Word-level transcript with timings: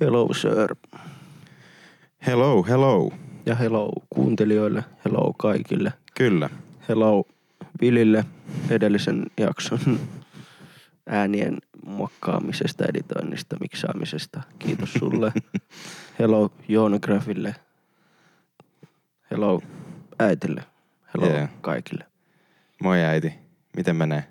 Hello 0.00 0.34
sir. 0.34 0.74
Hello, 2.26 2.62
hello. 2.62 3.12
Ja 3.46 3.54
hello 3.54 3.92
kuuntelijoille, 4.10 4.84
hello 5.04 5.32
kaikille. 5.32 5.92
Kyllä. 6.16 6.50
Hello 6.88 7.24
Vilille 7.80 8.24
edellisen 8.70 9.26
jakson 9.38 10.00
äänien 11.06 11.58
muokkaamisesta, 11.86 12.84
editoinnista, 12.84 13.56
miksaamisesta. 13.60 14.42
Kiitos 14.58 14.92
sulle. 14.92 15.32
hello 16.18 16.52
Joona 16.68 16.98
Grafille. 16.98 17.54
Hello 19.30 19.62
äitille. 20.18 20.64
Hello 21.14 21.26
Yeah. 21.26 21.48
kaikille. 21.60 22.04
Moi 22.82 22.98
äiti. 23.04 23.34
Miten 23.76 23.96
menee? 23.96 24.24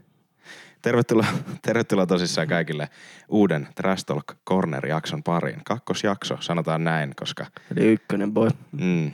Tervetuloa, 0.84 1.26
tervetuloa 1.62 2.06
tosissaan 2.06 2.48
kaikille 2.48 2.90
uuden 3.30 3.68
Trash 3.76 4.06
Talk 4.06 4.26
Corner-jakson 4.50 5.24
pariin. 5.24 5.62
Kakkosjakso, 5.66 6.38
sanotaan 6.40 6.84
näin, 6.84 7.14
koska 7.16 7.46
Eli 7.72 7.86
ykkönen 7.86 8.32
boy. 8.32 8.50
mm, 8.72 9.12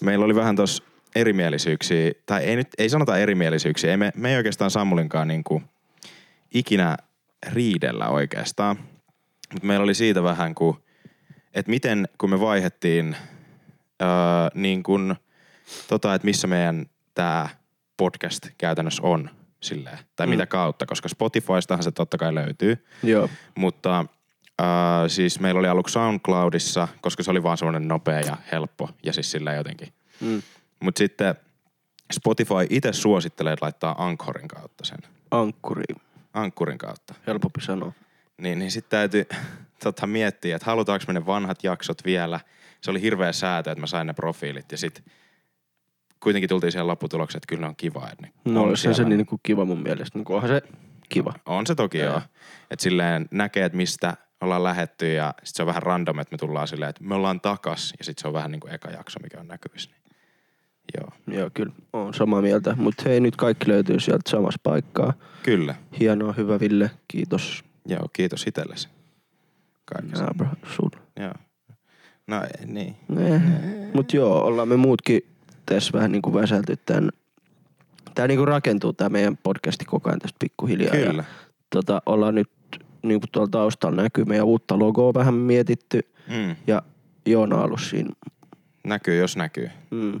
meillä 0.00 0.24
oli 0.24 0.34
vähän 0.34 0.56
tos 0.56 0.82
erimielisyyksiä, 1.14 2.12
tai 2.26 2.44
ei 2.44 2.56
nyt, 2.56 2.68
ei 2.78 2.88
sanota 2.88 3.18
erimielisyyksiä, 3.18 3.90
ei 3.90 3.96
me, 3.96 4.12
me 4.16 4.30
ei 4.30 4.36
oikeastaan 4.36 4.70
Sammulinkaan 4.70 5.28
niinku 5.28 5.62
ikinä 6.54 6.96
riidellä 7.52 8.08
oikeastaan. 8.08 8.76
Mutta 9.52 9.66
meillä 9.66 9.84
oli 9.84 9.94
siitä 9.94 10.22
vähän 10.22 10.54
kuin, 10.54 10.76
että 11.54 11.70
miten 11.70 12.08
kun 12.18 12.30
me 12.30 12.40
vaihettiin 12.40 13.16
öö, 14.02 14.08
niin 14.54 14.82
kuin, 14.82 15.14
tota, 15.88 16.14
että 16.14 16.26
missä 16.26 16.46
meidän 16.46 16.86
tämä 17.14 17.48
podcast 17.96 18.48
käytännössä 18.58 19.02
on 19.02 19.30
silleen, 19.60 19.98
tai 20.16 20.26
Mm. 20.26 20.30
mitä 20.30 20.46
kautta, 20.46 20.86
koska 20.86 21.08
Spotifystahan 21.08 21.82
se 21.82 21.90
totta 21.90 22.18
kai 22.18 22.34
löytyy, 22.34 22.86
Joo. 23.02 23.28
mutta 23.54 23.98
äh, 24.60 24.66
siis 25.08 25.40
meillä 25.40 25.58
oli 25.58 25.68
aluksi 25.68 25.92
SoundCloudissa, 25.92 26.88
koska 27.00 27.22
se 27.22 27.30
oli 27.30 27.42
vaan 27.42 27.58
semmoinen 27.58 27.88
nopea 27.88 28.20
ja 28.20 28.36
helppo 28.52 28.90
ja 29.02 29.12
siis 29.12 29.30
sillä 29.30 29.54
jotenkin. 29.54 29.88
Mm. 30.20 30.42
Mutta 30.80 30.98
sitten 30.98 31.34
Spotify 32.12 32.54
itse 32.70 32.92
suosittelee, 32.92 33.52
että 33.52 33.64
laittaa 33.64 34.04
Anchorin 34.06 34.48
kautta 34.48 34.84
sen. 34.84 34.98
Ankkuri. 35.30 35.84
Ankkurin 36.34 36.78
kautta. 36.78 37.14
Helpompi 37.26 37.60
sanoa. 37.60 37.92
Niin, 38.38 38.58
niin 38.58 38.70
sitten 38.70 38.90
täytyy 38.90 39.26
tota, 39.84 40.06
miettiä, 40.06 40.56
että 40.56 40.66
halutaanko 40.66 41.04
me 41.08 41.12
ne 41.12 41.26
vanhat 41.26 41.64
jaksot 41.64 42.04
vielä. 42.04 42.40
Se 42.80 42.90
oli 42.90 43.00
hirveä 43.02 43.32
säätö, 43.32 43.70
että 43.72 43.80
mä 43.80 43.86
sain 43.86 44.06
ne 44.06 44.12
profiilit 44.12 44.72
ja 44.72 44.78
sitten 44.78 45.04
kuitenkin 46.22 46.48
tultiin 46.48 46.72
siihen 46.72 46.86
lopputulokseen, 46.86 47.38
että 47.38 47.56
kyllä 47.56 47.68
on 47.68 47.76
kiva. 47.76 48.08
Että 48.12 48.26
ne 48.26 48.52
No 48.52 48.62
on 48.62 48.68
on 48.68 48.76
se, 48.76 48.94
se 48.94 49.04
niin 49.04 49.26
kuin 49.26 49.40
kiva 49.42 49.64
mun 49.64 49.82
mielestä. 49.82 50.18
Niin 50.18 50.24
kuin 50.24 50.34
onhan 50.34 50.50
se 50.50 50.62
kiva. 51.08 51.32
On 51.46 51.66
se 51.66 51.74
toki 51.74 51.98
Joo. 51.98 52.20
Että 52.70 52.82
silleen 52.82 53.26
näkee, 53.30 53.64
että 53.64 53.76
mistä 53.76 54.16
ollaan 54.40 54.64
lähetty 54.64 55.12
ja 55.12 55.34
sit 55.44 55.56
se 55.56 55.62
on 55.62 55.66
vähän 55.66 55.82
random, 55.82 56.18
että 56.18 56.34
me 56.34 56.38
tullaan 56.38 56.68
silleen, 56.68 56.90
että 56.90 57.04
me 57.04 57.14
ollaan 57.14 57.40
takas 57.40 57.94
ja 57.98 58.04
sitten 58.04 58.22
se 58.22 58.28
on 58.28 58.34
vähän 58.34 58.50
niin 58.50 58.60
kuin 58.60 58.74
eka 58.74 58.90
jakso, 58.90 59.20
mikä 59.22 59.40
on 59.40 59.48
näkyvissä. 59.48 59.90
Niin. 59.90 60.16
Joo, 61.00 61.38
Joo, 61.38 61.50
kyllä. 61.54 61.72
on 61.92 62.14
samaa 62.14 62.42
mieltä. 62.42 62.74
Mutta 62.78 63.02
hei, 63.06 63.20
nyt 63.20 63.36
kaikki 63.36 63.68
löytyy 63.68 64.00
sieltä 64.00 64.30
samasta 64.30 64.60
paikkaa. 64.62 65.12
kyllä. 65.42 65.74
Hienoa, 66.00 66.32
hyvä 66.32 66.60
Ville. 66.60 66.90
Kiitos. 67.08 67.64
Joo, 67.86 68.06
kiitos 68.12 68.46
itsellesi. 68.46 68.88
Kaikesta. 69.84 70.18
Jaa, 70.24 70.34
bro, 70.36 70.48
sul. 70.76 70.90
Joo. 71.20 71.32
No 72.26 72.42
niin. 72.66 72.96
Nee. 73.08 73.40
Mut 73.94 74.12
joo, 74.12 74.44
ollaan 74.44 74.68
me 74.68 74.76
muutkin 74.76 75.26
tässä 75.66 75.92
vähän 75.92 76.12
niinku 76.12 76.34
väsälty 76.34 76.76
tän. 76.76 77.10
Tää 78.14 78.26
niinku 78.28 78.44
rakentuu 78.44 78.92
tää 78.92 79.08
meidän 79.08 79.36
podcasti 79.36 79.84
koko 79.84 80.08
ajan 80.08 80.18
tästä 80.18 80.36
pikkuhiljaa. 80.38 80.90
Kyllä. 80.90 81.22
Ja, 81.22 81.24
tota, 81.70 82.02
ollaan 82.06 82.34
nyt 82.34 82.50
niinku 83.02 83.26
tuolla 83.32 83.50
taustalla 83.50 84.02
näkyy 84.02 84.24
meidän 84.24 84.46
uutta 84.46 84.78
logoa 84.78 85.14
vähän 85.14 85.34
mietitty. 85.34 86.00
Mm. 86.28 86.56
Ja 86.66 86.82
Joona 87.26 87.56
on 87.56 87.64
ollut 87.64 87.80
siinä. 87.80 88.10
Näkyy, 88.84 89.16
jos 89.16 89.36
näkyy. 89.36 89.70
Mm. 89.90 90.20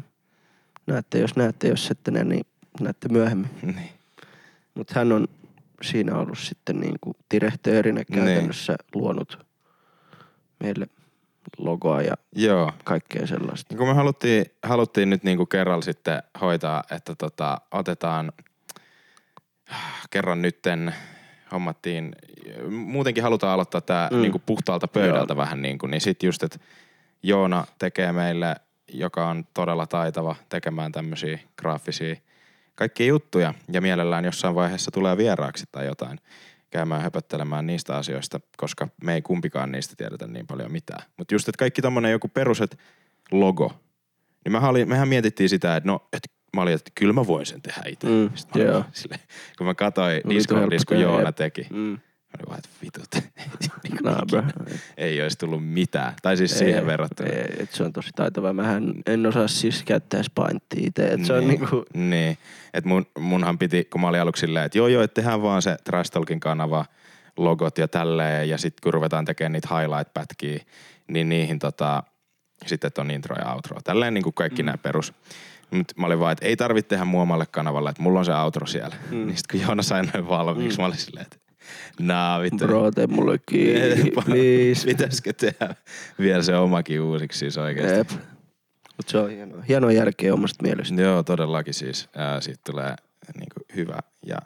Näette, 0.86 1.18
jos 1.18 1.36
näette, 1.36 1.68
jos 1.68 1.90
ette 1.90 2.10
näe, 2.10 2.24
niin 2.24 2.46
näette 2.80 3.08
myöhemmin. 3.08 3.50
niin. 3.76 3.90
Mutta 4.74 4.92
hän 4.96 5.12
on 5.12 5.28
siinä 5.82 6.16
ollut 6.18 6.38
sitten 6.38 6.80
niin 6.80 6.96
kuin 7.00 7.14
direktöörinä 7.34 8.02
Niin. 8.08 8.24
käytännössä 8.24 8.76
luonut 8.94 9.46
meille 10.60 10.86
logoa 11.58 12.02
ja 12.02 12.14
Joo. 12.36 12.72
kaikkea 12.84 13.26
sellaista. 13.26 13.66
Niin 13.74 13.78
kun 13.78 13.88
me 13.88 13.94
haluttiin, 13.94 14.46
haluttiin 14.62 15.10
nyt 15.10 15.24
niinku 15.24 15.46
kerralla 15.46 15.82
sitten 15.82 16.22
hoitaa, 16.40 16.84
että 16.90 17.14
tota, 17.14 17.60
otetaan 17.72 18.32
kerran 20.10 20.42
nytten 20.42 20.94
hommattiin, 21.52 22.12
muutenkin 22.70 23.22
halutaan 23.22 23.52
aloittaa 23.52 23.80
tämä 23.80 24.08
Mm. 24.12 24.22
niinku 24.22 24.42
puhtaalta 24.46 24.88
pöydältä 24.88 25.32
Joo. 25.32 25.36
vähän 25.36 25.62
niinku, 25.62 25.86
niin 25.86 26.00
sitten 26.00 26.28
just, 26.28 26.42
että 26.42 26.58
Joona 27.22 27.64
tekee 27.78 28.12
meille, 28.12 28.56
joka 28.92 29.28
on 29.28 29.44
todella 29.54 29.86
taitava 29.86 30.36
tekemään 30.48 30.92
tämmöisiä 30.92 31.38
graafisia 31.58 32.16
kaikkia 32.74 33.06
juttuja 33.06 33.54
ja 33.72 33.80
mielellään 33.80 34.24
jossain 34.24 34.54
vaiheessa 34.54 34.90
tulee 34.90 35.16
vieraaksi 35.16 35.64
tai 35.72 35.86
jotain 35.86 36.20
käymään 36.70 37.02
höpöttelemään 37.02 37.66
niistä 37.66 37.96
asioista, 37.96 38.40
koska 38.56 38.88
me 39.02 39.14
ei 39.14 39.22
kumpikaan 39.22 39.72
niistä 39.72 39.94
tiedetä 39.96 40.26
niin 40.26 40.46
paljon 40.46 40.72
mitään. 40.72 41.02
Mutta 41.16 41.34
just, 41.34 41.48
että 41.48 41.58
kaikki 41.58 41.82
tommonen 41.82 42.12
joku 42.12 42.28
peruset 42.28 42.78
logo, 43.30 43.80
niin 44.44 44.52
mehän, 44.52 44.70
oli, 44.70 44.84
mehän 44.84 45.08
mietittiin 45.08 45.48
sitä, 45.48 45.76
että 45.76 45.88
no, 45.88 46.08
että 46.12 46.28
mä 46.56 46.62
olin, 46.62 46.74
että 46.74 46.90
kyllä 46.94 47.12
mä 47.12 47.26
voin 47.26 47.46
sen 47.46 47.62
tehdä 47.62 47.82
itse. 47.88 48.06
Mm, 48.06 48.30
Sitten 48.34 48.62
mä 48.62 48.64
olin 48.64 48.72
joo. 48.72 48.80
vaan 48.80 48.92
silleen, 49.02 49.20
kun 49.58 49.66
mä 49.66 49.74
katsoin 49.74 50.16
No, 50.24 50.30
kun 50.48 50.58
helppo 50.58 50.76
tehdä, 50.88 51.02
Joona 51.02 51.32
teki, 51.32 51.66
Mm. 51.70 51.98
Mä 52.36 52.40
olin 52.40 52.48
vaan, 52.48 52.58
että 52.58 52.68
vitut. 52.82 53.14
Niin 53.82 54.44
ei 54.96 55.22
olisi 55.22 55.38
tullut 55.38 55.68
mitään. 55.68 56.14
Tai 56.22 56.36
siis 56.36 56.58
siihen 56.58 56.86
verrattuna. 56.86 57.28
Ei, 57.28 57.62
et 57.62 57.72
se 57.72 57.84
on 57.84 57.92
tosi 57.92 58.10
taitava. 58.16 58.52
Mähän 58.52 58.94
en 59.06 59.26
osaa 59.26 59.48
siis 59.48 59.82
käyttää 59.82 60.22
spainttia 60.22 60.86
itse. 60.86 61.06
Et 61.06 61.24
se 61.24 61.32
on 61.32 61.48
niinku, 61.48 61.84
Niin. 61.94 62.38
Et 62.74 62.84
mun, 62.84 63.06
munhan 63.18 63.58
piti, 63.58 63.84
kun 63.84 64.00
mä 64.00 64.08
olin 64.08 64.20
aluksi 64.20 64.40
silleen, 64.40 64.64
että 64.64 64.78
joo 64.78 64.88
joo, 64.88 65.02
että 65.02 65.14
tehdään 65.14 65.42
vaan 65.42 65.62
se 65.62 65.76
Trash 65.84 66.10
Talkin 66.10 66.40
kanava, 66.40 66.84
logot 67.36 67.78
ja 67.78 67.88
tälleen. 67.88 68.48
Ja 68.48 68.58
sitten 68.58 68.82
kun 68.82 68.94
ruvetaan 68.94 69.24
tekemään 69.24 69.52
niitä 69.52 69.68
highlight-pätkiä, 69.68 70.60
niin 71.08 71.28
niihin 71.28 71.58
tota, 71.58 72.02
sitten 72.66 72.90
on 72.98 73.10
intro 73.10 73.36
ja 73.36 73.54
outro. 73.54 73.80
Tälleen 73.84 74.14
niin 74.14 74.24
kuin 74.24 74.34
kaikki 74.34 74.62
mm. 74.62 74.66
nämä 74.66 74.78
perus. 74.78 75.12
Mutta 75.70 75.94
mä 75.96 76.06
olin 76.06 76.20
vaan, 76.20 76.32
että 76.32 76.46
ei 76.46 76.56
tarvitse 76.56 76.88
tehdä 76.88 77.04
muomalle 77.04 77.46
kanavalle, 77.46 77.90
että 77.90 78.02
mulla 78.02 78.18
on 78.18 78.24
se 78.24 78.34
outro 78.34 78.66
siellä. 78.66 78.96
Mm. 79.10 79.26
Niin 79.26 79.36
sitten 79.36 79.60
kun 79.60 79.66
Joona 79.66 79.82
sai 79.82 80.02
noin 80.02 80.28
valmiiksi, 80.28 80.78
mm. 80.78 80.82
mä 80.82 80.86
olin 80.86 80.98
silleen, 80.98 81.26
että 81.26 81.45
naa 82.00 82.40
vittu. 82.40 82.66
bro, 82.66 82.90
tee 82.90 83.06
mulle 83.06 83.38
kiinni, 83.50 84.10
please. 84.10 84.86
Pitäisikö 84.90 85.32
tehdä 85.32 85.74
vielä 86.18 86.42
se 86.42 86.56
omakin 86.56 87.00
uusiksi 87.00 87.38
siis 87.38 87.58
oikeasti? 87.58 87.98
Jep. 87.98 88.10
Mut 88.96 89.08
se 89.08 89.18
on 89.18 89.30
hienoa. 89.30 89.62
Hienoa 89.68 89.92
järkeä 89.92 90.34
omasta 90.34 90.62
mielestä. 90.62 91.02
Joo, 91.02 91.22
todellakin 91.22 91.74
siis. 91.74 92.08
Ää, 92.16 92.40
siitä 92.40 92.60
tulee 92.66 92.94
niinku 93.38 93.60
hyvä. 93.76 93.98
Ja 94.26 94.36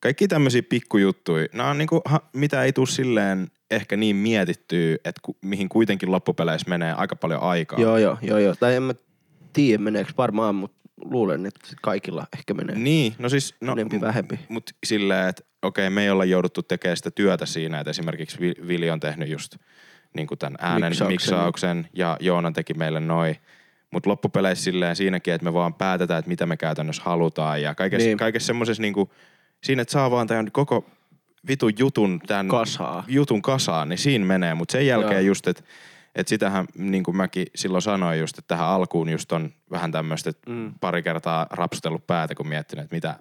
kaikki 0.00 0.28
tämmöisiä 0.28 0.62
pikkujuttuja, 0.62 1.46
nämä 1.52 1.70
on 1.70 1.78
niinku, 1.78 2.00
ha, 2.04 2.20
mitä 2.32 2.62
ei 2.62 2.72
tule 2.72 2.86
silleen 2.86 3.50
ehkä 3.70 3.96
niin 3.96 4.16
mietittyä, 4.16 4.94
että 4.94 5.20
ku, 5.22 5.36
mihin 5.42 5.68
kuitenkin 5.68 6.10
loppupeleissä 6.12 6.68
menee 6.68 6.92
aika 6.92 7.16
paljon 7.16 7.42
aikaa. 7.42 7.80
Joo, 7.80 7.98
joo, 7.98 8.18
joo, 8.22 8.38
joo. 8.38 8.54
Tai 8.60 8.74
en 8.76 8.82
mä 8.82 8.94
tiedä 9.52 9.82
meneekö 9.82 10.12
varmaan, 10.18 10.54
mutta 10.54 10.76
luulen, 11.04 11.46
että 11.46 11.60
kaikilla 11.82 12.26
ehkä 12.38 12.54
menee. 12.54 12.76
Niin, 12.76 13.14
no 13.18 13.28
siis... 13.28 13.54
No, 13.60 13.72
Enempi, 13.72 14.00
vähempi. 14.00 14.38
Mutta 14.48 14.72
silleen, 14.86 15.28
että 15.28 15.42
okei, 15.62 15.90
me 15.90 16.02
ei 16.02 16.10
olla 16.10 16.24
jouduttu 16.24 16.62
tekemään 16.62 16.96
sitä 16.96 17.10
työtä 17.10 17.46
siinä, 17.46 17.80
että 17.80 17.90
esimerkiksi 17.90 18.40
Vi- 18.40 18.68
Vili 18.68 18.90
on 18.90 19.00
tehnyt 19.00 19.28
just 19.28 19.56
niin 20.14 20.26
kuin 20.26 20.38
tämän 20.38 20.56
äänen 20.60 20.90
Miksauksen. 20.90 21.14
miksauksen, 21.14 21.88
ja 21.92 22.16
Joona 22.20 22.52
teki 22.52 22.74
meille 22.74 23.00
noin. 23.00 23.36
Mutta 23.90 24.10
loppupeleissä 24.10 24.64
silleen 24.64 24.96
siinäkin, 24.96 25.34
että 25.34 25.44
me 25.44 25.52
vaan 25.52 25.74
päätetään, 25.74 26.18
että 26.18 26.28
mitä 26.28 26.46
me 26.46 26.56
käytännössä 26.56 27.02
halutaan. 27.04 27.62
Ja 27.62 27.74
kaikessa, 27.74 27.98
Niin. 28.04 28.08
niin. 28.10 28.18
kaikessa 28.18 28.46
semmoisessa 28.46 28.82
niinku, 28.82 29.12
siinä, 29.64 29.82
että 29.82 29.92
saa 29.92 30.10
vaan 30.10 30.26
tämän 30.26 30.52
koko 30.52 30.84
vitun 31.48 31.72
jutun, 31.78 32.20
tämän 32.26 32.48
Kasaa. 32.48 33.04
jutun 33.08 33.42
kasaan, 33.42 33.88
niin 33.88 33.98
siinä 33.98 34.24
menee. 34.24 34.54
Mutta 34.54 34.72
sen 34.72 34.86
jälkeen 34.86 35.12
Joo. 35.12 35.20
just, 35.26 35.46
että 35.48 35.62
et 36.14 36.28
sitähän, 36.28 36.66
niin 36.78 37.02
kuin 37.02 37.16
mäkin 37.16 37.46
silloin 37.54 37.82
sanoin 37.82 38.18
just, 38.20 38.38
että 38.38 38.48
tähän 38.48 38.68
alkuun 38.68 39.08
just 39.08 39.32
on 39.32 39.50
vähän 39.70 39.92
tämmöistä, 39.92 40.32
Mm. 40.48 40.74
pari 40.80 41.02
kertaa 41.02 41.46
rapsutellut 41.50 42.06
päätä, 42.06 42.34
kun 42.34 42.48
miettinyt, 42.48 42.84
että 42.84 42.96
mitä, 42.96 43.14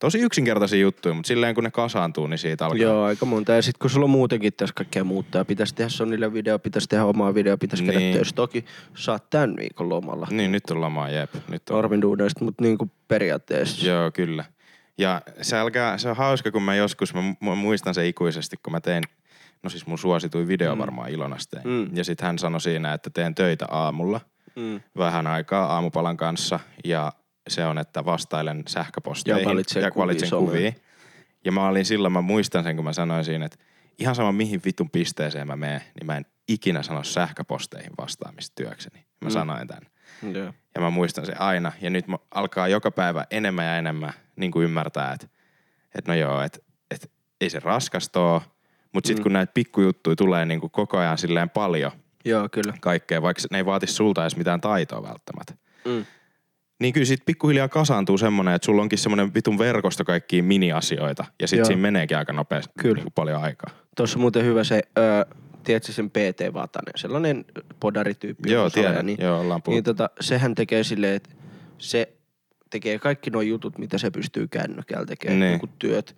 tosi 0.00 0.18
yksinkertaisia 0.18 0.80
juttuja, 0.80 1.14
mutta 1.14 1.28
silleen 1.28 1.54
kun 1.54 1.64
ne 1.64 1.70
kasaantuu, 1.70 2.26
niin 2.26 2.38
siitä 2.38 2.64
alkaa. 2.66 2.82
Joo, 2.82 3.04
aika 3.04 3.26
monta. 3.26 3.52
Ja 3.52 3.62
sit 3.62 3.78
kun 3.78 3.90
sulla 3.90 4.04
on 4.04 4.10
muutenkin 4.10 4.52
tässä 4.52 4.74
kaikkea 4.74 5.04
muuttaa, 5.04 5.44
pitäisi 5.44 5.74
tehdä 5.74 5.88
Sonille 5.88 6.32
video, 6.32 6.58
pitäisi 6.58 6.88
tehdä 6.88 7.04
omaa 7.04 7.34
video, 7.34 7.58
pitäisi 7.58 7.84
käydä 7.84 7.98
Niin. 7.98 8.14
töissä. 8.14 8.34
Toki 8.34 8.64
saat 8.96 9.30
tämän 9.30 9.56
viikon 9.56 9.88
lomalla. 9.88 10.26
Niin, 10.30 10.52
nyt 10.52 10.70
on 10.70 10.80
loma, 10.80 11.08
jep. 11.08 11.34
Nyt 11.48 11.70
on. 11.70 11.78
Arvin 11.78 12.02
duudesta, 12.02 12.44
mutta 12.44 12.62
niin 12.64 12.78
kuin 12.78 12.90
periaatteessa. 13.08 13.86
Joo, 13.86 14.10
kyllä. 14.10 14.44
Ja 14.98 15.22
se, 15.42 15.58
alkaa, 15.58 15.98
se 15.98 16.08
on 16.08 16.16
hauska, 16.16 16.50
kun 16.50 16.62
mä 16.62 16.74
joskus, 16.74 17.14
mä, 17.14 17.20
mä 17.40 17.54
muistan 17.54 17.94
se 17.94 18.08
ikuisesti, 18.08 18.56
kun 18.62 18.72
mä 18.72 18.80
tein, 18.80 19.04
no 19.62 19.70
siis 19.70 19.86
mun 19.86 19.98
suosituin 19.98 20.48
video 20.48 20.74
Mm. 20.74 20.78
varmaan 20.78 21.10
Ilonas 21.10 21.48
tein. 21.48 21.68
Mm. 21.68 21.96
Ja 21.96 22.04
sitten 22.04 22.26
hän 22.26 22.38
sanoi 22.38 22.60
siinä, 22.60 22.92
että 22.94 23.10
teen 23.10 23.34
töitä 23.34 23.66
aamulla 23.70 24.20
Mm. 24.56 24.80
vähän 24.96 25.26
aikaa 25.26 25.66
aamupalan 25.74 26.16
kanssa 26.16 26.60
ja 26.84 27.12
se 27.48 27.64
on, 27.66 27.78
että 27.78 28.04
vastailen 28.04 28.62
sähköposteihin 28.68 29.42
Ja 29.42 29.48
valitsen 29.48 29.82
ja 29.82 29.90
kuvia 29.90 30.02
valitsen 30.06 30.28
someen. 30.28 30.48
kuvia. 30.48 30.72
Ja 31.44 31.52
mä 31.52 31.66
olin 31.68 31.84
silloin, 31.84 32.12
mä 32.12 32.20
muistan 32.20 32.62
sen, 32.64 32.76
kun 32.76 32.84
mä 32.84 32.92
sanoin 32.92 33.24
siinä, 33.24 33.44
että 33.46 33.58
ihan 33.98 34.14
sama 34.14 34.32
mihin 34.32 34.60
vitun 34.64 34.90
pisteeseen 34.90 35.46
mä 35.46 35.56
menen, 35.56 35.80
niin 36.00 36.06
mä 36.06 36.16
en 36.16 36.26
ikinä 36.48 36.82
sano 36.82 37.02
sähköposteihin 37.02 37.92
vastaamista 37.98 38.54
työkseni. 38.54 38.98
Mä 39.20 39.28
Mm. 39.28 39.32
sanoin 39.32 39.68
tämän. 39.68 39.82
Joo. 40.34 40.52
Ja 40.74 40.80
mä 40.80 40.90
muistan 40.90 41.26
se 41.26 41.32
aina. 41.38 41.72
Ja 41.80 41.90
nyt 41.90 42.06
mä 42.08 42.16
alkaa 42.30 42.68
joka 42.68 42.90
päivä 42.90 43.26
enemmän 43.30 43.64
ja 43.66 43.76
enemmän 43.78 44.12
niin 44.36 44.52
kuin 44.52 44.64
ymmärtää, 44.64 45.12
että, 45.12 45.26
että 45.94 46.10
no 46.12 46.18
joo, 46.18 46.40
että, 46.42 46.58
että 46.90 47.06
ei 47.40 47.50
se 47.50 47.60
raskasta 47.60 48.20
ole. 48.20 48.42
Mutta 48.92 49.06
sitten 49.08 49.20
Mm. 49.20 49.22
kun 49.22 49.32
näitä 49.32 49.52
pikkujuttuja 49.52 50.16
tulee 50.16 50.46
niin 50.46 50.60
kuin 50.60 50.70
koko 50.70 50.98
ajan 50.98 51.18
silleen 51.18 51.50
paljon 51.50 51.92
Joo, 52.24 52.48
kyllä. 52.52 52.74
kaikkea, 52.80 53.22
vaikka 53.22 53.42
ne 53.50 53.58
ei 53.58 53.64
vaatisi 53.66 53.94
sulta 53.94 54.22
edes 54.22 54.36
mitään 54.36 54.60
taitoa 54.60 55.02
välttämättä. 55.02 55.54
Mm. 55.84 56.04
Niin 56.80 56.92
kyllä 56.92 57.04
sit 57.04 57.20
pikkuhiljaa 57.26 57.68
kasaantuu 57.68 58.18
semmonen, 58.18 58.54
että 58.54 58.66
sulla 58.66 58.82
onkin 58.82 58.98
semmonen 58.98 59.34
vitun 59.34 59.58
verkosto 59.58 60.04
kaikkia 60.04 60.42
mini-asioita. 60.42 61.24
Ja 61.40 61.48
sit 61.48 61.56
Joo. 61.58 61.66
siinä 61.66 61.82
meneekin 61.82 62.16
aika 62.16 62.32
nopeasti 62.32 62.72
Kyllä. 62.78 62.94
niin 62.94 63.02
kuin 63.04 63.12
paljon 63.12 63.42
aikaa. 63.42 63.70
Tuossa 63.96 64.18
on 64.18 64.20
muuten 64.20 64.44
hyvä 64.44 64.64
se, 64.64 64.82
öö, 64.98 65.24
tiedätkö 65.64 65.92
sen 65.92 66.10
PT 66.10 66.54
Vatanen, 66.54 66.92
sellainen 66.96 67.44
podarityyppi. 67.80 68.52
Joo, 68.52 68.70
tiedän. 68.70 69.06
Niin, 69.06 69.18
Joo, 69.20 69.40
ollaan 69.40 69.60
niin 69.66 69.84
tota, 69.84 70.10
sehän 70.20 70.54
tekee 70.54 70.84
silleen, 70.84 71.14
että 71.14 71.30
se 71.78 72.12
tekee 72.70 72.98
kaikki 72.98 73.30
nuo 73.30 73.42
jutut, 73.42 73.78
mitä 73.78 73.98
se 73.98 74.10
pystyy 74.10 74.48
kännykällä 74.48 75.06
tekemään, 75.06 75.40
niin 75.40 75.60
työt, 75.78 76.16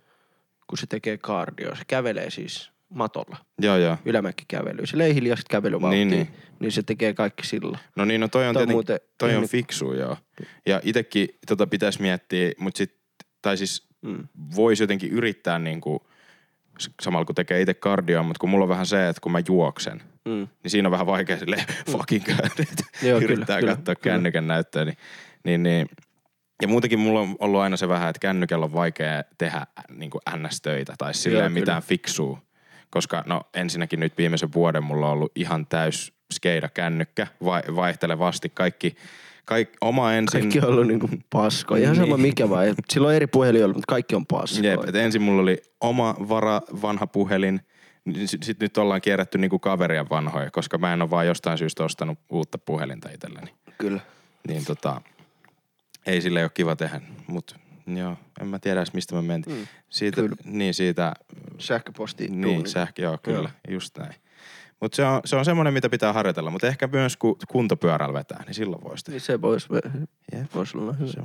kun 0.67 0.77
se 0.77 0.87
tekee 0.87 1.17
kardioa. 1.17 1.75
Se 1.75 1.83
kävelee 1.87 2.29
siis 2.29 2.71
matolla, 2.89 3.37
Joo, 3.61 3.77
joo. 3.77 3.97
ylämäkikävelyä. 4.05 4.85
Sillä 4.85 5.03
ei 5.03 5.15
hiljaista 5.15 5.45
kävelyvauhtia, 5.49 5.97
Niin, 6.05 6.09
niin, 6.09 6.27
niin. 6.59 6.71
se 6.71 6.83
tekee 6.83 7.13
kaikki 7.13 7.47
sillä. 7.47 7.77
No 7.95 8.05
niin, 8.05 8.21
no 8.21 8.27
toi 8.27 8.47
on, 8.47 8.53
Toi 8.53 8.65
muuten 8.67 8.99
toi 9.17 9.35
on 9.35 9.47
fiksu, 9.47 9.93
joo. 9.93 10.17
Ja 10.65 10.81
itekin 10.83 11.29
tota 11.47 11.67
pitäisi 11.67 12.01
miettiä, 12.01 12.51
mutta 12.57 12.77
sit, 12.77 12.95
tai 13.41 13.57
siis 13.57 13.85
Mm. 14.01 14.27
voisi 14.55 14.83
jotenkin 14.83 15.09
yrittää 15.11 15.59
niinku, 15.59 16.07
samalla 17.01 17.25
kun 17.25 17.35
tekee 17.35 17.61
itse 17.61 17.73
kardioa, 17.73 18.23
mutta 18.23 18.39
kun 18.39 18.49
mulla 18.49 18.63
on 18.65 18.69
vähän 18.69 18.85
se, 18.85 19.07
että 19.09 19.21
kun 19.21 19.31
mä 19.31 19.41
juoksen, 19.47 20.01
Mm. 20.25 20.47
niin 20.63 20.71
siinä 20.71 20.87
on 20.87 20.91
vähän 20.91 21.05
vaikea 21.07 21.37
sille 21.39 21.65
fucking 21.91 22.25
käydä, 22.25 22.49
että 22.59 22.83
Joo, 23.07 23.19
yrittää 23.19 23.59
kyllä, 23.59 23.75
katsoa 23.75 23.95
kyllä. 23.95 24.13
kännykän 24.13 24.47
näyttöä. 24.47 24.85
Niin, 24.85 24.97
niin, 25.43 25.63
niin, 25.63 25.87
ja 26.61 26.67
muutenkin 26.67 26.99
mulla 26.99 27.19
on 27.19 27.35
ollut 27.39 27.61
aina 27.61 27.77
se 27.77 27.87
vähän, 27.87 28.09
että 28.09 28.19
kännykällä 28.19 28.65
on 28.65 28.73
vaikea 28.73 29.23
tehdä 29.37 29.67
niin 29.89 30.11
NS-töitä 30.35 30.93
tai 30.97 31.13
silleen 31.13 31.41
Joo, 31.43 31.49
kyllä. 31.49 31.59
mitään 31.59 31.83
fiksua. 31.83 32.41
Koska 32.89 33.23
no 33.25 33.41
ensinnäkin 33.53 33.99
nyt 33.99 34.17
viimeisen 34.17 34.53
vuoden 34.53 34.83
mulla 34.83 35.05
on 35.07 35.11
ollut 35.13 35.31
ihan 35.35 35.65
täys 35.67 36.13
skeida 36.33 36.69
kännykkä, 36.69 37.27
vai, 37.45 37.61
vaihtelevasti 37.75 38.49
kaikki, 38.49 38.95
kaikki 39.45 39.77
oma 39.81 40.13
ensin. 40.13 40.41
Kaikki 40.41 40.59
on 40.59 40.65
ollut 40.65 40.87
niinku 40.87 41.09
paskoja. 41.29 41.83
Ihan 41.83 41.95
sama 41.95 42.05
Niin. 42.17 42.21
mikä 42.21 42.49
vai. 42.49 42.73
Silloin 42.89 43.11
on 43.11 43.15
eri 43.15 43.27
puhelin 43.27 43.63
ollut, 43.63 43.77
mutta 43.77 43.91
kaikki 43.91 44.15
on 44.15 44.25
paskoja. 44.25 44.71
Jep, 44.71 44.89
et 44.89 44.95
ensin 44.95 45.21
mulla 45.21 45.41
oli 45.41 45.57
oma 45.81 46.15
vara, 46.29 46.61
vanha 46.81 47.07
puhelin, 47.07 47.61
sitten 48.25 48.45
sit 48.45 48.59
nyt 48.59 48.77
ollaan 48.77 49.01
kierrätty 49.01 49.37
niinku 49.37 49.59
kaveria 49.59 50.05
vanhoja, 50.09 50.51
koska 50.51 50.77
mä 50.77 50.93
en 50.93 51.01
ole 51.01 51.09
vaan 51.09 51.27
jostain 51.27 51.57
syystä 51.57 51.83
ostanut 51.83 52.19
uutta 52.29 52.57
puhelinta 52.57 53.09
itselleni. 53.09 53.53
Kyllä. 53.77 53.99
Niin 54.47 54.65
tota, 54.65 55.01
ei 56.05 56.21
sille 56.21 56.41
ole 56.41 56.51
kiva 56.53 56.75
tehdä, 56.75 57.01
mutta 57.27 57.55
joo, 57.87 58.17
en 58.41 58.47
mä 58.47 58.59
tiedä 58.59 58.79
edes 58.79 58.93
mistä 58.93 59.15
mä 59.15 59.21
mentiin. 59.21 59.57
Mm, 59.57 59.67
siitä, 59.89 60.21
kyllä. 60.21 60.35
niin 60.45 60.73
siitä, 60.73 61.13
Sähköposti. 61.59 62.27
niin 62.27 62.67
sähkö, 62.67 63.01
joo 63.01 63.17
kyllä, 63.23 63.49
just 63.69 63.97
näin. 63.97 64.15
Mutta 64.81 64.95
se 64.95 65.05
on, 65.05 65.21
se 65.25 65.35
on 65.35 65.45
semmoinen, 65.45 65.73
mitä 65.73 65.89
pitää 65.89 66.13
harjoitella, 66.13 66.49
mutta 66.49 66.67
ehkä 66.67 66.87
myös 66.87 67.17
kun 67.17 67.37
kuntopyörällä 67.47 68.13
vetää, 68.13 68.43
niin 68.45 68.53
silloin 68.53 68.83
voisi 68.83 69.03
tehdä. 69.05 69.15
Niin 69.15 69.21
se 69.21 69.41
voisi 69.41 69.67
Jep. 70.33 70.53
vois 70.55 70.75
olla 70.75 70.93
hyvä. 70.93 71.11
Se 71.11 71.19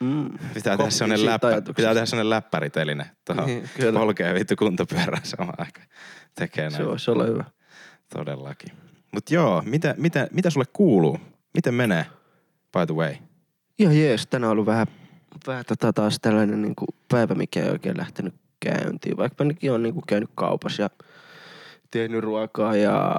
Mm. 0.00 0.30
Pitää 0.54 0.76
tehdä 0.76 0.90
siitä 0.90 1.26
läppä, 1.26 1.62
pitää 1.76 1.94
tehdä 1.94 2.06
semmoinen 2.06 2.30
läppäriteline 2.30 3.10
tuohon 3.24 3.46
Niin, 3.46 3.68
polkeen 3.94 4.34
vittu 4.34 4.56
kuntopyörään 4.56 5.24
samaan 5.24 5.54
aikaan. 5.58 5.86
Tekee 6.34 6.70
Se 6.70 6.76
näin. 6.76 6.88
voisi 6.88 7.10
olla 7.10 7.24
hyvä. 7.24 7.44
Todellakin. 8.14 8.72
Mut 9.12 9.30
joo, 9.30 9.62
mitä, 9.66 9.94
mitä, 9.98 10.28
mitä 10.32 10.50
sulle 10.50 10.66
kuuluu? 10.72 11.18
Miten 11.54 11.74
menee, 11.74 12.06
by 12.72 12.86
the 12.86 12.94
way? 12.94 13.14
Ihan 13.78 13.98
jees, 13.98 14.26
tänään 14.26 14.48
on 14.48 14.52
ollut 14.52 14.66
vähän, 14.66 14.86
vähän 15.46 15.64
tota 15.68 15.92
taas 15.92 16.18
tällainen 16.22 16.62
niin 16.62 16.74
kuin 16.76 16.88
päivä, 17.08 17.34
mikä 17.34 17.62
ei 17.62 17.70
oikein 17.70 17.96
lähtenyt 17.96 18.34
käyntiin. 18.60 19.16
Vaikka 19.16 19.44
mäkin 19.44 19.72
on 19.72 19.82
niin 19.82 19.94
kuin 19.94 20.04
käynyt 20.06 20.30
kaupassa 20.34 20.82
ja 20.82 20.90
tehnyt 21.90 22.20
ruokaa 22.20 22.76
ja 22.76 23.16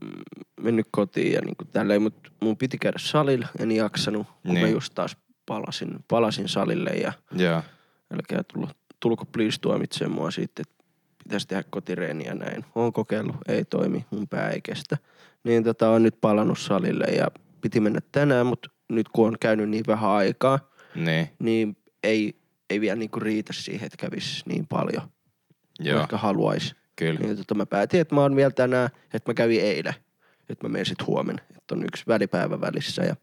mm, 0.00 0.10
mennyt 0.60 0.86
kotiin 0.90 1.32
ja 1.32 1.40
niin 1.40 1.56
kuin 1.56 1.68
tälleen, 1.72 2.02
mutta 2.02 2.30
mun 2.40 2.56
piti 2.56 2.78
käydä 2.78 2.98
salilla, 2.98 3.46
en 3.58 3.72
jaksanut, 3.72 4.26
kun 4.26 4.54
Niin. 4.54 4.66
mä 4.66 4.72
just 4.72 4.94
taas 4.94 5.16
palasin, 5.46 6.04
palasin 6.08 6.48
salille 6.48 6.90
ja 6.90 7.12
Joo. 7.32 7.62
älkää 8.14 8.42
tulko, 8.52 8.72
tulko 9.00 9.24
please 9.24 9.60
tuomitsee 9.60 10.08
mua 10.08 10.30
sitten, 10.30 10.64
että 10.68 10.84
pitäisi 11.24 11.48
tehdä 11.48 11.64
kotireeniä 11.70 12.28
ja 12.28 12.34
näin. 12.34 12.64
Oon 12.74 12.92
kokeillut, 12.92 13.36
ei 13.48 13.64
toimi, 13.64 14.06
mun 14.10 14.28
pää 14.28 14.50
ei 14.50 14.60
kestä. 14.60 14.98
Niin 15.44 15.64
tota, 15.64 15.90
on 15.90 16.02
nyt 16.02 16.20
palannut 16.20 16.58
salille 16.58 17.04
ja 17.04 17.28
piti 17.60 17.80
mennä 17.80 18.00
tänään, 18.12 18.46
mutta 18.46 18.70
nyt 18.94 19.08
kun 19.08 19.26
on 19.26 19.36
käynyt 19.40 19.68
niin 19.68 19.84
vähän 19.86 20.10
aikaa, 20.10 20.58
Niin, 20.94 21.28
niin 21.38 21.76
ei, 22.02 22.36
ei 22.70 22.80
vielä 22.80 22.96
niinku 22.96 23.20
riitä 23.20 23.52
siihen, 23.52 23.86
että 23.86 23.96
kävisi 23.96 24.42
niin 24.46 24.66
paljon, 24.66 25.02
joo, 25.80 25.98
vaikka 25.98 26.18
haluaisi. 26.18 26.74
kyllä. 26.96 27.20
Niin 27.20 27.36
tota, 27.36 27.54
mä 27.54 27.66
päätin, 27.66 28.00
että 28.00 28.14
mä 28.14 28.20
oon 28.20 28.36
vielä 28.36 28.50
tänään, 28.50 28.90
että 29.14 29.30
mä 29.30 29.34
kävin 29.34 29.60
eilen, 29.60 29.94
että 30.48 30.66
mä 30.66 30.72
menen 30.72 30.86
sit 30.86 31.06
huomenna. 31.06 31.42
Että 31.56 31.74
on 31.74 31.84
yksi 31.84 32.04
välipäivä 32.08 32.60
välissä 32.60 33.02
ja 33.02 33.16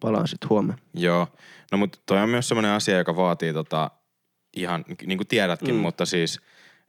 palaan 0.00 0.28
sit 0.28 0.48
huomenna. 0.48 0.82
Joo. 0.94 1.28
No 1.72 1.78
mutta 1.78 1.98
toi 2.06 2.18
on 2.18 2.28
myös 2.28 2.48
semmoinen 2.48 2.70
asia, 2.70 2.98
joka 2.98 3.16
vaatii 3.16 3.52
tota 3.52 3.90
ihan, 4.56 4.84
niin 5.06 5.18
kuin 5.18 5.28
tiedätkin. 5.28 5.74
Mm. 5.74 5.80
mutta 5.80 6.06
siis, 6.06 6.40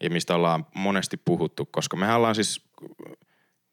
ja 0.04 0.10
mistä 0.10 0.36
ollaan 0.36 0.66
monesti 0.74 1.18
puhuttu, 1.26 1.66
koska 1.66 1.98
mehän 1.98 2.16
ollaan 2.18 2.36
siis, 2.36 2.62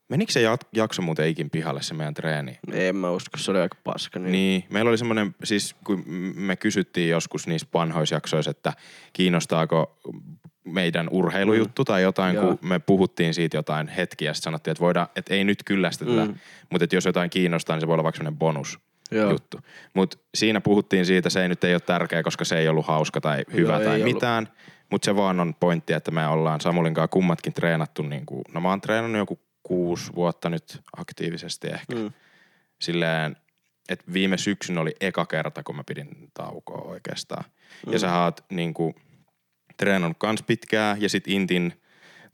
menikö 0.09 0.33
se 0.33 0.41
jak- 0.43 0.69
jakso 0.73 1.03
muuten 1.03 1.29
ikin 1.29 1.51
pihalle 1.51 1.83
se 1.83 1.95
meidän 1.95 2.15
treeni? 2.15 2.59
En 2.73 2.97
mä 2.97 3.11
usko, 3.11 3.39
se 3.39 3.51
oli 3.51 3.61
aika 3.61 3.77
paska. 3.85 4.19
Niin. 4.19 4.33
Niin, 4.33 4.65
meillä 4.71 4.89
oli 4.89 4.99
semmoinen, 4.99 5.35
siis 5.45 5.77
kun 5.85 6.05
me 6.37 6.57
kysyttiin 6.57 7.09
joskus 7.09 7.47
niissä 7.47 7.69
vanhoissa 7.75 8.15
jaksoissa, 8.15 8.51
että 8.51 8.73
kiinnostaako 9.13 9.99
meidän 10.65 11.09
urheilujuttu 11.11 11.83
mm. 11.83 11.87
tai 11.87 12.03
jotain, 12.03 12.35
Joo. 12.35 12.45
kun 12.45 12.59
me 12.69 12.79
puhuttiin 12.79 13.35
siitä 13.35 13.57
jotain 13.57 13.89
hetkiä, 13.89 14.31
ja 14.31 14.35
sitten 14.35 14.45
sanottiin, 14.45 14.73
että, 14.73 14.83
voidaan, 14.85 15.07
että 15.17 15.35
ei 15.35 15.45
nyt 15.45 15.63
kyllästetä, 15.65 16.11
mm. 16.11 16.35
Mutta 16.71 16.85
että 16.85 16.97
jos 16.97 17.05
jotain 17.05 17.31
kiinnostaa, 17.31 17.77
niin 17.77 17.81
se 17.81 17.87
voi 17.87 17.95
olla 17.95 18.05
vaikka 18.05 18.17
semmoinen 18.17 18.39
bonus 18.39 18.79
Joo. 19.11 19.31
juttu. 19.31 19.61
Mutta 19.95 20.19
siinä 20.35 20.61
puhuttiin 20.61 21.07
siitä, 21.07 21.31
se 21.31 21.43
ei 21.43 21.49
nyt 21.49 21.65
ei 21.65 21.75
ole 21.75 21.81
tärkeä, 21.81 22.23
koska 22.23 22.45
se 22.45 22.59
ei 22.59 22.69
ollut 22.69 22.87
hauska 22.87 23.21
tai 23.21 23.45
hyvä 23.53 23.73
Joo, 23.73 23.85
tai 23.85 24.03
mitään. 24.03 24.49
Mutta 24.91 25.05
se 25.05 25.17
vaan 25.17 25.41
on 25.41 25.55
pointti, 25.55 25.93
että 25.93 26.11
me 26.11 26.27
ollaan 26.27 26.61
Samulin 26.61 26.95
kanssa 26.95 27.09
kummatkin 27.09 27.53
treenattu, 27.53 28.03
niin 28.03 28.27
kuin, 28.27 28.43
no 28.55 28.61
mä 28.61 28.69
oon 28.69 28.81
treenannut 28.81 29.19
joku 29.19 29.39
kuusi 29.65 30.13
vuotta 30.15 30.51
nyt 30.51 30.81
aktiivisesti 30.97 31.69
ehkä. 31.69 31.95
Mm. 31.95 32.13
Silleen, 32.81 33.37
että 33.89 34.13
viime 34.13 34.39
syksyn 34.39 34.79
oli 34.79 34.95
eka 35.01 35.27
kerta, 35.27 35.63
kun 35.63 35.77
mä 35.77 35.85
pidin 35.85 36.31
taukoa 36.35 36.91
oikeastaan. 36.91 37.45
Mm. 37.87 37.93
Ja 37.93 37.99
sä 37.99 38.23
oot 38.23 38.45
niin 38.51 38.75
kuin, 38.75 38.95
treenannut 39.77 40.19
kans 40.19 40.43
pitkään 40.43 41.03
ja 41.03 41.09
sit 41.09 41.29
Intin 41.29 41.73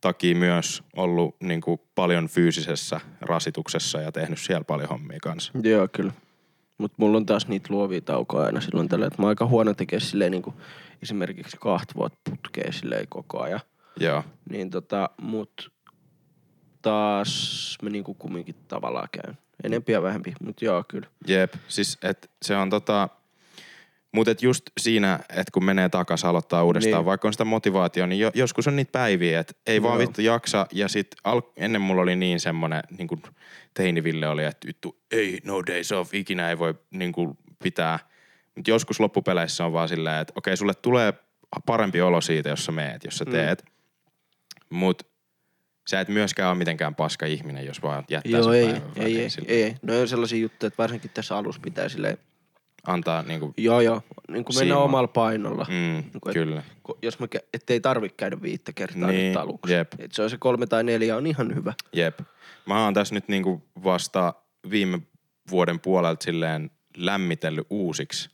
takia 0.00 0.34
myös 0.34 0.82
ollut 0.96 1.36
niin 1.40 1.60
kuin, 1.60 1.80
paljon 1.94 2.28
fyysisessä 2.28 3.00
rasituksessa 3.20 4.00
ja 4.00 4.12
tehnyt 4.12 4.38
siellä 4.38 4.64
paljon 4.64 4.88
hommia 4.88 5.18
kanssa. 5.22 5.52
Joo, 5.62 5.88
kyllä. 5.92 6.12
Mutta 6.78 6.94
mulla 6.98 7.16
on 7.16 7.26
taas 7.26 7.48
niitä 7.48 7.66
luovia 7.70 8.00
taukoja 8.00 8.46
aina 8.46 8.60
silloin 8.60 8.88
tällä, 8.88 9.06
että 9.06 9.22
mä 9.22 9.26
oon 9.26 9.28
aika 9.28 9.46
huono 9.46 9.74
tekee 9.74 10.00
silleen 10.00 10.30
niin 10.32 10.42
kuin 10.42 10.56
esimerkiksi 11.02 11.56
kahta 11.60 11.94
vuotta 11.94 12.30
putkeen 12.30 12.72
silleen 12.72 13.06
koko 13.08 13.40
ajan. 13.40 13.60
Joo, 14.00 14.24
Niin 14.50 14.70
tota, 14.70 15.10
mut 15.20 15.72
taas 16.82 17.76
mä 17.82 17.90
niinku 17.90 18.14
kumminkin 18.14 18.54
tavallaan 18.68 19.08
käyn. 19.12 19.38
Enempi 19.64 19.92
ja 19.92 20.02
vähempi, 20.02 20.32
mut 20.44 20.62
joo 20.62 20.84
kyllä. 20.88 21.06
jep. 21.26 21.54
Siis 21.68 21.98
et 22.02 22.30
se 22.42 22.56
on 22.56 22.70
tota, 22.70 23.08
mutta 24.12 24.30
et 24.30 24.42
just 24.42 24.62
siinä, 24.80 25.20
että 25.28 25.50
kun 25.52 25.64
menee 25.64 25.88
takaisin 25.88 26.28
aloittaa 26.28 26.64
uudestaan, 26.64 26.94
niin. 27.00 27.04
Vaikka 27.04 27.28
on 27.28 27.32
sitä 27.34 27.44
motivaatiota, 27.44 28.06
niin 28.06 28.18
jo, 28.20 28.30
joskus 28.34 28.66
on 28.68 28.76
niitä 28.76 28.92
päiviä, 28.92 29.40
että 29.40 29.52
ei 29.66 29.82
vaan 29.82 29.94
Joo. 30.00 30.08
vittu 30.08 30.20
jaksa. 30.20 30.66
Ja 30.72 30.88
sit 30.88 31.06
al- 31.24 31.40
ennen 31.56 31.80
mulla 31.80 32.02
oli 32.02 32.16
niin 32.16 32.40
semmonen, 32.40 32.82
niin 32.98 33.08
kuin 33.08 33.22
teiniville 33.74 34.28
oli, 34.28 34.44
että 34.44 34.66
vittu 34.66 35.00
ei 35.10 35.38
no 35.44 35.62
days 35.66 35.92
off, 35.92 36.14
ikinä 36.14 36.50
ei 36.50 36.58
voi 36.58 36.74
niin 36.90 37.12
kuin 37.12 37.38
pitää. 37.62 37.98
Mutta 38.56 38.70
joskus 38.70 39.00
loppupeleissä 39.00 39.64
on 39.64 39.72
vaan 39.72 39.88
silleen, 39.88 40.20
että 40.20 40.32
okei, 40.36 40.56
sulle 40.56 40.74
tulee 40.74 41.14
parempi 41.66 42.00
olo 42.00 42.20
siitä, 42.20 42.48
jos 42.48 42.64
sä 42.64 42.72
meet, 42.72 43.04
jos 43.04 43.18
sä 43.18 43.24
Mm. 43.24 43.30
teet. 43.30 43.64
Sä 45.90 46.00
et 46.00 46.08
myöskään 46.08 46.48
ole 46.50 46.58
mitenkään 46.58 46.94
paska 46.94 47.26
ihminen, 47.26 47.66
jos 47.66 47.82
vaan 47.82 48.04
jättää 48.10 48.32
joo, 48.32 48.42
sen 48.42 48.52
ei, 48.54 48.82
ei, 48.96 49.20
ei, 49.20 49.30
sille. 49.30 49.48
ei, 49.48 49.62
ei. 49.62 49.74
No 49.82 50.00
on 50.00 50.08
sellaisia 50.08 50.38
juttuja, 50.38 50.68
että 50.68 50.82
varsinkin 50.82 51.10
tässä 51.14 51.36
alussa 51.36 51.60
pitää 51.64 51.88
silleen, 51.88 52.18
Antaa 52.86 53.22
niinku, 53.22 53.54
joo 53.56 53.80
joo, 53.80 54.02
niin 54.28 54.44
kuin 54.44 54.58
mennä 54.58 54.76
omalla 54.78 55.08
painolla. 55.08 55.66
mm, 55.68 55.74
Niin 55.74 56.10
kuin, 56.20 56.30
et- 56.30 56.34
kyllä. 56.34 56.62
Jos 57.02 57.18
mä, 57.18 57.26
kä- 57.36 57.46
ettei 57.54 57.80
tarvitse 57.80 58.16
käydä 58.16 58.42
viittä 58.42 58.72
kertaa 58.72 59.10
Niin, 59.10 59.26
nyt 59.28 59.36
aluksi. 59.36 59.72
jep. 59.72 59.92
Et 59.98 60.12
se 60.12 60.22
on 60.22 60.30
se 60.30 60.36
kolme 60.38 60.66
tai 60.66 60.84
neljä 60.84 61.16
on 61.16 61.26
ihan 61.26 61.54
hyvä. 61.54 61.72
Jep. 61.92 62.20
Mä 62.66 62.84
oon 62.84 62.94
tässä 62.94 63.14
nyt 63.14 63.28
niinku 63.28 63.62
vasta 63.84 64.34
viime 64.70 65.00
vuoden 65.50 65.80
puolelta 65.80 66.24
silleen 66.24 66.70
lämmitellyt 66.96 67.66
uusiksi 67.70 68.30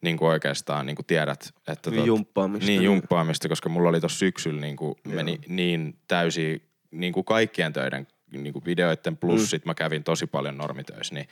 niin 0.00 0.16
kuin 0.16 0.28
oikeastaan 0.28 0.86
niin 0.86 0.96
kuin 0.96 1.06
tiedät, 1.06 1.54
että 1.68 1.90
tot, 1.90 2.06
Jumppaamista. 2.06 2.66
niin 2.66 2.82
jumppaamista, 2.82 3.48
koska 3.48 3.68
mulla 3.68 3.88
oli 3.88 4.00
tuossa 4.00 4.18
syksyllä 4.18 4.60
niin 4.60 4.76
kuin 4.76 4.94
meni 5.08 5.38
niin 5.48 5.98
täysi 6.08 6.71
niin 6.92 7.12
kuin 7.12 7.24
kaikkien 7.24 7.72
töiden 7.72 8.06
niin 8.40 8.52
kuin 8.52 8.64
videoiden 8.64 9.16
plus 9.16 9.40
mm. 9.40 9.46
sit 9.46 9.66
mä 9.66 9.74
kävin 9.74 10.04
tosi 10.04 10.26
paljon 10.26 10.56
normitöissä, 10.56 11.14
niin, 11.14 11.28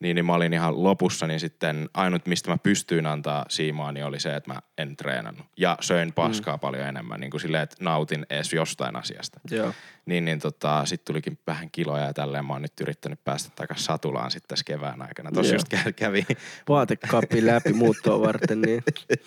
niin, 0.00 0.14
niin 0.14 0.24
mä 0.24 0.34
olin 0.34 0.52
ihan 0.52 0.84
lopussa, 0.84 1.26
niin 1.26 1.40
sitten 1.40 1.88
ainut 1.94 2.26
mistä 2.26 2.50
mä 2.50 2.58
pystyin 2.58 3.06
antaa 3.06 3.44
siimaa, 3.48 3.92
niin 3.92 4.04
oli 4.04 4.20
se, 4.20 4.36
että 4.36 4.52
mä 4.52 4.60
en 4.78 4.96
treenannut. 4.96 5.46
Ja 5.56 5.76
söin 5.80 6.12
paskaa 6.12 6.56
mm. 6.56 6.60
paljon 6.60 6.88
enemmän, 6.88 7.20
niin 7.20 7.30
kuin 7.30 7.40
silleen, 7.40 7.62
että 7.62 7.76
nautin 7.80 8.26
edes 8.30 8.52
jostain 8.52 8.96
asiasta. 8.96 9.40
Joo. 9.50 9.72
Niin, 10.06 10.24
niin 10.24 10.38
tota, 10.38 10.84
sit 10.84 11.04
tulikin 11.04 11.38
vähän 11.46 11.70
kiloja 11.72 12.04
ja 12.04 12.12
tälleen 12.12 12.44
mä 12.44 12.52
oon 12.52 12.62
nyt 12.62 12.80
yrittänyt 12.80 13.24
päästä 13.24 13.52
takaisin 13.56 13.84
satulaan 13.84 14.30
sitten 14.30 14.48
tässä 14.48 14.64
kevään 14.64 15.02
aikana. 15.02 15.30
Tossa 15.30 15.54
Joo. 15.54 15.56
just 15.56 15.74
kä- 15.74 15.92
kävi. 15.92 16.26
Vaatekappi 16.68 17.46
läpi 17.46 17.72
muuttoa 17.72 18.20
varten, 18.20 18.60
niin 18.60 18.82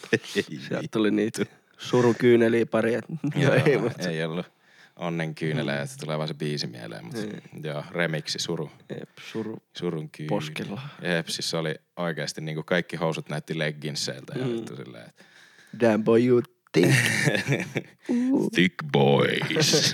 sieltä 0.67 0.87
tuli 0.91 1.11
niitä 1.11 1.45
surun 1.77 2.15
kyyneliä 2.15 2.65
pari. 2.65 2.93
Et, 2.93 3.05
Joo, 3.35 3.53
ei, 3.53 3.77
mutta 3.77 4.09
ei 4.09 4.23
ollut 4.23 4.56
onnen 4.97 5.35
kyyneleitä, 5.35 5.81
että 5.83 5.95
tulee 5.99 6.17
vaan 6.17 6.27
se 6.27 6.33
biisi 6.33 6.67
mieleen, 6.67 7.05
mutta 7.05 7.21
joo, 7.63 7.83
remiksi 7.91 8.39
suru, 8.39 8.71
Jep, 8.99 9.09
suru 9.31 9.57
surun 9.77 10.09
kyyn. 10.09 10.27
poskella. 10.27 10.81
Jep, 11.01 11.27
siis 11.27 11.49
se 11.49 11.57
oli 11.57 11.75
oikeasti 11.97 12.41
niinku 12.41 12.63
kaikki 12.63 12.95
housut 12.95 13.29
näytti 13.29 13.59
legginsseiltä 13.59 14.33
ja 14.39 14.45
Mm. 14.45 14.51
vittu 14.53 14.75
silleen, 14.75 15.09
että 15.09 15.23
Damn 15.79 16.03
boy 16.03 16.25
you 16.27 16.41
think. 16.71 16.93
thick 18.55 18.75
boys. 18.91 19.93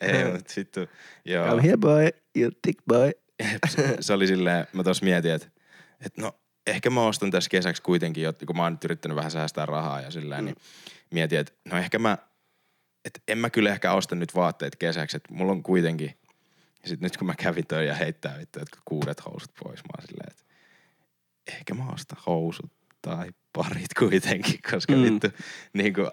ei, 0.00 0.32
mutta 0.32 0.52
vittu, 0.56 0.80
joo. 1.24 1.46
Come 1.48 1.62
here 1.62 1.76
boy, 1.76 2.08
you 2.36 2.50
thick 2.62 2.78
boy. 2.88 3.10
Jep, 3.42 3.58
se- 3.68 3.96
se 4.00 4.12
oli 4.12 4.26
silleen, 4.26 4.66
mä 4.72 4.82
tos 4.82 5.02
mietin, 5.02 5.30
että, 5.32 5.48
että 6.06 6.22
no 6.22 6.32
ehkä 6.66 6.90
mä 6.90 7.02
ostan 7.02 7.30
tässä 7.30 7.50
kesäksi 7.50 7.82
kuitenkin, 7.82 8.24
kun 8.46 8.56
mä 8.56 8.62
oon 8.62 8.72
nyt 8.72 8.84
yrittänyt 8.84 9.16
vähän 9.16 9.30
säästää 9.30 9.66
rahaa 9.66 10.00
ja 10.00 10.10
silleen, 10.10 10.40
mm. 10.40 10.44
niin 10.44 10.56
mietin, 11.14 11.38
että 11.38 11.52
no 11.70 11.78
ehkä 11.78 11.98
mä, 11.98 12.18
että 13.08 13.20
en 13.28 13.38
mä 13.38 13.50
kyllä 13.50 13.70
ehkä 13.70 13.92
osta 13.92 14.14
nyt 14.14 14.34
vaatteet 14.34 14.76
kesäksi, 14.76 15.16
että 15.16 15.34
mulla 15.34 15.52
on 15.52 15.62
kuitenkin, 15.62 16.14
ja 16.82 16.88
sit 16.88 17.00
nyt 17.00 17.16
kun 17.16 17.26
mä 17.26 17.34
kävin 17.34 17.66
töihin 17.66 17.88
ja 17.88 17.94
heittää 17.94 18.38
vittu 18.38 18.58
jotkut 18.58 18.80
kuudet 18.84 19.24
housut 19.26 19.50
pois, 19.64 19.80
mä 19.80 19.90
oon 19.98 20.06
silleen, 20.08 20.30
että 20.30 20.42
ehkä 21.58 21.74
mä 21.74 21.84
ostan 21.92 22.18
housut 22.26 22.72
tai 23.02 23.28
parit 23.52 23.94
kuitenkin, 23.98 24.58
koska 24.72 24.92
Mm. 24.92 25.02
vittu 25.02 25.28
niin, 25.72 25.94
kuin, 25.94 26.10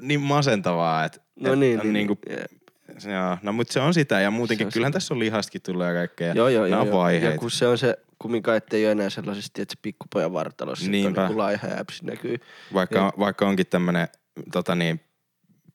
niin 0.00 0.20
masentavaa, 0.20 1.04
että 1.04 1.20
No 1.40 1.52
et 1.52 1.58
niin, 1.58 1.80
on 1.80 1.86
niin, 1.86 1.92
niin 1.92 2.06
kuin, 2.06 2.18
niin, 2.28 3.12
Joo, 3.12 3.38
no 3.42 3.52
mutta 3.52 3.72
se 3.72 3.80
on 3.80 3.94
sitä 3.94 4.20
ja 4.20 4.30
muutenkin, 4.30 4.66
Se 4.66 4.72
kyllähän 4.72 4.92
tässä 4.92 5.14
on 5.14 5.20
lihastakin 5.20 5.62
tullut 5.62 5.86
ja 5.86 5.92
kaikkea. 5.92 6.34
Joo, 6.34 6.48
joo, 6.48 6.66
Nämä 6.66 6.84
joo. 6.84 7.08
Ja 7.08 7.38
kun 7.38 7.50
se 7.50 7.66
on 7.66 7.78
se, 7.78 7.96
kumminkaan 8.18 8.56
ettei 8.56 8.84
ole 8.84 8.92
enää 8.92 9.10
sellaisesti, 9.10 9.62
että 9.62 9.72
se 9.72 9.78
pikkupojan 9.82 10.32
vartalossa 10.32 10.84
sit 10.84 11.06
on 11.06 11.12
niin 11.28 11.38
laiha 11.38 11.66
ja 11.66 11.78
äpsi 11.78 12.04
näkyy. 12.04 12.36
Vaikka, 12.74 13.12
vaikka 13.18 13.48
onkin 13.48 13.66
tämmönen 13.66 14.08
tota 14.52 14.74
niin, 14.74 15.00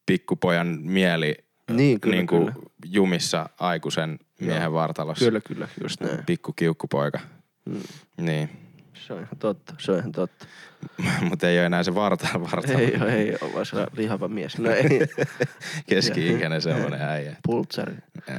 pikkupojan 0.06 0.68
mieli 0.82 1.36
Niin, 1.72 2.00
kyllä, 2.00 2.16
niin 2.16 2.28
kuin 2.28 2.54
kyllä. 2.54 2.66
jumissa 2.86 3.50
aikuisen 3.60 4.20
miehen 4.40 4.74
vartalossa. 4.74 5.26
Kyllä, 5.26 5.42
kyllä, 5.42 5.68
just 5.84 6.00
näin. 6.02 6.26
Pikku 6.26 6.54
kiukkupoika. 6.54 7.20
Mm. 7.66 7.82
Niin. 8.22 8.50
Se 8.94 9.14
on 9.14 9.20
ihan 9.22 9.38
totta, 9.40 9.76
se 9.78 9.92
on 9.92 10.00
ihan 10.00 10.12
totta. 10.12 10.46
Mutta 11.30 11.50
ei 11.50 11.58
ole 11.58 11.66
enää 11.66 11.84
se 11.84 11.96
varta, 11.96 12.28
vartalo. 12.52 12.80
Ei 12.80 12.96
ole, 13.02 13.14
ei 13.16 13.38
ole, 13.42 13.54
vaan 13.54 13.66
se 13.66 13.76
on 13.76 13.88
lihava 13.98 14.28
mies. 14.28 14.58
No 14.58 14.72
ei, 14.72 15.00
Keski-ikäinen 15.90 16.62
semmonen 16.72 17.02
äijä. 17.02 17.36
pultsari. 17.46 17.94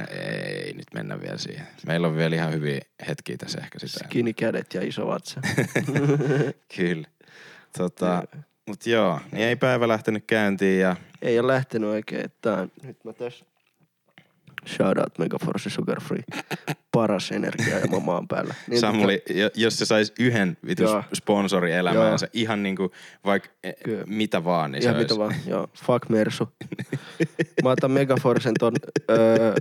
Ei 0.09 0.73
nyt 0.73 0.85
mennä 0.93 1.21
vielä 1.21 1.37
siihen. 1.37 1.67
Meillä 1.87 2.07
on 2.07 2.15
vielä 2.15 2.35
ihan 2.35 2.53
hyviä 2.53 2.81
hetkiä 3.07 3.37
tässä 3.37 3.59
ehkä 3.63 3.79
sitä. 3.79 4.05
Skinny 4.05 4.33
kädet 4.33 4.73
ja 4.73 4.81
iso 4.87 5.07
vatsa. 5.07 5.41
Kyllä. 6.77 7.07
Tota, 7.77 8.23
mut 8.67 8.85
joo, 8.85 9.19
niin 9.31 9.47
ei 9.47 9.55
päivä 9.55 9.87
lähtenyt 9.87 10.23
käyntiin 10.27 10.79
ja 10.81 10.95
ei 11.21 11.39
ole 11.39 11.47
lähtenyt 11.53 11.89
oikein. 11.89 12.31
On, 12.45 12.71
nyt 12.83 13.03
mä 13.05 13.13
tässä 13.13 13.45
shout 14.67 14.97
out 14.97 15.17
Megaforce 15.19 15.69
Sugar 15.69 16.01
Free. 16.01 16.23
Paras 16.91 17.31
energia 17.31 17.79
ja 17.79 17.99
maan 17.99 18.27
päällä. 18.27 18.55
Niin 18.69 18.79
Samuli, 18.79 19.23
jo- 19.29 19.49
jos 19.55 19.77
se 19.79 19.85
sais 19.85 20.13
yhden 20.19 20.57
vitus 20.67 20.91
Joo. 20.91 21.03
sponsori 21.13 21.71
elämäänsä, 21.73 22.27
ihan 22.33 22.63
niinku 22.63 22.91
vaikka 23.25 23.49
eh, 23.63 23.75
Kyllä. 23.83 24.03
mitä 24.07 24.43
vaan, 24.43 24.71
niin 24.71 24.83
Ihan 24.83 24.95
se 24.95 25.01
mitä 25.01 25.13
olisi. 25.13 25.19
vaan, 25.19 25.35
joo. 25.47 25.67
Fuck 25.85 26.09
Mersu. 26.09 26.49
Mä 27.63 27.69
otan 27.69 27.91
Megaforcen 27.91 28.53
ton, 28.59 28.73
öö, 29.11 29.55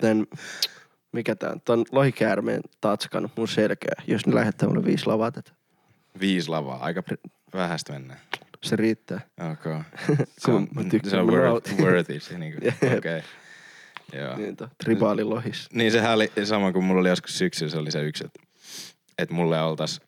tän, 0.00 0.26
mikä 1.12 1.34
tää 1.34 1.50
on, 1.50 1.60
ton 1.60 1.84
lohikäärmeen 1.92 2.60
tatskan 2.80 3.30
mun 3.36 3.48
selkeä, 3.48 3.94
jos 4.06 4.26
ne 4.26 4.34
lähettää 4.34 4.68
mulle 4.68 4.84
viisi 4.84 5.06
lavaa 5.06 5.30
tätä. 5.30 5.52
Viisi 6.20 6.48
lavaa, 6.48 6.78
aika 6.84 7.02
vähästä 7.54 7.92
mennään. 7.92 8.20
Se 8.62 8.76
riittää. 8.76 9.20
Ok. 9.52 9.84
Se 10.38 10.50
on, 10.50 10.68
mä 10.74 10.84
tykkään, 10.84 11.10
se 11.10 11.16
on 11.16 11.26
mä 11.26 11.32
worth, 11.32 11.78
worthy. 11.80 12.20
Se 12.20 12.38
niinku, 12.38 12.60
okei. 12.68 12.98
Okay. 12.98 13.22
Joo. 14.12 14.36
Niin, 14.36 14.56
to, 14.56 14.68
tribaalilohis. 14.84 15.68
Niin 15.72 15.92
sehän 15.92 16.14
oli 16.14 16.32
sama 16.44 16.72
kuin 16.72 16.84
mulla 16.84 17.00
oli 17.00 17.08
joskus 17.08 17.38
syksyllä, 17.38 17.70
se 17.70 17.78
oli 17.78 17.90
se 17.90 18.02
yksi, 18.02 18.24
että, 18.24 18.40
että 19.18 19.34
mulle 19.34 19.62
oltais 19.62 20.00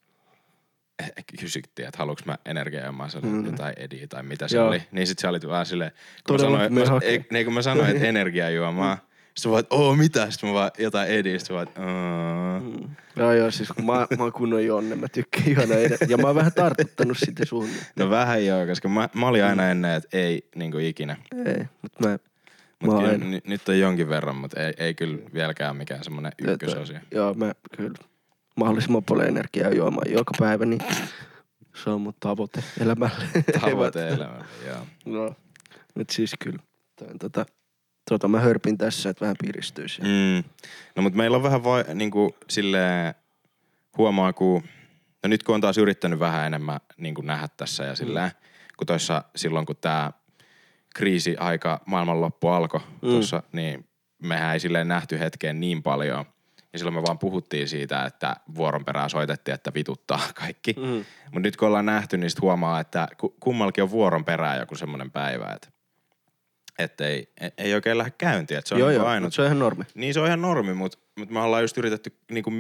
eh, 1.03 1.13
kysyttiin, 1.41 1.89
että 1.89 1.99
haluuks 1.99 2.25
mä 2.25 2.39
energiaa, 2.45 3.09
sanoin 3.09 3.35
Mm. 3.35 3.41
mm. 3.41 3.47
jotain 3.47 3.75
ediä 3.77 4.07
tai 4.07 4.23
mitä 4.23 4.49
se 4.49 4.57
Joo. 4.57 4.69
oli. 4.69 4.83
Niin 4.93 5.07
sit 5.07 5.19
sä 5.19 5.29
olit 5.29 5.49
vähän 5.49 5.67
silleen, 5.67 5.93
kun 6.27 6.35
mä 6.35 6.39
sanoin, 6.39 6.75
mä, 6.75 6.81
ei, 7.03 7.25
niin 7.31 7.45
kun 7.45 7.55
mä 7.55 7.63
sanoin, 7.63 7.91
että 7.91 8.07
energiajuomaa, 8.15 8.99
sit 9.37 9.47
mä 9.47 9.53
vaan, 9.53 9.65
oo 9.71 9.97
mitä, 9.97 10.31
sit 10.31 10.43
mä 10.43 10.53
vaan 10.53 10.71
jotain 10.79 11.09
ediä, 11.09 11.39
sit 11.39 11.51
mä 11.51 11.57
vaan. 11.57 11.69
Mm. 12.63 12.89
Joo, 13.17 13.33
joo, 13.33 13.51
siis 13.51 13.69
kun 13.69 13.87
mä, 13.87 13.93
mä 13.93 14.23
oon 14.23 14.33
kunnon 14.33 14.65
Jonne, 14.65 14.97
mä 14.97 15.09
tykkään 15.09 15.51
juoda 15.51 15.75
edes. 15.75 16.01
Ja 16.09 16.17
mä 16.17 16.27
oon 16.27 16.37
vähän 16.37 16.53
tartuttanut 16.53 17.19
sitä 17.19 17.45
suhun. 17.45 17.69
No 17.97 18.11
vähän 18.11 18.47
joo, 18.47 18.67
koska 18.67 18.89
mä, 18.89 19.09
mä 19.15 19.29
olin 19.29 19.45
aina 19.45 19.71
ennen, 19.71 19.91
että 19.95 20.19
ei 20.19 20.49
niinku 20.55 20.79
ikinä. 20.79 21.17
Ei, 21.47 21.65
mutta 21.83 22.03
mä, 22.03 22.09
mä 22.09 22.19
Mutta 22.87 22.97
oon 22.97 23.21
kyllä, 23.21 23.37
n- 23.37 23.41
nyt 23.51 23.69
on 23.69 23.79
jonkin 23.79 24.09
verran, 24.09 24.37
mutta 24.37 24.61
ei, 24.63 24.73
ei 24.77 24.95
kyllä 24.95 25.19
vieläkään 25.35 25.77
mikään 25.77 26.05
semmonen 26.05 26.33
ykkösasia. 26.49 27.01
Joo, 27.11 27.35
mä 27.35 27.53
kyllä 27.77 27.95
mahdollisimman 28.57 29.05
paljon 29.05 29.29
energiaa 29.29 29.71
juomaan 29.71 30.13
joka 30.13 30.33
päivä, 30.39 30.65
niin 30.65 30.81
se 31.85 31.91
on 31.91 32.01
mun 32.01 32.15
tavoite 32.21 32.65
elämälle. 32.81 33.25
Tavoite 33.61 34.09
elämällä, 34.15 34.45
joo. 34.67 34.87
No, 35.05 35.35
nyt 35.95 36.11
siis 36.11 36.33
kyllä. 36.45 36.59
Tän, 36.97 37.19
tota, 37.19 37.47
tota 38.11 38.29
mä 38.29 38.41
hörpin 38.41 38.79
tässä, 38.79 39.11
että 39.11 39.21
vähän 39.21 39.37
piristyisi. 39.45 40.03
Mm. 40.03 40.09
Mm. 40.09 40.45
No 40.97 41.03
mutta 41.03 41.17
meillä 41.17 41.37
on 41.37 41.43
vähän 41.43 41.65
vai, 41.65 41.85
niinku 41.95 42.37
silleen, 42.51 43.15
huomaa 43.99 44.33
kun, 44.33 44.63
no 45.23 45.29
nyt 45.29 45.43
kun 45.43 45.55
on 45.55 45.61
taas 45.61 45.79
yrittänyt 45.79 46.19
vähän 46.19 46.47
enemmän 46.47 46.81
niinku 46.97 47.23
nähdä 47.23 47.49
tässä 47.57 47.85
ja 47.85 47.95
silleen, 47.97 48.31
kun 48.77 48.87
toissa 48.87 49.25
silloin 49.37 49.67
kun 49.67 49.77
tää 49.81 50.13
kriisi-aika 50.95 51.81
maailmanloppu 51.87 52.49
alkoi 52.49 52.81
Mm. 52.81 53.09
tuossa, 53.11 53.43
niin 53.53 53.89
mehän 54.23 54.53
ei 54.53 54.61
silleen 54.61 54.89
nähty 54.89 55.19
hetkeen 55.19 55.61
niin 55.61 55.83
paljon. 55.83 56.25
Ja 56.73 56.79
silloin 56.79 56.95
me 56.95 57.03
vaan 57.03 57.19
puhuttiin 57.19 57.69
siitä, 57.69 58.05
että 58.05 58.37
vuoron 58.55 58.85
perään 58.85 59.11
soitettiin, 59.11 59.55
että 59.55 59.75
vituttaa 59.75 60.21
kaikki. 60.41 60.73
Mm. 60.73 61.05
Mutta 61.25 61.41
nyt 61.41 61.57
kun 61.57 61.69
ollaan 61.69 61.87
nähty, 61.87 62.17
niin 62.17 62.31
sit 62.31 62.41
huomaa, 62.41 62.81
että 62.81 63.09
ku- 63.19 63.37
kummallakin 63.41 63.85
on 63.85 63.91
vuoron 63.91 64.25
perään 64.25 64.59
joku 64.59 64.75
semmoinen 64.75 65.11
päivä, 65.11 65.53
että 65.55 65.69
et 66.79 67.01
ei, 67.01 67.29
ei 67.59 67.75
oikein 67.75 67.99
lähde 67.99 68.11
käyntiin. 68.19 68.59
Että 68.59 68.69
se 68.69 68.75
on 68.75 68.81
Joo, 68.81 68.89
niinku 68.89 69.03
joo, 69.05 69.11
ainut 69.11 69.27
mutta 69.27 69.35
se 69.37 69.43
on 69.43 69.47
ihan 69.47 69.59
normi. 69.59 69.85
niin 69.95 70.15
se 70.15 70.21
on 70.21 70.27
ihan 70.27 70.43
normi, 70.43 70.75
mutta 70.75 70.99
mut 71.19 71.31
me 71.31 71.41
ollaan 71.41 71.63
just 71.65 71.79
yritetty 71.79 72.13
niinku 72.31 72.51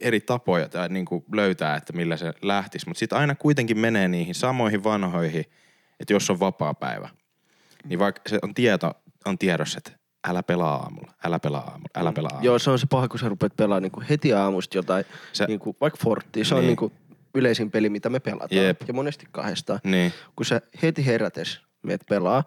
eri 0.00 0.20
tapoja 0.20 0.68
tai 0.68 0.88
niinku 0.88 1.24
löytää, 1.32 1.76
että 1.76 1.92
millä 1.92 2.16
se 2.16 2.32
lähtisi. 2.42 2.88
Mutta 2.88 2.98
sitten 2.98 3.18
aina 3.18 3.34
kuitenkin 3.34 3.78
menee 3.78 4.08
niihin 4.08 4.34
samoihin 4.34 4.84
vanhoihin, 4.84 5.44
että 6.00 6.12
jos 6.12 6.30
on 6.30 6.40
vapaa 6.40 6.74
päivä, 6.74 7.08
niin 7.84 7.98
vaikka 7.98 8.22
se 8.26 8.38
on 8.42 8.54
tieto, 8.54 8.92
on 9.24 9.38
tiedossa, 9.38 9.78
että 9.78 9.90
älä 10.28 10.42
pelaa 10.42 10.74
aamulla, 10.76 11.12
älä 11.24 11.38
pelaa 11.38 11.60
aamulla, 11.62 11.88
älä 11.96 12.12
pelaa 12.12 12.28
aamulla. 12.30 12.46
Joo, 12.46 12.58
se 12.58 12.70
on 12.70 12.78
se 12.78 12.86
paha, 12.90 13.08
kun 13.08 13.18
sä 13.18 13.28
rupeat 13.28 13.56
pelaamaan 13.56 13.82
niinku 13.82 14.02
heti 14.10 14.32
aamusta 14.32 14.78
jotain, 14.78 15.04
Se- 15.32 15.46
niinku, 15.46 15.76
vaikka 15.80 15.98
Forttia. 16.02 16.44
Se 16.44 16.54
on 16.54 16.60
Niin. 16.60 16.66
niinku 16.66 16.92
yleisin 17.34 17.70
peli, 17.70 17.88
mitä 17.88 18.08
me 18.08 18.20
pelataan. 18.20 18.64
Jep. 18.64 18.80
Ja 18.88 18.94
monesti 18.94 19.26
kahdestaan. 19.32 19.80
Niin, 19.84 20.12
Kun 20.36 20.46
sä 20.46 20.60
heti 20.82 21.06
herätes 21.06 21.60
meet 21.82 22.00
pelaa, 22.08 22.44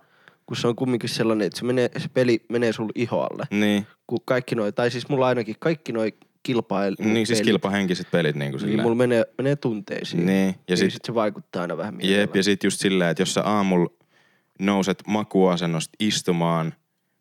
kun 0.49 0.57
se 0.57 0.67
on 0.67 0.75
kumminkin 0.75 1.09
sellainen, 1.09 1.47
että 1.47 1.59
se, 1.59 1.65
menee, 1.65 1.89
se 1.97 2.09
peli 2.13 2.45
menee 2.49 2.73
sulle 2.73 2.91
ihoalle. 2.95 3.45
niin, 3.51 3.87
Kun 4.07 4.19
kaikki 4.25 4.55
noi, 4.55 4.71
tai 4.71 4.91
siis 4.91 5.09
mulla 5.09 5.27
ainakin 5.27 5.55
kaikki 5.59 5.91
noi 5.91 6.13
kilpail... 6.43 6.95
niin 6.99 7.27
siis 7.27 7.39
pelit, 7.39 7.45
kilpahenkiset 7.51 8.11
pelit 8.11 8.35
niin 8.35 8.51
kuin 8.51 8.65
Niin 8.65 8.81
mulla 8.81 8.95
menee, 8.95 9.23
menee 9.37 9.55
tunteisiin. 9.55 10.25
Niin, 10.25 10.47
ja 10.47 10.53
ja 10.67 10.77
sit- 10.77 10.93
sit, 10.93 11.05
se 11.05 11.13
vaikuttaa 11.13 11.61
aina 11.61 11.77
vähän 11.77 11.93
Jep, 11.93 12.01
mielellä. 12.01 12.31
ja 12.33 12.43
sit 12.43 12.63
just 12.63 12.79
silleen, 12.79 13.09
että 13.11 13.21
jos 13.21 13.33
sä 13.33 13.43
aamulla 13.43 13.89
nouset 14.59 15.03
makuasennosta 15.07 15.95
istumaan, 15.99 16.73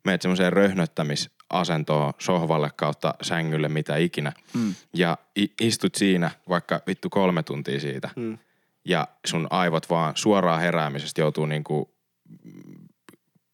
meet 0.05 0.21
semmoiseen 0.21 0.53
röhnöttämisasentoon 0.53 2.13
sohvalle 2.19 2.69
kautta 2.75 3.13
sängylle, 3.21 3.69
mitä 3.69 3.97
ikinä, 3.97 4.31
Mm. 4.53 4.73
ja 4.93 5.17
istut 5.61 5.95
siinä 5.95 6.31
vaikka 6.49 6.81
vittu 6.87 7.09
kolme 7.09 7.43
tuntia 7.43 7.79
siitä, 7.79 8.09
Mm. 8.15 8.37
ja 8.85 9.07
sun 9.27 9.47
aivot 9.49 9.89
vaan 9.89 10.13
suoraan 10.15 10.61
heräämisestä 10.61 11.21
joutuu 11.21 11.45
niinku 11.45 11.91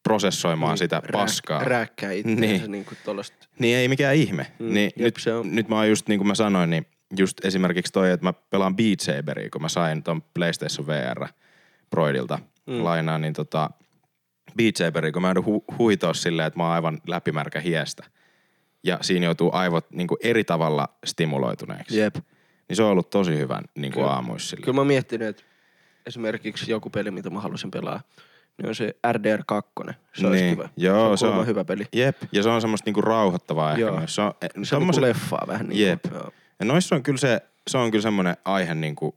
prosessoimaan 0.06 0.70
Niin, 0.70 0.78
sitä 0.78 1.02
paskaa. 1.12 1.64
Rääkkää 1.64 2.12
itseänsä 2.12 2.40
Niin. 2.40 2.60
niin. 2.60 2.70
niinku 2.70 2.94
tollasta. 3.04 3.48
Niin 3.58 3.76
ei 3.76 3.88
mikään 3.88 4.14
ihme. 4.14 4.46
Mm, 4.58 4.74
niin 4.74 4.90
jep, 4.96 5.04
nyt, 5.04 5.16
se 5.18 5.34
on. 5.34 5.54
nyt 5.54 5.68
mä 5.68 5.76
oon 5.76 5.88
just 5.88 6.08
niin 6.08 6.18
kuin 6.18 6.28
mä 6.28 6.34
sanoin, 6.34 6.70
niin 6.70 6.86
just 7.16 7.44
esimerkiksi 7.44 7.92
toi, 7.92 8.10
että 8.10 8.26
mä 8.26 8.32
pelaan 8.32 8.76
Beat 8.76 9.00
Saberia, 9.00 9.50
kun 9.50 9.62
mä 9.62 9.68
sain 9.68 10.02
ton 10.02 10.22
PlayStation 10.34 10.86
VR 10.86 11.26
Broidilta 11.90 12.38
mm. 12.66 12.84
lainaa, 12.84 13.18
niin 13.18 13.32
tota, 13.32 13.70
Beat 14.56 14.76
Saberia, 14.76 15.12
kun 15.12 15.22
mä 15.22 15.28
joudun 15.28 15.44
hu- 15.44 15.74
huitoa 15.78 16.14
silleen, 16.14 16.46
että 16.46 16.58
mä 16.58 16.64
oon 16.64 16.72
aivan 16.72 16.98
läpimärkä 17.06 17.60
hiestä. 17.60 18.04
Ja 18.84 18.98
siinä 19.00 19.26
joutuu 19.26 19.50
aivot 19.52 19.90
niin 19.90 20.08
kuin 20.08 20.18
eri 20.22 20.44
tavalla 20.44 20.88
stimuloituneeksi. 21.06 21.98
Jep. 21.98 22.16
Niin 22.68 22.76
se 22.76 22.82
on 22.82 22.90
ollut 22.90 23.10
tosi 23.10 23.36
hyvä 23.38 23.62
niin 23.74 23.92
kuin 23.92 24.02
Kyllä. 24.02 24.14
aamuissa 24.14 24.48
silleen. 24.48 24.64
Kyllä 24.64 24.74
mä 24.74 24.80
oon 24.80 24.86
miettinyt, 24.86 25.28
että 25.28 25.42
esimerkiksi 26.06 26.70
joku 26.70 26.90
peli, 26.90 27.10
mitä 27.10 27.30
mä 27.30 27.40
haluaisin 27.40 27.70
pelaa, 27.70 28.00
niin 28.58 28.68
on 28.68 28.74
se 28.74 28.96
RDR2. 29.12 29.92
Se 30.14 30.26
olisi 30.26 30.42
Niin. 30.44 30.56
kiva. 30.56 30.68
Joo, 30.76 31.16
se 31.16 31.26
on, 31.26 31.32
se 31.34 31.38
on- 31.40 31.46
hyvä 31.46 31.64
peli. 31.64 31.84
Jep, 31.92 32.16
ja 32.32 32.42
se 32.42 32.48
on 32.48 32.60
semmoista 32.60 32.88
niinku 32.88 33.00
rauhoittavaa 33.00 33.70
ehkä 33.70 33.80
Joo. 33.80 33.96
myös. 33.98 34.14
Se 34.14 34.22
on, 34.22 34.32
e, 34.42 34.46
Se 34.62 34.76
on 34.76 34.80
tommoset- 34.80 35.02
niinku 35.02 35.18
leffaa 35.20 35.44
vähän 35.46 35.68
niin 35.68 35.86
Jep. 35.88 36.00
Joo. 36.12 36.30
Ja 36.60 36.66
noissa 36.66 36.96
on 36.96 37.02
kyllä 37.02 37.18
se, 37.18 37.40
se 37.68 37.78
on 37.78 37.90
kyllä 37.90 38.02
semmoinen 38.02 38.36
aihe, 38.44 38.74
niin 38.74 38.96
kuin, 38.96 39.14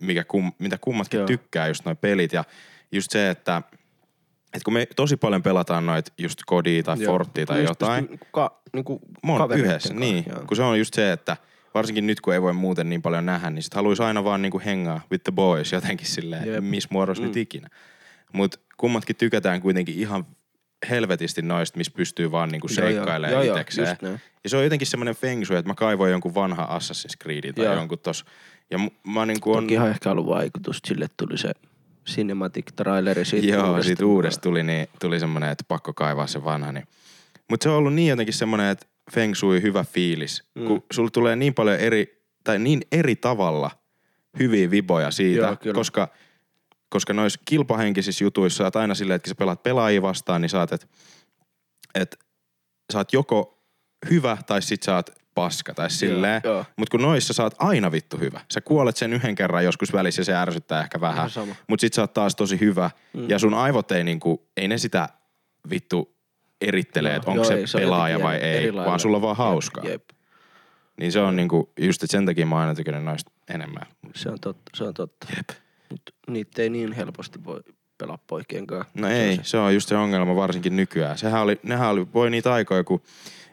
mikä 0.00 0.24
kum, 0.24 0.52
mitä 0.58 0.78
kummatkin 0.80 1.18
Joo. 1.18 1.26
tykkää, 1.26 1.68
just 1.68 1.84
noi 1.84 1.94
pelit. 1.94 2.32
Ja 2.32 2.44
just 2.92 3.10
se, 3.10 3.30
että, 3.30 3.62
että 4.44 4.64
kun 4.64 4.74
me 4.74 4.86
tosi 4.96 5.16
paljon 5.16 5.42
pelataan 5.42 5.86
noit 5.86 6.12
just 6.18 6.38
kodia 6.46 6.82
tai 6.82 6.96
Joo. 7.02 7.12
Forttia 7.12 7.46
tai 7.46 7.56
Kun 7.56 7.62
just 7.62 7.80
jotain. 7.80 8.08
pystyy 8.08 8.28
Ka, 8.32 8.60
niinku 8.72 9.00
Mon 9.22 9.52
yhdessä, 9.58 9.94
niin. 9.94 10.24
joo. 10.28 10.44
Kun 10.46 10.56
se 10.56 10.62
on 10.62 10.78
just 10.78 10.94
se, 10.94 11.12
että 11.12 11.36
varsinkin 11.74 12.06
nyt 12.06 12.20
kun 12.20 12.34
ei 12.34 12.42
voi 12.42 12.52
muuten 12.52 12.88
niin 12.88 13.02
paljon 13.02 13.26
nähdä, 13.26 13.50
niin 13.50 13.62
sit 13.62 13.74
haluaisi 13.74 14.02
aina 14.02 14.24
vaan 14.24 14.42
niinku 14.42 14.60
hengaa 14.64 15.00
with 15.10 15.24
the 15.24 15.32
boys 15.32 15.72
jotenkin 15.72 16.06
silleen, 16.06 16.64
missä 16.64 16.88
muodossa 16.92 17.22
Mm. 17.22 17.26
nyt 17.26 17.36
ikinä. 17.36 17.68
Mut 18.34 18.60
kummatkin 18.76 19.16
tykätään 19.16 19.60
kuitenkin 19.60 19.94
ihan 19.94 20.26
helvetisti 20.90 21.42
noista, 21.42 21.78
missä 21.78 21.92
pystyy 21.96 22.30
vaan 22.30 22.48
niinku 22.48 22.66
Joo, 22.70 22.86
joo. 22.88 22.92
seikkailemaan 22.92 23.32
Joo, 23.32 23.42
joo, 23.42 23.56
itekseen. 23.56 23.88
just 23.88 24.02
näin. 24.02 24.20
Ja 24.44 24.50
se 24.50 24.56
on 24.56 24.64
jotenkin 24.64 24.86
semmoinen 24.86 25.14
feng 25.14 25.44
shui, 25.44 25.56
että 25.58 25.70
mä 25.70 25.74
kaivoin 25.74 26.10
jonkun 26.10 26.34
vanha 26.34 26.78
Assassin's 26.78 27.22
Creedin 27.22 27.54
tai 27.54 27.64
Joo. 27.64 27.74
jonkun 27.74 27.98
tos. 27.98 28.24
Ja 28.70 28.78
mä 29.06 29.26
niinku 29.26 29.52
on... 29.52 29.70
Ihan 29.70 29.90
ehkä 29.90 30.10
ollut 30.10 30.26
vaikutusta, 30.26 30.88
sille 30.88 31.06
tuli 31.16 31.38
se 31.38 31.52
cinematic 32.06 32.66
traileri 32.76 33.24
siitä 33.24 33.46
Joo, 33.46 33.68
uudesta. 33.70 33.86
siitä 33.86 34.06
uudesta 34.06 34.40
tuli, 34.40 34.62
niin, 34.62 34.88
tuli 35.00 35.20
semmoinen, 35.20 35.50
että 35.50 35.64
pakko 35.68 35.92
kaivaa 35.92 36.26
se 36.26 36.44
vanha. 36.44 36.72
Niin. 36.72 36.86
Mutta 37.50 37.64
se 37.64 37.70
on 37.70 37.76
ollut 37.76 37.94
niin 37.94 38.08
jotenkin 38.08 38.34
semmoinen, 38.34 38.66
että 38.66 38.86
feng 39.12 39.34
shui 39.34 39.62
hyvä 39.62 39.84
fiilis. 39.84 40.44
Mm. 40.54 40.66
Kun 40.66 40.84
sulla 40.92 41.10
tulee 41.10 41.36
niin 41.36 41.54
paljon 41.54 41.78
eri, 41.78 42.24
tai 42.44 42.58
niin 42.58 42.80
eri 42.92 43.16
tavalla 43.16 43.70
hyviä 44.38 44.70
viboja 44.70 45.10
siitä, 45.10 45.46
Joo, 45.46 45.56
kyllä. 45.56 45.74
koska, 45.74 46.08
koska 46.94 47.12
noissa 47.12 47.40
kilpahenkisissä 47.44 48.24
jutuissa 48.24 48.56
sä 48.56 48.64
oot 48.64 48.76
aina 48.76 48.94
silleen, 48.94 49.16
että 49.16 49.24
kun 49.24 49.30
sä 49.30 49.38
pelaat 49.38 49.62
pelaajia 49.62 50.02
vastaan, 50.02 50.40
niin 50.40 50.48
sä 50.48 50.60
oot, 50.60 50.72
että 50.72 50.86
et, 51.94 52.18
sä 52.92 52.98
oot 52.98 53.12
joko 53.12 53.58
hyvä 54.10 54.36
tai 54.46 54.62
sit 54.62 54.82
sä 54.82 54.94
oot 54.94 55.10
paska 55.34 55.74
tai 55.74 55.90
silleen. 55.90 56.40
joo. 56.44 56.64
Mutta 56.76 56.90
kun 56.90 57.02
noissa 57.02 57.32
sä 57.32 57.42
oot 57.42 57.54
aina 57.58 57.92
vittu 57.92 58.18
hyvä. 58.18 58.40
Sä 58.52 58.60
kuolet 58.60 58.96
sen 58.96 59.12
yhden 59.12 59.34
kerran 59.34 59.64
joskus 59.64 59.92
välissä 59.92 60.20
ja 60.20 60.24
se 60.24 60.34
ärsyttää 60.34 60.82
ehkä 60.82 61.00
vähän. 61.00 61.30
Sama. 61.30 61.54
Mut 61.68 61.80
sit 61.80 61.92
sä 61.92 62.00
oot 62.02 62.12
taas 62.12 62.36
tosi 62.36 62.60
hyvä. 62.60 62.90
Mm. 63.12 63.28
Ja 63.30 63.38
sun 63.38 63.54
aivot 63.54 63.92
ei 63.92 64.04
niinku, 64.04 64.48
ei 64.56 64.68
ne 64.68 64.78
sitä 64.78 65.08
vittu 65.70 66.16
erittelee, 66.60 67.16
että 67.16 67.30
onko 67.30 67.44
se 67.44 67.54
ei, 67.54 67.66
se 67.66 67.78
pelaaja 67.78 68.20
vai 68.22 68.36
ei, 68.36 68.56
eri 68.56 68.72
lailla. 68.72 68.88
vaan 68.90 69.00
sulla 69.00 69.16
on 69.16 69.22
vaan 69.22 69.36
hauskaa. 69.36 69.84
Jep, 69.84 70.04
Niin 71.00 71.12
se 71.12 71.20
on 71.20 71.36
niinku, 71.36 71.72
just 71.80 72.02
että 72.02 72.12
sen 72.12 72.26
takia 72.26 72.46
mä 72.46 72.58
aina 72.58 72.74
tykännyt 72.74 73.04
noista 73.04 73.30
enemmän. 73.54 73.86
se 74.14 74.28
on 74.28 74.40
totta, 74.40 74.70
se 74.74 74.84
on 74.84 74.94
totta. 74.94 75.26
Jep. 75.36 75.63
Mut 75.94 76.14
niitä 76.30 76.62
ei 76.62 76.70
niin 76.70 76.92
helposti 76.92 77.44
voi 77.44 77.60
pelaa 77.98 78.18
poikien 78.26 78.66
kanssa. 78.66 78.92
No 78.94 79.08
ei, 79.08 79.40
se. 79.42 79.58
on 79.58 79.74
just 79.74 79.88
se 79.88 79.96
ongelma 79.96 80.36
varsinkin 80.36 80.76
nykyään. 80.76 81.18
Sehän 81.18 81.42
oli, 81.42 81.60
nehän 81.62 81.88
oli, 81.90 82.06
voi 82.14 82.30
niitä 82.30 82.52
aikoja, 82.52 82.84
kun 82.84 83.02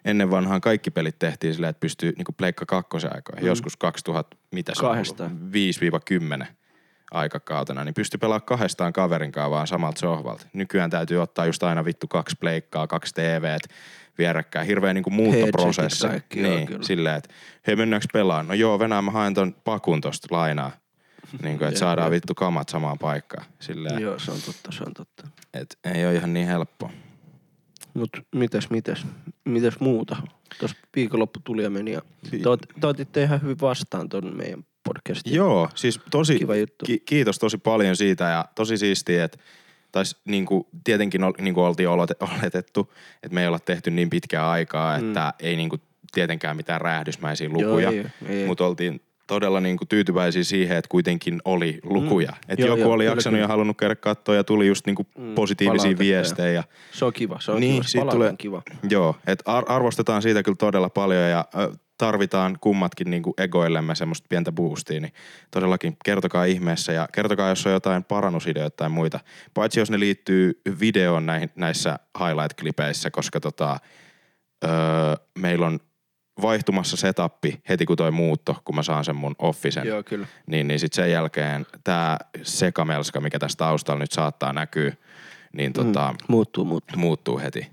ennen 0.06 0.30
vanhaan 0.30 0.62
kaikki 0.62 0.92
pelit 0.92 1.20
tehtiin 1.20 1.54
silleen, 1.54 1.70
että 1.70 1.80
pystyy 1.80 2.14
niinku 2.18 2.32
Pleikka 2.32 2.66
kakkosen 2.66 3.16
aikoihin. 3.16 3.44
Mm. 3.44 3.48
Joskus 3.48 3.78
2000, 3.78 4.38
mitä 4.52 4.72
se 4.76 4.86
on 4.86 4.92
Kahdestaan. 4.92 5.32
ollut? 5.32 6.44
5-10 6.44 6.46
aikakautena, 7.12 7.84
niin 7.84 7.94
pystyi 7.94 8.18
pelaamaan 8.18 8.46
kahdestaan 8.46 8.94
kaverin 8.94 9.32
kanssa 9.32 9.50
vaan 9.52 9.68
samalta 9.68 10.00
sohvalta. 10.00 10.48
Nykyään 10.54 10.90
täytyy 10.90 11.22
ottaa 11.22 11.46
just 11.46 11.64
aina 11.64 11.86
vittu 11.86 12.08
kaksi 12.08 12.36
pleikkaa, 12.40 12.88
kaksi 12.88 13.14
TVt 13.14 13.68
vierekkäin. 14.18 14.68
Hirveä 14.68 14.94
niinku 14.94 15.10
muuttoprosessi. 15.10 16.08
Kaikki, 16.08 16.42
niin, 16.42 16.68
silleen, 16.82 17.16
että 17.16 17.34
hei 17.68 17.76
mennäänkö 17.76 18.08
pelaan? 18.14 18.48
No 18.48 18.54
joo, 18.54 18.80
Venäjä 18.80 19.02
mä 19.02 19.12
haen 19.12 19.34
ton 19.34 19.56
pakun 19.64 20.02
tosta 20.02 20.28
lainaa. 20.32 20.72
Niin 21.32 21.42
kuin, 21.42 21.54
että 21.54 21.66
Jep, 21.66 21.76
saadaan 21.76 22.06
jep. 22.08 22.12
vittu 22.12 22.36
kamat 22.36 22.70
samaan 22.70 22.98
paikkaan. 23.00 23.46
Silleen, 23.60 24.02
Joo, 24.02 24.20
se 24.20 24.32
on 24.32 24.38
totta, 24.46 24.72
se 24.72 24.84
on 24.88 24.94
totta. 24.94 25.28
et 25.54 25.78
ei 25.94 26.06
ole 26.06 26.16
ihan 26.16 26.34
niin 26.34 26.48
helppo. 26.48 26.92
Mut 27.94 28.10
mitäs, 28.36 28.70
mitäs, 28.70 29.06
mitäs 29.46 29.80
muuta? 29.80 30.16
Tuossa 30.60 30.78
viikonloppu 30.96 31.40
tuli 31.44 31.64
ja 31.64 31.70
meni 31.70 31.92
ja 31.92 32.02
te, 32.44 32.50
oot, 32.50 32.62
te 32.82 32.88
otitte 32.88 33.24
ihan 33.24 33.42
hyvin 33.42 33.58
vastaan 33.62 34.10
ton 34.10 34.36
meidän 34.38 34.66
podcastin. 34.84 35.34
Joo, 35.34 35.70
siis 35.76 36.00
tosi, 36.12 36.38
Kiva 36.40 36.56
juttu. 36.56 36.86
Ki- 36.86 37.00
kiitos 37.06 37.40
tosi 37.40 37.58
paljon 37.58 37.96
siitä 37.96 38.24
ja 38.24 38.46
tosi 38.56 38.78
siistiä, 38.78 39.24
että 39.24 39.38
tais 39.92 40.16
niinku, 40.26 40.70
tietenkin 40.84 41.24
ol, 41.24 41.34
niinku 41.42 41.62
oltiin 41.64 41.90
oletettu, 42.42 42.94
että 43.24 43.36
me 43.36 43.42
ei 43.42 43.48
olla 43.48 43.60
tehty 43.60 43.92
niin 43.92 44.10
pitkää 44.10 44.50
aikaa, 44.50 44.96
että 44.96 45.34
ei 45.40 45.56
niinku 45.56 45.78
tietenkään 46.12 46.56
mitään 46.58 46.82
räjähdysmäisiä 46.82 47.50
lukuja, 47.50 47.92
Mm. 47.92 47.98
ei, 47.98 48.06
ei. 48.42 48.48
mutta 48.48 48.66
oltiin 48.66 49.02
todella 49.36 49.60
niinku 49.60 49.86
tyytyväisiä 49.86 50.44
siihen, 50.44 50.78
että 50.78 50.90
kuitenkin 50.90 51.42
oli 51.46 51.80
lukuja. 51.84 52.32
Mm. 52.32 52.38
Että 52.50 52.66
joku 52.66 52.80
joo, 52.82 52.92
oli 52.92 53.04
kyllä, 53.04 53.12
jaksanut 53.12 53.36
kyllä. 53.38 53.44
ja 53.44 53.48
halunnut 53.48 53.78
käydä 53.78 53.96
katsoa 53.96 54.36
ja 54.36 54.44
tuli 54.44 54.68
just 54.68 54.86
niinku 54.86 55.06
Mm, 55.18 55.36
positiivisia 55.36 55.78
palautetta 55.84 56.04
ja- 56.04 56.18
viestejä. 56.18 56.64
Se 56.92 57.06
on 57.06 57.14
kiva, 57.14 57.40
se 57.42 57.52
on 57.52 57.60
Niin, 57.60 57.74
kiva. 57.92 58.06
Se 58.06 58.12
tulee- 58.12 58.34
kiva. 58.38 58.62
Joo, 58.90 59.16
että 59.28 59.52
ar- 59.52 59.66
arvostetaan 59.68 60.22
siitä 60.22 60.44
kyllä 60.44 60.56
todella 60.56 60.90
paljon 60.90 61.30
ja 61.30 61.46
tarvitaan 61.98 62.58
kummatkin 62.62 63.10
niinku 63.12 63.34
egoillemme 63.38 63.96
semmoista 63.96 64.26
pientä 64.30 64.52
boostia, 64.52 65.00
niin 65.00 65.14
todellakin 65.52 65.98
kertokaa 66.06 66.46
ihmeessä 66.46 66.92
ja 66.94 67.08
kertokaa, 67.14 67.50
jos 67.50 67.66
on 67.66 67.72
jotain 67.74 68.04
parannusideoita 68.04 68.76
tai 68.78 68.90
muita. 68.90 69.20
Paitsi 69.54 69.80
jos 69.80 69.92
ne 69.92 70.00
liittyy 70.00 70.62
videoon 70.80 71.26
näihin, 71.26 71.50
näissä 71.56 72.00
highlight-klipeissä, 72.20 73.10
koska 73.12 73.40
tota, 73.40 73.78
öö, 74.64 74.72
meillä 75.40 75.66
on 75.68 75.80
vaihtumassa 76.42 76.98
setappi 76.98 77.62
heti 77.70 77.86
kun 77.86 77.98
toi 77.98 78.12
muutto, 78.12 78.56
kun 78.66 78.76
mä 78.76 78.84
saan 78.84 79.06
sen 79.06 79.16
mun 79.16 79.36
offisen. 79.40 79.88
Joo, 79.88 80.04
kyllä. 80.04 80.28
Niin, 80.48 80.68
niin 80.68 80.80
sitten 80.80 81.04
sen 81.04 81.12
jälkeen 81.12 81.66
tämä 81.84 82.18
sekamelska, 82.44 83.22
mikä 83.22 83.40
tässä 83.40 83.58
taustalla 83.58 84.00
nyt 84.00 84.12
saattaa 84.12 84.54
näkyä, 84.54 84.94
niin 85.54 85.74
tota, 85.74 86.12
Mm, 86.12 86.18
muuttuu, 86.28 86.66
muuttuu. 86.66 86.98
muuttuu 87.00 87.40
heti 87.40 87.68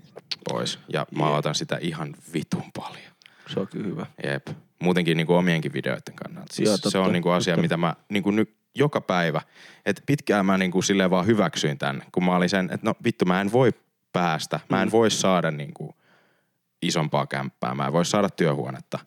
pois. 0.49 0.79
Ja 0.93 1.05
mä 1.15 1.25
Jep. 1.25 1.33
otan 1.35 1.55
sitä 1.55 1.77
ihan 1.81 2.15
vitun 2.33 2.71
paljon. 2.77 3.11
Se 3.53 3.59
on 3.59 3.67
kyllä 3.67 3.87
hyvä. 3.87 4.05
Jep. 4.23 4.47
Muutenkin 4.79 5.17
niinku 5.17 5.33
omienkin 5.35 5.73
videoiden 5.73 6.15
kannalta. 6.15 6.53
Siis 6.53 6.67
Joo, 6.67 6.77
se 6.77 6.83
totta, 6.83 7.01
on 7.01 7.11
niinku 7.13 7.29
asia, 7.29 7.53
totta. 7.53 7.61
mitä 7.61 7.77
mä 7.77 7.95
niinku 8.09 8.31
nyt 8.31 8.55
joka 8.75 9.01
päivä, 9.01 9.41
että 9.85 10.01
pitkään 10.05 10.45
mä 10.45 10.57
niinku 10.57 10.81
silleen 10.81 11.09
vaan 11.09 11.25
hyväksyin 11.25 11.77
tän, 11.77 12.03
kun 12.11 12.23
mä 12.25 12.35
olin 12.35 12.49
sen, 12.49 12.65
että 12.65 12.87
no 12.87 12.93
vittu 13.03 13.25
mä 13.25 13.41
en 13.41 13.51
voi 13.51 13.73
päästä, 14.13 14.59
mä 14.69 14.81
en 14.81 14.87
Mm. 14.87 14.91
voi 14.91 15.11
saada 15.11 15.51
niinku 15.51 15.95
isompaa 16.81 17.27
kämppää, 17.27 17.75
mä 17.75 17.85
en 17.87 17.93
voi 17.93 18.05
saada 18.05 18.29
työhuonetta. 18.29 18.99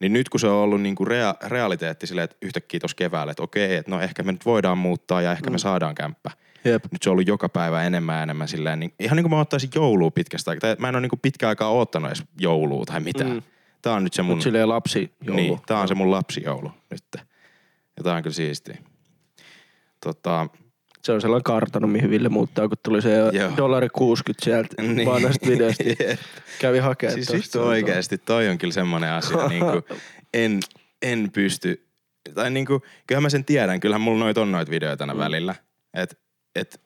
Niin 0.00 0.12
nyt 0.12 0.28
kun 0.28 0.40
se 0.40 0.46
on 0.48 0.56
ollut 0.56 0.80
niinku 0.82 1.04
rea- 1.04 1.46
realiteetti 1.48 2.06
silleen, 2.06 2.24
että 2.24 2.36
yhtäkkiä 2.42 2.80
tuossa 2.80 2.94
keväällä, 2.96 3.30
että 3.30 3.42
okei, 3.42 3.74
että 3.76 3.90
no 3.90 4.00
ehkä 4.00 4.22
me 4.22 4.32
nyt 4.32 4.46
voidaan 4.46 4.78
muuttaa 4.78 5.22
ja 5.22 5.32
ehkä 5.32 5.50
me 5.50 5.56
Mm. 5.56 5.58
saadaan 5.58 5.94
kämppä. 5.94 6.30
Jep. 6.64 6.84
Nyt 6.92 7.02
se 7.02 7.10
on 7.10 7.12
ollut 7.12 7.28
joka 7.28 7.48
päivä 7.48 7.82
enemmän 7.82 8.16
ja 8.16 8.22
enemmän 8.22 8.48
silleen, 8.48 8.80
niin 8.80 8.94
ihan 9.00 9.16
niin 9.16 9.24
kuin 9.24 9.30
mä 9.30 9.40
ottaisin 9.40 9.70
joulua 9.74 10.10
pitkästä 10.10 10.50
aikaa. 10.50 10.74
Mä 10.78 10.88
en 10.88 10.94
ole 10.94 11.00
niin 11.02 11.10
kuin 11.10 11.20
pitkään 11.20 11.48
aikaa 11.48 11.68
oottanut 11.68 12.08
edes 12.08 12.22
joulua 12.38 12.84
tai 12.84 13.00
mitään. 13.00 13.30
Mm. 13.30 13.36
Mm. 13.36 13.42
Tää 13.82 13.92
on 13.94 14.04
nyt 14.04 14.12
se 14.12 14.22
mun, 14.22 14.36
Mut 14.36 14.42
silleen 14.42 14.68
lapsi 14.68 15.12
joulu. 15.20 15.36
niin, 15.42 15.58
tää 15.66 15.80
on 15.80 15.88
se 15.88 15.94
mun 15.94 16.10
lapsijoulu 16.10 16.72
nyt. 16.90 17.04
Ja 17.96 18.02
tää 18.04 18.14
on 18.14 18.22
kyllä 18.22 18.34
siistiä. 18.34 18.78
Tota, 20.04 20.46
Se 21.08 21.12
on 21.12 21.20
sellainen 21.20 21.42
kartano, 21.44 21.86
mihin 21.86 22.10
Ville 22.10 22.28
muuttaa, 22.28 22.68
kun 22.68 22.76
tuli 22.82 23.02
se 23.02 23.14
Joo. 23.32 23.52
dollari 23.56 23.88
60 23.88 24.44
sieltä 24.44 24.82
Niin. 24.82 24.96
niin. 24.96 25.08
vanhasta 25.08 25.46
videosta. 25.46 25.84
Kävi 26.60 26.78
hakemaan 26.78 27.14
siis 27.14 27.26
tosta. 27.26 27.42
vittu 27.42 27.60
oikeesti, 27.62 28.18
toi 28.18 28.48
on 28.48 28.58
kyllä 28.58 28.72
semmonen 28.72 29.12
asia, 29.12 29.48
niin 29.48 29.64
kuin, 29.64 29.82
en, 30.34 30.60
en 31.02 31.30
pysty, 31.32 31.86
tai 32.34 32.50
niin 32.50 32.66
kuin, 32.66 32.80
kyllähän 33.06 33.22
mä 33.22 33.28
sen 33.28 33.44
tiedän, 33.44 33.80
kyllähän 33.80 34.00
mulla 34.00 34.18
noit 34.18 34.38
on 34.38 34.52
noit 34.52 34.70
videoita 34.70 35.04
aina 35.04 35.14
Mm. 35.14 35.20
välillä, 35.20 35.54
että 35.94 36.16
et, 36.54 36.80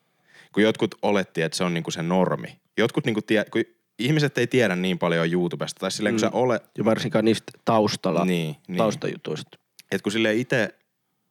kun 0.53 0.63
jotkut 0.63 0.95
oletti, 1.03 1.43
että 1.43 1.57
se 1.59 1.65
on 1.65 1.75
niinku 1.75 1.91
se 1.91 2.03
normi. 2.03 2.59
Jotkut 2.79 3.05
niinku 3.07 3.23
tie, 3.23 3.45
kun 3.53 3.63
ihmiset 3.99 4.39
ei 4.39 4.47
tiedä 4.47 4.77
niin 4.77 4.99
paljon 4.99 5.33
YouTubesta, 5.33 5.79
tai 5.79 5.91
silleen 5.91 6.15
kun 6.15 6.21
Mm. 6.21 6.31
sä 6.31 6.31
olet, 6.33 6.63
Ja 6.79 6.85
varsinkaan 6.85 7.25
niistä 7.25 7.53
taustalla, 7.65 8.25
niin, 8.25 8.57
niin. 8.69 8.79
taustajutuista. 8.79 9.59
että 9.93 10.03
kun 10.03 10.13
silleen 10.13 10.39
ite, 10.39 10.75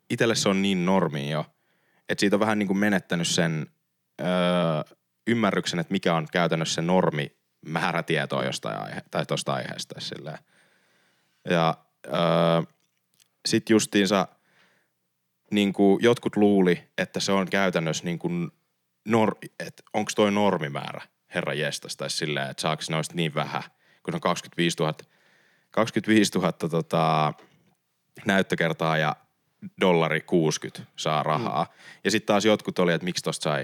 itelle 0.09 0.35
se 0.35 0.49
on 0.49 0.61
niin 0.61 0.85
normi 0.85 1.29
jo, 1.31 1.45
että 2.11 2.19
siitä 2.19 2.35
on 2.35 2.39
vähän 2.39 2.59
niin 2.59 2.67
kuin 2.67 2.77
menettänyt 2.77 3.27
sen 3.27 3.67
öö, 4.21 4.27
ymmärryksen, 5.27 5.79
että 5.79 5.91
mikä 5.91 6.15
on 6.15 6.27
käytännössä 6.31 6.81
normi 6.81 7.37
määrätietoa 7.65 8.43
jostain 8.43 8.81
aihe, 8.81 9.01
tai 9.11 9.25
tosta 9.25 9.53
aiheesta 9.53 9.99
silleen. 9.99 10.37
Ja 11.49 11.77
öö, 12.07 12.13
sit 13.45 13.69
justiinsa 13.69 14.27
niin 15.51 15.73
kuin 15.73 16.03
jotkut 16.03 16.35
luuli, 16.35 16.83
että 16.97 17.19
se 17.19 17.31
on 17.31 17.49
käytännössä 17.49 18.03
niin 18.03 18.19
kuin 18.19 18.51
nor, 19.05 19.35
että 19.59 19.83
onko 19.93 20.11
toi 20.15 20.31
normimäärä 20.31 21.01
herra 21.35 21.53
jestas, 21.53 21.97
tai 21.97 22.09
silleen, 22.09 22.49
että 22.49 22.61
saako 22.61 22.83
noista 22.89 23.15
niin 23.15 23.35
vähän, 23.35 23.63
kun 24.03 24.15
on 24.15 24.21
25 24.21 24.77
000, 24.79 24.93
25 25.71 26.31
000 26.37 26.51
tota, 26.51 27.33
näyttökertaa 28.25 28.97
ja 28.97 29.15
dollari 29.81 30.21
60 30.21 30.91
saa 30.95 31.23
rahaa. 31.23 31.63
Mm. 31.63 31.99
Ja 32.03 32.11
sitten 32.11 32.27
taas 32.27 32.45
jotkut 32.45 32.79
oli, 32.79 32.93
että 32.93 33.05
miksi 33.05 33.23
tosta 33.23 33.43
sai. 33.43 33.63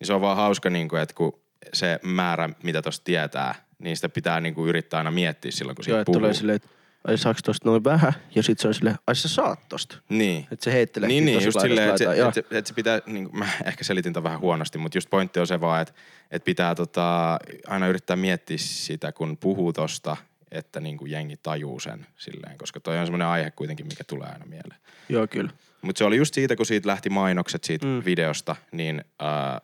Niin 0.00 0.06
se 0.06 0.12
on 0.12 0.20
vaan 0.20 0.36
hauska, 0.36 0.70
niin 0.70 0.88
kuin, 0.88 1.02
että 1.02 1.14
kun 1.14 1.40
se 1.72 2.00
määrä, 2.02 2.50
mitä 2.62 2.82
tosta 2.82 3.04
tietää, 3.04 3.54
niin 3.78 3.96
sitä 3.96 4.08
pitää 4.08 4.40
niin 4.40 4.54
kuin 4.54 4.68
yrittää 4.68 4.98
aina 4.98 5.10
miettiä 5.10 5.50
silloin, 5.50 5.76
kun 5.76 5.82
Joo, 5.82 5.84
siitä 5.84 6.00
että 6.00 6.06
puhuu. 6.06 6.20
tulee 6.20 6.34
silleen, 6.34 6.56
että 6.56 6.68
ai 7.08 7.18
saaks 7.18 7.42
tosta 7.42 7.68
noin 7.68 7.84
vähän? 7.84 8.12
Ja 8.34 8.42
sit 8.42 8.58
se 8.58 8.68
on 8.68 8.74
silleen, 8.74 8.96
ai 9.06 9.14
sä 9.16 9.28
saat 9.28 9.68
tosta. 9.68 9.96
Niin. 10.08 10.46
Että 10.52 10.64
se 10.64 10.72
heittelee 10.72 11.08
Niin, 11.08 11.24
niin 11.24 11.44
just 11.44 11.60
silleen, 11.60 11.88
että 11.88 11.98
se. 11.98 12.04
Joo. 12.04 12.28
et 12.28 12.34
se, 12.34 12.44
et 12.50 12.66
se 12.66 12.74
pitää, 12.74 13.00
niin 13.06 13.30
kuin, 13.30 13.38
mä 13.38 13.48
ehkä 13.64 13.84
selitin 13.84 14.12
tämän 14.12 14.24
vähän 14.24 14.40
huonosti, 14.40 14.78
mutta 14.78 14.96
just 14.98 15.10
pointti 15.10 15.40
on 15.40 15.46
se 15.46 15.60
vaan, 15.60 15.82
että, 15.82 15.94
että 16.30 16.44
pitää 16.44 16.74
tota, 16.74 17.38
aina 17.66 17.88
yrittää 17.88 18.16
miettiä 18.16 18.56
sitä, 18.60 19.12
kun 19.12 19.36
puhuu 19.36 19.72
tosta, 19.72 20.16
että 20.50 20.80
niin 20.80 20.96
kuin 20.96 21.10
jengi 21.10 21.36
tajuu 21.36 21.80
sen 21.80 22.06
silleen, 22.16 22.58
koska 22.58 22.80
toi 22.80 22.98
on 22.98 23.06
semmoinen 23.06 23.28
aihe 23.28 23.50
kuitenkin, 23.50 23.86
mikä 23.86 24.04
tulee 24.04 24.28
aina 24.28 24.44
mieleen. 24.46 24.80
Joo, 25.08 25.26
kyllä. 25.26 25.50
Mutta 25.82 25.98
se 25.98 26.04
oli 26.04 26.16
just 26.16 26.34
siitä, 26.34 26.56
kun 26.56 26.66
siitä 26.66 26.88
lähti 26.88 27.10
mainokset 27.10 27.64
siitä 27.64 27.86
Mm. 27.86 28.02
videosta, 28.04 28.56
niin, 28.72 29.04
äh, 29.22 29.60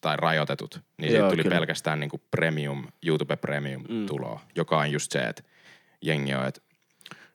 tai 0.00 0.16
rajoitetut, 0.16 0.80
niin 0.98 1.12
Joo, 1.12 1.18
siitä 1.20 1.30
tuli 1.34 1.42
kyllä. 1.42 1.56
pelkästään 1.56 2.00
niinku 2.00 2.20
premium, 2.30 2.86
YouTube 3.06 3.36
Premium 3.36 3.84
Mm. 3.88 4.06
tuloa, 4.06 4.40
joka 4.56 4.78
on 4.78 4.92
just 4.92 5.12
se, 5.12 5.18
että 5.18 5.42
jengi 6.02 6.34
on, 6.34 6.46
että 6.46 6.60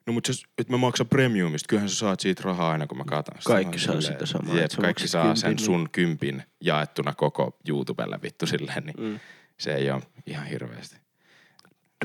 no 0.08 0.14
mut 0.14 0.26
se, 0.26 0.34
että 0.58 0.74
mä 0.74 0.78
maksan 0.78 1.08
premiumista, 1.08 1.68
kyllähän 1.68 1.90
sä 1.90 1.96
saat 1.96 2.20
siitä 2.20 2.42
rahaa 2.46 2.72
aina, 2.72 2.88
kun 2.88 2.98
mä 2.98 3.04
katan 3.08 3.38
sitä. 3.42 3.54
Kaikki 3.54 3.80
saa 3.80 3.86
silleen, 4.02 4.14
sitä 4.14 4.26
samaa, 4.26 4.56
sä 4.56 4.82
kaikki 4.82 5.08
saa 5.08 5.36
sen 5.36 5.50
kympin, 5.50 5.66
sun 5.66 5.90
kympin 5.92 6.44
jaettuna 6.62 7.14
koko 7.14 7.58
YouTubelle 7.68 8.20
vittu 8.24 8.46
silleen, 8.46 8.84
niin 8.86 8.96
Mm. 9.00 9.20
se 9.58 9.76
ei 9.76 9.92
ole 9.92 10.02
ihan 10.26 10.46
hirveästi. 10.48 11.01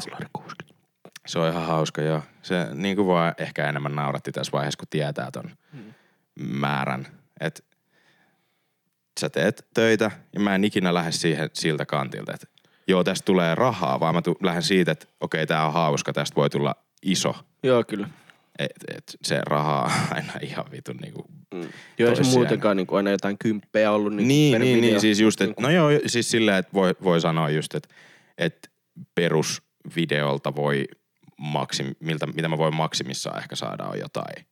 Dollari 0.04 0.26
60. 0.32 0.76
Se 1.26 1.38
on 1.38 1.50
ihan 1.50 1.66
hauska, 1.66 2.02
joo. 2.02 2.22
Se 2.42 2.66
niin 2.74 2.96
kuin 2.96 3.08
vaan 3.08 3.34
ehkä 3.38 3.68
enemmän 3.68 3.94
nauratti 3.94 4.32
tässä 4.32 4.52
vaiheessa, 4.52 4.78
kun 4.78 4.88
tietää 4.90 5.30
ton 5.30 5.50
Mm. 5.72 5.94
määrän. 6.40 7.06
Että 7.40 7.62
sä 9.20 9.28
teet 9.30 9.66
töitä 9.74 10.10
ja 10.32 10.40
mä 10.40 10.54
en 10.54 10.64
ikinä 10.64 10.94
lähde 10.94 11.12
siihen 11.12 11.50
siltä 11.52 11.86
kantilta, 11.86 12.32
että 12.34 12.46
joo, 12.88 13.04
tästä 13.04 13.24
tulee 13.24 13.54
rahaa, 13.54 14.00
vaan 14.00 14.14
mä 14.14 14.22
tu- 14.22 14.36
lähden 14.42 14.62
siitä, 14.62 14.92
että 14.92 15.06
okei, 15.20 15.46
tää 15.46 15.66
on 15.66 15.72
hauska, 15.72 16.12
tästä 16.12 16.36
voi 16.36 16.50
tulla 16.50 16.74
iso. 17.02 17.34
Joo, 17.62 17.84
kyllä. 17.84 18.08
Et, 18.58 18.70
et 18.96 19.16
se 19.22 19.40
raha 19.46 19.82
on 19.82 19.90
aina 20.16 20.32
ihan 20.40 20.64
vitun 20.70 20.96
niinku 20.96 21.24
Mm. 21.54 21.68
Joo, 21.98 22.10
ei 22.10 22.16
se 22.16 22.22
muutenkaan 22.22 22.76
niin 22.76 22.86
kuin 22.86 22.96
aina 22.96 23.10
jotain 23.10 23.38
kymppejä 23.38 23.90
ollut. 23.92 24.12
Niin, 24.14 24.28
Niin, 24.28 24.52
per 24.52 24.60
niin, 24.60 24.76
video. 24.76 24.90
niin, 24.90 25.00
siis 25.00 25.20
just, 25.20 25.40
että 25.40 25.48
Niinku- 25.48 25.62
no 25.62 25.70
joo, 25.70 25.88
siis 26.06 26.30
silleen, 26.30 26.56
että 26.56 26.72
voi, 26.72 26.94
voi 27.02 27.20
sanoa 27.20 27.50
just, 27.50 27.74
että, 27.74 27.88
että 28.38 28.68
perusvideolta 29.86 30.54
voi 30.56 30.84
maksim, 31.38 31.94
miltä, 32.00 32.26
mitä 32.26 32.48
mä 32.48 32.58
voin 32.58 32.74
maksimissaan 32.74 33.38
ehkä 33.38 33.56
saada 33.56 33.84
on 33.84 33.98
jotain, 33.98 34.46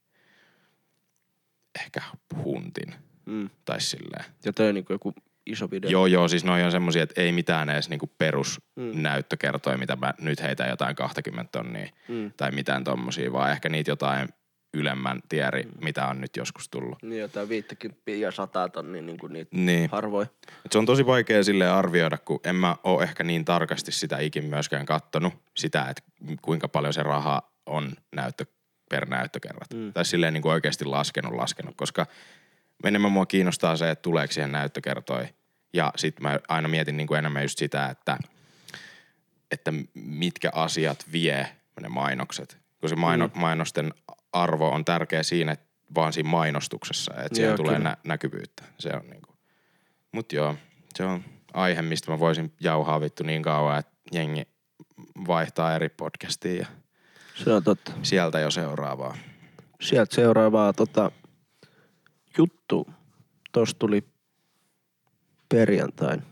ehkä 1.85 2.01
huntin 2.45 2.95
Mm. 3.27 3.51
tai 3.65 3.81
silleen. 3.81 4.25
Ja 4.45 4.53
toi 4.53 4.69
on 4.69 4.75
niin 4.75 4.85
joku 4.89 5.15
iso 5.47 5.71
video. 5.71 5.91
Joo, 5.91 6.07
joo, 6.07 6.29
siis 6.29 6.45
noi 6.45 6.63
on 6.63 6.73
semmosia, 6.73 7.03
että 7.03 7.21
ei 7.21 7.33
mitään 7.33 7.71
edes 7.71 7.89
niinku 7.89 8.11
Mm. 8.77 9.03
näyttökertoja, 9.03 9.79
mitä 9.79 9.97
mä 9.97 10.15
nyt 10.21 10.43
heitän 10.43 10.69
jotain 10.69 10.97
20 10.97 11.49
tonnia 11.53 11.89
Mm. 12.09 12.33
tai 12.37 12.51
mitään 12.51 12.85
tommosia, 12.85 13.33
vaan 13.33 13.51
ehkä 13.51 13.69
niitä 13.69 13.91
jotain 13.91 14.29
ylemmän 14.75 15.21
tieri, 15.29 15.69
mitä 15.81 16.07
on 16.07 16.21
nyt 16.21 16.37
joskus 16.37 16.69
tullut. 16.69 17.03
Niin 17.03 17.21
jotain 17.21 17.49
50 17.49 18.11
ja 18.11 18.31
100 18.33 18.69
tonnia 18.69 19.03
niin 19.03 19.19
kuin 19.19 19.33
niitä 19.33 19.51
Niin. 19.57 19.89
harvoin. 19.93 20.29
Et 20.65 20.73
se 20.73 20.79
on 20.79 20.87
tosi 20.87 21.07
vaikea 21.07 21.45
sille 21.45 21.69
arvioida, 21.71 22.19
kun 22.19 22.41
en 22.45 22.57
mä 22.57 22.77
oo 22.85 23.03
ehkä 23.03 23.25
niin 23.25 23.45
tarkasti 23.45 23.93
sitä 23.93 24.19
ikin 24.19 24.45
myöskään 24.45 24.87
kattonut, 24.87 25.35
sitä, 25.57 25.87
että 25.91 26.03
kuinka 26.43 26.69
paljon 26.69 26.93
se 26.93 27.03
raha 27.03 27.43
on 27.67 27.93
näyttö, 28.17 28.45
per 28.91 29.09
näyttökerrat. 29.09 29.73
Mm. 29.75 29.81
Mm. 29.81 29.93
Tai 29.93 30.05
silleen 30.05 30.35
niin 30.35 30.43
kuin 30.43 30.53
oikeasti 30.53 30.85
laskenut, 30.85 31.33
laskenut, 31.33 31.75
koska 31.77 32.07
enemmän 32.85 33.13
mua 33.13 33.27
kiinnostaa 33.27 33.77
se, 33.77 33.91
että 33.91 34.03
tuleeko 34.03 34.33
siihen 34.33 34.53
näyttökertoi. 34.53 35.27
Ja 35.75 35.93
sit 35.97 36.21
mä 36.21 36.39
aina 36.49 36.69
mietin 36.69 36.97
niin 36.97 37.07
kuin 37.07 37.19
enemmän 37.19 37.43
just 37.43 37.59
sitä, 37.59 37.87
että, 37.89 38.19
että 39.51 39.73
mitkä 39.95 40.51
asiat 40.55 41.05
vie 41.13 41.49
ne 41.81 41.89
mainokset. 41.89 42.59
Kun 42.81 42.89
se 42.89 42.97
maino, 42.97 43.27
Mm. 43.27 43.33
mainosten 43.41 43.95
arvo 44.35 44.69
on 44.71 44.85
tärkeä 44.85 45.23
siinä, 45.23 45.53
että 45.53 45.67
vaan 45.95 46.13
siinä 46.13 46.29
mainostuksessa, 46.29 47.13
että 47.15 47.35
siellä 47.37 47.51
Joo, 47.51 47.57
tulee 47.57 47.75
kyllä. 47.77 47.89
nä- 47.91 47.97
näkyvyyttä. 48.05 48.65
Se 48.79 48.91
on 48.95 49.11
niinku. 49.11 49.35
Mut 50.13 50.33
joo, 50.33 50.55
se 50.97 51.05
on 51.05 51.25
aihe, 51.55 51.83
mistä 51.83 52.11
mä 52.11 52.19
voisin 52.19 52.53
jauhaa 52.61 53.01
vittu 53.01 53.23
niin 53.25 53.43
kauan, 53.43 53.79
että 53.79 53.93
jengi 54.13 54.43
vaihtaa 55.27 55.75
eri 55.75 55.89
podcastiin 55.89 56.59
ja 56.59 56.67
Se 57.45 57.53
on 57.53 57.65
totta. 57.65 57.93
sieltä 58.03 58.41
jo 58.41 58.51
seuraavaa. 58.51 59.17
Sieltä 59.81 60.15
seuraavaa 60.15 60.73
tota, 60.73 61.11
juttu. 62.39 62.87
Tuossa 63.53 63.79
tuli 63.79 64.05
perjantain. 65.49 66.23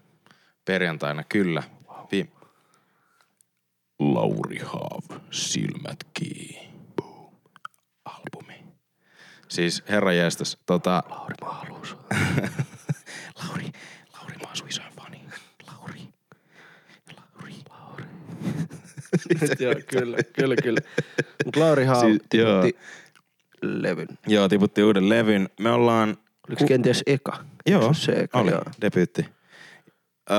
Perjantaina 0.64 1.24
kyllä. 1.24 1.62
Vi- 2.12 2.32
Lauri 3.98 4.58
Haav, 4.58 5.20
silmät 5.30 5.98
kiinni. 6.14 6.71
Siis 9.52 9.82
herra 9.88 10.12
jästäs, 10.12 10.58
tota... 10.66 11.02
Lauri 11.10 11.34
Maaluus. 11.40 11.96
Lauri, 13.44 13.64
Lauri, 14.12 14.36
mä 14.36 14.46
oon 14.46 14.56
sun 14.56 14.68
isoin 14.68 14.92
fani. 14.96 15.20
Lauri. 15.66 16.00
Lauri. 17.16 17.54
Lauri. 17.70 18.04
joo, 19.64 19.74
kyllä, 19.86 20.16
kyllä, 20.32 20.56
kyllä. 20.62 20.80
Mut 21.44 21.56
Lauri 21.56 21.84
Haav 21.84 22.00
Siis, 22.00 22.22
tiputti 22.28 22.76
levyn. 23.62 24.08
Joo, 24.26 24.48
tiputti 24.48 24.82
uuden 24.82 25.08
levyn. 25.08 25.48
Me 25.60 25.70
ollaan... 25.70 26.16
Oliko 26.48 26.64
kenties 26.66 27.02
eka? 27.06 27.44
Joo, 27.66 27.94
se 27.94 28.12
eka? 28.12 28.38
oli. 28.38 28.50
Joo. 28.50 28.64
Debyytti. 28.80 29.26
Öö, 30.30 30.38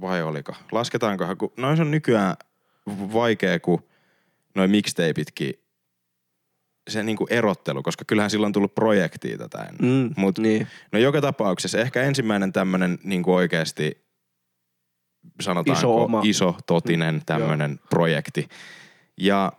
vai 0.00 0.22
oliko? 0.22 0.54
Lasketaankohan, 0.72 1.36
kun 1.36 1.52
noin 1.56 1.80
on 1.80 1.90
nykyään 1.90 2.36
vaikea, 3.12 3.60
kun 3.60 3.82
noin 4.54 4.70
mixtapeitkin 4.70 5.63
se 6.90 7.02
niinku 7.02 7.26
erottelu, 7.30 7.82
koska 7.82 8.04
kyllähän 8.04 8.30
silloin 8.30 8.48
on 8.48 8.52
tullut 8.52 8.74
projektia 8.74 9.38
tätä 9.38 9.58
ennen. 9.58 10.04
Mm, 10.08 10.14
Mut 10.16 10.38
niin. 10.38 10.66
No 10.92 10.98
joka 10.98 11.20
tapauksessa 11.20 11.78
ehkä 11.78 12.02
ensimmäinen 12.02 12.52
tämmönen 12.52 12.98
niinku 13.04 13.34
oikeasti 13.34 14.04
sanotaanko 15.40 15.78
Iso 15.80 16.04
oma- 16.04 16.20
iso 16.24 16.56
totinen 16.66 17.22
tämmönen 17.26 17.80
projekti. 17.90 18.48
Ja 19.20 19.52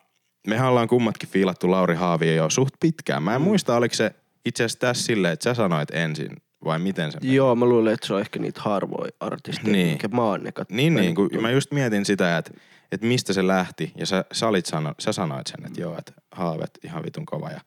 mehän 0.48 0.70
ollaan 0.70 0.88
kummatkin 0.88 1.30
fiilattu 1.30 1.72
Lauri 1.72 1.96
Haavia 1.96 2.36
jo 2.36 2.50
suht 2.50 2.74
pitkään. 2.80 3.24
Mä 3.24 3.36
en 3.36 3.42
Mm. 3.42 3.46
muista, 3.46 3.76
oliko 3.76 3.96
se 3.96 4.12
itse 4.46 4.64
asiassa 4.64 4.80
tässä 4.80 5.04
silleen, 5.04 5.34
että 5.34 5.44
sä 5.44 5.54
sanoit 5.54 5.90
ensin 5.92 6.30
vai 6.65 6.80
miten 6.80 7.12
se? 7.12 7.17
Joo, 7.21 7.56
mä 7.56 7.65
luulen, 7.65 7.93
että 7.93 8.08
se 8.08 8.13
on 8.13 8.21
ehkä 8.21 8.39
niitä 8.39 8.62
harvoja 8.63 9.12
artisteja, 9.19 9.71
Niin. 9.71 9.88
minkä 9.88 10.08
mä 10.08 10.23
oon 10.23 10.47
ekat 10.47 10.69
Niin, 10.69 10.93
niin, 10.95 11.15
kun 11.15 11.30
mä 11.41 11.51
just 11.51 11.71
mietin 11.71 12.06
sitä, 12.06 12.38
että, 12.38 12.51
että 12.91 13.08
mistä 13.08 13.34
se 13.34 13.47
lähti. 13.47 13.91
Ja 13.97 14.06
sä, 14.06 14.25
sä, 14.32 14.47
olit 14.47 14.65
sano, 14.65 14.93
sä 14.99 15.12
sanoit 15.12 15.47
sen, 15.47 15.65
että 15.65 15.82
joo, 15.82 15.97
että 15.97 16.12
haavet 16.32 16.69
ihan 16.84 17.04
vitun 17.04 17.25
kova. 17.25 17.47
Ja 17.49 17.54
Ja 17.56 17.62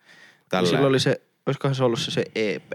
tällä. 0.48 0.68
silloin 0.68 0.88
oli 0.88 1.00
se, 1.00 1.20
olisikohan 1.46 1.74
se 1.74 1.84
ollut 1.84 1.98
se, 2.00 2.10
se 2.10 2.24
EP 2.34 2.72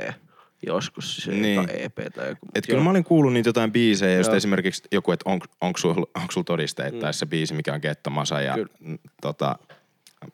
joskus, 0.68 1.18
se 1.18 1.32
Niin. 1.32 1.42
niin. 1.42 1.70
EP 1.70 1.98
tai 2.16 2.30
joku. 2.30 2.46
Et 2.56 2.66
kyllä 2.68 2.84
mä 2.84 2.90
olin 2.90 3.04
kuullut 3.04 3.34
niitä 3.34 3.50
jotain 3.50 3.72
biisejä, 3.72 4.18
just 4.18 4.28
Joo. 4.28 4.36
esimerkiksi 4.38 4.84
joku, 4.92 5.12
että 5.12 5.30
on, 5.30 5.40
onko 5.62 5.80
sul, 5.80 5.94
onko 6.16 6.32
sul 6.32 6.44
todisteita, 6.44 6.96
Mm. 6.98 7.02
tai 7.02 7.14
se 7.14 7.26
biisi, 7.26 7.54
mikä 7.54 7.74
on 7.74 7.82
Kettomasa, 7.82 8.42
ja 8.42 8.54
Kyllä. 8.54 8.98
tota, 9.22 9.56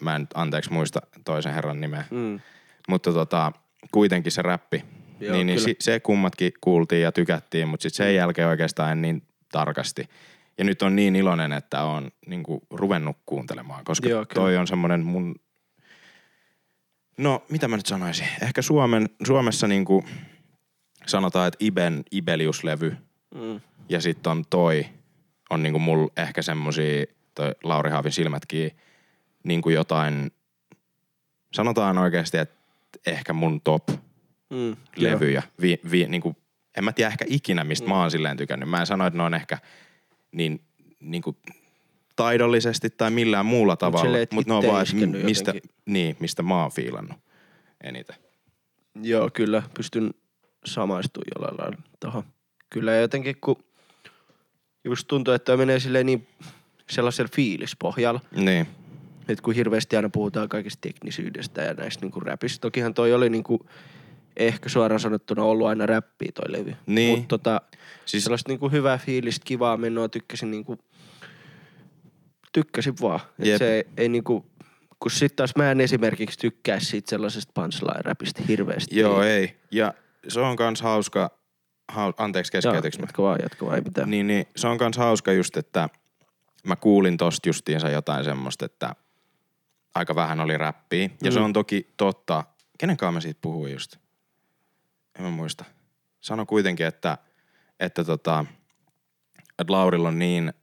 mä 0.01 0.15
en 0.15 0.27
anteeksi 0.33 0.73
muista 0.73 0.99
toisen 1.25 1.53
herran 1.53 1.81
nimeä, 1.81 2.03
Mm. 2.11 2.39
mutta 2.89 3.13
tota, 3.13 3.51
kuitenkin 3.91 4.31
se 4.31 4.41
räppi, 4.41 4.83
Joo, 5.19 5.35
niin, 5.35 5.47
niin 5.47 5.59
se 5.79 5.99
kummatkin 5.99 6.51
kuultiin 6.61 7.01
ja 7.01 7.11
tykättiin, 7.11 7.67
mutta 7.67 7.83
sitten 7.83 8.05
sen 8.05 8.15
jälkeen 8.15 8.47
oikeastaan 8.47 8.91
en 8.91 9.01
niin 9.01 9.23
tarkasti. 9.51 10.09
Ja 10.57 10.63
nyt 10.63 10.81
on 10.81 10.95
niin 10.95 11.15
iloinen, 11.15 11.51
että 11.51 11.83
on 11.83 12.11
niinku 12.25 12.61
ruvennut 12.69 13.17
kuuntelemaan, 13.25 13.85
koska 13.85 14.09
Joo, 14.09 14.25
kyllä. 14.25 14.41
toi 14.41 14.57
on 14.57 14.67
semmonen 14.67 15.01
mun... 15.03 15.35
No, 17.17 17.45
mitä 17.49 17.67
mä 17.67 17.77
nyt 17.77 17.85
sanoisin? 17.85 18.27
Ehkä 18.41 18.61
Suomen, 18.61 19.09
Suomessa 19.27 19.67
niinku 19.67 20.05
sanotaan, 21.05 21.47
että 21.47 21.57
Iben 21.59 22.03
Ibelius-levy 22.11 22.95
Mm. 23.35 23.61
ja 23.89 24.01
sitten 24.01 24.31
on 24.31 24.43
toi, 24.49 24.85
on 25.49 25.63
niinku 25.63 25.79
mulla 25.79 26.11
ehkä 26.17 26.41
semmosia, 26.41 27.05
toi 27.35 27.51
Lauri 27.63 27.89
Haavin 27.89 28.11
silmätkin, 28.11 28.71
niinku 29.43 29.69
jotain, 29.69 30.31
sanotaan 31.53 31.97
oikeasti, 31.97 32.37
että 32.37 32.55
ehkä 33.05 33.33
mun 33.33 33.61
top 33.61 33.89
Mm. 34.49 34.75
Levyjä. 34.95 35.43
Vi, 35.61 35.79
vi, 35.91 36.05
niinku, 36.07 36.35
en 36.77 36.83
mä 36.83 36.91
tiedä 36.93 37.09
ehkä 37.11 37.25
ikinä, 37.27 37.63
mistä 37.63 37.85
Mm. 37.85 37.89
mä 37.89 37.99
oon 38.01 38.11
silleen 38.11 38.37
tykännyt. 38.37 38.69
Mä 38.69 38.79
en 38.79 38.85
sano, 38.85 39.07
että 39.07 39.17
ne 39.17 39.23
on 39.23 39.33
ehkä 39.33 39.57
niin, 40.31 40.61
niinku, 40.99 41.37
taidollisesti 42.15 42.89
tai 42.89 43.11
millään 43.11 43.45
muulla 43.45 43.75
tavalla, 43.75 44.17
et 44.17 44.31
mutta 44.31 44.51
ne 44.53 44.57
on 44.57 44.63
vaan, 44.67 44.81
että 44.81 45.25
mistä, 45.25 45.49
jotenkin. 45.49 45.71
niin, 45.85 46.15
mistä 46.19 46.43
mä 46.43 46.61
oon 46.61 46.71
fiilannut 46.71 47.17
eniten. 47.83 48.15
Joo, 49.01 49.29
kyllä. 49.33 49.63
Pystyn 49.73 50.13
samaistumaan 50.65 51.27
jollain 51.35 51.57
lailla 51.59 51.77
tohon. 51.99 52.23
Kyllä 52.69 52.95
jotenkin, 52.95 53.35
kun 53.41 53.63
just 54.83 55.07
tuntuu, 55.07 55.33
että 55.33 55.57
menee 55.57 55.79
silleen 55.79 56.05
niin 56.05 56.27
sellaisella 56.89 57.29
fiilispohjalla. 57.35 58.19
Niin, 58.35 58.67
että 59.27 59.41
kun 59.43 59.55
hirveästi 59.55 59.95
aina 59.95 60.09
puhutaan 60.09 60.49
kaikista 60.49 60.81
teknisyydestä 60.81 61.61
ja 61.61 61.73
näistä 61.73 62.05
niinku 62.05 62.19
räpistä. 62.19 62.61
Tokihan 62.61 62.93
toi 62.93 63.13
oli 63.13 63.29
niinku 63.29 63.69
ehkä 64.37 64.69
suoraan 64.69 64.99
sanottuna 64.99 65.43
ollut 65.43 65.67
aina 65.67 65.85
räppiä 65.85 66.31
toi 66.35 66.51
levy. 66.51 66.75
Niin. 66.85 67.17
Mutta 67.19 67.27
tota, 67.37 67.61
Siis- 68.05 68.23
sellaista 68.23 68.49
niinku 68.51 68.69
hyvää 68.69 68.97
fiilistä, 68.97 69.45
kivaa 69.45 69.77
menoa, 69.77 70.09
tykkäsin 70.09 70.51
niinku, 70.51 70.77
tykkäsin 72.53 72.93
vaan. 73.01 73.19
Et 73.39 73.45
Jep. 73.45 73.57
se 73.57 73.73
ei, 73.75 73.83
ei 73.97 74.09
niinku, 74.09 74.45
kun 74.99 75.11
sit 75.11 75.35
taas 75.35 75.55
mä 75.55 75.71
en 75.71 75.81
esimerkiksi 75.81 76.39
tykkää 76.39 76.79
siitä 76.79 77.09
sellaisesta 77.09 77.51
punchline-räpistä 77.61 78.43
hirveästi. 78.47 78.99
Joo, 78.99 79.23
ei. 79.23 79.57
Ja 79.71 79.93
se 80.27 80.39
on 80.39 80.55
kans 80.55 80.81
hauska, 80.81 81.31
hau, 81.87 82.13
anteeksi 82.17 82.51
keskeytyks 82.51 82.99
mä? 82.99 83.03
jatka 83.03 83.23
vaan, 83.23 83.39
jatka 83.43 83.65
vaan, 83.65 83.75
ei 83.77 83.81
mitään. 83.83 84.09
Niin, 84.09 84.27
niin, 84.27 84.45
se 84.55 84.67
on 84.67 84.77
kans 84.77 84.97
hauska 84.97 85.31
just, 85.31 85.57
että 85.57 85.89
mä 86.67 86.75
kuulin 86.75 87.17
tosta 87.17 87.49
justiinsa 87.49 87.89
jotain 87.89 88.23
semmoista, 88.23 88.65
että 88.65 88.95
aika 89.95 90.15
vähän 90.15 90.39
oli 90.39 90.57
räppiä. 90.57 91.01
Ja 91.23 91.29
Mm. 91.29 91.33
se 91.33 91.39
on 91.39 91.53
toki 91.53 91.93
totta. 91.97 92.43
Kenen 92.77 92.97
kanssa 92.97 93.11
mä 93.11 93.21
siitä 93.21 93.39
puhuin 93.41 93.73
just? 93.73 93.97
En 95.19 95.25
mä 95.25 95.31
muista. 95.31 95.65
Sano 96.19 96.45
kuitenkin, 96.45 96.85
että, 96.85 97.17
että, 97.79 98.03
tota, 98.03 98.45
että 99.59 99.73
Laurilla 99.73 100.07
on 100.07 100.19
niin, 100.19 100.53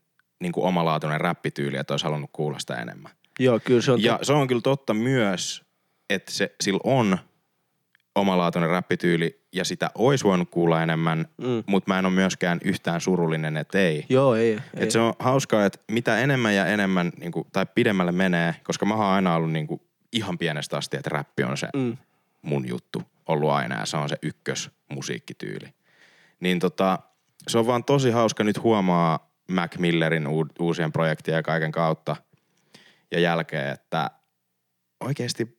niin 0.41 0.53
kuin 0.53 0.65
omalaatuinen 0.67 1.21
räppityyli, 1.21 1.77
että 1.77 1.93
olisi 1.95 2.05
halunnut 2.07 2.31
kuulla 2.33 2.59
sitä 2.59 2.75
enemmän. 2.75 3.13
Joo, 3.39 3.61
kyllä 3.65 3.81
se 3.81 3.93
on. 3.93 4.03
Ja 4.03 4.19
se 4.23 4.33
on 4.33 4.49
kyllä 4.49 4.61
totta 4.61 4.95
myös, 4.95 5.63
että 6.11 6.33
se, 6.33 6.55
sillä 6.61 6.81
on 6.85 7.19
omalaatuinen 8.15 8.71
räppityyli 8.71 9.47
ja 9.53 9.65
sitä 9.65 9.91
olisi 9.95 10.25
voinut 10.25 10.51
kuulla 10.51 10.83
enemmän, 10.83 11.27
Mm. 11.39 11.63
mutta 11.67 11.91
mä 11.93 11.99
en 11.99 12.07
ole 12.07 12.15
myöskään 12.15 12.59
yhtään 12.65 13.01
surullinen, 13.01 13.57
että 13.57 13.79
ei. 13.79 14.07
Joo, 14.09 14.35
ei. 14.35 14.51
ei. 14.53 14.59
Et 14.77 14.91
se 14.91 14.99
on 14.99 15.15
hauskaa, 15.19 15.65
että 15.65 15.79
mitä 15.93 16.19
enemmän 16.19 16.55
ja 16.55 16.67
enemmän 16.67 17.13
niin 17.21 17.33
kuin, 17.33 17.47
tai 17.53 17.67
pidemmälle 17.75 18.13
menee, 18.13 18.55
koska 18.65 18.87
mä 18.87 18.95
oon 18.95 19.05
aina 19.05 19.35
ollut 19.35 19.53
niin 19.53 19.67
kuin, 19.67 19.81
ihan 20.13 20.39
pienestä 20.39 20.77
asti, 20.77 20.97
että 20.97 21.11
räppi 21.11 21.43
on 21.43 21.57
se 21.57 21.69
Mm. 21.77 21.97
Mun 22.47 22.69
juttu 22.69 23.03
ollut 23.27 23.51
aina 23.51 23.81
ja 23.81 23.87
se 23.87 23.97
on 23.97 24.09
se 24.09 24.17
ykkös 24.23 24.71
musiikkityyli. 24.89 25.75
Niin 26.41 26.59
tota, 26.59 26.99
se 27.49 27.59
on 27.59 27.67
vaan 27.67 27.85
tosi 27.85 28.11
hauska 28.11 28.45
nyt 28.45 28.63
huomaa 28.63 29.31
Mac 29.51 29.79
Millerin 29.79 30.27
u- 30.27 30.49
uusien 30.59 30.93
projektien 30.93 31.37
ja 31.37 31.43
kaiken 31.43 31.73
kautta 31.73 32.17
ja 33.11 33.21
jälkeen, 33.21 33.73
että 33.73 34.11
oikeasti 35.01 35.59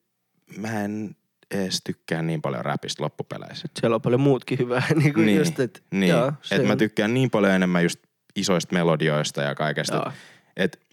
mä 0.58 0.84
en 0.84 1.16
edes 1.52 1.82
tykkää 1.84 2.22
niin 2.22 2.42
paljon 2.42 2.66
räpistä 2.66 3.04
loppupeleissä. 3.04 3.68
Siellä 3.80 3.96
on 3.96 4.02
paljon 4.02 4.22
muutkin 4.22 4.60
hyvää. 4.60 4.84
niin 4.96 5.14
kuin 5.14 5.26
Niin, 5.26 5.38
just, 5.38 5.60
et, 5.60 5.84
Niin, 5.92 6.10
joo, 6.10 6.34
että 6.52 6.68
mä 6.68 6.76
tykkään 6.76 7.14
niin 7.14 7.30
paljon 7.30 7.54
enemmän 7.54 7.84
just 7.84 8.00
isoista 8.36 8.74
melodioista 8.74 9.42
ja 9.42 9.56
kaikesta. 9.56 9.96
Joo. 9.96 10.12
Et 10.58 10.88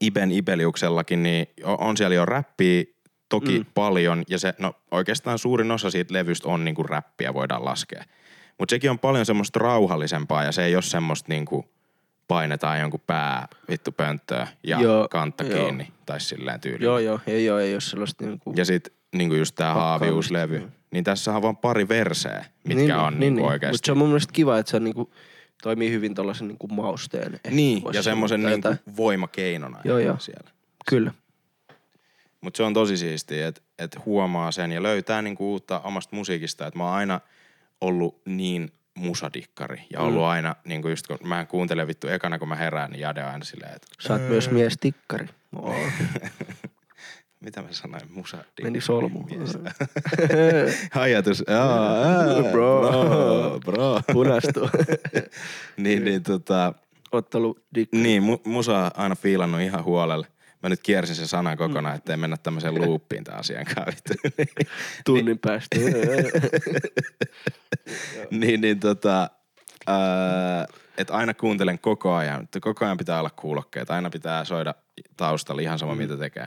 Iben 0.00 0.30
Ibeliuksellakin, 0.30 1.22
niin 1.22 1.46
on 1.64 1.96
siellä 1.96 2.14
jo 2.14 2.26
räppiä 2.26 2.84
toki 3.28 3.58
mm. 3.58 3.66
Paljon, 3.74 4.22
ja 4.28 4.38
se, 4.38 4.54
no 4.58 4.72
oikeastaan 4.90 5.38
suurin 5.38 5.70
osa 5.70 5.90
siitä 5.90 6.14
levystä 6.14 6.48
on 6.48 6.64
niinku 6.64 6.82
räppiä, 6.82 7.34
voidaan 7.34 7.64
laskea. 7.64 8.04
Mutta 8.58 8.72
sekin 8.72 8.90
on 8.90 8.98
paljon 8.98 9.26
semmoista 9.26 9.58
rauhallisempaa, 9.58 10.44
ja 10.44 10.52
se 10.52 10.64
ei 10.64 10.74
ole 10.74 10.82
semmoista 10.82 11.28
niinku 11.28 11.64
painetaan 12.28 12.80
jonkun 12.80 13.00
pää 13.06 13.48
vittu 13.68 13.92
pönttöä 13.92 14.48
ja 14.62 14.80
Joo, 14.80 15.08
kantta 15.10 15.44
joo. 15.44 15.64
kiinni, 15.64 15.92
tai 16.06 16.20
silleen 16.20 16.60
tyyliin. 16.60 16.84
Joo, 16.84 16.98
joo, 16.98 17.20
ei 17.26 17.50
ole, 17.50 17.62
ei 17.62 17.74
ole 17.74 17.80
sellaista 17.80 18.24
niinku... 18.24 18.52
Ja 18.56 18.64
sit 18.64 18.92
niinku 19.14 19.34
just 19.34 19.54
tää 19.54 19.74
haaviuslevy, 19.74 20.58
mm. 20.58 20.72
niin 20.90 21.04
tässä 21.04 21.36
on 21.36 21.42
vaan 21.42 21.56
pari 21.56 21.88
verseä, 21.88 22.44
mitkä 22.64 23.02
on 23.02 23.20
niinku 23.20 23.44
oikeasti. 23.44 23.74
Mutta 23.74 23.86
se 23.86 23.92
on 23.92 23.98
mun 23.98 24.08
mielestä 24.08 24.32
kiva, 24.32 24.58
että 24.58 24.70
se 24.70 24.76
on 24.76 24.84
niinku, 24.84 25.12
toimii 25.62 25.90
hyvin 25.90 26.14
tuollaisen 26.14 26.48
niinku 26.48 26.68
mausteen. 26.68 27.40
Niin, 27.50 27.82
ja 27.92 28.02
semmoisen 28.02 28.42
niinku 28.42 28.68
jotain. 28.68 28.96
voimakeinona 28.96 29.80
Joo, 29.84 29.98
joo. 29.98 30.18
siellä. 30.18 30.50
Kyllä. 30.88 31.12
Mutta 32.40 32.56
se 32.56 32.62
on 32.62 32.74
tosi 32.74 32.96
siistiä, 32.96 33.48
että 33.48 33.60
et 33.78 33.96
huomaa 34.06 34.52
sen 34.52 34.72
ja 34.72 34.82
löytää 34.82 35.22
niinku 35.22 35.50
uutta 35.52 35.80
omasta 35.80 36.16
musiikista. 36.16 36.66
Että 36.66 36.78
mä 36.78 36.84
oon 36.84 36.94
aina 36.94 37.20
ollut 37.80 38.20
niin 38.26 38.72
musadikkari 38.94 39.82
ja 39.92 40.00
ollut 40.00 40.22
Mm. 40.22 40.28
aina, 40.28 40.56
niinku 40.64 40.88
just 40.88 41.06
kun 41.06 41.18
mä 41.24 41.44
kuuntelen 41.44 41.86
vittu 41.86 42.08
ekana 42.08 42.38
kun 42.38 42.48
mä 42.48 42.56
herään, 42.56 42.90
niin 42.90 43.00
Jade 43.00 43.22
aina 43.22 43.44
silleen, 43.44 43.72
että 43.76 43.86
Sä 44.00 44.12
oot 44.12 44.22
myös 44.28 44.50
mies 44.50 44.76
tikkari. 44.80 45.26
Oo, 45.56 45.74
mitä 47.40 47.62
mä 47.62 47.68
sanoin, 47.70 48.02
musadikkari. 48.12 48.64
meni 48.64 48.80
solmu. 48.80 49.22
mies. 49.22 49.58
Ajatus, 50.94 51.44
aa, 51.48 52.02
aa, 52.02 52.42
Bro. 52.52 52.80
bro, 52.90 53.60
bro. 53.64 54.00
Punastuu. 54.12 54.70
niin, 55.76 56.04
niin 56.04 56.22
tota, 56.22 56.72
Ottelu 57.12 57.58
dikkari. 57.74 58.02
niin, 58.02 58.22
mu, 58.22 58.38
musa 58.44 58.78
on 58.78 58.90
aina 58.94 59.14
fiilannut 59.16 59.60
ihan 59.60 59.84
huolelle. 59.84 60.26
Mä 60.66 60.70
nyt 60.70 60.82
kiersin 60.82 61.16
sen 61.16 61.28
sanan 61.28 61.56
kokonaan, 61.56 61.94
Mm. 61.94 61.96
ettei 61.96 62.16
mennä 62.16 62.36
tämmöiseen 62.36 62.80
loopiin 62.80 63.24
tämän 63.24 63.40
asian 63.40 63.64
kanssa. 63.64 64.14
Tunnin 65.06 65.38
päästä. 65.38 65.76
niin, 68.30 68.60
niin 68.60 68.80
tota, 68.80 69.30
ää, 69.86 70.66
että 70.98 71.14
aina 71.14 71.34
kuuntelen 71.34 71.78
koko 71.78 72.14
ajan. 72.14 72.42
Että 72.42 72.60
Koko 72.60 72.84
ajan 72.84 72.96
pitää 72.96 73.18
olla 73.18 73.30
kuulokkeet, 73.30 73.90
aina 73.90 74.10
pitää 74.10 74.44
soida 74.44 74.74
taustalla 75.16 75.62
ihan 75.62 75.78
sama 75.78 75.94
mm. 75.94 75.98
mitä 75.98 76.16
tekee. 76.16 76.46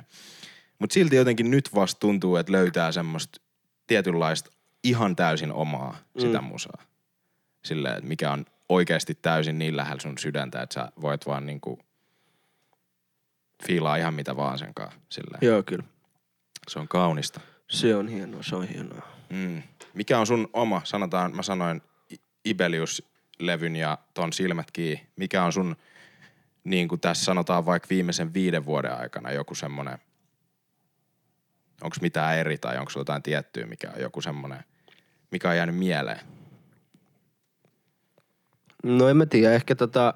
Mutta 0.79 0.93
silti 0.93 1.15
jotenkin 1.15 1.51
nyt 1.51 1.69
vasta 1.75 1.99
tuntuu, 1.99 2.35
että 2.35 2.51
löytää 2.51 2.91
semmoista 2.91 3.41
tietynlaista 3.87 4.51
ihan 4.83 5.15
täysin 5.15 5.51
omaa 5.51 5.97
mm. 6.13 6.21
sitä 6.21 6.41
musaa. 6.41 6.83
Silleen, 7.65 7.95
että 7.95 8.07
mikä 8.07 8.31
on 8.31 8.45
oikeasti 8.69 9.15
täysin 9.21 9.59
niin 9.59 9.77
lähellä 9.77 10.01
sun 10.01 10.17
sydäntä, 10.17 10.61
että 10.61 10.73
sä 10.73 10.91
voit 11.01 11.27
vaan 11.27 11.45
niinku 11.45 11.79
fiilaa 13.67 13.95
ihan 13.95 14.13
mitä 14.13 14.35
vaan 14.35 14.59
sen 14.59 14.73
kanssa. 14.73 14.99
Silleen. 15.09 15.39
Joo, 15.41 15.63
kyllä. 15.63 15.83
Se 16.67 16.79
on 16.79 16.87
kaunista. 16.87 17.41
Se 17.67 17.95
on 17.95 18.07
hienoa, 18.07 18.43
se 18.43 18.55
on 18.55 18.67
hienoa. 18.67 19.07
Mm. 19.29 19.63
Mikä 19.93 20.19
on 20.19 20.27
sun 20.27 20.49
oma, 20.53 20.81
sanotaan, 20.83 21.35
mä 21.35 21.43
sanoin 21.43 21.81
Ibelius-levyn 22.45 23.75
ja 23.75 23.97
ton 24.13 24.33
silmät 24.33 24.71
kiinni. 24.71 25.07
Mikä 25.15 25.43
on 25.43 25.53
sun, 25.53 25.75
niin 26.63 26.87
kuin 26.87 27.01
tässä 27.01 27.25
sanotaan 27.25 27.65
vaikka 27.65 27.87
viimeisen 27.89 28.33
viiden 28.33 28.65
vuoden 28.65 28.99
aikana 28.99 29.31
joku 29.31 29.55
semmonen, 29.55 29.99
onko 31.81 31.95
mitään 32.01 32.37
eri 32.37 32.57
tai 32.57 32.77
onko 32.77 32.91
jotain 32.95 33.23
tiettyä, 33.23 33.65
mikä 33.65 33.91
on 33.95 34.01
joku 34.01 34.21
semmonen, 34.21 34.63
mikä 35.31 35.49
on 35.49 35.57
jäänyt 35.57 35.77
mieleen? 35.77 36.19
No 38.83 39.09
en 39.09 39.17
mä 39.17 39.25
tiedä, 39.25 39.53
ehkä 39.53 39.75
tota... 39.75 40.13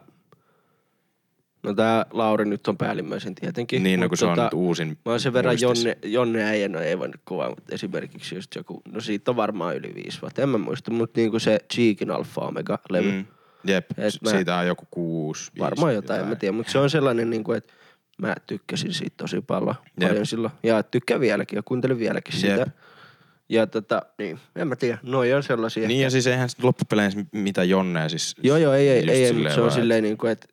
No 1.64 1.74
tää 1.74 2.06
Lauri 2.12 2.46
nyt 2.46 2.68
on 2.68 2.78
päällimmäisen 2.78 3.36
tietenkin. 3.36 3.84
niin, 3.84 4.00
no 4.00 4.10
kun 4.10 4.18
se 4.18 4.26
on 4.26 4.32
tota, 4.32 4.44
nyt 4.44 4.54
uusin 4.54 4.88
Mä 5.06 5.12
oon 5.12 5.20
sen 5.20 5.34
verran 5.34 5.56
muistis. 5.66 5.86
Jonne, 5.86 5.98
Jonne 6.06 6.44
äijä, 6.44 6.68
no 6.70 6.80
ei 6.80 7.00
voi 7.00 7.08
nyt 7.08 7.22
kuvaa, 7.26 7.50
mutta 7.50 7.76
esimerkiksi 7.76 8.36
just 8.36 8.56
joku, 8.56 8.82
no 8.94 9.02
siitä 9.02 9.32
on 9.32 9.36
varmaan 9.38 9.76
yli 9.78 9.92
viisi 9.96 10.22
vuotta, 10.22 10.42
en 10.42 10.50
mä 10.50 10.58
muista, 10.58 10.92
mutta 10.92 11.20
niinku 11.20 11.40
se 11.40 11.60
Cheekin 11.74 12.12
Alpha 12.12 12.42
Omega-levy, 12.42 13.12
mm. 13.12 13.18
Mm. 13.18 13.26
Jep, 13.68 13.86
Et 13.98 14.14
s- 14.14 14.22
mä- 14.22 14.30
siitä 14.30 14.58
on 14.58 14.68
joku 14.68 14.88
kuusi, 14.92 15.52
viisi, 15.56 15.60
varmaan 15.62 15.94
jotain, 15.96 16.22
en 16.22 16.28
mä 16.28 16.36
tiedä, 16.36 16.52
mutta 16.56 16.72
se 16.72 16.80
on 16.80 16.90
sellainen 16.90 17.30
niinku, 17.30 17.52
että 17.52 17.74
mä 18.18 18.36
tykkäsin 18.48 18.94
siitä 18.94 19.14
tosi 19.18 19.42
paljon, 19.42 19.76
Jep. 20.00 20.10
paljon 20.10 20.26
silloin, 20.26 20.54
ja 20.64 20.84
tykkään 20.84 21.20
vieläkin, 21.22 21.56
ja 21.58 21.64
kuuntelen 21.66 22.00
vieläkin 22.00 22.36
sitä. 22.36 22.54
Jep. 22.54 22.68
Ja 23.50 23.68
tota, 23.68 24.02
niin, 24.18 24.40
en 24.56 24.68
mä 24.68 24.76
tiedä, 24.76 24.98
noi 25.04 25.34
on 25.34 25.44
sellaisia. 25.44 25.88
Niin 25.88 26.02
ja 26.02 26.10
siis 26.10 26.28
eihän 26.28 26.50
loppupeleissä 26.62 27.20
mitä 27.32 27.64
Jonnea 27.64 28.10
siis. 28.10 28.36
Joo, 28.44 28.58
joo, 28.58 28.74
ei, 28.74 28.90
ei, 28.90 29.12
ei, 29.12 29.26
ei 29.26 29.34
se 29.34 29.54
on 29.56 29.62
vaan, 29.62 29.72
silleen 29.72 30.04
niinku, 30.04 30.28
että 30.28 30.48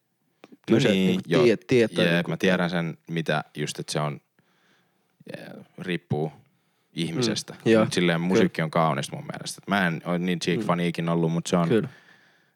Kyllä 0.71 0.81
sä 0.81 0.89
niin, 0.89 1.07
niinku 1.07 1.23
joo. 1.27 1.43
tiedät, 1.43 1.67
tietää. 1.67 2.05
Jep, 2.05 2.15
niinku, 2.15 2.31
mä 2.31 2.37
tiedän 2.37 2.71
sen, 2.71 2.99
mitä 3.11 3.45
just, 3.57 3.79
että 3.79 3.93
se 3.93 4.01
on, 4.01 4.21
yeah, 5.37 5.67
riippuu 5.79 6.33
ihmisestä. 6.93 7.53
Mm, 7.53 7.73
joo, 7.73 7.87
silleen 7.91 8.21
musiikki 8.21 8.63
on 8.63 8.71
kaunista 8.71 9.17
mun 9.17 9.27
mielestä. 9.33 9.63
Mä 9.67 9.87
en 9.87 10.03
ole 10.05 10.19
niin 10.19 10.39
cheek 10.39 10.61
fani 10.61 10.89
ikinä 10.89 11.13
ollut, 11.13 11.33
mutta 11.33 11.51
se 11.51 11.57
on, 11.57 11.69
Kyllä, 11.69 11.89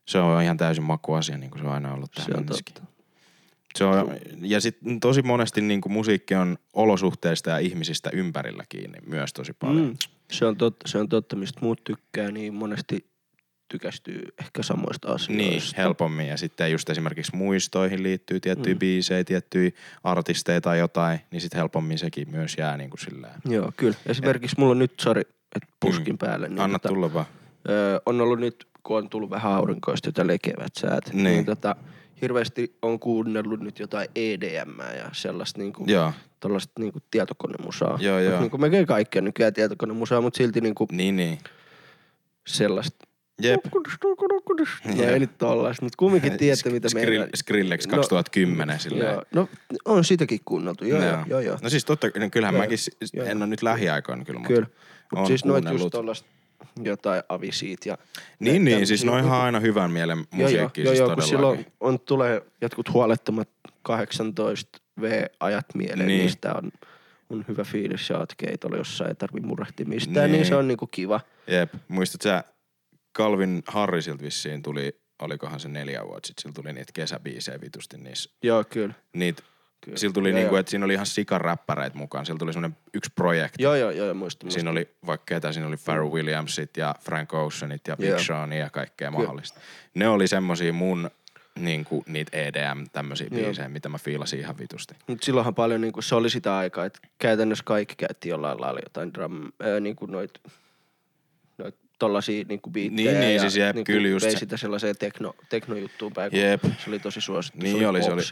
se 0.06 0.18
on 0.18 0.42
ihan 0.42 0.56
täysin 0.56 0.84
makuasia, 0.84 1.38
niin 1.38 1.50
kuin 1.50 1.60
se 1.60 1.66
on 1.66 1.74
aina 1.74 1.94
ollut 1.94 2.10
tähän 2.12 2.30
se 2.30 2.38
on 2.38 2.46
totta. 2.46 2.82
Se 3.78 3.84
on, 3.84 4.16
ja 4.40 4.60
sitten 4.60 5.00
tosi 5.00 5.22
monesti 5.22 5.60
niin 5.60 5.80
kuin 5.80 5.92
musiikki 5.92 6.34
on 6.34 6.58
olosuhteista 6.72 7.50
ja 7.50 7.58
ihmisistä 7.58 8.10
ympärillä 8.12 8.64
kiinni 8.68 8.98
myös 9.06 9.32
tosi 9.32 9.52
paljon. 9.52 9.86
Mm, 9.86 9.96
se 10.32 10.46
on 10.46 10.56
totta, 10.56 10.88
se 10.88 10.98
on 10.98 11.08
totta, 11.08 11.36
mistä 11.36 11.60
muut 11.62 11.84
tykkää, 11.84 12.30
niin 12.30 12.54
monesti 12.54 13.06
tykästyy 13.68 14.22
ehkä 14.40 14.62
samoista 14.62 15.08
Niin, 15.28 15.48
asioista. 15.48 15.82
helpommin. 15.82 16.28
Ja 16.28 16.36
sitten 16.36 16.72
just 16.72 16.90
esimerkiksi 16.90 17.36
muistoihin 17.36 18.02
liittyy 18.02 18.40
tiettyjä 18.40 18.74
Mm. 18.74 18.78
biisejä, 18.78 19.24
tiettyjä 19.24 19.70
artisteja 20.04 20.60
tai 20.60 20.78
jotain, 20.78 21.20
niin 21.30 21.40
sitten 21.40 21.58
helpommin 21.58 21.98
sekin 21.98 22.30
myös 22.30 22.54
jää 22.58 22.76
niin 22.76 22.90
kuin 22.90 23.00
silleen. 23.00 23.34
Joo, 23.48 23.72
kyllä. 23.76 23.96
Esimerkiksi 24.06 24.56
mulla 24.58 24.70
on 24.70 24.78
nyt, 24.78 24.92
sori, 25.00 25.20
että 25.56 25.68
puskin 25.80 26.18
päälle. 26.18 26.48
Niin 26.48 26.58
Mm. 26.58 26.64
Anna 26.64 26.78
tota, 26.78 26.94
tulla 26.94 27.14
vaan. 27.14 27.26
Öö, 27.68 28.00
on 28.06 28.20
ollut 28.20 28.40
nyt, 28.40 28.66
kun 28.82 28.96
on 28.98 29.08
tullut 29.08 29.30
vähän 29.30 29.52
aurinkoista, 29.52 30.08
jota 30.08 30.26
lekevät 30.26 30.74
säät, 30.78 31.12
Niin. 31.12 31.24
niin, 31.24 31.44
tota, 31.44 31.76
hirveästi 32.22 32.76
on 32.82 32.98
kuunnellut 33.00 33.60
nyt 33.60 33.78
jotain 33.78 34.08
EDM 34.14 34.78
ja 34.98 35.10
sellaista 35.12 35.58
niinku, 35.60 35.84
Joo, 35.86 36.12
tollaista 36.40 36.72
niinku 36.78 36.98
tietokonemusaa. 37.10 37.98
Joo, 38.00 38.18
joo. 38.18 38.40
Niinku 38.40 38.58
melkein 38.58 38.86
kaikkea 38.86 39.22
nykyään 39.22 39.54
tietokonemusaa, 39.54 40.20
mutta 40.20 40.36
silti 40.38 40.60
niinku 40.60 40.86
niin 40.92 41.16
niin. 41.16 41.38
sellaista 42.46 43.06
Jep. 43.42 43.60
No 44.96 45.04
ei 45.04 45.18
nyt 45.18 45.38
tollaista, 45.38 45.84
mutta 45.84 45.96
kumminkin 45.96 46.36
tiedätte 46.36 46.70
mitä 46.70 46.88
Skrill, 46.88 47.06
meillä... 47.10 47.28
Skrillex 47.36 47.86
No, 47.86 47.96
2010 47.96 48.80
silleen. 48.80 49.12
Joo, 49.12 49.22
no 49.34 49.48
on 49.84 50.04
sitäkin 50.04 50.40
kuunneltu, 50.44 50.84
joo, 50.84 51.02
joo, 51.04 51.24
joo. 51.26 51.40
joo. 51.40 51.58
No 51.62 51.68
siis 51.70 51.84
totta, 51.84 52.06
no 52.06 52.30
kyllähän 52.30 52.54
Joo, 52.54 52.62
mäkin, 52.62 52.78
joo. 53.12 53.26
en 53.26 53.36
ole 53.36 53.46
nyt 53.46 53.62
lähiaikoina 53.62 54.24
kyllä, 54.24 54.38
mutta 54.40 54.54
Kyllä. 54.54 54.66
Mut 55.12 55.20
on 55.20 55.26
siis 55.26 55.44
noit 55.44 55.64
just 55.72 55.86
tollasta 55.90 56.28
jotain 56.82 57.22
avisiit 57.28 57.86
ja... 57.86 57.98
Niin, 58.38 58.64
niin, 58.64 58.86
siis 58.86 59.04
noin 59.04 59.22
niinku- 59.22 59.36
aina 59.36 59.60
hyvän 59.60 59.90
mielen 59.90 60.18
Joo, 60.18 60.26
musiikki 60.32 60.80
joo, 60.82 60.88
siis 60.88 60.98
joo, 60.98 61.08
kun 61.08 61.16
todellakin. 61.16 61.28
silloin 61.28 61.66
on, 61.80 62.00
tulee 62.00 62.42
jotkut 62.60 62.92
huolettomat 62.92 63.48
18 63.82 64.78
V-ajat 65.00 65.66
mieleen, 65.74 65.98
Niin. 65.98 66.06
niin. 66.08 66.20
niistä 66.20 66.54
on, 66.54 66.72
on 67.30 67.44
hyvä 67.48 67.64
fiilis 67.64 68.10
ja 68.10 68.18
oot 68.18 68.32
keitolla, 68.36 68.76
jossa 68.76 69.08
ei 69.08 69.14
tarvi 69.14 69.40
murehtia 69.40 69.86
mistään, 69.86 70.14
niin, 70.14 70.22
Niin. 70.24 70.32
niin 70.32 70.46
se 70.46 70.56
on 70.56 70.68
niinku 70.68 70.86
kiva. 70.86 71.20
Jep, 71.46 71.74
muistat 71.88 72.20
sä, 72.22 72.44
Calvin 73.16 73.62
Harrisilta 73.66 74.22
vissiin 74.22 74.62
tuli, 74.62 75.00
olikohan 75.22 75.60
se 75.60 75.68
neljä 75.68 76.06
vuotta 76.06 76.26
sitten, 76.26 76.42
sillä 76.42 76.54
tuli 76.54 76.72
niitä 76.72 76.92
kesäbiisejä 76.94 77.60
vitusti 77.60 77.98
niissä. 77.98 78.30
Joo, 78.42 78.64
kyllä. 78.64 78.94
Niitä, 79.12 79.42
kyllä. 79.80 79.98
sillä 79.98 80.12
tuli 80.12 80.30
Joo, 80.30 80.38
niinku, 80.38 80.56
että 80.56 80.70
siinä 80.70 80.84
oli 80.84 80.92
ihan 80.92 81.06
sikaräppäreitä 81.06 81.98
mukaan, 81.98 82.26
sillä 82.26 82.38
tuli 82.38 82.52
semmonen 82.52 82.76
yksi 82.94 83.10
projekti. 83.14 83.62
Joo, 83.62 83.74
joo, 83.74 83.90
joo, 83.90 84.14
muistan. 84.14 84.50
Siinä 84.50 84.70
oli 84.70 84.88
vaikka 85.06 85.24
ketä, 85.26 85.52
siinä 85.52 85.68
oli 85.68 85.76
Pharrell 85.76 86.12
Williamsit 86.12 86.76
ja 86.76 86.94
Frank 87.00 87.34
Oceanit 87.34 87.88
ja 87.88 87.96
Big 87.96 88.08
Joo. 88.08 88.18
Seania 88.18 88.58
ja 88.58 88.70
kaikkea 88.70 89.10
Kyllä. 89.10 89.18
mahdollista. 89.22 89.60
Ne 89.94 90.08
oli 90.08 90.28
semmosia 90.28 90.72
mun 90.72 91.10
niinku, 91.58 92.04
niitä 92.06 92.36
EDM 92.36 92.84
tämmöisiä 92.92 93.28
Joo. 93.30 93.44
biisejä, 93.44 93.68
mitä 93.68 93.88
mä 93.88 93.98
fiilasin 93.98 94.40
ihan 94.40 94.58
vitusti. 94.58 94.94
Mut 95.06 95.22
silloinhan 95.22 95.54
paljon 95.54 95.80
niinku, 95.80 96.02
se 96.02 96.14
oli 96.14 96.30
sitä 96.30 96.56
aikaa, 96.56 96.84
että 96.84 96.98
käytännössä 97.18 97.64
kaikki 97.64 97.94
käytti 97.96 98.28
jollain 98.28 98.60
lailla 98.60 98.80
jotain 98.84 99.14
drum, 99.14 99.52
ää, 99.60 99.80
niinku 99.80 100.06
noit 100.06 100.30
tollasia 102.06 102.44
niinku 102.48 102.70
biittejä 102.70 103.10
Niin, 103.12 103.20
niin, 103.20 103.34
ja 103.34 103.40
siis 103.40 103.56
jep, 103.56 103.74
niinku 103.76 103.86
kyllä 103.92 104.08
just 104.08 104.24
vei 104.24 104.32
se. 104.32 104.38
sitä 104.38 104.56
sellaiseen 104.56 104.96
tekno, 104.98 105.34
teknojuttuun 105.48 106.12
päin, 106.12 106.30
kun 106.30 106.40
Jep. 106.40 106.64
se 106.64 106.90
oli 106.90 106.98
tosi 106.98 107.20
suosittu. 107.20 107.60
Niin 107.62 107.78
se 107.78 107.86
oli, 107.88 108.02
se 108.02 108.12
oli, 108.12 108.22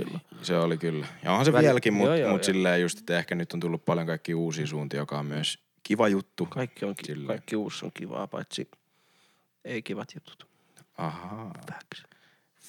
se 0.42 0.56
oli 0.56 0.78
kyllä. 0.78 1.06
Ja 1.24 1.30
onhan 1.30 1.44
se 1.44 1.52
Väli- 1.52 1.64
vieläkin, 1.64 1.92
mutta 1.94 2.10
mut 2.12 2.20
joo. 2.20 2.42
silleen 2.42 2.80
just, 2.80 2.98
että 2.98 3.18
ehkä 3.18 3.34
nyt 3.34 3.52
on 3.52 3.60
tullut 3.60 3.84
paljon 3.84 4.06
kaikki 4.06 4.34
uusia 4.34 4.66
suuntia, 4.66 5.00
joka 5.00 5.18
on 5.18 5.26
myös 5.26 5.58
kiva 5.82 6.08
juttu. 6.08 6.46
Kaikki, 6.46 6.84
on, 6.84 6.94
Silleen. 7.06 7.26
kaikki 7.26 7.56
uusi 7.56 7.84
on 7.84 7.90
kivaa, 7.94 8.26
paitsi 8.26 8.70
ei 9.64 9.82
kivat 9.82 10.08
jutut. 10.14 10.46
Ahaa. 10.98 11.52
Facts. 11.70 12.02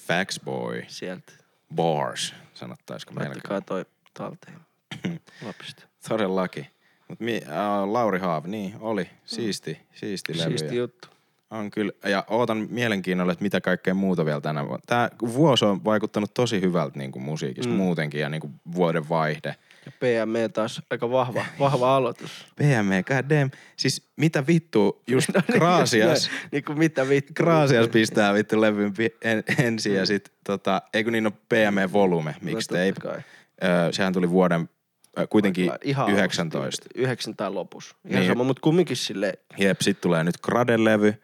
Facts 0.06 0.40
boy. 0.44 0.82
Sieltä. 0.88 1.32
Bars, 1.74 2.34
sanottaisiko 2.54 3.12
melkein. 3.12 3.30
Laittakaa 3.30 3.60
toi 3.60 3.84
talteen 4.14 4.58
lapsista. 5.46 5.82
Todellakin. 6.08 6.66
Mut 7.08 7.20
mi, 7.20 7.40
äh, 7.48 7.90
Lauri 7.90 8.18
Haavi, 8.18 8.48
niin 8.48 8.74
oli. 8.80 9.10
Siisti, 9.24 9.78
siisti 9.94 10.38
levy. 10.38 10.58
Siisti 10.58 10.76
juttu. 10.76 11.08
On 11.50 11.70
kyllä. 11.70 11.92
Ja 12.04 12.24
ootan 12.30 12.66
mielenkiinnolla, 12.70 13.32
että 13.32 13.42
mitä 13.42 13.60
kaikkea 13.60 13.94
muuta 13.94 14.24
vielä 14.24 14.40
tänä 14.40 14.66
vuonna. 14.66 14.82
Tää 14.86 15.10
vuosi 15.34 15.64
on 15.64 15.84
vaikuttanut 15.84 16.34
tosi 16.34 16.60
hyvältä 16.60 16.98
niin 16.98 17.12
kuin 17.12 17.22
musiikista 17.22 17.68
mm. 17.70 17.76
Mm. 17.76 17.82
muutenkin 17.82 18.20
ja 18.20 18.28
niin 18.28 18.40
kuin 18.40 18.52
vuoden 18.74 19.08
vaihde. 19.08 19.54
Ja 19.86 19.92
PME 20.00 20.48
taas 20.48 20.82
aika 20.90 21.10
vahva, 21.10 21.44
vahva 21.58 21.96
aloitus. 21.96 22.46
PME, 22.56 23.02
god 23.02 23.30
damn. 23.30 23.50
Siis 23.76 24.08
mitä 24.16 24.46
vittu, 24.46 25.02
just 25.06 25.28
Gracias. 25.52 26.30
niin 26.52 26.64
kuin 26.64 26.78
mitä 26.78 27.08
vittu. 27.08 27.32
Gracias 27.34 27.88
pistää 27.88 28.34
vittu 28.34 28.60
levyn 28.60 28.94
pi- 28.94 29.16
en, 29.22 29.44
ensin 29.58 29.94
ja 29.94 30.06
sit 30.06 30.32
tota, 30.44 30.82
eikö 30.94 31.10
niin 31.10 31.26
ole 31.26 31.34
PME 31.48 31.92
Volume, 31.92 32.34
mixtape. 32.40 32.94
No. 33.04 33.10
Öö, 33.10 33.92
sehän 33.92 34.12
tuli 34.12 34.30
vuoden 34.30 34.68
kuitenkin 35.30 35.70
Ihan 35.84 36.10
19. 36.10 36.62
alusta. 36.62 36.86
Yhdeksän 36.94 37.36
tai 37.36 37.50
lopussa. 37.50 37.90
Ihan 37.90 38.00
Niin. 38.12 38.20
niin. 38.20 38.30
sama, 38.30 38.44
mutta 38.44 38.60
kumminkin 38.60 38.96
silleen. 38.96 39.34
Jep, 39.58 39.80
sit 39.80 40.00
tulee 40.00 40.24
nyt 40.24 40.36
Graden 40.42 40.84
levy, 40.84 41.14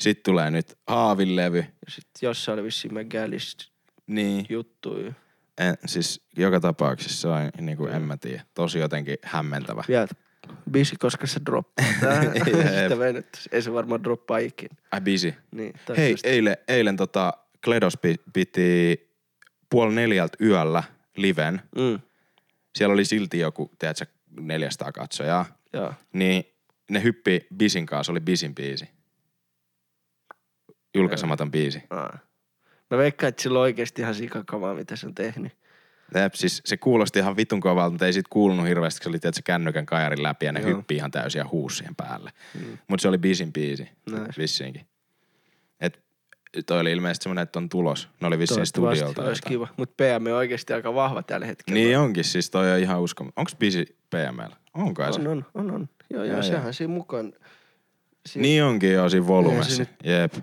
sit 0.00 0.22
tulee 0.22 0.50
nyt 0.50 0.78
Haavin 0.86 1.36
levy. 1.36 1.64
Jossain 2.22 2.58
oli 2.58 2.64
vissiin 2.64 2.94
McGallist 2.94 3.58
Niin, 4.06 4.46
juttuja. 4.48 5.12
en, 5.58 5.74
siis 5.86 6.20
joka 6.36 6.60
tapauksessa 6.60 7.20
se 7.20 7.28
on 7.28 7.50
niinku, 7.60 7.86
en 7.86 8.02
mä 8.02 8.16
tiedä, 8.16 8.42
tosi 8.54 8.78
jotenkin 8.78 9.16
hämmentävä. 9.22 9.84
Vielä 9.88 10.08
biisi, 10.70 10.96
koska 10.96 11.26
se 11.26 11.40
droppaa. 11.46 11.86
Sitä 12.82 12.98
venyttäisi. 12.98 13.48
Ei 13.52 13.62
se 13.62 13.72
varmaan 13.72 14.04
droppaa 14.04 14.38
ikinä. 14.38 14.76
Ai 14.92 15.00
busy. 15.00 15.34
Niin, 15.50 15.74
Hei, 15.96 16.14
eilen, 16.24 16.56
eilen 16.68 16.96
tota, 16.96 17.32
Kledos 17.64 17.96
pi- 17.96 18.20
piti 18.32 19.08
puoli 19.70 19.94
neljältä 19.94 20.36
yöllä 20.44 20.82
liven. 21.16 21.60
Mm, 21.76 21.98
Siellä 22.76 22.92
oli 22.92 23.04
silti 23.04 23.38
joku, 23.38 23.70
tiedätkö, 23.78 24.06
400 24.40 24.92
katsojaa. 24.92 25.46
joo. 25.72 25.94
Niin 26.12 26.44
ne 26.90 27.02
hyppi 27.02 27.46
bisin 27.56 27.86
kanssa, 27.86 28.12
oli 28.12 28.20
bisin 28.20 28.54
biisi. 28.54 28.88
Julkaisematon 30.94 31.50
biisi. 31.50 31.82
Aa. 31.90 32.18
Mä 32.90 32.98
veikkaan, 32.98 33.28
että 33.28 33.42
sillä 33.42 33.58
on 33.58 33.62
oikeesti 33.62 34.02
ihan 34.02 34.14
sikakamaa, 34.14 34.74
mitä 34.74 34.96
se 34.96 35.06
on 35.06 35.14
tehnyt. 35.14 35.52
Jep, 36.14 36.34
siis 36.34 36.62
se 36.64 36.76
kuulosti 36.76 37.18
ihan 37.18 37.36
vitun 37.36 37.60
kovalta, 37.60 37.90
mutta 37.90 38.06
ei 38.06 38.12
siitä 38.12 38.28
kuulunut 38.32 38.66
hirveästi, 38.66 38.98
kun 38.98 39.04
se 39.04 39.08
oli 39.08 39.18
tiedätkö, 39.18 39.42
kännykän 39.44 39.86
kajarin 39.86 40.22
läpi 40.22 40.46
ja 40.46 40.52
ne 40.52 40.60
Joo. 40.60 40.76
hyppi 40.76 40.96
ihan 40.96 41.10
täysin 41.10 41.38
ja 41.38 41.48
huusi 41.52 41.76
siihen 41.76 41.96
päälle. 41.96 42.30
Mm. 42.54 42.78
Mutta 42.88 43.02
se 43.02 43.08
oli 43.08 43.18
biisin 43.18 43.52
biisi, 43.52 43.88
Nice. 44.10 44.32
vissiinkin. 44.38 44.86
Toi 46.66 46.80
oli 46.80 46.92
ilmeisesti 46.92 47.22
semmonen, 47.22 47.42
että 47.42 47.58
on 47.58 47.68
tulos. 47.68 48.08
Ne 48.20 48.26
oli 48.26 48.38
vissiin 48.38 48.66
studiolta. 48.66 48.98
olisi 49.02 49.10
jotain. 49.12 49.36
kiva. 49.48 49.68
Mutta 49.76 49.94
PM 50.04 50.26
on 50.26 50.32
oikeesti 50.32 50.72
aika 50.72 50.94
vahva 50.94 51.22
tällä 51.22 51.46
hetkellä. 51.46 51.80
Niin 51.80 51.98
onkin, 51.98 52.24
siis 52.24 52.50
toi 52.50 52.72
on 52.72 52.78
ihan 52.78 53.00
uskomaton. 53.00 53.32
Onks 53.36 53.56
biisi 53.56 53.96
PML? 54.10 54.52
On 54.74 54.94
kai 54.94 55.12
se. 55.12 55.20
On, 55.20 55.26
on, 55.28 55.44
on, 55.54 55.70
on. 55.70 55.88
Joo, 56.10 56.22
Joo, 56.22 56.24
joo, 56.24 56.34
joo. 56.34 56.42
sehän 56.42 56.74
siinä 56.74 56.92
mukaan. 56.94 57.32
Siinä, 58.26 58.42
Niin 58.42 58.64
onkin 58.64 58.92
joo 58.92 59.08
siinä 59.08 59.26
volumessa. 59.26 59.76
Se 59.76 59.88
Jep. 60.04 60.34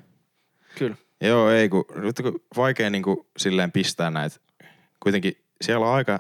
Kyllä. 0.78 0.96
Joo, 1.22 1.50
ei 1.50 1.70
kun, 1.70 1.86
nyt 1.96 2.16
kun 2.22 2.40
vaikea 2.58 2.90
niinku 2.90 3.28
silleen 3.38 3.72
pistää 3.72 4.12
näitä. 4.12 4.36
Kuitenkin 5.00 5.38
siellä 5.62 5.86
on 5.88 5.94
aika, 5.94 6.20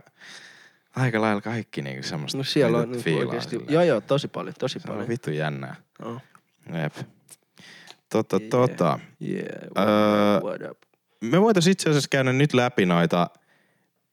aika 0.95 1.21
lailla 1.21 1.41
kaikki 1.41 1.81
niinku 1.81 2.07
semmoista. 2.07 2.37
No 2.37 2.43
siellä 2.43 2.77
on 2.77 2.89
mitä 2.89 3.09
niin 3.09 3.41
silleen. 3.41 3.73
Joo, 3.73 3.83
joo, 3.83 4.01
tosi 4.01 4.27
paljon, 4.27 4.55
tosi 4.59 4.79
Se 4.79 4.87
on 4.87 4.93
paljon. 4.93 5.09
vittu 5.09 5.31
jännää. 5.31 5.75
Oh. 6.03 6.21
Jep. 6.81 6.93
Tota, 8.09 8.37
Yeah. 8.37 8.49
tota. 8.49 8.99
Yeah, 9.21 9.43
Öö, 9.77 9.85
what, 10.33 10.37
up, 10.37 10.61
what 10.61 10.71
up. 10.71 10.77
Me 11.21 11.41
voitais 11.41 11.67
itse 11.67 11.89
asiassa 11.89 12.07
käydä 12.11 12.33
nyt 12.33 12.53
läpi 12.53 12.85
noita 12.85 13.29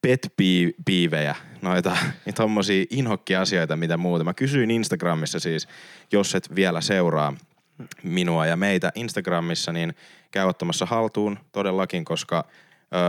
pet-piivejä, 0.02 1.34
noita 1.62 1.96
tommosia 2.36 2.84
inhokkiasioita, 2.90 3.76
mitä 3.76 3.96
muuta. 3.96 4.24
Mä 4.24 4.34
kysyin 4.34 4.70
Instagramissa 4.70 5.40
siis, 5.40 5.68
jos 6.12 6.34
et 6.34 6.54
vielä 6.54 6.80
seuraa 6.80 7.34
minua 8.02 8.46
ja 8.46 8.56
meitä 8.56 8.92
Instagramissa, 8.94 9.72
niin 9.72 9.94
käy 10.30 10.48
ottamassa 10.48 10.86
haltuun 10.86 11.38
todellakin, 11.52 12.04
koska 12.04 12.44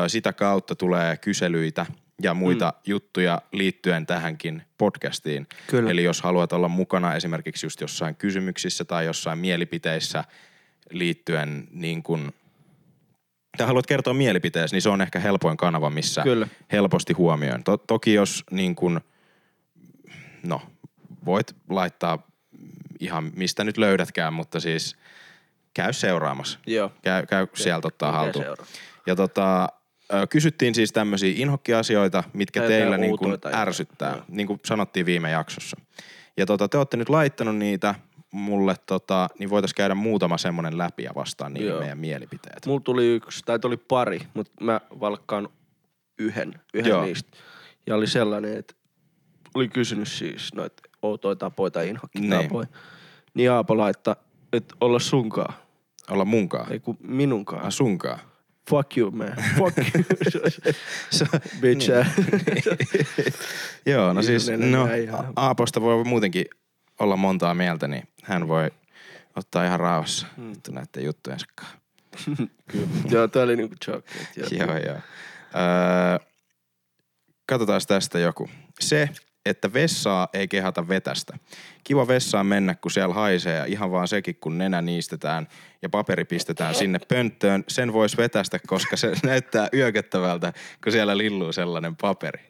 ö, 0.06 0.10
sitä 0.10 0.34
kautta 0.34 0.76
tulee 0.76 1.18
kyselyitä 1.18 1.86
ja 2.22 2.34
muita 2.34 2.74
mm. 2.76 2.82
juttuja 2.86 3.42
liittyen 3.52 4.06
tähänkin 4.06 4.62
podcastiin. 4.78 5.48
Kyllä. 5.68 5.92
Eli 5.92 6.04
jos 6.04 6.22
haluat 6.22 6.54
olla 6.54 6.68
mukana 6.68 7.16
esimerkiksi 7.16 7.66
just 7.66 7.82
jossain 7.82 8.16
kysymyksissä 8.16 8.86
tai 8.86 9.06
jossain 9.06 9.40
mielipiteissä 9.40 10.24
liittyen 10.94 11.68
niin 11.72 12.04
kuin 12.04 12.34
tai 13.58 13.68
haluat 13.68 13.88
kertoa 13.88 14.14
mielipiteesi, 14.14 14.76
niin 14.76 14.82
se 14.82 14.90
on 14.90 15.02
ehkä 15.02 15.20
helpoin 15.20 15.58
kanava, 15.58 15.90
missä 15.90 16.24
Kyllä. 16.24 16.48
helposti 16.72 17.14
huomioon. 17.14 17.64
To- 17.64 17.78
toki 17.78 18.14
jos 18.14 18.44
niin 18.52 18.76
kun, 18.76 19.02
no, 20.44 20.62
voit 21.26 21.56
laittaa 21.70 22.28
ihan 23.00 23.32
mistä 23.36 23.64
nyt 23.64 23.78
löydätkään, 23.78 24.34
mutta 24.34 24.60
siis 24.60 24.96
käy 25.74 25.94
seuraamassa. 25.94 26.60
Joo. 26.68 26.92
Käy, 27.02 27.26
käy 27.26 27.48
sieltä 27.54 27.88
ottaa 27.88 28.12
haltuun. 28.12 28.46
Ja 29.08 29.16
tota, 29.16 29.68
kysyttiin 30.30 30.76
siis 30.76 30.92
tämmöisiä 30.92 31.34
inhokkiasioita, 31.36 32.24
mitkä 32.34 32.60
Tai 32.60 32.70
teillä 32.70 32.98
niin 32.98 33.18
kuin 33.18 33.38
ärsyttää, 33.54 34.12
Joo. 34.12 34.26
niin 34.28 34.48
kuin 34.48 34.60
sanottiin 34.66 35.06
viime 35.06 35.32
jaksossa. 35.32 35.78
Ja 36.38 36.46
tota, 36.46 36.68
te 36.68 36.78
olette 36.78 36.98
nyt 36.98 37.10
laittanut 37.10 37.56
niitä 37.56 37.96
mulle, 38.34 38.76
tota, 38.86 39.30
niin 39.40 39.50
voitaisiin 39.50 39.76
käydä 39.76 39.96
muutama 39.96 40.38
semmonen 40.38 40.78
läpi 40.78 41.04
ja 41.04 41.12
vastaan 41.16 41.54
niihin 41.54 41.70
Joo. 41.70 41.80
meidän 41.80 41.98
mielipiteet. 41.98 42.66
Mulla 42.66 42.80
tuli 42.80 43.08
yksi, 43.16 43.42
tai 43.46 43.60
tuli 43.60 43.78
pari, 43.78 44.20
mutta 44.34 44.52
mä 44.64 44.82
valkkaan 45.00 45.50
yhden, 46.20 46.54
yhden 46.74 46.90
Joo. 46.90 47.04
niistä. 47.06 47.38
Ja 47.88 47.96
oli 47.96 48.08
sellainen, 48.08 48.58
että 48.58 48.74
oli 49.56 49.68
kysynyt 49.68 50.08
siis 50.08 50.54
noita 50.54 50.84
outoja 51.02 51.36
tapoja 51.36 51.72
tai 51.72 51.90
inhokkitapoja. 51.90 52.68
Niin 53.34 53.52
Aapo 53.52 53.78
laittaa, 53.78 54.16
että 54.54 54.76
olla 54.82 55.00
sunkaan. 55.00 55.54
Olla 56.10 56.26
munkaan. 56.26 56.72
Ei 56.72 56.80
kun 56.80 56.98
minunkaan. 57.02 57.66
Ah, 57.66 57.72
sunkaan. 57.72 58.20
Fuck 58.70 58.98
you, 58.98 59.12
man. 59.12 59.34
Fuck 59.58 59.78
you. 59.78 60.04
Se- 61.10 61.26
Bitch. 61.62 61.90
Joo, 63.86 64.08
no 64.08 64.14
Niin, 64.14 64.24
siis, 64.24 64.48
ne- 64.50 64.58
no, 64.58 64.88
Aaposta 65.36 65.82
voi 65.82 66.04
muutenkin 66.04 66.46
olla 67.04 67.18
montaa 67.18 67.54
mieltä, 67.54 67.88
niin 67.88 68.04
hän 68.24 68.48
voi 68.48 68.72
ottaa 69.36 69.66
ihan 69.66 69.80
rauhassa 69.80 70.28
Mm. 70.38 70.50
vittu 70.50 70.72
näiden 70.72 71.04
juttujensa 71.06 71.46
kanssa. 71.56 71.78
joo, 73.10 73.28
toi 73.28 73.44
oli 73.44 73.56
niinku 73.56 73.76
et 73.88 74.06
Joo. 74.38 74.48
Joo, 74.68 74.78
joo. 74.78 74.96
Öö, 74.96 76.20
katsotaan 77.46 77.82
tästä 77.88 78.20
joku. 78.20 78.50
Se, 78.80 79.10
että 79.46 79.74
vessaa 79.74 80.28
ei 80.34 80.48
kehata 80.48 80.88
vetästä. 80.88 81.38
Kiva 81.84 82.08
vessaan 82.08 82.46
mennä, 82.46 82.76
kun 82.76 82.92
siellä 82.92 83.14
haisee 83.14 83.58
ja 83.58 83.66
ihan 83.66 83.92
vaan 83.92 84.08
sekin, 84.08 84.36
kun 84.36 84.58
nenä 84.58 84.82
niistetään 84.82 85.48
ja 85.82 85.90
paperi 85.90 86.26
pistetään 86.26 86.76
sinne 86.76 87.00
pönttöön. 87.08 87.64
Sen 87.68 87.94
voisi 87.94 88.18
vetästä, 88.18 88.60
koska 88.68 88.98
se 88.98 89.12
näyttää 89.24 89.68
yököttävältä, 89.74 90.54
kun 90.84 90.92
siellä 90.92 91.18
lilluu 91.18 91.52
sellainen 91.54 91.96
paperi. 91.96 92.50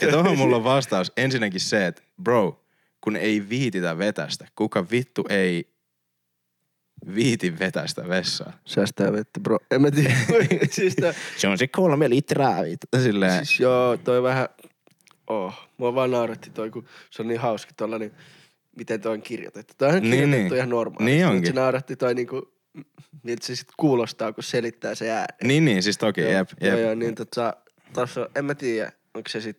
Ja 0.00 0.08
tuohon 0.10 0.38
mulla 0.38 0.56
on 0.56 0.64
vastaus 0.64 1.12
ensinnäkin 1.16 1.60
se, 1.60 1.86
että 1.86 2.02
bro, 2.22 2.63
kun 3.04 3.16
ei 3.16 3.48
viititä 3.48 3.98
vetästä, 3.98 4.46
kuka 4.56 4.86
vittu 4.90 5.24
ei 5.28 5.68
viiti 7.14 7.58
vetästä 7.58 8.08
vessaa. 8.08 8.52
Säästää 8.64 9.12
vettä, 9.12 9.40
bro. 9.40 9.58
En 9.70 9.82
mä 9.82 9.90
tiedä. 9.90 10.14
siis, 10.70 10.96
tää, 10.96 11.14
Se 11.36 11.48
on 11.48 11.58
se 11.58 11.66
kolme 11.66 12.10
litraa, 12.10 12.62
vittu. 12.64 12.86
Silleen, 13.02 13.46
siis 13.46 13.60
joo, 13.60 13.96
toi 13.96 14.22
vähän... 14.22 14.48
Oh, 15.26 15.54
mua 15.76 15.94
vaan 15.94 16.10
nauretti 16.10 16.50
toi, 16.50 16.70
kun 16.70 16.84
se 17.10 17.22
on 17.22 17.28
niin 17.28 17.40
hauska 17.40 17.72
tollanen, 17.76 18.12
miten 18.76 19.00
toi 19.00 19.12
on 19.12 19.22
kirjoitettu. 19.22 19.74
Toi 19.78 19.88
on 19.88 19.94
Niin, 19.94 20.10
kirjoitettu 20.10 20.44
niin. 20.44 20.56
ihan 20.56 20.68
normaalisti. 20.68 21.04
Niin 21.04 21.26
onkin. 21.26 21.46
Se 21.46 21.52
nauratti 21.52 21.96
toi 21.96 22.14
niinku, 22.14 22.52
miltä 23.22 23.46
se 23.46 23.56
sit 23.56 23.68
kuulostaa, 23.76 24.32
kun 24.32 24.44
selittää 24.44 24.94
se 24.94 25.10
ääni. 25.10 25.26
niin 25.42 25.64
niin, 25.64 25.82
siis 25.82 25.98
toki, 25.98 26.20
Joo, 26.20 26.30
jep, 26.30 26.48
Joo, 26.60 26.70
jep. 26.76 26.80
joo, 26.84 26.94
niin 26.94 27.14
tota, 27.14 27.56
tossa, 27.92 28.28
en 28.36 28.44
mä 28.44 28.54
tiedä, 28.54 28.92
onko 29.14 29.28
se 29.28 29.40
sit 29.40 29.58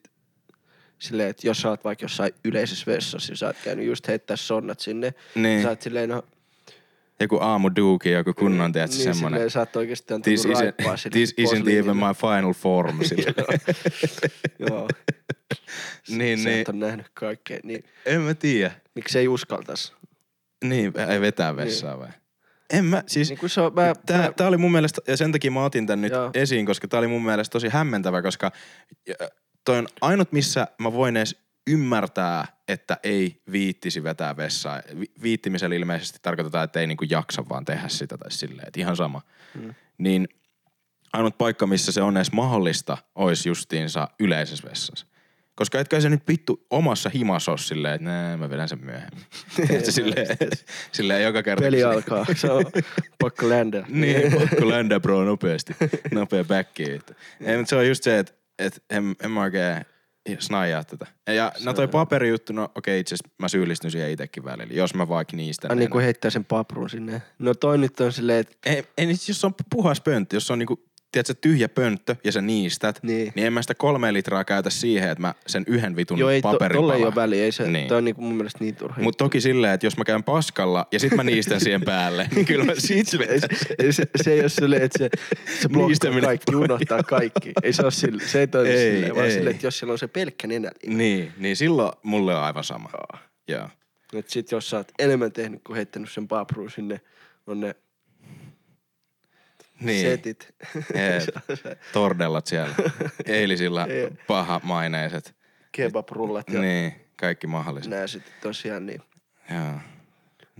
silleen, 0.99 1.29
että 1.29 1.47
jos 1.47 1.61
sä 1.61 1.69
oot 1.69 1.83
vaikka 1.83 2.05
jossain 2.05 2.33
yleisessä 2.45 2.91
vessassa 2.91 3.31
ja 3.33 3.37
sä 3.37 3.45
oot 3.47 3.55
käynyt 3.63 3.85
just 3.85 4.07
heittää 4.07 4.35
sonnat 4.37 4.79
sinne, 4.79 5.13
Niin. 5.35 5.61
sä 5.61 5.69
oot 5.69 5.81
silleen, 5.81 6.09
no, 6.09 6.23
Joku 7.19 7.37
aamu 7.41 7.69
duuki, 7.75 8.11
joku 8.11 8.33
kunnon, 8.33 8.71
tiedätkö, 8.71 8.95
niin 8.95 9.03
semmonen. 9.03 9.37
silleen 9.37 9.49
sä 9.49 9.59
oot 9.59 9.75
oikeesti 9.75 10.13
antanut 10.13 10.41
This, 10.41 10.59
raippaa 10.59 10.97
sille 10.97 11.11
this 11.13 11.33
isn't 11.39 11.69
even 11.69 11.97
my 11.97 12.13
final 12.21 12.53
form. 12.53 12.99
Joo. 14.69 14.87
niin, 16.17 16.39
Sä 16.39 16.49
niin. 16.49 16.61
et 16.61 16.69
on 16.69 16.79
nähnyt 16.79 17.05
kaikkea, 17.13 17.59
niin 17.63 17.83
En 18.05 18.21
mä 18.21 18.33
tiedä. 18.33 18.71
miksi 18.95 19.19
ei 19.19 19.27
uskaltais? 19.27 19.93
Niin, 20.63 20.93
ei 21.09 21.21
vetää 21.21 21.55
vessaa 21.55 21.99
vai? 21.99 22.09
En 22.73 22.85
mä, 22.85 23.03
siis 23.07 23.29
Niin 23.29 23.49
se 23.49 23.61
on, 23.61 23.73
mä, 23.73 23.93
tää, 24.05 24.17
mä, 24.21 24.31
tää 24.31 24.47
oli 24.47 24.57
mun 24.57 24.71
mielestä, 24.71 25.01
ja 25.07 25.17
sen 25.17 25.31
takia 25.31 25.51
mä 25.51 25.63
otin 25.65 25.87
tän 25.87 26.01
nyt 26.01 26.11
Joo. 26.13 26.31
esiin, 26.33 26.65
koska 26.65 26.87
tää 26.87 26.97
oli 26.99 27.07
mun 27.07 27.25
mielestä 27.25 27.51
tosi 27.53 27.67
hämmentävä, 27.69 28.21
koska 28.21 28.51
toi 29.65 29.77
on 29.77 29.87
ainut, 30.01 30.31
missä 30.31 30.67
mä 30.77 30.93
voin 30.93 31.17
edes 31.17 31.35
ymmärtää, 31.67 32.47
että 32.67 32.97
ei 33.03 33.41
viittisi 33.51 34.03
vetää 34.03 34.37
vessaa. 34.37 34.81
Vi- 34.99 35.11
Viittimisellä 35.21 35.75
ilmeisesti 35.75 36.19
tarkoitetaan, 36.21 36.63
että 36.63 36.79
ei 36.79 36.87
niinku 36.87 37.05
jaksa 37.09 37.49
vaan 37.49 37.65
tehdä 37.65 37.87
sitä 37.87 38.17
tai 38.17 38.31
silleen, 38.31 38.67
että 38.67 38.79
ihan 38.79 38.95
sama. 38.95 39.21
Mm. 39.61 39.73
Niin 39.97 40.27
ainut 41.13 41.37
paikka, 41.37 41.67
missä 41.67 41.91
se 41.91 42.01
on 42.01 42.17
edes 42.17 42.31
mahdollista, 42.31 42.97
olisi 43.15 43.49
justiinsa 43.49 44.07
yleisessä 44.19 44.69
vessassa. 44.69 45.05
Koska 45.55 45.79
etkä 45.79 45.99
se 45.99 46.09
nyt 46.09 46.27
vittu 46.27 46.65
omassa 46.69 47.09
himassa 47.09 47.51
ole 47.51 47.57
silleen, 47.57 47.93
että 47.95 48.05
nää, 48.05 48.37
mä 48.37 48.49
vedän 48.49 48.69
sen 48.69 48.85
myöhemmin. 48.85 49.25
Silleen, 49.89 50.37
silleen 50.91 51.23
joka 51.23 51.43
kerta. 51.43 51.63
peli 51.63 51.83
alkaa, 51.83 52.25
se 52.35 52.51
on 52.51 52.65
pakko 53.19 53.49
ländää. 53.49 53.85
niin, 53.89 54.31
pakko 54.39 54.69
ländää 54.69 54.99
bro 54.99 55.23
nopeasti. 55.25 55.75
Nopea 56.11 56.43
backi. 56.43 56.83
Ei, 57.41 57.57
mutta 57.57 57.69
se 57.69 57.75
on 57.75 57.87
just 57.87 58.03
se, 58.03 58.19
että 58.19 58.33
et 58.59 58.83
en, 58.89 59.15
en 59.23 59.31
mä 59.31 59.41
oikein 59.41 59.85
snaijaa 60.39 60.83
tätä. 60.83 61.07
Ja 61.27 61.51
no 61.63 61.73
toi 61.73 61.87
paperijuttu, 61.87 62.53
no 62.53 62.71
okei 62.75 62.99
itse 62.99 63.15
asiassa 63.15 63.35
mä 63.39 63.47
syyllistyn 63.47 63.91
siihen 63.91 64.11
itekin 64.11 64.43
välillä, 64.43 64.73
jos 64.73 64.93
mä 64.93 65.09
vaikka 65.09 65.37
niistä. 65.37 65.67
Ai 65.69 65.75
niin 65.75 65.89
kuin 65.89 66.03
heittää 66.03 66.31
sen 66.31 66.45
paprun 66.45 66.89
sinne. 66.89 67.21
No 67.39 67.53
toi 67.53 67.77
nyt 67.77 67.99
on 67.99 68.11
silleen, 68.11 68.39
että 68.39 68.69
ei, 68.69 68.83
ei, 68.97 69.05
nyt 69.05 69.27
jos 69.27 69.45
on 69.45 69.55
puhas 69.69 70.01
pönttö, 70.01 70.35
jos 70.35 70.51
on 70.51 70.59
niinku, 70.59 70.85
tiedätkö, 71.11 71.33
tyhjä 71.41 71.69
pönttö 71.69 72.15
ja 72.23 72.31
sä 72.31 72.41
niistät, 72.41 72.99
Niin. 73.03 73.31
niin 73.35 73.47
en 73.47 73.53
mä 73.53 73.61
sitä 73.61 73.75
kolme 73.75 74.13
litraa 74.13 74.43
käytä 74.43 74.69
siihen, 74.69 75.09
että 75.09 75.21
mä 75.21 75.33
sen 75.47 75.63
yhden 75.67 75.95
vitun 75.95 76.17
joo 76.19 76.29
ei 76.29 76.41
to, 76.41 76.51
paperin 76.51 76.75
tolle 76.75 76.95
ei 76.95 77.03
ole 77.03 77.15
väliä, 77.15 77.43
ei 77.43 77.51
se, 77.51 77.67
Niin. 77.67 77.87
toi 77.87 77.97
on 77.97 78.05
niinku 78.05 78.21
mun 78.21 78.35
mielestä 78.35 78.59
niin 78.63 78.75
turha. 78.75 79.01
Mutta 79.01 79.23
toki 79.23 79.41
silleen, 79.41 79.73
että 79.73 79.85
jos 79.85 79.97
mä 79.97 80.03
käyn 80.03 80.23
paskalla 80.23 80.87
ja 80.91 80.99
sit 80.99 81.13
mä 81.15 81.23
niistän 81.23 81.61
siihen 81.61 81.81
päälle, 81.91 82.29
niin 82.35 82.45
kyllä 82.45 82.65
mä 82.65 82.71
sit 82.77 83.07
se, 83.07 83.17
se, 83.91 84.03
se 84.23 84.31
ei 84.33 84.39
ole 84.39 84.49
silleen, 84.49 84.81
että 84.81 84.97
se, 84.97 85.09
se 85.61 85.69
blokkaa 85.69 86.21
kaikki, 86.21 86.55
unohtaa 86.55 87.03
kaikki. 87.03 87.53
Ei 87.63 87.73
se 87.73 87.83
ole 87.83 87.91
sille, 87.91 88.23
se 88.23 88.39
ei 88.39 88.47
toimi 88.47 88.69
Ei, 88.69 88.91
silleen, 88.93 89.15
vaan 89.15 89.25
ei. 89.25 89.31
silleen, 89.31 89.55
että 89.55 89.67
jos 89.67 89.79
siellä 89.79 89.91
on 89.91 89.99
se 89.99 90.07
pelkkä 90.07 90.47
nenä. 90.47 90.71
Niin, 90.87 91.31
niin 91.37 91.55
silloin 91.55 91.91
mulle 92.03 92.35
on 92.35 92.41
aivan 92.43 92.63
sama. 92.63 92.89
Joo. 93.47 93.69
Että 94.13 94.31
sit 94.31 94.51
jos 94.51 94.69
sä 94.69 94.77
oot 94.77 94.87
enemmän 94.99 95.31
tehnyt 95.31 95.61
kuin 95.63 95.75
heittänyt 95.75 96.11
sen 96.11 96.27
papruun 96.27 96.71
sinne, 96.71 97.01
on 97.47 97.59
ne 97.59 97.75
Niin. 99.79 100.07
setit. 100.07 100.55
Jep. 100.75 101.77
Tordellat 101.93 102.47
siellä. 102.47 102.75
Eilisillä 103.25 103.87
Jep. 104.01 104.13
paha 104.27 104.61
maineiset. 104.63 105.35
Kebabrullat 105.71 106.49
ja 106.49 106.61
Niin, 106.61 106.93
kaikki 107.19 107.47
mahdolliset. 107.47 107.91
nää 107.91 108.07
sitten 108.07 108.33
tosiaan 108.41 108.85
niin. 108.85 109.01
Joo. 109.53 109.79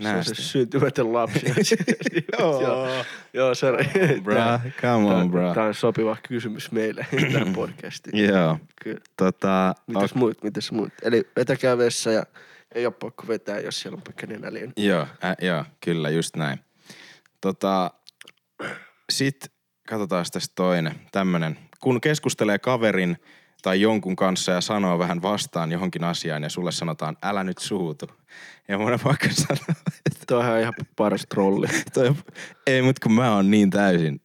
Se 0.02 0.10
on 0.10 0.24
se 0.24 0.36
syntymätön 0.36 1.14
lapsi. 1.14 1.46
joo. 2.40 2.88
Joo, 3.34 3.56
se 3.56 3.68
Bra, 4.24 4.60
come 4.82 5.06
on, 5.14 5.32
bra. 5.32 5.54
Tämä 5.54 5.66
on 5.68 5.74
sopiva 5.74 6.18
kysymys 6.28 6.72
meille 6.72 7.06
tähän 7.34 7.54
podcastiin. 7.54 8.26
Joo. 8.26 8.60
Kyllä. 8.84 9.00
Tota, 9.18 9.76
Mitäs 9.88 10.16
muut, 10.16 10.44
mitäs 10.44 10.72
muut? 10.72 10.94
Eli 11.04 11.28
vetäkää 11.36 11.78
vessa 11.78 12.12
ja 12.12 12.24
ei 12.76 12.86
ole 12.86 12.94
pakko 13.00 13.28
vetää, 13.28 13.60
jos 13.60 13.80
siellä 13.80 13.96
on 13.96 14.02
vaikka 14.08 14.28
nenäliin. 14.28 14.74
Joo, 14.78 15.08
ä, 15.24 15.36
joo, 15.42 15.66
kyllä, 15.86 16.10
just 16.10 16.36
näin. 16.36 16.60
Tota, 17.42 17.92
sit 19.12 19.52
katsotaan 19.88 20.26
tästä 20.32 20.54
toinen, 20.56 21.00
tämmönen. 21.12 21.58
Kun 21.80 22.02
keskustelee 22.02 22.60
kaverin 22.60 23.18
tai 23.62 23.82
jonkun 23.82 24.16
kanssa 24.16 24.52
ja 24.52 24.62
sanoo 24.62 25.00
vähän 25.00 25.22
vastaan 25.22 25.72
johonkin 25.72 26.04
asiaan 26.04 26.44
ja 26.44 26.50
sulle 26.50 26.72
sanotaan, 26.72 27.18
älä 27.24 27.44
nyt 27.44 27.58
suutu. 27.58 28.08
Ja 28.68 28.78
mun 28.78 28.94
on 28.94 29.00
pakko 29.04 29.28
sanoa, 29.32 29.76
että 30.06 30.26
Toi 30.28 30.54
on 30.54 30.60
ihan 30.60 30.74
paras 30.96 31.26
trolli. 31.30 31.68
toi, 31.94 32.14
ei 32.68 32.82
mut 32.82 33.00
kun 33.00 33.12
mä 33.12 33.36
oon 33.36 33.52
niin 33.52 33.70
täysin 33.70 34.22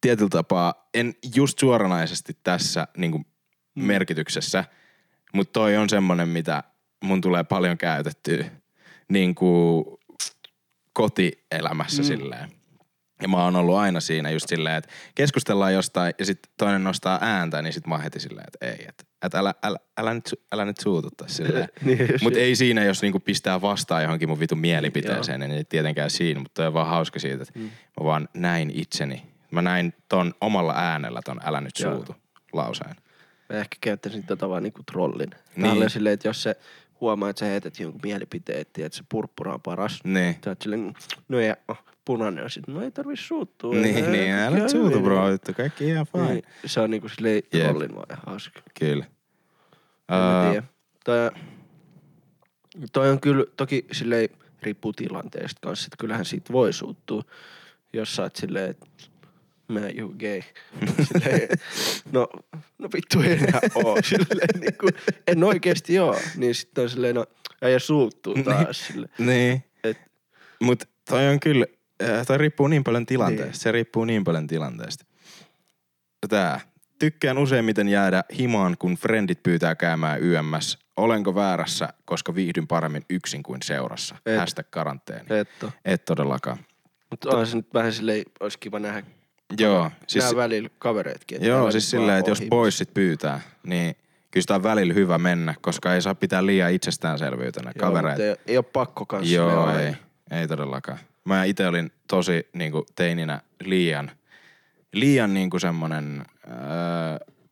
tietyllä 0.00 0.28
tapaa, 0.28 0.88
en 0.94 1.14
just 1.34 1.58
suoranaisesti 1.58 2.38
tässä 2.42 2.88
niin 2.96 3.10
kuin 3.10 3.26
merkityksessä, 3.74 4.64
mutta 5.34 5.52
toi 5.52 5.76
on 5.76 5.88
semmonen, 5.88 6.28
mitä 6.28 6.64
mun 7.04 7.20
tulee 7.20 7.44
paljon 7.44 7.78
käytettyä 7.78 8.44
niin 9.08 9.34
kuin 9.34 9.84
kotielämässä 10.92 12.02
mm. 12.02 12.06
silleen. 12.06 12.57
Ja 13.22 13.28
mä 13.28 13.44
oon 13.44 13.56
ollut 13.56 13.76
aina 13.76 14.00
siinä 14.00 14.30
just 14.30 14.48
silleen, 14.48 14.76
että 14.76 14.90
keskustellaan 15.14 15.74
jostain 15.74 16.14
ja 16.18 16.24
sitten 16.24 16.52
toinen 16.56 16.84
nostaa 16.84 17.18
ääntä, 17.20 17.62
niin 17.62 17.72
sit 17.72 17.86
mä 17.86 17.94
oon 17.94 18.04
heti 18.04 18.20
silleen, 18.20 18.46
että 18.46 18.66
ei, 18.66 18.86
että, 18.88 19.04
että 19.22 19.38
älä, 19.38 19.54
älä, 19.62 19.78
älä, 19.96 20.14
nyt, 20.14 20.34
älä 20.52 20.64
nyt 20.64 20.80
suututtaa 20.80 21.28
silleen. 21.28 21.68
Niin, 21.84 22.08
Mutta 22.22 22.38
ei 22.38 22.56
siinä, 22.56 22.84
jos 22.84 23.02
niinku 23.02 23.20
pistää 23.20 23.60
vastaan 23.60 24.02
johonkin 24.02 24.28
mun 24.28 24.40
vitun 24.40 24.58
mielipiteeseen, 24.58 25.40
niin 25.40 25.66
tietenkään 25.66 26.10
siinä. 26.10 26.40
Mutta 26.40 26.66
on 26.66 26.74
vaan 26.74 26.86
hauska 26.86 27.18
siitä, 27.18 27.42
että 27.42 27.58
mm. 27.58 27.64
mä 27.64 28.04
vaan 28.04 28.28
näin 28.34 28.70
itseni. 28.74 29.22
Mä 29.50 29.62
näin 29.62 29.94
ton 30.08 30.34
omalla 30.40 30.74
äänellä 30.76 31.20
ton 31.24 31.40
älä 31.44 31.60
nyt 31.60 31.80
Joo. 31.80 31.94
suutu 31.94 32.14
lauseen. 32.52 32.96
Mä 33.48 33.56
ehkä 33.56 33.76
käyttäisin 33.80 34.24
tätä 34.24 34.48
vaan 34.48 34.62
niinku 34.62 34.82
trollin. 34.92 35.30
Niin. 35.30 35.62
Niin. 35.62 35.78
Tää 35.78 35.88
silleen, 35.88 36.12
että 36.12 36.28
jos 36.28 36.42
se 36.42 36.56
huomaa, 37.00 37.30
että 37.30 37.40
sä 37.40 37.46
heität 37.46 37.80
jonkun 37.80 38.00
mielipiteen, 38.04 38.60
että 38.60 38.88
se 38.90 39.02
purppura 39.08 39.54
on 39.54 39.62
paras. 39.62 40.00
Niin. 40.04 40.36
Sä 40.44 40.50
oot 40.50 40.62
silleen, 40.62 40.94
no 41.28 41.40
ja 41.40 41.56
oh, 41.68 41.84
punainen 42.08 42.44
on 42.44 42.50
sit, 42.50 42.68
no 42.68 42.82
ei 42.82 42.90
tarvi 42.90 43.16
suuttua. 43.16 43.74
Niin, 43.74 44.12
niin, 44.12 44.32
älä 44.32 44.68
suutu 44.68 45.00
bro, 45.00 45.28
että 45.28 45.52
kaikki 45.52 45.88
ihan 45.88 46.06
fine. 46.06 46.32
Niin, 46.32 46.44
se 46.66 46.80
on 46.80 46.90
niinku 46.90 47.08
silleen 47.08 47.42
Jep. 47.52 47.66
trollin 47.66 47.94
vaan 47.94 48.06
ihan 48.10 48.22
hauska. 48.26 48.60
Kyllä. 48.80 49.04
En 49.04 50.16
Ää, 50.16 50.50
tiedä. 50.50 50.66
Toi, 51.04 51.30
toi 52.92 53.10
on 53.10 53.20
kyllä 53.20 53.44
toki 53.56 53.86
silleen 53.92 54.28
riippuu 54.62 54.92
tilanteesta 54.92 55.58
kanssa, 55.62 55.86
että 55.86 55.96
kyllähän 55.98 56.24
siitä 56.24 56.52
voi 56.52 56.72
suuttua, 56.72 57.22
jos 57.92 58.16
sä 58.16 58.22
oot 58.22 58.36
silleen, 58.36 58.70
että 58.70 58.86
mä 59.68 59.80
you 59.98 60.14
gay. 60.18 60.42
Silleen, 61.08 61.48
no, 62.12 62.28
no 62.78 62.88
vittu 62.94 63.20
ei 63.20 63.32
enää 63.32 63.60
oo. 63.74 63.96
Silleen, 64.10 64.60
niin 64.60 64.76
kuin, 64.80 64.92
en 65.26 65.44
oikeesti 65.44 65.98
oo. 65.98 66.20
Niin 66.36 66.54
sitten 66.54 66.82
on 66.84 66.90
silleen, 66.90 67.14
no 67.14 67.26
äijä 67.62 67.78
suuttuu 67.78 68.34
taas. 68.44 68.86
Silleen. 68.86 69.12
Niin. 69.18 69.64
Et, 69.84 69.98
Mut 70.60 70.84
toi 71.08 71.26
on 71.28 71.40
kyllä, 71.40 71.66
äh, 72.02 72.26
toi 72.26 72.38
riippuu 72.38 72.66
niin 72.68 72.84
paljon 72.84 73.06
tilanteesta. 73.06 73.44
Niin. 73.52 73.60
Se 73.60 73.72
riippuu 73.72 74.04
niin 74.04 74.24
paljon 74.24 74.46
tilanteesta. 74.46 75.04
Tää. 76.28 76.60
Tykkään 76.98 77.38
useimmiten 77.38 77.88
jäädä 77.88 78.24
himaan, 78.38 78.76
kun 78.78 78.94
frendit 78.94 79.42
pyytää 79.42 79.74
käymään 79.74 80.20
YMS. 80.20 80.78
Olenko 80.96 81.34
väärässä, 81.34 81.88
koska 82.04 82.34
viihdyn 82.34 82.66
paremmin 82.66 83.02
yksin 83.10 83.42
kuin 83.42 83.62
seurassa? 83.62 84.16
Et. 84.26 84.38
Hashtag 84.38 84.66
karanteeni. 84.70 85.26
et 85.30 85.48
oo. 85.62 85.70
Et 85.84 86.04
todellakaan. 86.04 86.58
Mutta 87.10 87.36
on 87.36 87.46
se 87.46 87.56
nyt 87.56 87.74
vähän 87.74 87.92
silleen, 87.92 88.24
olisi 88.40 88.58
kiva 88.58 88.78
nähdä 88.78 89.02
Joo, 89.58 89.90
siis, 89.98 90.12
siis, 90.12 90.24
nää 90.24 90.36
välillä 90.36 90.68
kavereitkin. 90.78 91.44
joo, 91.44 91.70
siis 91.70 91.90
silleen, 91.90 92.18
että 92.18 92.30
jos 92.30 92.40
himas. 92.40 92.50
boyssit 92.50 92.94
pyytää, 92.94 93.40
niin 93.62 93.96
kyllä 94.30 94.42
sitä 94.42 94.54
on 94.54 94.62
välillä 94.62 94.94
hyvä 94.94 95.18
mennä, 95.18 95.54
koska 95.60 95.94
ei 95.94 96.02
saa 96.02 96.14
pitää 96.14 96.46
liian 96.46 96.72
itsestäänselvyytenä 96.72 97.72
kavereita. 97.78 98.22
Ei, 98.22 98.36
ei 98.46 98.56
ole 98.56 98.64
pakko 98.72 99.06
kanssa. 99.06 99.34
Joo, 99.34 99.76
ei. 99.78 99.94
Ei 100.30 100.48
todellakaan. 100.48 100.98
Mä 101.28 101.44
itse 101.44 101.66
olin 101.66 101.92
tosi 102.08 102.48
niinku 102.52 102.86
teininä 102.94 103.40
liian, 103.64 104.10
liian 104.92 105.34
niinku 105.34 105.58
semmonen, 105.58 106.26
öö, 106.48 106.54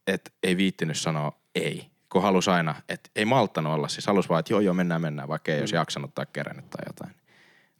että 0.07 0.31
ei 0.43 0.57
viittinyt 0.57 0.97
sanoa 0.97 1.33
ei 1.55 1.91
kun 2.12 2.22
halus 2.22 2.49
aina, 2.49 2.74
että 2.89 3.11
ei 3.16 3.24
malttanut 3.24 3.72
olla, 3.72 3.89
siis 3.89 4.07
halus 4.07 4.29
vaan, 4.29 4.41
että 4.41 4.53
joo 4.53 4.61
joo 4.61 4.74
mennään 4.74 5.01
mennään, 5.01 5.29
vaikka 5.29 5.53
ei 5.53 5.59
mm. 5.59 5.62
olisi 5.62 5.77
jaksanut 5.77 6.14
tai 6.14 6.27
kerännyt 6.33 6.70
tai 6.70 6.85
jotain. 6.87 7.14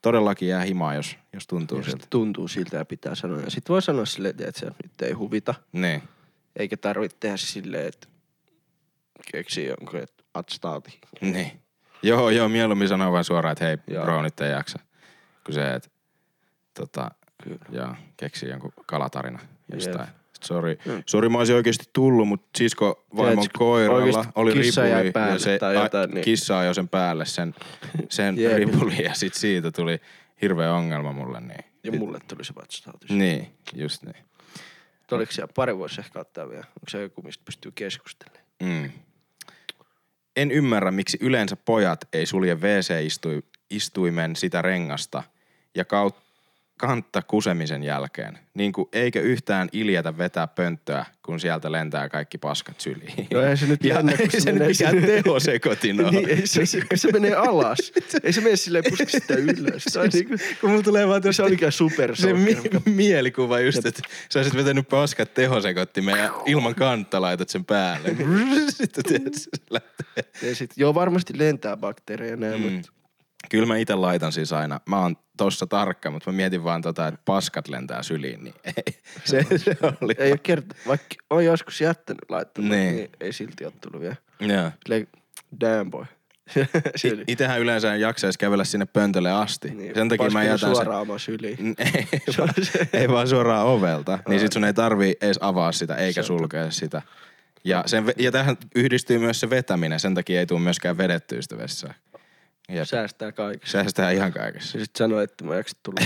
Todellakin 0.03 0.49
jää 0.49 0.63
himaa, 0.63 0.95
jos, 0.95 1.17
jos 1.33 1.47
tuntuu 1.47 1.79
Ja 1.79 1.85
siltä. 1.85 2.07
tuntuu 2.11 2.49
siltä 2.49 2.77
ja 2.77 2.85
pitää 2.85 3.15
sanoa. 3.15 3.41
Ja 3.41 3.51
sit 3.51 3.69
voi 3.69 3.83
sanoa 3.83 4.07
silleen, 4.07 4.35
että 4.39 4.61
se 4.61 4.67
nyt 4.67 5.03
ei 5.03 5.13
huvita. 5.13 5.55
Niin. 5.73 6.03
Eikä 6.57 6.77
tarvitse 6.77 7.17
tehdä 7.21 7.37
silleen, 7.37 7.89
että 7.89 8.09
keksii 9.33 9.67
jonkun, 9.67 10.01
että 10.01 10.25
atstauti. 10.35 11.01
Niin. 11.21 11.61
Joo, 12.03 12.31
joo, 12.31 12.49
mieluummin 12.49 12.89
sanoo 12.89 13.13
vaan 13.13 13.25
suoraan, 13.25 13.53
että 13.53 13.65
hei 13.65 13.79
Joo. 13.87 14.05
bro, 14.05 14.23
nyt 14.23 14.41
ei 14.41 14.51
jaksa. 14.51 14.79
Kun 15.47 15.55
se, 15.55 15.75
että 15.75 15.89
tota, 16.75 17.11
Kyllä. 17.43 17.59
joo, 17.71 17.95
keksii 18.17 18.49
jonkun 18.51 18.73
kalatarina 18.87 19.39
jostain. 19.73 20.07
Sitten 20.33 20.47
Sori, 20.49 20.79
Mm. 20.87 21.03
sori, 21.07 21.29
mä 21.29 21.39
olisin 21.39 21.57
oikeasti 21.57 21.85
tullut, 21.93 22.29
mutta 22.29 22.47
sisko 22.59 23.05
vaimon 23.17 23.33
Tiedätkö, 23.35 23.59
koiralla 23.59 24.25
oli 24.35 24.55
ripuli 24.55 25.13
päälle 25.13 25.33
ja 25.35 25.39
se 25.39 25.59
tai 25.59 25.75
jotain, 25.75 26.11
niin- 26.11 26.25
kissa 26.25 26.59
ajoi 26.59 26.75
sen 26.75 26.89
päälle 26.89 27.27
sen, 27.27 27.55
sen 28.09 28.37
ripuli 28.57 29.03
ja 29.05 29.15
sit 29.15 29.35
siitä 29.35 29.71
tuli 29.71 30.01
hirveä 30.43 30.73
ongelma 30.75 31.13
mulle. 31.13 31.41
Niin, 31.41 31.65
Ja 31.85 31.91
Sit- 31.91 31.99
mulle 32.01 32.19
tuli 32.29 32.45
se 32.45 32.53
atstauti. 32.63 33.07
Niin, 33.11 33.51
just 33.75 34.03
niin. 34.03 34.17
Oliko 35.11 35.33
siellä 35.33 35.53
pari 35.57 35.79
voisi 35.79 36.01
ehkä 36.01 36.21
ottaa 36.21 36.49
vielä? 36.49 36.65
Onko 36.67 36.89
se 36.89 37.03
joku, 37.03 37.23
mistä 37.23 37.45
pystyy 37.45 37.73
keskustelemaan? 37.75 38.45
Mm. 38.63 38.91
En 40.37 40.51
ymmärrä, 40.51 40.91
miksi 40.91 41.19
yleensä 41.21 41.57
pojat 41.57 42.01
ei 42.13 42.27
sulje 42.27 42.55
WC-istuimen 42.55 44.37
sitä 44.37 44.63
rengasta 44.63 45.23
ja 45.77 45.85
kaut- 45.85 46.27
kantta 46.79 47.23
kusemisen 47.23 47.83
jälkeen. 47.83 48.39
Niin 48.55 48.73
kuin 48.73 48.89
eikä 48.93 49.21
yhtään 49.21 49.69
iljetä 49.73 50.19
vetää 50.19 50.47
pönttöä, 50.47 51.05
kun 51.23 51.41
sieltä 51.41 51.73
lentää 51.73 52.09
kaikki 52.09 52.39
paskat 52.39 52.81
syliin. 52.81 53.27
No 53.33 53.41
eihän 53.41 53.57
se 53.57 53.67
nyt 53.67 53.85
jännä, 53.85 54.13
kun 54.13 54.21
ei 54.21 54.31
se 54.31 54.41
se 54.41 54.53
menee 54.53 54.69
mikään 54.69 55.03
tehosekotin 55.03 56.01
ole. 56.05 56.11
Niin, 56.11 56.29
ei 56.29 56.47
se, 56.47 56.67
se, 56.67 56.83
se 56.95 57.13
menee 57.13 57.35
alas. 57.35 57.93
Ei 58.23 58.33
se 58.33 58.41
mene 58.41 58.57
silleen 58.57 58.85
puski 58.89 59.07
sitä 59.11 59.35
ylös. 59.35 59.85
Se 59.89 60.01
on 60.01 60.09
niinku, 60.13 60.35
kun 60.61 60.71
mulla 60.71 60.83
tulee 60.83 61.09
vaan 61.09 61.23
se 61.33 61.43
on 61.43 61.53
ikään 61.53 61.73
super 61.73 62.17
se 62.17 62.33
mi- 62.33 62.57
mielikuva 62.87 63.61
just, 63.61 63.87
että 63.87 64.03
sä 64.31 64.39
olisit 64.39 64.55
vetänyt 64.57 64.89
paskat 64.89 65.35
tehosekottimeen 65.35 66.19
ja 66.19 66.33
ilman 66.47 66.75
kantta 66.75 67.21
laitat 67.21 67.49
sen 67.49 67.65
päälle. 67.65 68.09
Sitten 68.69 69.05
tiedät, 69.05 69.35
se 69.35 69.51
lähtee. 69.71 70.49
Ja 70.49 70.55
sit, 70.55 70.71
joo, 70.77 70.95
varmasti 70.95 71.39
lentää 71.39 71.77
bakteereja 71.77 72.31
ja 72.31 72.37
näin, 72.37 72.63
Mm. 72.63 72.73
mutta 72.73 72.91
Kyllä 73.51 73.67
mä 73.67 73.77
itse 73.77 73.95
laitan 73.95 74.33
siis 74.33 74.53
aina. 74.53 74.81
Mä 74.89 75.01
oon 75.01 75.17
tossa 75.37 75.67
tarkka, 75.67 76.11
mutta 76.11 76.31
mä 76.31 76.37
mietin 76.37 76.65
vaan 76.65 76.83
tota, 76.83 77.07
että 77.07 77.21
paskat 77.25 77.69
lentää 77.69 78.03
syliin, 78.03 78.45
niin 78.45 78.55
ei. 78.65 79.01
Se, 79.25 79.47
se 79.59 79.77
oli. 80.01 80.15
ei 80.19 80.31
ole 80.31 80.39
kerta, 80.43 80.75
vaikka 80.87 81.15
on 81.31 81.45
joskus 81.45 81.81
jättänyt 81.81 82.21
laittanut, 82.29 82.71
Niin. 82.71 82.97
niin. 82.97 83.11
ei 83.21 83.33
silti 83.33 83.65
ole 83.65 83.73
tullut 83.81 84.01
vielä. 84.01 84.17
Joo. 84.41 84.71
Silleen, 84.85 85.09
damn 85.61 85.91
boy. 85.91 86.05
Syli. 86.97 87.25
Itehän 87.27 87.61
yleensä 87.61 87.95
en 87.95 88.01
jaksaisi 88.01 88.39
kävellä 88.39 88.65
sinne 88.65 88.87
pöntölle 88.87 89.33
asti. 89.33 89.71
Niin, 89.71 89.95
Sen 89.95 90.09
takia 90.09 90.31
mä 90.31 90.45
jätän 90.45 90.59
suoraan 90.71 91.01
oma 91.03 91.19
syliin. 91.19 91.57
sen... 91.57 91.75
Ei, 91.79 92.21
vaan, 92.39 92.49
ei 92.93 93.09
vaan 93.09 93.29
suoraan 93.29 93.67
ovelta. 93.67 94.19
Niin 94.29 94.41
sit 94.41 94.53
sun 94.53 94.65
ei 94.65 94.75
tarvii 94.75 95.17
edes 95.21 95.39
avaa 95.41 95.73
sitä 95.73 95.95
eikä 95.95 96.23
Se 96.23 96.27
sulkea 96.27 96.71
sitä. 96.71 97.03
Ja, 97.65 97.83
sen, 97.87 98.05
ja 98.19 98.33
tähän 98.33 98.57
yhdistyy 98.75 99.19
myös 99.19 99.41
se 99.41 99.51
vetäminen. 99.51 100.01
Sen 100.01 100.15
takia 100.15 100.41
ei 100.41 100.47
tule 100.47 100.61
myöskään 100.61 100.99
vedettyä 100.99 101.43
sitä 101.43 101.59
vessaa. 101.59 101.95
Jep. 102.69 102.85
Säästää 102.85 103.33
kaikessa. 103.33 103.73
Säästää 103.83 104.11
ihan 104.11 104.33
kaikessa. 104.33 104.79
Ja 104.79 104.85
sit 104.85 104.97
sanoo, 104.97 105.21
että 105.21 105.45
mä 105.45 105.57
jaksa 105.57 105.77
tulla 105.83 106.01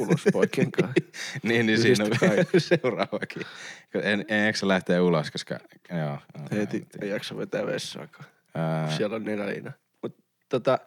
ulos 0.00 0.24
poikien 0.32 0.72
kanssa. 0.72 0.94
niin, 1.42 1.66
niin 1.66 1.78
siinä 1.82 2.04
on 2.04 2.10
seuraavakin. 2.58 3.42
En, 4.02 4.24
en 4.28 4.46
jaksa 4.46 4.68
lähteä 4.68 5.02
ulos, 5.02 5.30
koska... 5.30 5.58
Joo. 5.98 6.18
Heti 6.52 6.86
ei 7.02 7.08
jaksa 7.08 7.36
vetää 7.36 7.66
vessaakaan. 7.66 8.24
Ää, 8.54 8.96
Siellä 8.96 9.16
on 9.16 9.24
nenäliina. 9.24 9.72
Mut, 10.02 10.16
tota, 10.48 10.78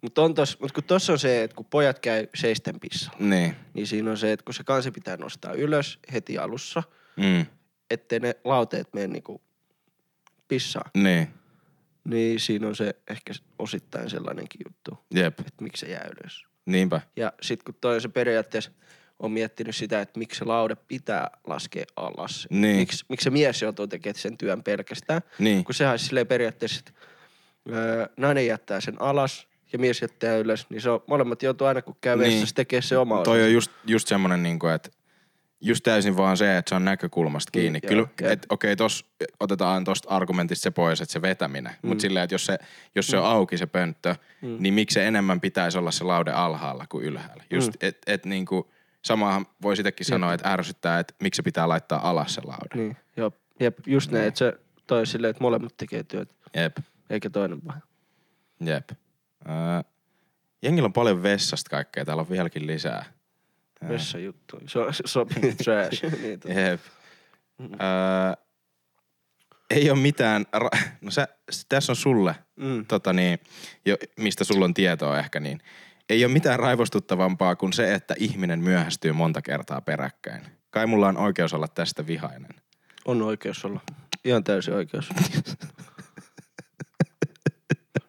mut, 0.00 0.18
on 0.18 0.34
tos, 0.34 0.60
mut 0.60 0.72
kun 0.72 0.84
tossa 0.84 1.12
on 1.12 1.18
se, 1.18 1.42
että 1.42 1.54
kun 1.56 1.64
pojat 1.64 1.98
käy 1.98 2.26
seisten 2.34 2.80
pissalla, 2.80 3.18
niin. 3.20 3.56
niin 3.74 3.86
siinä 3.86 4.10
on 4.10 4.16
se, 4.18 4.32
että 4.32 4.44
kun 4.44 4.54
se 4.54 4.64
kansi 4.64 4.90
pitää 4.90 5.16
nostaa 5.16 5.52
ylös 5.52 5.98
heti 6.12 6.38
alussa, 6.38 6.82
Mm. 7.16 7.46
ettei 7.90 8.20
ne 8.20 8.34
lauteet 8.44 8.94
mene 8.94 9.06
niinku 9.06 9.42
pissaan, 10.48 10.90
Niin. 10.94 11.28
Niin 12.04 12.40
siinä 12.40 12.66
on 12.68 12.76
se 12.76 12.96
ehkä 13.10 13.32
osittain 13.58 14.10
sellainenkin 14.10 14.60
juttu, 14.68 15.04
Jep. 15.14 15.40
että 15.40 15.64
miksi 15.64 15.86
se 15.86 15.92
jää 15.92 16.08
ylös. 16.20 16.44
Niinpä. 16.66 17.00
Ja 17.16 17.32
sitten 17.42 17.64
kun 17.64 17.74
toi 17.80 17.94
on 17.94 18.00
se 18.00 18.08
periaatteessa 18.08 18.70
on 19.18 19.32
miettinyt 19.32 19.76
sitä, 19.76 20.00
että 20.00 20.18
miksi 20.18 20.38
se 20.38 20.44
laude 20.44 20.74
pitää 20.88 21.30
laskea 21.46 21.84
alas. 21.96 22.46
Niin. 22.50 22.76
Miksi, 22.76 23.04
miksi 23.08 23.24
se 23.24 23.30
mies 23.30 23.62
joutuu 23.62 23.86
tekemään 23.86 24.14
sen 24.20 24.38
työn 24.38 24.62
pelkästään. 24.62 25.22
Niin. 25.38 25.64
Kun 25.64 25.74
sehän 25.74 25.90
olisi 25.92 26.06
silleen 26.06 26.26
periaatteessa, 26.26 26.82
että 26.86 27.00
öö, 27.72 28.06
nainen 28.16 28.46
jättää 28.46 28.80
sen 28.80 29.02
alas 29.02 29.46
ja 29.72 29.78
mies 29.78 30.02
jättää 30.02 30.36
ylös, 30.36 30.66
niin 30.70 30.80
se 30.80 30.90
on, 30.90 31.00
molemmat 31.06 31.42
joutuu 31.42 31.66
aina 31.66 31.82
kun 31.82 31.96
käy 32.00 32.16
Niin. 32.18 32.32
vessassa 32.32 32.54
tekemään 32.54 32.82
se 32.82 32.98
oma 32.98 33.14
Toi 33.14 33.22
osansa. 33.22 33.44
on 33.46 33.52
just, 33.52 33.70
just 33.86 34.08
semmonen 34.08 34.42
niinku, 34.42 34.66
että 34.66 34.90
just 35.64 35.82
täysin 35.84 36.16
vaan 36.16 36.36
se, 36.36 36.56
että 36.58 36.68
se 36.68 36.74
on 36.74 36.84
näkökulmasta 36.84 37.50
kiinni. 37.50 37.78
Niin, 37.78 37.88
Kyllä, 37.88 38.00
joo, 38.02 38.08
jep. 38.20 38.30
että 38.32 38.46
okei, 38.50 38.76
tos 38.76 39.06
otetaan 39.40 39.84
tosta 39.84 40.08
argumentista 40.08 40.62
se 40.62 40.70
pois, 40.70 41.00
että 41.00 41.12
se 41.12 41.22
vetäminen. 41.22 41.72
Mm. 41.82 41.88
Mutta 41.88 42.02
silleen, 42.02 42.24
että 42.24 42.34
jos 42.34 42.46
se, 42.46 42.58
jos 42.94 43.06
Mm. 43.08 43.10
se 43.10 43.18
on 43.18 43.24
auki 43.26 43.58
se 43.58 43.66
pönttö, 43.66 44.14
mm. 44.42 44.56
niin 44.60 44.74
miksi 44.74 44.94
se 44.94 45.06
enemmän 45.06 45.40
pitäisi 45.40 45.78
olla 45.78 45.90
se 45.90 46.04
laude 46.04 46.30
alhaalla 46.32 46.86
kuin 46.88 47.04
ylhäällä? 47.04 47.44
Just, 47.50 47.68
mm. 47.68 47.88
että 47.88 48.12
et 48.12 48.24
niinku, 48.26 48.70
samahan 49.02 49.46
voi 49.62 49.76
sitäkin 49.76 50.06
sanoa, 50.06 50.34
että 50.34 50.52
ärsyttää, 50.52 50.98
että 50.98 51.14
miksi 51.22 51.36
se 51.36 51.42
pitää 51.42 51.68
laittaa 51.68 52.10
alas 52.10 52.34
se 52.34 52.40
laude. 52.44 52.74
Niin, 52.74 52.96
joo. 53.16 53.32
Jep, 53.60 53.78
just 53.86 54.10
näin, 54.10 54.24
että 54.26 54.38
se 54.38 54.52
toi 54.86 55.06
silleen, 55.06 55.30
että 55.30 55.42
molemmat 55.44 55.76
tekee 55.76 56.02
työt, 56.02 56.30
Jep, 56.56 56.76
eikä 57.10 57.30
toinen 57.30 57.58
vaan. 57.64 57.82
jep. 58.60 58.90
Äh, 59.48 59.84
jengillä 60.62 60.86
on 60.86 60.92
paljon 60.92 61.22
vessasta 61.22 61.70
kaikkea, 61.70 62.04
täällä 62.04 62.20
on 62.20 62.30
vieläkin 62.30 62.66
lisää. 62.66 63.04
Vessa 63.88 64.18
juttu. 64.18 64.60
Se 64.66 64.78
on 64.78 64.94
se 64.94 65.02
sopii 65.06 65.54
trash. 65.64 66.02
niin, 66.22 66.40
tota. 66.40 66.54
Jep. 66.60 66.80
Öö, 67.60 68.44
ei 69.70 69.90
ole 69.90 69.98
mitään, 69.98 70.44
ra- 70.56 70.78
no 71.00 71.10
sä, 71.10 71.28
tässä 71.68 71.92
on 71.92 71.96
sulle, 71.96 72.34
Mm. 72.56 72.86
tota 72.86 73.12
niin, 73.12 73.38
jo, 73.86 73.96
mistä 74.16 74.44
sulla 74.44 74.64
on 74.64 74.74
tietoa 74.74 75.18
ehkä, 75.18 75.40
niin 75.40 75.60
ei 76.08 76.24
ole 76.24 76.32
mitään 76.32 76.58
raivostuttavampaa 76.58 77.56
kuin 77.56 77.72
se, 77.72 77.94
että 77.94 78.14
ihminen 78.18 78.60
myöhästyy 78.60 79.12
monta 79.12 79.42
kertaa 79.42 79.80
peräkkäin. 79.80 80.42
Kai 80.70 80.86
mulla 80.86 81.08
on 81.08 81.16
oikeus 81.16 81.54
olla 81.54 81.68
tästä 81.68 82.06
vihainen. 82.06 82.50
On 83.04 83.22
oikeus 83.22 83.64
olla. 83.64 83.80
Ihan 84.24 84.44
täysin 84.44 84.74
oikeus. 84.74 85.08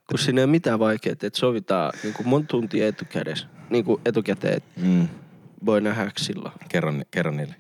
Kun 0.09 0.19
siinä 0.19 0.41
ei 0.41 0.43
ole 0.43 0.51
mitään 0.51 0.80
vaikeaa, 0.80 1.11
että 1.11 1.30
sovitaan 1.34 1.93
niin 2.03 2.13
kuin 2.13 2.28
monta 2.28 2.47
tuntia 2.47 2.88
etukädessä. 2.88 3.47
Niin 3.69 3.86
kuin 3.86 4.01
etukäteen, 4.05 4.61
Mm. 4.78 5.07
Voi. 5.66 5.82
Kerro, 6.70 6.91
ni- 6.91 7.08
kerro 7.12 7.32
niille, 7.32 7.56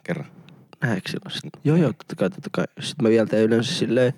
silloin? 1.07 1.31
Sitten, 1.31 1.61
joo, 1.63 1.77
joo, 1.77 1.93
totta 1.93 2.15
kai, 2.15 2.29
totta 2.29 2.49
kai. 2.51 2.65
Sitten 2.79 3.03
mä 3.03 3.09
vielä 3.09 3.25
teen 3.27 3.43
yleensä 3.43 3.73
silleen, 3.73 4.13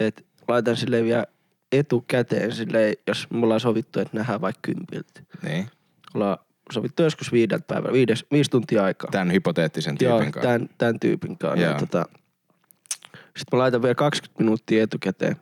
että 0.00 0.22
laitan 0.48 0.76
silleen 0.76 1.04
vielä 1.04 1.26
etukäteen 1.72 2.52
silleen, 2.52 2.94
jos 3.06 3.26
me 3.30 3.44
ollaan 3.44 3.60
sovittu, 3.60 4.00
että 4.00 4.16
nähdään 4.16 4.40
vaikka 4.40 4.60
kympiltä. 4.62 5.20
Niin, 5.42 5.66
Ollaan 6.14 6.38
sovittu 6.72 7.02
joskus 7.02 7.32
viideltä 7.32 7.64
päivällä, 7.66 7.92
viides, 7.92 8.26
viisi 8.32 8.50
tuntia 8.50 8.84
aikaa. 8.84 9.10
tämän 9.10 9.32
hypoteettisen 9.32 9.96
Joo, 10.00 10.18
tyypin 10.18 10.32
kanssa. 10.32 10.48
tämän, 10.50 10.68
tämän 10.78 11.00
tyypin 11.00 11.38
kanssa. 11.38 11.60
Joo. 11.64 11.72
Ja 11.72 11.78
tota, 11.78 12.04
sitten 13.12 13.46
mä 13.52 13.58
laitan 13.58 13.82
vielä 13.82 13.94
20 13.94 14.42
minuuttia 14.42 14.82
etukäteen, 14.82 15.36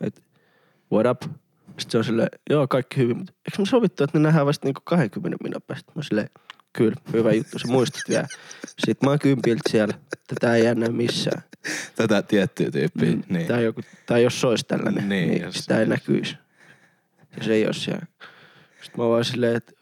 että 0.00 0.20
what 0.92 1.06
up? 1.06 1.22
Sitten 1.68 1.90
se 1.90 1.98
on 1.98 2.04
silleen, 2.04 2.28
joo 2.50 2.68
kaikki 2.68 2.96
hyvin, 2.96 3.16
mutta 3.16 3.32
eikö 3.32 3.62
me 3.62 3.66
sovittu, 3.66 4.04
että 4.04 4.18
ne 4.18 4.22
nähdään 4.22 4.46
vasta 4.46 4.66
niinku 4.66 4.80
20 4.84 5.38
minuutin 5.42 5.66
päästä? 5.66 5.92
Mä 5.94 6.02
silleen, 6.02 6.28
kyllä, 6.72 6.96
hyvä 7.12 7.32
juttu, 7.32 7.58
sä 7.58 7.68
muistat 7.68 8.02
vielä. 8.08 8.26
Sitten 8.68 8.96
mä 9.06 9.10
oon 9.10 9.18
kympiltä 9.18 9.62
siellä, 9.70 9.94
tätä 10.26 10.54
ei 10.54 10.74
näy 10.74 10.90
missään. 10.92 11.42
Tätä 11.96 12.22
tiettyä 12.22 12.70
tyyppiä. 12.70 13.10
Mm, 13.10 13.22
niin. 13.28 13.46
Tai, 13.46 13.64
joku, 13.64 13.80
tai 14.06 14.22
jos 14.22 14.40
se 14.40 14.46
olisi 14.46 14.64
tällainen, 14.68 15.08
Niin, 15.08 15.20
niin, 15.20 15.30
niin 15.30 15.42
jos- 15.42 15.54
sitä 15.54 15.80
ei 15.80 15.86
näkyisi. 15.86 16.36
Ja 17.36 17.44
se 17.44 17.52
ei 17.54 17.64
ole 17.64 17.74
siellä. 17.74 18.06
Sitten 18.82 19.04
mä 19.04 19.08
vaan 19.08 19.24
silleen, 19.24 19.56
että 19.56 19.72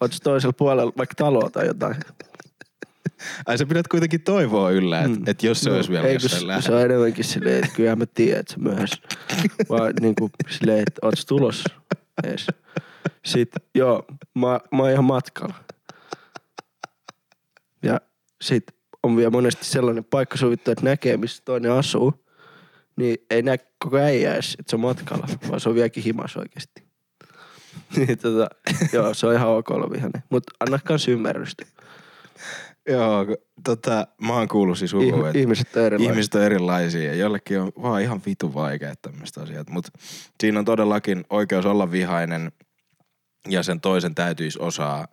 ootko 0.00 0.16
toisella 0.22 0.52
puolella 0.52 0.92
vaikka 0.96 1.14
taloa 1.14 1.50
tai 1.50 1.66
jotain. 1.66 1.96
Ai 3.46 3.58
sä 3.58 3.66
pidät 3.66 3.88
kuitenkin 3.88 4.20
toivoa 4.20 4.70
yllä, 4.70 4.98
että 4.98 5.18
Mm. 5.18 5.24
et 5.26 5.42
jos 5.42 5.60
se 5.60 5.70
No, 5.70 5.76
olisi 5.76 5.90
vielä 5.90 6.08
jossain 6.08 6.40
se, 6.40 6.46
lähellä. 6.46 6.62
se 6.66 6.72
on 6.74 6.80
enemmänkin 6.82 7.24
silleen, 7.24 7.64
että 7.64 7.76
kyllä 7.76 7.96
mä 7.96 8.06
tiedän, 8.06 8.40
että 8.40 8.52
se 8.52 8.58
myöhässä. 8.60 8.96
Vaan 9.68 9.92
niinku 10.00 10.30
silleen, 10.48 10.78
että 10.78 10.98
oot 11.06 11.18
sä 11.18 11.24
tulossa 11.26 11.68
ees. 12.24 12.46
Sitten 13.24 13.62
joo, 13.74 14.04
mä, 14.34 14.60
mä 14.72 14.82
oon 14.82 14.90
ihan 14.90 15.04
matkalla. 15.04 15.54
Ja 17.82 18.00
sit 18.42 18.64
on 19.02 19.16
vielä 19.16 19.30
monesti 19.30 19.64
sellainen 19.64 20.04
paikka 20.04 20.36
sovittu, 20.36 20.70
että 20.70 20.84
näkee, 20.84 21.16
missä 21.16 21.42
toinen 21.44 21.72
asuu. 21.72 22.24
Niin 22.96 23.16
ei 23.30 23.42
näe 23.42 23.58
koko 23.78 23.96
äijä 23.98 24.34
edes, 24.34 24.56
että 24.58 24.70
se 24.70 24.76
on 24.76 24.80
matkalla, 24.80 25.28
vaan 25.48 25.60
se 25.60 25.68
on 25.68 25.74
vieläkin 25.74 26.04
himas 26.04 26.36
oikeesti. 26.36 26.82
niin 27.96 28.18
tota, 28.18 28.48
joo, 28.92 29.14
se 29.14 29.26
on 29.26 29.34
ihan 29.34 29.48
ok 29.48 29.70
olla 29.70 29.90
vihainen. 29.90 30.22
Mut 30.30 30.44
anna 30.60 30.78
kans 30.84 31.08
ymmärrystä. 31.08 31.64
Joo, 32.88 33.26
tota, 33.64 34.06
mä 34.26 34.32
oon 34.32 34.48
kuullut 34.48 34.78
siis 34.78 34.94
Ihm- 34.94 35.26
että 35.26 35.38
ihmiset 35.38 35.76
on 35.76 35.82
erilaisia. 35.82 36.12
ihmiset 36.12 36.34
on 36.34 36.42
erilaisia 36.42 37.02
ja 37.02 37.14
jollekin 37.14 37.60
on 37.60 37.72
vaan 37.82 38.02
ihan 38.02 38.22
vitu 38.26 38.54
vaikeat 38.54 39.02
tämmöiset 39.02 39.38
asiat. 39.38 39.70
Mutta 39.70 39.90
siinä 40.40 40.58
on 40.58 40.64
todellakin 40.64 41.24
oikeus 41.30 41.66
olla 41.66 41.90
vihainen 41.90 42.52
ja 43.48 43.62
sen 43.62 43.80
toisen 43.80 44.14
täytyisi 44.14 44.58
osaa, 44.62 45.08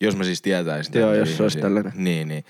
jos 0.00 0.16
mä 0.16 0.24
siis 0.24 0.42
tietäisin. 0.42 1.00
Joo, 1.00 1.14
jos 1.14 1.36
se 1.36 1.42
olisi 1.42 1.58
tällainen. 1.60 1.92
Niin, 1.96 2.28
niin. 2.28 2.44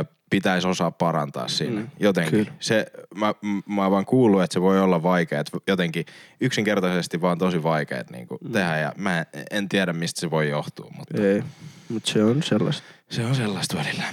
Ö, 0.00 0.04
pitäisi 0.30 0.68
osaa 0.68 0.90
parantaa 0.90 1.48
siinä. 1.48 1.72
Mm, 1.80 1.80
Mm, 1.80 1.90
jotenkin. 2.00 2.30
kyllä. 2.46 2.52
Se, 2.60 2.86
mä, 3.14 3.34
mä 3.66 3.82
oon 3.82 3.90
vaan 3.90 4.06
kuullut, 4.06 4.42
että 4.42 4.54
se 4.54 4.60
voi 4.60 4.80
olla 4.80 5.02
vaikea. 5.02 5.40
että 5.40 5.58
Jotenkin 5.66 6.06
yksinkertaisesti 6.40 7.20
vaan 7.20 7.38
tosi 7.38 7.62
vaikeet 7.62 8.10
niin 8.10 8.26
mm. 8.40 8.52
tehdä 8.52 8.78
ja 8.78 8.92
mä 8.96 9.18
en, 9.18 9.26
en 9.50 9.68
tiedä 9.68 9.92
mistä 9.92 10.20
se 10.20 10.30
voi 10.30 10.48
johtua, 10.48 10.90
mutta 10.98 11.22
Ei, 11.22 11.42
mutta 11.88 12.10
se 12.10 12.24
on 12.24 12.42
sellaista. 12.42 12.86
se 13.10 13.24
on 13.24 13.34
sellaista 13.34 13.76
välillä. 13.76 14.04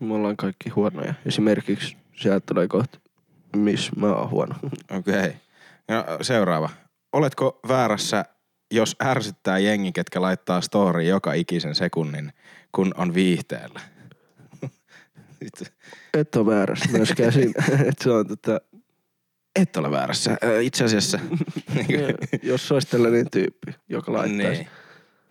Me 0.00 0.14
ollaan 0.14 0.36
kaikki 0.36 0.70
huonoja. 0.70 1.14
Esimerkiksi 1.26 1.96
sieltä 2.16 2.46
tulee 2.46 2.68
kohta, 2.68 2.98
missä 3.56 3.92
mä 3.96 4.06
oon 4.06 4.30
huono. 4.30 4.54
Okei. 4.90 5.14
Okay. 5.14 5.32
No, 5.88 6.04
seuraava. 6.22 6.70
Oletko 7.12 7.60
väärässä, 7.68 8.24
jos 8.74 8.96
ärsyttää 9.04 9.58
jengi, 9.58 9.92
ketkä 9.92 10.22
laittaa 10.22 10.60
story 10.60 11.02
joka 11.02 11.32
ikisen 11.32 11.74
sekunnin, 11.74 12.32
kun 12.72 12.94
on 12.96 13.14
viihteellä? 13.14 13.80
Et 16.14 16.34
ole 16.36 16.46
väärässä 16.46 16.88
myöskään 16.92 17.32
siinä, 17.42 17.52
että 17.88 18.04
se 18.04 18.10
on 18.10 18.26
tota, 18.26 18.60
Et 19.56 19.76
ole 19.76 19.90
väärässä. 19.90 20.36
Itse 20.62 20.84
asiassa. 20.84 21.18
jos 22.42 22.68
se 22.68 22.74
olisi 22.74 22.88
tällainen 22.88 23.30
tyyppi, 23.30 23.74
joka 23.88 24.12
laittaisi. 24.12 24.60
niin. 24.62 24.68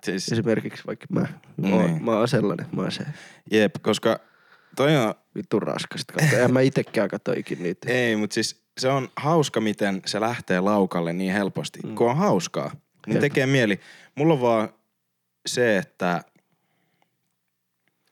Siis, 0.03 0.31
Esimerkiksi 0.31 0.83
vaikka 0.87 1.05
mä. 1.09 1.19
Mä, 1.21 1.27
Niin. 1.57 1.73
oon, 1.73 2.03
mä 2.03 2.11
oon 2.17 2.27
sellainen, 2.27 2.65
mä 2.75 2.81
oon 2.81 2.91
se 2.91 3.03
jep, 3.51 3.75
koska 3.81 4.19
toi 4.75 4.97
on, 4.97 5.13
vittu 5.35 5.59
raskasta 5.59 6.13
katsoa. 6.13 6.39
En 6.39 6.53
mä 6.53 6.61
itekään 6.61 7.09
katso 7.09 7.31
ikin 7.37 7.63
niitä. 7.63 7.91
ei, 7.91 8.15
mutta 8.15 8.33
siis 8.33 8.63
se 8.77 8.87
on 8.87 9.09
hauska, 9.17 9.61
miten 9.61 10.01
se 10.05 10.19
lähtee 10.19 10.59
laukalle 10.59 11.13
niin 11.13 11.33
helposti. 11.33 11.79
Mm. 11.83 11.95
Kun 11.95 12.09
on 12.09 12.17
hauskaa, 12.17 12.71
niin 13.07 13.21
tekee 13.21 13.45
mieli. 13.45 13.79
Mulla 14.15 14.33
on 14.33 14.41
vaan 14.41 14.69
se, 15.45 15.77
että 15.77 16.23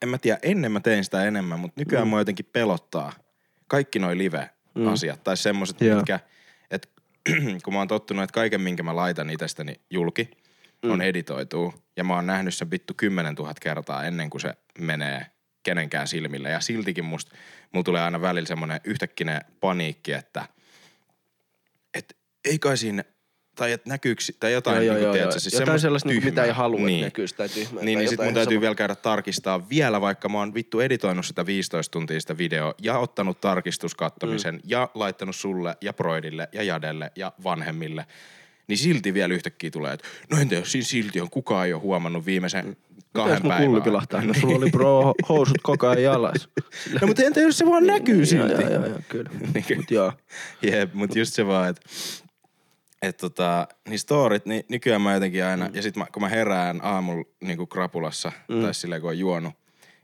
en 0.01 0.09
mä 0.09 0.17
tiedä, 0.17 0.39
ennen 0.41 0.71
mä 0.71 0.79
tein 0.79 1.03
sitä 1.03 1.23
enemmän, 1.25 1.59
mutta 1.59 1.81
nykyään 1.81 2.07
mm. 2.07 2.09
mua 2.09 2.19
jotenkin 2.19 2.49
pelottaa 2.53 3.13
kaikki 3.67 3.99
noi 3.99 4.17
live-asiat. 4.17 5.19
Mm. 5.19 5.23
Tai 5.23 5.37
semmoset, 5.37 5.81
Joo. 5.81 5.95
mitkä, 5.95 6.19
että 6.71 6.87
kun 7.63 7.73
mä 7.73 7.79
oon 7.79 7.87
tottunut, 7.87 8.23
että 8.23 8.33
kaiken 8.33 8.61
minkä 8.61 8.83
mä 8.83 8.95
laitan 8.95 9.29
itsestäni 9.29 9.75
julki, 9.89 10.31
mm. 10.83 10.91
on 10.91 11.01
editoituu. 11.01 11.73
Ja 11.97 12.03
mä 12.03 12.15
oon 12.15 12.27
nähnyt 12.27 12.53
sen 12.53 12.71
vittu 12.71 12.93
10 12.97 13.35
000 13.35 13.53
kertaa 13.61 14.03
ennen 14.03 14.29
kuin 14.29 14.41
se 14.41 14.53
menee 14.79 15.25
kenenkään 15.63 16.07
silmille. 16.07 16.49
Ja 16.49 16.59
siltikin 16.59 17.05
musta, 17.05 17.35
mulla 17.71 17.83
tulee 17.83 18.01
aina 18.01 18.21
välillä 18.21 18.47
semmonen 18.47 18.81
yhtäkkinen 18.83 19.41
paniikki, 19.59 20.11
että 20.11 20.45
et 21.93 22.17
ei 22.45 22.59
kai 22.59 22.77
siinä, 22.77 23.03
tai 23.61 23.71
että 23.71 23.89
näkyykö, 23.89 24.21
tai 24.39 24.53
jotain, 24.53 24.75
Joo, 24.75 24.83
joo, 24.83 24.93
niin 24.93 25.03
joo, 25.03 25.11
kuin, 25.11 25.19
joo. 25.19 25.27
tiedätkö, 25.27 25.39
siis 25.39 25.59
Jotain 25.59 25.79
sellaista, 25.79 26.09
niin 26.09 26.25
mitä 26.25 26.41
ei 26.41 26.47
tyhmää. 26.47 26.53
halua, 26.53 26.79
niin. 26.79 26.95
että 26.95 27.05
näkyy 27.05 27.27
sitä 27.27 27.47
tyhmää. 27.47 27.83
Niin, 27.83 27.99
niin 27.99 28.09
sit 28.09 28.19
mun 28.23 28.33
täytyy 28.33 28.55
sama- 28.55 28.61
vielä 28.61 28.75
käydä 28.75 28.95
tarkistaa 28.95 29.69
vielä, 29.69 30.01
vaikka 30.01 30.29
mä 30.29 30.37
oon 30.37 30.53
vittu 30.53 30.79
editoinut 30.79 31.25
sitä 31.25 31.45
15 31.45 31.91
tuntia 31.91 32.21
sitä 32.21 32.37
videoa 32.37 32.73
ja 32.81 32.97
ottanut 32.97 33.41
tarkistuskattomisen 33.41 34.55
mm. 34.55 34.61
ja 34.65 34.89
laittanut 34.93 35.35
sulle 35.35 35.77
ja 35.81 35.93
Broidille 35.93 36.49
ja 36.53 36.63
Jadelle 36.63 37.11
ja 37.15 37.33
vanhemmille. 37.43 38.05
Niin 38.67 38.77
silti 38.77 39.13
vielä 39.13 39.33
yhtäkkiä 39.33 39.71
tulee, 39.71 39.93
että 39.93 40.07
no 40.31 40.37
entä 40.37 40.55
jos 40.55 40.71
siinä 40.71 40.85
silti 40.85 41.21
on, 41.21 41.29
kukaan 41.29 41.65
ei 41.67 41.73
ole 41.73 41.81
huomannut 41.81 42.25
viimeisen 42.25 42.77
kahden 43.13 43.35
Mitäs 43.35 43.47
päivän. 43.49 43.65
kulli 43.67 43.81
pilahtaa? 43.81 44.21
No 44.21 44.33
sulla 44.41 44.57
oli 44.57 44.71
bro 44.71 45.13
housut 45.29 45.57
koko 45.63 45.87
ajan 45.87 46.03
jalas. 46.03 46.49
No 47.01 47.07
mutta 47.07 47.23
entä 47.23 47.39
jos 47.39 47.57
se 47.57 47.65
vaan 47.65 47.87
näkyy 47.87 48.15
Joo, 48.17 48.25
silti? 48.25 48.53
Joo, 48.53 48.71
joo, 48.71 48.85
joo, 48.85 48.99
kyllä. 49.09 49.29
Niin. 49.53 49.65
Mut 49.77 49.91
joo. 49.91 50.13
Jep, 50.61 50.93
mut 50.93 51.15
just 51.15 51.33
se 51.33 51.47
vaan, 51.47 51.69
että 51.69 51.81
et 53.01 53.17
tota, 53.17 53.67
niin 53.89 53.99
storit, 53.99 54.45
niin 54.45 54.63
nykyään 54.69 55.01
mä 55.01 55.13
jotenkin 55.13 55.45
aina, 55.45 55.67
mm. 55.67 55.75
ja 55.75 55.81
sit 55.81 55.95
mä, 55.95 56.05
kun 56.13 56.21
mä 56.21 56.29
herään 56.29 56.79
aamulla 56.83 57.25
niinku 57.43 57.67
krapulassa, 57.67 58.31
mm. 58.47 58.61
tai 58.61 58.73
silleen 58.73 59.01
kun 59.01 59.09
on 59.09 59.19
juonut, 59.19 59.53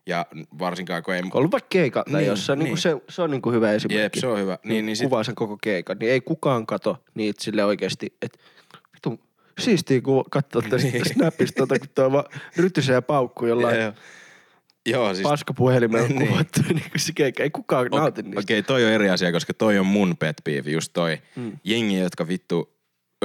ja 0.05 0.25
varsinkaan 0.59 1.03
kun 1.03 1.13
ei... 1.13 1.21
Kun 1.21 1.31
on 1.33 1.37
ollut 1.37 1.51
vaikka 1.51 1.67
keikalla 1.69 2.11
tai 2.11 2.21
Niin, 2.21 2.27
jossain, 2.27 2.59
niin. 2.59 2.65
niin. 2.65 2.77
se, 2.77 2.97
se 3.09 3.21
on 3.21 3.31
niinku 3.31 3.51
hyvä 3.51 3.71
esimerkki. 3.71 4.01
Jep, 4.01 4.13
se 4.13 4.27
on 4.27 4.39
hyvä. 4.39 4.57
Niin, 4.63 4.85
niin 4.85 4.95
sit, 4.95 5.05
Kuvaa 5.05 5.23
sen 5.23 5.35
koko 5.35 5.57
keikan, 5.61 5.97
niin 5.99 6.11
ei 6.11 6.21
kukaan 6.21 6.65
kato 6.65 7.03
niitä 7.15 7.43
sille 7.43 7.65
oikeesti, 7.65 8.13
että 8.21 8.39
vittu 8.93 9.19
siistiä 9.59 10.01
kun 10.01 10.23
katsoo 10.29 10.61
tästä 10.61 10.87
Niin. 10.87 11.13
snapista, 11.13 11.57
tota, 11.57 11.79
kun 11.79 11.89
tuo 11.95 12.11
vaan 12.11 12.25
rytysee 12.57 12.93
ja 12.93 13.01
paukkuu 13.01 13.47
jollain 13.47 13.81
joo, 13.81 13.93
joo, 14.85 15.13
siis 15.13 15.23
paskapuhelimella 15.27 16.07
Niin. 16.07 16.27
kuvattu, 16.27 16.61
niin 16.69 16.91
kuin 16.91 16.99
se 17.01 17.11
keikka. 17.15 17.43
Ei 17.43 17.49
kukaan 17.49 17.87
nauti 17.91 18.21
niistä. 18.21 18.39
Okei, 18.39 18.63
toi 18.63 18.85
on 18.85 18.91
eri 18.91 19.09
asia, 19.09 19.31
koska 19.31 19.53
toi 19.53 19.79
on 19.79 19.85
mun 19.85 20.17
pet 20.17 20.41
peeve, 20.43 20.71
just 20.71 20.93
toi. 20.93 21.17
Mm. 21.35 21.51
Jengi, 21.63 21.99
jotka 21.99 22.27
vittu 22.27 22.76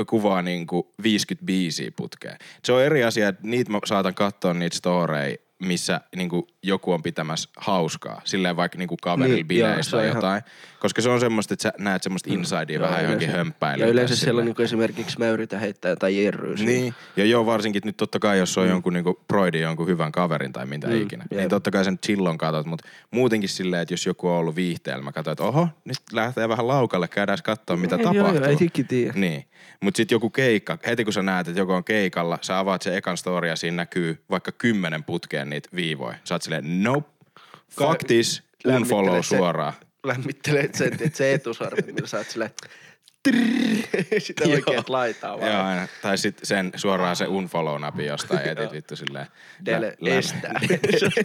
kuvaa 0.06 0.42
niinku 0.42 0.92
50 1.02 1.46
biisiä 1.46 1.90
putkeen. 1.96 2.38
Se 2.64 2.72
on 2.72 2.82
eri 2.82 3.04
asia, 3.04 3.28
että 3.28 3.42
niitä 3.44 3.70
mä 3.70 3.78
saatan 3.84 4.14
katsoa 4.14 4.54
niitä 4.54 4.76
storeja, 4.76 5.36
missä 5.62 6.00
niinku 6.16 6.48
joku 6.62 6.92
on 6.92 7.02
pitämässä 7.02 7.48
hauskaa. 7.56 8.20
Silleen 8.24 8.56
vaikka 8.56 8.78
niinku 8.78 8.96
kaverilla 9.02 9.34
Niin, 9.36 9.46
niin, 9.48 9.58
joo, 9.58 9.68
bileistä 9.68 9.90
se 9.90 9.96
on 9.96 10.00
tai 10.00 10.06
ihan- 10.08 10.16
jotain. 10.16 10.42
Koska 10.80 11.02
se 11.02 11.08
on 11.08 11.20
semmoista, 11.20 11.54
että 11.54 11.62
sä 11.62 11.72
näet 11.78 12.02
semmoista 12.02 12.30
insidea 12.32 12.76
Joo, 12.78 12.82
vähän 12.88 13.02
johonkin 13.02 13.28
yleensä- 13.28 13.36
hömppäilyyn. 13.36 13.86
Ja 13.88 13.92
yleensä 13.92 14.12
tai 14.14 14.16
siellä 14.16 14.30
on 14.30 14.32
silleen. 14.32 14.46
niinku 14.46 14.62
esimerkiksi 14.62 15.18
mä 15.18 15.28
yritän 15.28 15.60
heittää 15.60 15.90
jotain 15.90 16.24
jerryä. 16.24 16.54
Niin, 16.54 16.94
ja 17.16 17.24
joo, 17.24 17.46
varsinkin 17.46 17.82
nyt 17.84 17.96
totta 17.96 18.18
kai, 18.18 18.38
jos 18.38 18.58
on 18.58 18.64
mm. 18.64 18.70
jonkun 18.70 18.92
niinku 18.92 19.20
proidi 19.28 19.60
jonkun 19.60 19.86
hyvän 19.86 20.12
kaverin 20.12 20.52
tai 20.52 20.66
mitä 20.66 20.86
Mm, 20.86 20.92
mm, 20.92 21.02
ikinä, 21.02 21.24
jep. 21.30 21.38
niin 21.40 21.50
totta 21.50 21.70
kai 21.70 21.84
sen 21.84 21.98
chillon 21.98 22.38
katot, 22.38 22.66
mutta 22.66 22.88
muutenkin 23.10 23.48
silleen, 23.48 23.82
että 23.82 23.94
jos 23.94 24.06
joku 24.06 24.28
on 24.28 24.34
ollut 24.34 24.56
viihteellä, 24.56 25.04
mä 25.04 25.12
katsoin, 25.12 25.32
että 25.32 25.44
oho, 25.44 25.68
nyt 25.84 25.96
lähtee 26.12 26.48
vähän 26.48 26.68
laukalle, 26.68 27.08
käydään 27.08 27.38
katsoa 27.44 27.76
mitä 27.76 27.96
Ei, 27.96 28.02
tapahtuu. 28.02 28.34
Joo, 28.34 28.34
joo, 28.50 28.56
ei 28.76 28.84
tiedä. 28.88 29.12
Niin, 29.16 29.44
mutta 29.80 29.96
sitten 29.96 30.14
joku 30.16 30.30
keikka, 30.30 30.78
heti 30.86 31.04
kun 31.04 31.12
sä 31.12 31.22
näet, 31.22 31.48
että 31.48 31.60
joku 31.60 31.72
on 31.72 31.84
keikalla, 31.84 32.38
sä 32.40 32.58
avaat 32.58 32.82
sen 32.82 32.94
ekan 32.94 33.16
story 33.16 33.48
ja 33.48 33.56
siinä 33.56 33.76
näkyy 33.76 34.22
vaikka 34.30 34.52
kymmenen 34.52 35.04
putkeen 35.04 35.50
niitä 35.52 35.68
viivoja. 35.76 36.16
Sä 36.24 36.34
oot 36.34 36.42
silleen, 36.42 36.82
nope, 36.82 37.10
fuck 37.70 38.04
this, 38.06 38.42
unfollow 38.66 39.04
lämmittelet 39.04 39.24
se- 39.26 39.36
suoraan. 39.36 39.72
Lämmittelee 40.04 40.68
sen, 40.74 40.92
että 40.92 41.16
se 41.18 41.34
etusarvi, 41.34 41.92
millä 41.92 42.06
sä 42.06 42.16
oot 42.18 42.30
silleen 42.30 42.50
sitä 44.18 44.44
oikeet 44.48 44.88
laitaa 44.88 45.40
vaan. 45.40 45.52
Joo, 45.52 45.62
aina. 45.62 45.88
Tai 46.02 46.18
sitten 46.18 46.46
sen 46.46 46.72
suoraan 46.76 47.16
se 47.16 47.24
unfollow-napi 47.26 48.06
jostain 48.06 48.48
etit 48.48 48.72
vittu 48.72 48.96
silleen. 48.96 49.26
Dele, 49.64 49.96
estää. 50.06 50.60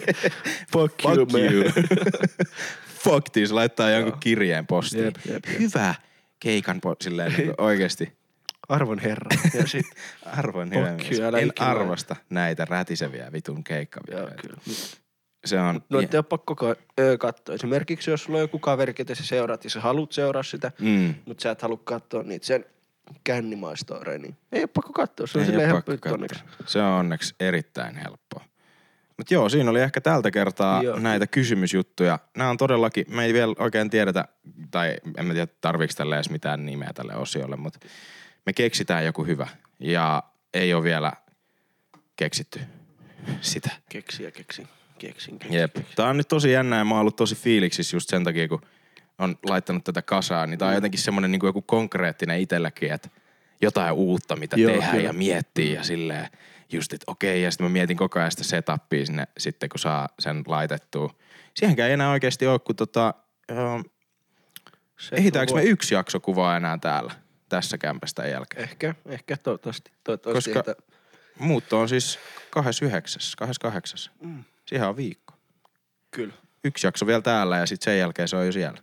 Fuck, 0.74 0.94
you, 1.06 1.26
man. 1.26 1.74
Fuck 3.04 3.30
this, 3.34 3.52
laittaa 3.52 3.90
jonkun 3.90 4.20
kirjeen 4.20 4.68
postiin. 4.68 5.04
Jep, 5.06 5.16
jep, 5.26 5.46
jep. 5.46 5.60
Hyvä 5.60 5.96
keikan 6.40 6.78
po- 6.86 6.96
silleen 7.02 7.34
niin 7.34 7.54
oikeesti. 7.58 8.18
Arvon 8.70 9.00
herra. 9.00 9.30
Ja 9.54 9.68
sit, 9.68 9.86
Arvon 10.26 10.74
you, 10.74 10.84
mies. 10.98 11.20
älä 11.20 11.38
En 11.40 11.48
ikinä. 11.48 11.68
arvosta 11.70 12.16
näitä 12.30 12.66
rätiseviä 12.66 13.32
vitun 13.34 13.56
joo, 13.56 13.64
keikkavideoita. 13.64 14.36
kyllä. 14.42 14.58
Se 15.46 15.60
on... 15.60 15.82
No 15.90 16.00
ei 16.00 16.08
ole 16.14 16.24
pakko 16.24 16.56
katsoa. 17.20 17.56
Esimerkiksi 17.56 18.12
jos 18.12 18.24
sulla 18.24 18.38
on 18.38 18.42
joku 18.44 18.60
kaveri, 18.60 18.94
ketä 18.94 19.16
sä 19.16 19.24
seuraat 19.26 19.64
ja 19.64 19.70
sä 19.70 19.82
haluat 19.82 20.12
seuraa 20.12 20.44
sitä, 20.44 20.72
Mm. 20.80 21.16
mutta 21.26 21.42
sä 21.42 21.52
et 21.52 21.62
halua 21.62 21.82
katsoa 21.84 22.24
niitä 22.24 22.46
sen 22.46 22.66
kännimaistoreja, 23.24 24.20
niin 24.20 24.38
ei 24.52 24.62
ole 24.62 24.68
pakko 24.68 24.94
katsoa. 24.94 25.28
Se 25.28 25.40
on 25.40 25.46
silleen 25.46 25.68
helppo 25.70 25.92
onneksi. 26.12 26.44
Se 26.66 26.80
on 26.82 26.86
onneksi 27.00 27.36
erittäin 27.40 27.96
helppoa. 27.96 28.44
Mutta 29.18 29.34
joo, 29.34 29.50
siinä 29.50 29.72
oli 29.72 29.82
ehkä 29.82 30.02
tältä 30.02 30.32
kertaa 30.32 30.84
Joo. 30.84 30.94
joo. 30.94 31.00
näitä 31.00 31.28
kysymysjuttuja. 31.28 32.20
Nämä 32.38 32.50
on 32.50 32.58
todellakin, 32.58 33.06
me 33.10 33.26
ei 33.26 33.34
vielä 33.34 33.56
oikein 33.60 33.90
tiedetä, 33.90 34.26
tai 34.72 34.98
en 35.18 35.26
mä 35.26 35.34
tiedä 35.34 35.48
tarviiko 35.62 35.94
tälle 35.98 36.16
edes 36.16 36.30
mitään 36.30 36.66
nimeä 36.66 36.92
tälle 36.96 37.16
osiolle, 37.16 37.56
mutta 37.56 37.80
me 38.48 38.54
keksitään 38.54 39.06
joku 39.06 39.26
hyvä. 39.26 39.48
Ja 39.80 40.24
ei 40.54 40.74
ole 40.74 40.84
vielä 40.84 41.14
keksitty 42.16 42.60
sitä. 43.42 43.70
Keksi 43.90 44.24
ja 44.24 44.32
keksi. 44.32 44.68
Keksin, 45.00 45.40
keksin. 45.40 45.60
Jep. 45.60 45.76
Tää 45.96 46.08
on 46.08 46.18
nyt 46.18 46.28
tosi 46.28 46.52
jännä 46.52 46.78
ja 46.78 46.86
mä 46.86 46.94
oon 46.94 47.02
ollut 47.02 47.16
tosi 47.16 47.36
fiiliksissä 47.36 47.96
just 47.96 48.10
sen 48.10 48.24
takia, 48.24 48.48
kun 48.48 48.62
on 49.18 49.38
laittanut 49.46 49.84
tätä 49.84 50.02
kasaan, 50.02 50.50
niin 50.50 50.60
tää 50.60 50.68
on 50.68 50.74
jotenkin 50.74 51.00
semmonen 51.00 51.32
niin 51.32 51.40
joku 51.44 51.62
konkreettinen 51.62 52.40
itselläkin, 52.40 52.92
että 52.92 53.10
jotain 53.62 53.94
uutta, 53.94 54.36
mitä 54.36 54.56
Joo, 54.56 54.72
tehdään 54.72 54.92
kyllä. 54.92 55.04
ja 55.04 55.14
miettii 55.14 55.74
ja 55.74 55.84
silleen 55.84 56.28
just, 56.72 56.94
että 56.94 57.12
okei, 57.12 57.44
ja 57.44 57.52
sitten 57.52 57.66
mä 57.66 57.70
mietin 57.70 57.98
koko 57.98 58.20
ajan 58.20 58.32
sitä 58.32 58.44
setupia 58.44 59.06
sinne 59.06 59.28
sitten, 59.38 59.70
kun 59.70 59.80
saa 59.80 60.10
sen 60.20 60.44
laitettua. 60.48 61.14
Siihenkään 61.54 61.88
ei 61.88 61.94
enää 61.94 62.12
oikeasti 62.12 62.48
ole, 62.48 62.60
kun 62.60 62.76
tota, 62.76 63.14
Se 65.00 65.16
ehitäänkö 65.16 65.54
me 65.54 65.64
yksi 65.64 65.96
jakso 65.96 66.20
kuvaa 66.20 66.58
enää 66.58 66.78
täällä 66.78 67.27
tässä 67.50 67.78
kämpästä 67.78 68.28
jälkeen? 68.28 68.64
Ehkä, 68.64 68.96
ehkä 69.06 69.38
toivottavasti. 69.38 69.92
toivottavasti 70.04 70.54
Koska- 70.54 70.72
että, 70.72 70.84
Muutto 71.40 71.80
on 71.80 71.90
siis 71.90 72.20
29, 72.50 73.22
28. 73.38 74.14
Mm. 74.22 74.44
Siihen 74.66 74.88
on 74.88 74.98
viikko. 74.98 75.34
kyllä. 76.12 76.34
yksi 76.64 76.88
jakso 76.88 77.08
vielä 77.08 77.22
täällä 77.22 77.58
ja 77.58 77.66
sitten 77.66 77.86
sen 77.86 78.00
jälkeen 78.00 78.28
se 78.28 78.36
on 78.36 78.46
jo 78.46 78.52
siellä. 78.52 78.80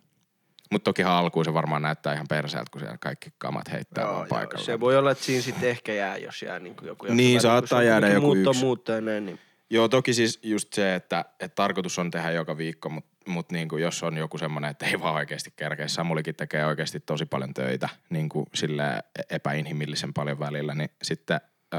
Mutta 0.71 0.85
toki 0.85 1.03
alkuun 1.03 1.45
se 1.45 1.55
varmaan 1.55 1.83
näyttää 1.83 2.15
ihan 2.15 2.27
perseeltä, 2.29 2.71
kun 2.71 2.81
siellä 2.81 2.99
kaikki 3.01 3.31
kamat 3.39 3.73
heittää 3.73 4.07
vaan 4.07 4.29
paikalla. 4.29 4.65
Se 4.65 4.81
voi 4.81 4.97
olla, 4.97 5.11
että 5.11 5.25
siinä 5.25 5.43
sitten 5.43 5.69
ehkä 5.69 5.93
jää, 5.93 6.17
jos 6.17 6.43
jää 6.43 6.59
niin 6.59 6.77
kuin 6.77 6.89
joku 6.89 7.07
Niin, 7.11 7.41
saattaa 7.41 7.79
on 7.79 7.87
jäädä 7.87 8.09
joku 8.09 8.27
muutto, 8.27 8.51
yksi. 8.51 8.65
Muutto 8.65 8.93
ja 8.93 9.01
näin, 9.01 9.27
niin 9.27 9.41
Joo, 9.71 9.89
toki 9.89 10.15
siis 10.15 10.39
just 10.43 10.73
se, 10.73 10.95
että, 10.95 11.25
että 11.41 11.55
tarkoitus 11.55 11.99
on 11.99 12.11
tehdä 12.11 12.31
joka 12.31 12.59
viikko, 12.59 12.89
mutta 12.89 13.14
mut 13.27 13.53
niinku, 13.53 13.77
jos 13.77 14.03
on 14.03 14.17
joku 14.17 14.39
semmoinen, 14.39 14.71
että 14.71 14.87
ei 14.87 15.01
vaan 15.01 15.15
oikeasti 15.15 15.53
kerkeä. 15.57 15.89
Samulikin 15.89 16.35
tekee 16.35 16.67
oikeasti 16.67 17.01
tosi 17.01 17.27
paljon 17.27 17.55
töitä, 17.55 17.89
niin 18.11 18.29
kuin 18.29 18.47
sille 18.55 18.85
epäinhimillisen 19.31 20.15
paljon 20.15 20.39
välillä, 20.39 20.75
niin 20.75 20.91
sitten 21.03 21.41
ö, 21.75 21.79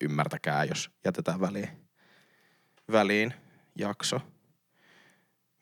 ymmärtäkää, 0.00 0.64
jos 0.64 0.90
jätetään 1.04 1.40
väliin, 1.40 1.68
väliin 2.92 3.34
jakso. 3.78 4.20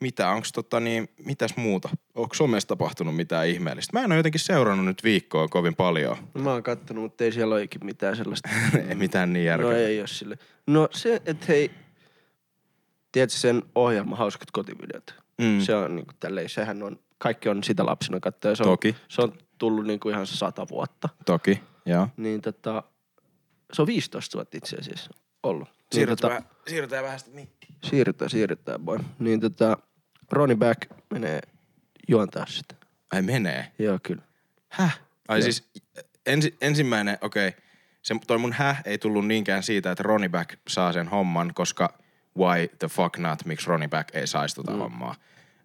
Mitä, 0.00 0.30
onks 0.30 0.52
tota 0.52 0.80
niin, 0.80 1.08
mitäs 1.24 1.56
muuta? 1.56 1.88
Onko 2.14 2.34
somessa 2.34 2.68
tapahtunut 2.68 3.16
mitään 3.16 3.48
ihmeellistä? 3.48 3.98
Mä 3.98 4.04
en 4.04 4.12
ole 4.12 4.16
jotenkin 4.16 4.40
seurannut 4.40 4.86
nyt 4.86 5.04
viikkoa 5.04 5.48
kovin 5.48 5.74
paljon. 5.74 6.16
No, 6.34 6.40
mä 6.42 6.52
oon 6.52 6.62
kattonut, 6.62 7.02
mutta 7.02 7.24
ei 7.24 7.32
siellä 7.32 7.54
ole 7.54 7.62
ikin 7.62 7.86
mitään 7.86 8.16
sellaista. 8.16 8.48
ei 8.88 8.94
mitään 8.94 9.32
niin 9.32 9.44
no 9.44 9.46
järkeä. 9.46 9.86
ei 9.86 10.00
ole 10.00 10.06
sille. 10.06 10.38
No 10.66 10.88
se, 10.92 11.22
että 11.26 11.46
hei, 11.48 11.70
tiedätkö 13.16 13.38
sen 13.38 13.62
ohjelma 13.74 14.16
Hauskat 14.16 14.50
kotivideot? 14.50 15.14
Mm. 15.38 15.60
Se 15.60 15.74
on 15.74 15.96
niinku 15.96 16.12
tälleen, 16.20 16.48
sehän 16.48 16.82
on, 16.82 16.98
kaikki 17.18 17.48
on 17.48 17.64
sitä 17.64 17.86
lapsena 17.86 18.20
katsoa. 18.20 18.54
Se 18.54 18.62
on, 18.62 18.68
Toki. 18.68 18.96
Se 19.08 19.22
on 19.22 19.32
tullut 19.58 19.86
niinku 19.86 20.08
ihan 20.08 20.26
sata 20.26 20.66
vuotta. 20.70 21.08
Toki, 21.26 21.62
joo. 21.86 22.08
Niin 22.16 22.40
tota, 22.40 22.82
se 23.72 23.82
on 23.82 23.86
15 23.86 24.38
vuotta 24.38 24.56
itse 24.56 24.76
asiassa 24.76 25.10
ollut. 25.42 25.68
Niin 25.68 25.86
Siirrytään, 25.92 26.16
tota, 26.16 26.28
vähän, 26.28 26.44
siirrytään 26.68 27.04
vähän 27.04 27.18
sitä 27.18 27.30
mikkiä. 27.30 27.76
siirrytään, 27.84 28.30
siirrytään 28.30 28.80
boy. 28.80 28.98
Niin 29.18 29.40
tota, 29.40 29.78
Ronnie 30.32 30.56
Back 30.56 30.80
menee 31.10 31.40
juontaa 32.08 32.46
sitä. 32.46 32.74
Ai 33.12 33.22
menee. 33.22 33.72
Joo, 33.78 33.98
kyllä. 34.02 34.22
Häh? 34.68 35.00
Ai 35.28 35.38
Joo. 35.38 35.42
siis 35.42 35.68
ensi, 36.26 36.56
ensimmäinen, 36.60 37.18
okei. 37.20 37.48
Okay. 37.48 37.60
Se, 38.02 38.14
toi 38.26 38.38
mun 38.38 38.52
häh 38.52 38.82
ei 38.84 38.98
tullut 38.98 39.26
niinkään 39.26 39.62
siitä, 39.62 39.90
että 39.90 40.02
Ronnie 40.02 40.28
Back 40.28 40.58
saa 40.68 40.92
sen 40.92 41.08
homman, 41.08 41.54
koska 41.54 42.05
why 42.36 42.68
the 42.78 42.88
fuck 42.88 43.18
not, 43.18 43.44
miksi 43.44 43.66
Ronnie 43.66 43.88
Back 43.88 44.14
ei 44.14 44.26
saisi 44.26 44.54
tota 44.54 44.72
mm. 44.72 44.78
hommaa. 44.78 45.14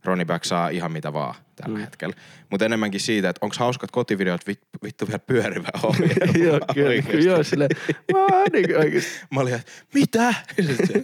Ronnie 0.04 0.26
Back 0.26 0.46
saa 0.46 0.70
ihan 0.70 0.92
mitä 0.92 1.14
vaan 1.14 1.36
tällä 1.56 1.78
mm. 1.78 1.82
hetkellä. 1.82 2.16
Mutta 2.50 2.66
enemmänkin 2.66 3.00
siitä, 3.00 3.30
että 3.30 3.46
onko 3.46 3.56
hauskat 3.60 3.92
kotivideot 3.92 4.48
vit, 4.48 4.60
vittu 4.84 5.08
vielä 5.08 5.20
pyörivä 5.20 5.70
ohjelma. 5.84 6.38
joo, 6.46 6.60
kyllä, 6.74 7.22
joo, 7.24 7.44
silleen, 7.44 7.70
vaan 8.14 8.48
niin. 8.54 9.04
Mä 9.32 9.42
olin, 9.42 9.54
että 9.54 9.72
mitä? 9.94 10.34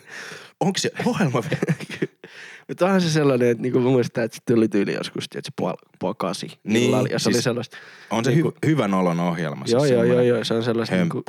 Onko 0.60 0.78
se 0.78 0.92
ohjelma 1.06 1.44
vielä? 1.44 1.78
Mutta 2.68 2.86
onhan 2.86 3.02
se 3.02 3.10
sellainen, 3.10 3.50
että 3.50 3.62
niinku 3.62 3.80
mä 3.80 3.90
muistan, 3.90 4.24
että 4.24 4.36
se 4.36 4.42
tuli 4.46 4.68
tyyli 4.68 4.94
joskus, 4.94 5.24
että 5.24 5.42
se 5.44 5.52
puoli, 5.56 5.78
puoli 6.00 6.16
kasi. 6.18 6.60
Niin, 6.64 6.92
ja 6.92 7.20
se 7.20 7.30
oli 7.30 7.34
siis 7.34 7.44
sellaista. 7.44 7.78
On 8.10 8.26
se 8.26 8.32
niinku, 8.32 8.54
hy, 8.66 8.72
hyvän 8.72 8.94
olon 8.94 9.20
ohjelma. 9.20 9.66
Joo, 9.68 9.80
siis 9.80 9.92
joo, 9.92 10.04
joo, 10.04 10.22
joo, 10.22 10.44
se 10.44 10.54
on 10.54 10.64
sellaista 10.64 10.96
niinku, 10.96 11.24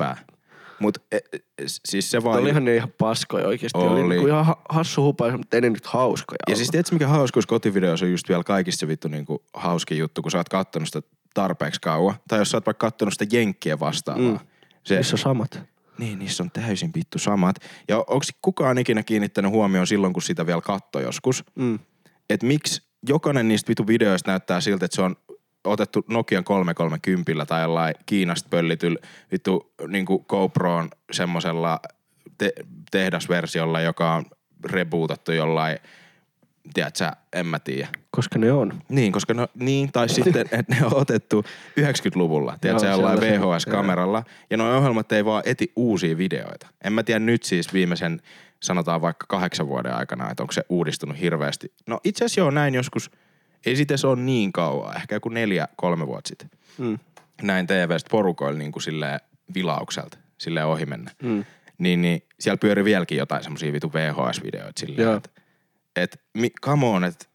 Hömppää. 0.79 0.85
Mut 0.85 0.97
e, 1.11 1.17
e, 1.17 1.39
siis 1.85 2.11
se 2.11 2.23
vaan... 2.23 2.39
olihan 2.39 2.65
ne 2.65 2.75
ihan 2.75 2.93
paskoja 2.97 3.47
oikeesti. 3.47 3.77
Oli, 3.79 4.01
Oli. 4.01 4.09
niinku 4.09 4.27
ihan 4.27 4.45
ha- 4.45 4.61
hassu 4.69 5.03
hupaisa, 5.03 5.37
mutta 5.37 5.57
ei 5.57 5.61
ne 5.61 5.69
nyt 5.69 5.85
hauskoja 5.85 6.37
Ja 6.47 6.51
ollut. 6.51 6.57
siis 6.57 6.69
tiedätkö 6.69 6.95
mikä 6.95 7.07
hauskuus 7.07 7.45
kotivideossa 7.45 8.05
on 8.05 8.11
just 8.11 8.29
vielä 8.29 8.43
kaikista 8.43 8.87
vittu 8.87 9.07
niinku 9.07 9.43
hauskin 9.53 9.97
juttu, 9.97 10.21
kun 10.21 10.31
sä 10.31 10.37
oot 10.37 10.49
kattonut 10.49 10.87
sitä 10.87 11.01
tarpeeksi 11.33 11.81
kauan. 11.81 12.15
Tai 12.27 12.39
jos 12.39 12.51
sä 12.51 12.57
oot 12.57 12.65
vaikka 12.65 12.87
kattonut 12.87 13.13
sitä 13.13 13.35
jenkkien 13.37 13.79
vastaavaa. 13.79 14.31
Mm. 14.31 14.39
Se, 14.83 14.97
Missä 14.97 15.13
on 15.15 15.19
samat. 15.19 15.61
niin, 15.97 16.19
niissä 16.19 16.43
on 16.43 16.51
täysin 16.51 16.91
vittu 16.95 17.19
samat. 17.19 17.55
Ja 17.87 17.97
onko 17.97 18.25
kukaan 18.41 18.77
ikinä 18.77 19.03
kiinnittänyt 19.03 19.51
huomioon 19.51 19.87
silloin, 19.87 20.13
kun 20.13 20.21
sitä 20.21 20.45
vielä 20.45 20.61
katsoi 20.61 21.03
joskus, 21.03 21.43
Mm. 21.55 21.79
että 22.29 22.45
miksi 22.45 22.81
jokainen 23.07 23.47
niistä 23.47 23.67
vittu 23.69 23.87
videoista 23.87 24.31
näyttää 24.31 24.61
siltä, 24.61 24.85
että 24.85 24.95
se 24.95 25.01
on 25.01 25.15
otettu 25.63 26.05
Nokian 26.07 26.43
330 26.43 27.45
tai 27.45 27.61
jollain 27.61 27.95
Kiinasta 28.05 28.49
pöllityllä 28.49 28.99
vittu 29.31 29.73
niinku 29.87 30.19
GoProon 30.19 30.89
semmosella 31.11 31.79
te- 32.37 32.53
tehdasversiolla, 32.91 33.81
joka 33.81 34.15
on 34.15 34.25
rebootattu 34.65 35.31
jollain, 35.31 35.77
tiedätkö, 36.73 37.11
en 37.33 37.45
mä 37.45 37.59
tiedä. 37.59 37.87
Koska 38.11 38.39
ne 38.39 38.51
on. 38.51 38.81
Niin, 38.89 39.11
koska 39.11 39.33
no, 39.33 39.47
niin, 39.55 39.91
tai 39.91 40.09
sitten, 40.09 40.47
että 40.51 40.75
ne 40.75 40.85
on 40.85 40.95
otettu 40.95 41.45
90-luvulla, 41.79 42.57
tiedätkö, 42.61 42.87
Joo, 42.87 42.95
jollain 42.95 43.19
VHS-kameralla, 43.19 44.23
ja 44.49 44.57
nuo 44.57 44.77
ohjelmat 44.77 45.11
ei 45.11 45.25
vaan 45.25 45.43
eti 45.45 45.71
uusia 45.75 46.17
videoita. 46.17 46.67
En 46.83 46.93
mä 46.93 47.03
tiedä 47.03 47.19
nyt 47.19 47.43
siis 47.43 47.73
viimeisen, 47.73 48.21
sanotaan 48.59 49.01
vaikka 49.01 49.25
kahdeksan 49.29 49.67
vuoden 49.67 49.93
aikana, 49.93 50.31
että 50.31 50.43
onko 50.43 50.53
se 50.53 50.63
uudistunut 50.69 51.19
hirveästi. 51.19 51.73
No 51.87 51.99
itse 52.03 52.25
asiassa 52.25 52.41
joo, 52.41 52.51
näin 52.51 52.75
joskus, 52.75 53.11
ei 53.65 53.75
sitten 53.75 53.97
se 53.97 54.07
ole 54.07 54.21
niin 54.21 54.51
kauan, 54.51 54.95
ehkä 54.95 55.15
joku 55.15 55.29
neljä, 55.29 55.67
kolme 55.75 56.07
vuotta 56.07 56.27
sitten. 56.27 56.49
Mm. 56.77 56.99
Näin 57.41 57.67
TV-stä 57.67 58.09
porukoilla 58.11 58.59
niin 58.59 58.71
kuin 58.71 58.83
silleen 58.83 59.19
vilaukselta, 59.53 60.17
silleen 60.37 60.65
ohimenne. 60.65 61.11
Mm. 61.23 61.45
Niin, 61.77 62.01
niin 62.01 62.21
siellä 62.39 62.57
pyörii 62.57 62.83
vieläkin 62.83 63.17
jotain 63.17 63.43
semmosia 63.43 63.73
vitu 63.73 63.91
VHS-videoita 63.93 64.79
silleen, 64.79 65.17
että 65.17 65.29
et, 65.95 66.21
mi, 66.33 66.49
come 66.61 66.85
on, 66.85 67.03
että 67.03 67.25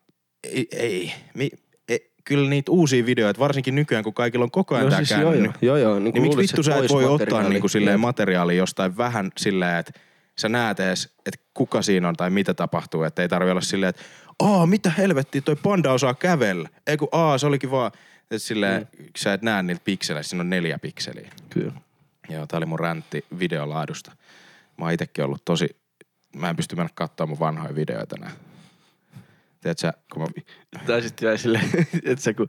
ei, 0.44 0.68
ei, 0.72 1.12
mi, 1.34 1.50
ei, 1.88 2.12
kyllä 2.24 2.50
niitä 2.50 2.72
uusia 2.72 3.06
videoita, 3.06 3.40
varsinkin 3.40 3.74
nykyään, 3.74 4.04
kun 4.04 4.14
kaikilla 4.14 4.44
on 4.44 4.50
koko 4.50 4.74
ajan 4.74 4.88
No 4.88 4.96
siis 4.96 5.10
joo, 5.10 5.32
joo, 5.32 5.52
joo, 5.62 5.76
joo. 5.76 5.98
Niin, 5.98 6.14
niin 6.14 6.22
miksi 6.22 6.38
vittu 6.38 6.62
sä 6.62 6.76
et 6.76 6.90
voi 6.90 7.04
ottaa 7.04 7.26
materiaali. 7.26 7.48
niinku 7.48 7.68
silleen 7.68 7.94
Jep. 7.94 8.00
materiaalia 8.00 8.56
jostain 8.56 8.96
vähän 8.96 9.30
silleen, 9.36 9.76
että 9.76 9.92
sä 10.38 10.48
näet 10.48 10.80
edes, 10.80 11.14
että 11.26 11.40
kuka 11.54 11.82
siinä 11.82 12.08
on 12.08 12.16
tai 12.16 12.30
mitä 12.30 12.54
tapahtuu, 12.54 13.02
että 13.02 13.22
ei 13.22 13.28
tarvi 13.28 13.50
olla 13.50 13.60
silleen, 13.60 13.90
että 13.90 14.02
aa, 14.42 14.66
mitä 14.66 14.90
helvettiä, 14.90 15.40
toi 15.40 15.56
panda 15.56 15.92
osaa 15.92 16.14
kävellä. 16.14 16.68
Ei 16.86 16.96
kun, 16.96 17.08
aa, 17.12 17.38
se 17.38 17.46
olikin 17.46 17.70
vaan, 17.70 17.90
että 18.22 18.38
silleen, 18.38 18.88
mm. 18.98 19.04
sä 19.16 19.32
et 19.32 19.42
näe 19.42 19.62
niiltä 19.62 19.82
pikseleistä, 19.84 20.30
siinä 20.30 20.40
on 20.40 20.50
neljä 20.50 20.78
pikseliä. 20.78 21.30
Kyllä. 21.50 21.72
Joo, 22.28 22.46
tää 22.46 22.58
oli 22.58 22.66
mun 22.66 22.78
räntti 22.80 23.24
videolaadusta. 23.38 24.12
Mä 24.78 24.84
oon 24.84 24.92
itekin 24.92 25.24
ollut 25.24 25.44
tosi, 25.44 25.76
mä 26.36 26.50
en 26.50 26.56
pysty 26.56 26.76
mennä 26.76 26.90
katsoa 26.94 27.26
mun 27.26 27.38
vanhoja 27.38 27.74
videoita 27.74 28.16
enää. 28.18 28.30
Tiedätkö, 29.60 29.80
sä, 29.80 29.92
kun 30.12 30.22
mä, 30.22 30.28
Tai 30.86 31.02
sitten 31.02 31.26
jäi 31.26 31.38
silleen, 31.38 31.70
että 32.04 32.22
se 32.24 32.34
kun, 32.34 32.48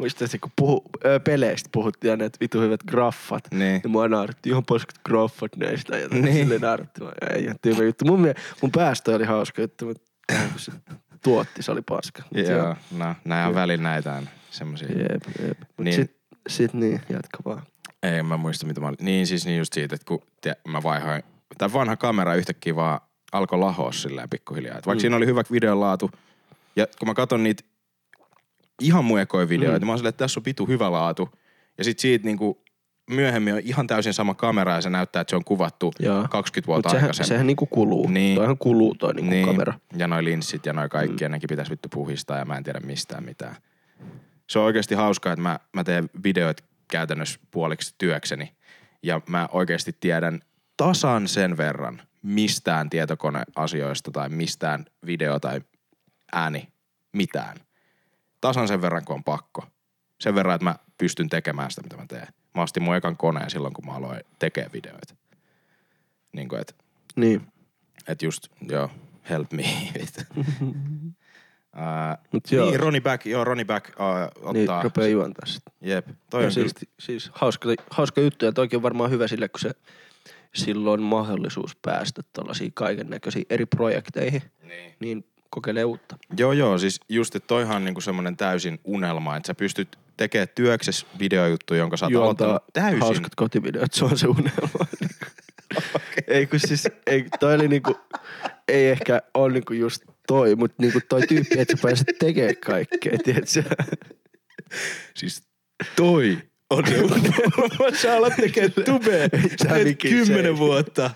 muistat 0.00 0.30
se 0.30 0.38
kun 0.38 0.50
puhu, 0.56 0.82
ö, 1.04 1.20
peleistä 1.20 1.68
puhuttiin 1.72 2.10
aina, 2.10 2.24
että 2.24 2.38
vitu 2.40 2.60
hyvät 2.60 2.82
graffat. 2.82 3.44
niin. 3.50 3.80
Ja 3.84 3.88
mua 3.88 4.08
nauratti 4.08 4.50
ihan 4.50 4.64
paskat 4.64 4.98
graffat 5.06 5.56
näistä. 5.56 5.96
Ja 5.98 6.08
Niin. 6.08 6.34
silleen 6.34 6.60
nauratti. 6.60 7.00
Ei 7.34 7.44
ihan 7.44 7.56
tyhmä 7.62 7.84
juttu. 7.84 8.04
Mun, 8.04 8.20
mie- 8.20 8.34
mun 8.62 8.72
päästö 8.72 9.14
oli 9.14 9.24
hauska 9.24 9.62
juttu, 9.62 9.86
mutta 9.86 10.02
tuotti, 11.30 11.62
se 11.62 11.72
oli 11.72 11.82
paska. 11.82 12.22
Mut 12.34 12.46
Joo, 12.48 12.76
no, 12.96 13.14
näin 13.24 13.48
on 13.48 13.54
välillä 13.54 13.82
näitä 13.82 14.14
aina 14.14 14.30
semmosia. 14.50 14.88
Jep, 14.88 15.22
jep. 15.42 15.58
Mut 15.58 15.84
Niin. 15.84 15.94
sit, 15.94 16.16
sit 16.48 16.72
niin, 16.72 17.00
jatka 17.08 17.38
vaan. 17.44 17.62
Ei, 18.02 18.22
mä 18.22 18.36
muista 18.36 18.66
mitä 18.66 18.80
mä 18.80 18.86
olin. 18.86 18.96
Niin 19.00 19.26
siis 19.26 19.46
niin 19.46 19.58
just 19.58 19.72
siitä, 19.72 19.94
että 19.94 20.04
kun 20.04 20.22
tie, 20.40 20.56
mä 20.68 20.82
vaihoin, 20.82 21.22
tämä 21.58 21.72
vanha 21.72 21.96
kamera 21.96 22.34
yhtäkkiä 22.34 22.76
vaan 22.76 23.00
alkoi 23.32 23.58
lahoa 23.58 23.92
silleen 23.92 24.30
pikkuhiljaa. 24.30 24.78
Et 24.78 24.86
vaikka 24.86 24.98
mm. 24.98 25.00
siinä 25.00 25.16
oli 25.16 25.26
hyvä 25.26 25.42
videolaatu, 25.52 26.10
ja 26.76 26.86
kun 26.98 27.08
mä 27.08 27.14
katson 27.14 27.42
niitä 27.42 27.62
ihan 28.80 29.04
muekoja 29.04 29.48
videoita, 29.48 29.78
mm. 29.78 29.80
niin 29.80 29.86
mä 29.86 29.92
oon 29.92 29.98
silleen, 29.98 30.08
että 30.10 30.24
tässä 30.24 30.40
on 30.40 30.44
pitu 30.44 30.66
hyvä 30.66 30.92
laatu. 30.92 31.28
Ja 31.78 31.84
sit 31.84 31.98
siitä 31.98 32.24
niinku 32.24 32.64
myöhemmin 33.10 33.54
on 33.54 33.60
ihan 33.64 33.86
täysin 33.86 34.14
sama 34.14 34.34
kamera 34.34 34.74
ja 34.74 34.80
se 34.80 34.90
näyttää, 34.90 35.20
että 35.20 35.30
se 35.30 35.36
on 35.36 35.44
kuvattu 35.44 35.92
Joo. 35.98 36.26
20 36.30 36.66
vuotta 36.66 36.88
Mut 36.88 36.92
sehän, 36.92 37.04
aikaisemmin. 37.04 37.28
sehän 37.28 37.46
niinku 37.46 37.66
kuluu. 37.66 38.08
Niin. 38.08 38.36
Toihan 38.36 38.58
kuluu 38.58 38.94
toi 38.94 39.14
niinku 39.14 39.30
niin. 39.30 39.46
kamera. 39.46 39.74
Ja 39.96 40.06
noi 40.06 40.24
linssit 40.24 40.66
ja 40.66 40.72
noi 40.72 40.88
kaikki, 40.88 41.16
mm. 41.16 41.24
ja 41.24 41.28
nekin 41.28 41.48
pitäisi 41.48 41.70
vittu 41.70 41.88
puhistaa 41.88 42.38
ja 42.38 42.44
mä 42.44 42.56
en 42.56 42.64
tiedä 42.64 42.80
mistään 42.80 43.24
mitään. 43.24 43.56
Se 44.46 44.58
on 44.58 44.64
oikeasti 44.64 44.94
hauskaa, 44.94 45.32
että 45.32 45.42
mä, 45.42 45.58
mä 45.72 45.84
teen 45.84 46.10
videoita 46.22 46.62
käytännössä 46.88 47.40
puoliksi 47.50 47.94
työkseni. 47.98 48.52
Ja 49.02 49.20
mä 49.28 49.48
oikeasti 49.52 49.96
tiedän 50.00 50.40
tasan 50.76 51.28
sen 51.28 51.56
verran 51.56 52.02
mistään 52.22 52.90
tietokoneasioista 52.90 54.10
tai 54.10 54.28
mistään 54.28 54.84
video- 55.06 55.40
tai 55.40 55.60
ääni, 56.32 56.68
mitään. 57.12 57.56
Tasan 58.40 58.68
sen 58.68 58.82
verran, 58.82 59.04
kun 59.04 59.14
on 59.14 59.24
pakko. 59.24 59.64
Sen 60.20 60.34
verran, 60.34 60.54
että 60.54 60.64
mä 60.64 60.74
pystyn 60.98 61.28
tekemään 61.28 61.70
sitä, 61.70 61.82
mitä 61.82 61.96
mä 61.96 62.06
teen. 62.08 62.26
Mä 62.54 62.62
ostin 62.62 62.82
mun 62.82 62.96
ekan 62.96 63.16
koneen 63.16 63.50
silloin, 63.50 63.74
kun 63.74 63.86
mä 63.86 63.92
aloin 63.92 64.20
tekemään 64.38 64.72
videoita. 64.72 65.14
Niin 66.32 66.48
kuin, 66.48 66.60
että 66.60 66.74
Niin. 67.16 67.46
et 68.08 68.22
just, 68.22 68.48
joo, 68.68 68.90
help 69.30 69.52
me. 69.52 69.64
uh, 70.00 70.72
Mut 72.32 72.52
joo. 72.52 72.70
niin, 72.70 72.80
Ronnie 72.80 73.00
Back, 73.00 73.26
joo, 73.26 73.44
Ronnie 73.44 73.64
Back 73.64 73.88
uh, 73.88 74.52
Niin, 74.52 74.62
ottaa. 74.62 74.82
rupeaa 74.82 75.08
juontaa 75.08 75.46
sitä. 75.46 75.70
Jep, 75.80 76.06
toi 76.30 76.42
Ja 76.42 76.46
on 76.46 76.52
siis, 76.52 76.74
kyllä, 76.74 76.92
siis 77.00 77.30
hauska, 77.34 77.68
hauska 77.90 78.20
juttu 78.20 78.44
ja 78.44 78.52
toikin 78.52 78.76
on 78.76 78.82
varmaan 78.82 79.10
hyvä 79.10 79.28
sille, 79.28 79.48
kun 79.48 79.60
se 79.60 79.70
silloin 80.54 81.02
mahdollisuus 81.02 81.76
päästä 81.82 82.22
tuollaisiin 82.32 82.72
kaiken 82.74 83.10
näköisiin 83.10 83.46
eri 83.50 83.66
projekteihin, 83.66 84.42
niin. 84.62 84.94
niin 85.00 85.24
kokeile 85.50 85.84
uutta. 85.84 86.18
Joo, 86.38 86.52
joo, 86.52 86.78
siis 86.78 87.00
just, 87.08 87.36
että 87.36 87.46
toihan 87.46 87.76
on 87.76 87.84
niinku 87.84 88.00
semmoinen 88.00 88.36
täysin 88.36 88.80
unelma, 88.84 89.36
että 89.36 89.46
sä 89.46 89.54
pystyt 89.54 89.98
tekemään 90.16 90.48
työksessä 90.54 91.06
videojuttu, 91.18 91.74
jonka 91.74 91.96
sä 91.96 92.06
oot 92.06 92.14
aloittanut 92.14 92.62
täysin. 92.72 93.00
hauskat 93.00 93.34
kotivideot, 93.34 93.92
se 93.92 94.04
on 94.04 94.18
se 94.18 94.26
unelma. 94.26 94.86
Ei 96.26 96.46
kun 96.46 96.60
siis, 96.60 96.88
ei, 97.06 97.24
toi 97.40 97.54
oli 97.54 97.68
niinku, 97.68 97.96
ei 98.68 98.88
ehkä 98.88 99.22
ole 99.34 99.52
niinku 99.52 99.72
just 99.72 100.02
toi, 100.26 100.56
mutta 100.56 100.82
niinku 100.82 101.00
toi 101.08 101.20
tyyppi, 101.26 101.60
että 101.60 101.76
sä 101.76 101.82
pääset 101.82 102.06
tekemään 102.18 102.56
kaikkea, 102.56 103.18
tiedätkö? 103.24 103.62
Siis 105.16 105.42
toi 105.96 106.38
on 106.70 106.86
se 106.86 107.00
unelma. 107.02 107.96
sä 108.02 108.16
alat 108.16 108.36
tekemään 108.36 108.72
tubea. 108.84 109.28
Teet 109.28 109.98
kymmenen 110.02 110.58
vuotta. 110.58 111.10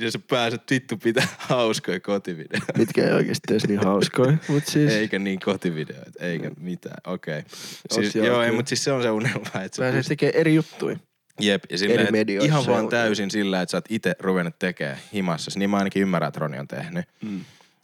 Ja 0.00 0.10
sä 0.10 0.18
pääset 0.30 0.62
vittu 0.70 0.96
pitää 0.96 1.26
hauskoja 1.48 2.00
kotivideoita. 2.00 2.78
Mitkä 2.78 3.04
ei 3.06 3.12
oikeesti 3.12 3.52
edes 3.52 3.68
niin 3.68 3.80
hauskoja. 3.84 4.36
Mut 4.48 4.66
siis 4.66 4.92
Eikä 4.92 5.18
niin 5.18 5.40
kotivideoita, 5.40 6.24
eikä 6.24 6.50
mitään. 6.60 6.96
Okei. 7.06 7.38
Okay. 7.38 7.50
Siis, 7.90 8.14
joo, 8.14 8.42
ei, 8.42 8.52
mutta 8.52 8.68
siis 8.68 8.84
se 8.84 8.92
on 8.92 9.02
se 9.02 9.10
unelma, 9.10 9.38
että 9.38 9.76
sä 9.76 9.82
pääsee 9.82 10.00
pystyt- 10.00 10.08
tekemään 10.08 10.40
eri 10.40 10.54
juttuja. 10.54 10.96
Jep, 11.40 11.64
ja 11.70 11.78
silleen, 11.78 12.14
eri 12.14 12.34
ihan 12.34 12.66
vaan 12.66 12.88
täysin 12.88 13.30
sillä, 13.30 13.62
että 13.62 13.70
sä 13.70 13.76
oot 13.76 13.84
itse 13.88 14.16
ruvennut 14.20 14.58
tekemään 14.58 14.98
himassa. 15.14 15.50
Niin 15.58 15.70
mä 15.70 15.76
ainakin 15.76 16.02
ymmärrän, 16.02 16.28
että 16.28 16.40
Roni 16.40 16.58
on 16.58 16.68
tehnyt. 16.68 17.04
Mm. 17.22 17.40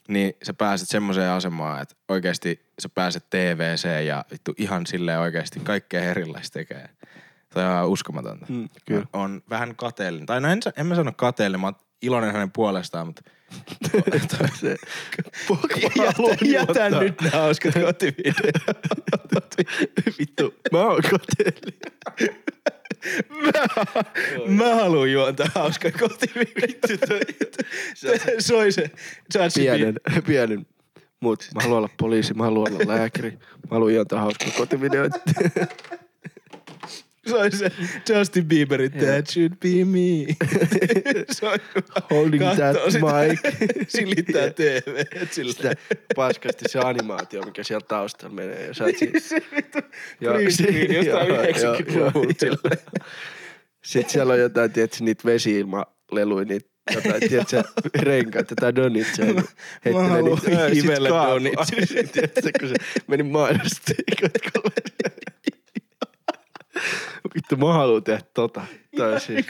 Niin 0.08 0.34
sä 0.42 0.54
pääset 0.54 0.88
semmoiseen 0.88 1.30
asemaan, 1.30 1.82
että 1.82 1.94
oikeasti 2.08 2.60
sä 2.78 2.88
pääset 2.88 3.30
TVC 3.30 4.06
ja 4.06 4.24
vittu 4.32 4.54
ihan 4.58 4.86
silleen 4.86 5.18
oikeasti 5.20 5.60
kaikkea 5.60 6.02
erilaista 6.04 6.58
tekee. 6.58 6.88
Toi 7.54 7.64
on 7.64 7.88
uskomatonta. 7.88 8.46
Mm, 8.48 8.68
kyllä. 8.86 9.06
On 9.12 9.42
vähän 9.50 9.76
kateellinen. 9.76 10.26
Tai 10.26 10.40
no 10.40 10.48
en, 10.48 10.62
sa- 10.62 10.72
en 10.76 10.86
mä 10.86 10.94
sano 10.94 11.12
kateellinen, 11.12 11.60
mä 11.60 11.66
oon 11.66 11.76
iloinen 12.02 12.32
hänen 12.32 12.52
puolestaan, 12.52 13.06
mutta 13.06 13.22
se, 14.60 14.76
jätä, 16.44 16.44
jätä 16.44 17.00
nyt 17.00 17.20
ne 17.20 17.28
hauskat 17.28 17.74
kotivideot. 17.74 18.36
Vittu, 20.18 20.54
mä 20.72 20.78
oon 20.78 21.02
koteellinen. 21.10 21.92
Mä 24.46 24.74
haluun 24.74 25.12
juontaa 25.12 25.46
hauskaa 25.54 25.90
kotivideot. 25.90 26.80
Soi 28.38 28.72
se. 28.72 28.90
Pienen, 29.54 29.94
pienen. 30.26 30.66
Mut 31.20 31.48
mä 31.54 31.62
haluan 31.62 31.78
olla 31.78 31.90
poliisi, 31.96 32.34
mä 32.34 32.44
haluan 32.44 32.72
olla 32.72 32.94
lääkäri. 32.94 33.30
Mä 33.30 33.70
haluan 33.70 33.94
juontaa 33.94 34.20
hauskaa 34.20 34.48
kotivideoita. 34.56 35.18
Soi 37.28 37.50
se 37.50 37.72
Justin 38.08 38.44
Bieberin 38.44 38.90
That 38.92 39.26
should 39.30 39.52
be 39.62 39.84
me. 39.84 40.36
Holding 42.10 42.42
that 42.56 42.76
sitä. 42.88 42.98
mic. 43.06 43.40
Silittää 43.88 44.50
TV. 44.50 45.04
Sillä. 45.30 45.52
Sitä 45.52 45.74
paskasti 46.16 46.64
se 46.68 46.78
animaatio, 46.78 47.42
mikä 47.42 47.62
siellä 47.64 47.86
taustalla 47.88 48.34
menee. 48.34 48.66
Ja 48.66 48.74
sä 48.74 48.84
oot 48.84 48.96
siinä- 48.98 49.20
Se 49.20 49.42
vittu 49.56 49.78
Joo, 50.20 50.34
green 50.34 50.94
jostain 50.94 51.28
joo, 51.28 51.42
90-luvulta. 51.42 52.46
joo, 52.46 52.56
joo. 52.64 52.76
Sitten 53.84 54.12
siellä 54.12 54.32
on 54.32 54.38
jotain, 54.40 54.72
tiedätkö, 54.72 54.96
niitä 55.04 55.24
vesi-ilmaleluja, 55.24 56.44
niitä 56.44 56.68
jotain, 56.94 57.20
tiedätkö, 57.28 57.62
renkaita 57.98 58.54
tai 58.56 58.74
donitsia. 58.74 59.24
niin 59.24 59.36
heittelee 59.84 60.08
haluan 60.10 60.38
hivellä 60.74 61.08
donitsia. 61.08 62.02
Tiedätkö, 62.12 62.50
kun 62.60 62.68
se 62.68 62.74
meni 63.06 63.22
mainosti. 63.22 63.94
Vittu, 67.34 67.56
mä 67.56 67.72
haluan 67.72 68.04
tehdä 68.04 68.20
tota. 68.34 68.60
On 69.00 69.20
siis, 69.20 69.46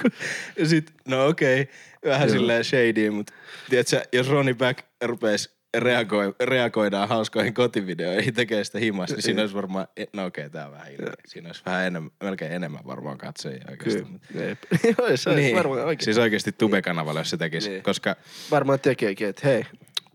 Ja 0.58 0.66
sit, 0.66 0.92
no 1.08 1.26
okei, 1.26 1.60
okay, 1.62 1.74
vähän 2.10 2.28
Joo. 2.28 2.38
silleen 2.38 2.64
shady, 2.64 3.10
mutta 3.10 3.32
tiedätkö, 3.70 4.02
jos 4.12 4.28
Ronnie 4.28 4.54
Back 4.54 4.78
rupes 5.04 5.58
reagoi, 5.78 6.34
reagoidaan 6.42 7.08
hauskoihin 7.08 7.54
kotivideoihin, 7.54 8.34
tekee 8.34 8.64
sitä 8.64 8.78
himassa, 8.78 9.14
niin 9.16 9.22
siinä 9.22 9.42
olisi 9.42 9.54
varmaan, 9.54 9.86
no 10.12 10.24
okei, 10.26 10.42
okay, 10.46 10.50
tää 10.52 10.66
on 10.66 10.72
vähän 10.72 10.92
ilkeä. 10.92 11.12
Siinä 11.26 11.48
olisi 11.48 11.62
vähän 11.66 11.86
enemmän, 11.86 12.10
melkein 12.22 12.52
enemmän 12.52 12.80
varmaan 12.86 13.18
katsojia 13.18 13.64
oikeasti. 13.70 14.02
kyllä. 14.32 14.44
Joo, 14.98 15.16
se 15.16 15.30
olisi 15.30 15.54
varmaan 15.54 15.84
oikein. 15.84 16.04
siis 16.04 16.18
oikeasti 16.18 16.52
Tube-kanavalla, 16.52 17.20
jos 17.20 17.30
se 17.30 17.36
tekisi, 17.36 17.70
Niin. 17.70 17.82
koska 17.82 18.16
varmaan 18.50 18.80
tekeekin, 18.80 19.28
että 19.28 19.48
hei, 19.48 19.64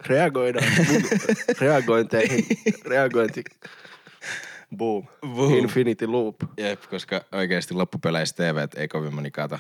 reagoidaan 0.07 0.68
mun 0.91 1.01
reagointeihin. 1.61 2.45
Reagointi. 2.86 3.43
Boom. 4.78 5.07
Boom. 5.36 5.53
Infinity 5.53 6.07
loop. 6.07 6.36
Jep, 6.57 6.82
koska 6.89 7.21
oikeasti 7.32 7.74
loppupeleissä 7.74 8.36
TV 8.36 8.67
ei 8.76 8.88
kovin 8.88 9.15
moni 9.15 9.32
kata. 9.32 9.59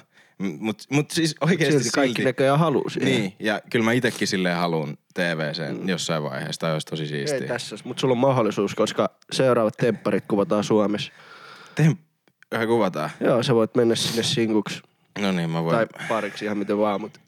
Mut, 0.59 0.83
mut 0.89 1.11
siis 1.11 1.35
oikeasti 1.41 1.71
Silti 1.71 1.83
silti. 1.83 1.95
kaikki 1.95 2.23
näköjään 2.23 2.59
haluu 2.59 2.89
siihen. 2.89 3.11
Niin, 3.21 3.33
ja 3.39 3.61
kyllä 3.71 3.85
mä 3.85 3.91
itekin 3.91 4.27
silleen 4.27 4.57
haluun 4.57 4.97
TVC 5.13 5.77
mm. 5.79 5.89
jossain 5.89 6.23
vaiheessa, 6.23 6.59
tai 6.59 6.73
olisi 6.73 6.87
tosi 6.87 7.03
Ei 7.03 7.07
siistiä. 7.09 7.47
tässä, 7.47 7.75
mutta 7.83 8.01
sulla 8.01 8.11
on 8.11 8.17
mahdollisuus, 8.17 8.75
koska 8.75 9.09
seuraavat 9.31 9.77
tempparit 9.77 10.23
kuvataan 10.27 10.63
Suomessa. 10.63 11.11
Tem- 11.81 11.95
Vähän 12.51 12.67
kuvataan. 12.67 13.09
Joo, 13.19 13.43
sä 13.43 13.55
voit 13.55 13.75
mennä 13.75 13.95
sinne 13.95 14.23
sinkuksi 14.23 14.81
No 15.19 15.31
niin, 15.31 15.49
mä 15.49 15.63
voin. 15.63 15.75
tai 15.75 15.87
pariksi 16.09 16.45
ihan 16.45 16.57
miten 16.57 16.77
vaan, 16.77 17.01
mutta 17.01 17.19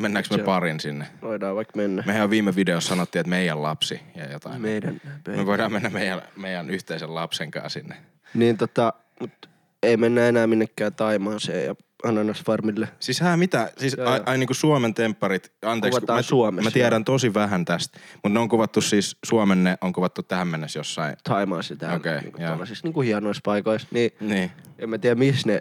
Mennäänkö 0.00 0.28
me 0.30 0.36
se- 0.36 0.42
parin 0.44 0.80
sinne? 0.80 1.06
voidaan 1.22 1.56
vaikka 1.56 1.76
mennä. 1.76 2.02
Mehän 2.06 2.30
viime 2.30 2.56
videossa 2.56 2.88
sanottiin, 2.88 3.20
että 3.20 3.30
meidän 3.30 3.62
lapsi 3.62 4.00
ja 4.16 4.32
jotain. 4.32 4.60
Me, 4.62 4.68
Meidän 4.68 5.00
me 5.36 5.46
voidaan 5.46 5.72
mennä 5.72 5.90
meidän, 5.90 6.22
meidän 6.36 6.70
yhteisen 6.70 7.14
lapsen 7.14 7.50
kanssa 7.50 7.80
sinne. 7.80 7.96
Niin 8.34 8.56
tota, 8.56 8.92
mut 9.20 9.48
ei 9.82 9.96
mennä 9.96 10.28
enää 10.28 10.46
minnekään 10.46 10.94
Taimaaseen 10.94 11.64
ja 11.66 11.74
Ananasfarmille. 12.04 12.88
Siis 13.00 13.20
hää 13.20 13.36
mitä? 13.36 13.72
Siis 13.78 13.94
Joo, 13.98 14.08
ai, 14.08 14.16
joo. 14.16 14.24
ai 14.26 14.38
niinku 14.38 14.54
Suomen 14.54 14.94
tempparit, 14.94 15.52
anteeksi. 15.62 15.98
Kuvataan 16.00 16.18
mä, 16.18 16.22
Suomessa, 16.22 16.70
Mä 16.70 16.72
tiedän 16.72 17.04
tosi 17.04 17.34
vähän 17.34 17.64
tästä, 17.64 17.98
mutta 18.12 18.28
ne 18.28 18.38
on 18.40 18.48
kuvattu 18.48 18.80
siis, 18.80 19.16
Suomen 19.26 19.64
ne 19.64 19.78
on 19.80 19.92
kuvattu 19.92 20.22
tähän 20.22 20.48
mennessä 20.48 20.78
jossain. 20.78 21.16
Taimaassa 21.24 21.74
Okei, 21.74 21.96
okay, 21.96 22.20
niinku 22.20 22.40
joo. 22.40 22.48
tuollaisissa 22.48 22.86
niinku 22.86 23.00
hienoissa 23.00 23.40
paikoissa. 23.44 23.88
Niin 23.90 24.10
Niin. 24.20 24.50
en 24.78 24.90
mä 24.90 24.98
tiedä 24.98 25.14
missä 25.14 25.48
ne 25.48 25.60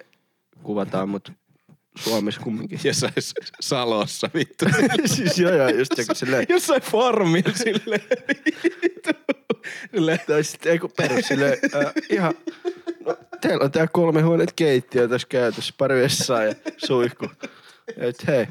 kuvataan, 0.64 1.10
mutta 1.10 1.32
Suomessa 2.04 2.42
kumminkin. 2.42 2.80
Jossain 2.84 3.14
Salossa 3.60 4.30
vittu. 4.34 4.66
siis 5.16 5.40
joo 5.40 5.54
joo, 5.54 5.70
just 5.70 5.92
kun 6.08 6.16
silleen, 6.16 6.46
jossain 6.50 6.82
farmilla 6.82 7.54
silleen. 7.54 8.02
vittu. 8.84 9.10
silleen. 9.96 10.20
tai 10.28 10.44
sitten 10.44 10.72
ei 10.72 10.80
kun 10.80 10.92
perus 10.98 11.28
silleen, 11.28 11.58
äh, 11.76 11.94
ihan, 12.10 12.34
no, 13.06 13.18
teillä 13.42 13.66
on 13.66 13.72
tää 13.72 13.88
kolme 13.88 14.22
huoneet 14.22 14.54
keittiö 14.54 15.08
tässä 15.08 15.28
käytössä, 15.28 15.74
pari 15.78 16.02
vessaa 16.02 16.44
ja 16.44 16.56
suihku. 16.78 17.28
Et 17.98 18.28
hei, 18.28 18.48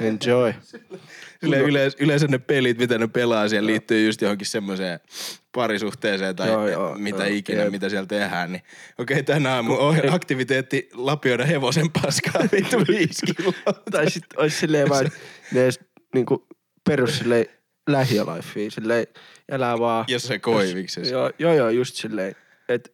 enjoy. 0.00 0.54
Silleen 1.44 1.64
yleensä, 1.64 1.96
yleensä 2.00 2.26
ne 2.26 2.38
pelit, 2.38 2.78
mitä 2.78 2.98
ne 2.98 3.06
pelaa, 3.08 3.48
siellä 3.48 3.66
liittyy 3.66 4.06
just 4.06 4.22
johonkin 4.22 4.46
semmoiseen 4.46 5.00
parisuhteeseen 5.52 6.36
tai 6.36 6.48
Joo, 6.48 6.68
joo, 6.68 6.94
mitä 6.98 7.26
joo, 7.26 7.36
ikinä, 7.36 7.62
jep. 7.62 7.70
mitä 7.70 7.88
siellä 7.88 8.06
tehdään. 8.06 8.52
Niin, 8.52 8.62
okei, 8.98 9.22
tänään 9.22 9.64
mun 9.64 9.78
ohje- 9.78 10.10
aktiviteetti 10.14 10.88
lapioida 10.92 11.44
hevosen 11.44 11.86
paskaa 12.02 12.42
vittu 12.52 12.76
viisi 12.88 13.26
kiloa. 13.36 13.52
Tai 13.90 14.10
sit 14.10 14.24
ois 14.36 14.60
silleen 14.60 14.88
vaan, 14.88 15.10
ne 15.52 15.62
edes 15.62 15.80
niinku 16.14 16.46
perus 16.88 17.18
silleen 17.18 17.46
lähiölifea, 17.88 18.70
silleen 18.70 19.06
elää 19.48 19.78
vaan. 19.78 20.04
Jossain 20.08 20.40
koiviksessa. 20.40 21.14
Joo, 21.14 21.30
joo, 21.38 21.54
joo, 21.54 21.68
just 21.70 21.94
silleen, 21.94 22.34
että 22.68 22.90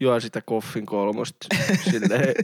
juo 0.00 0.20
sitä 0.20 0.40
koffin 0.40 0.86
kolmosta, 0.86 1.46
silleen 1.90 2.34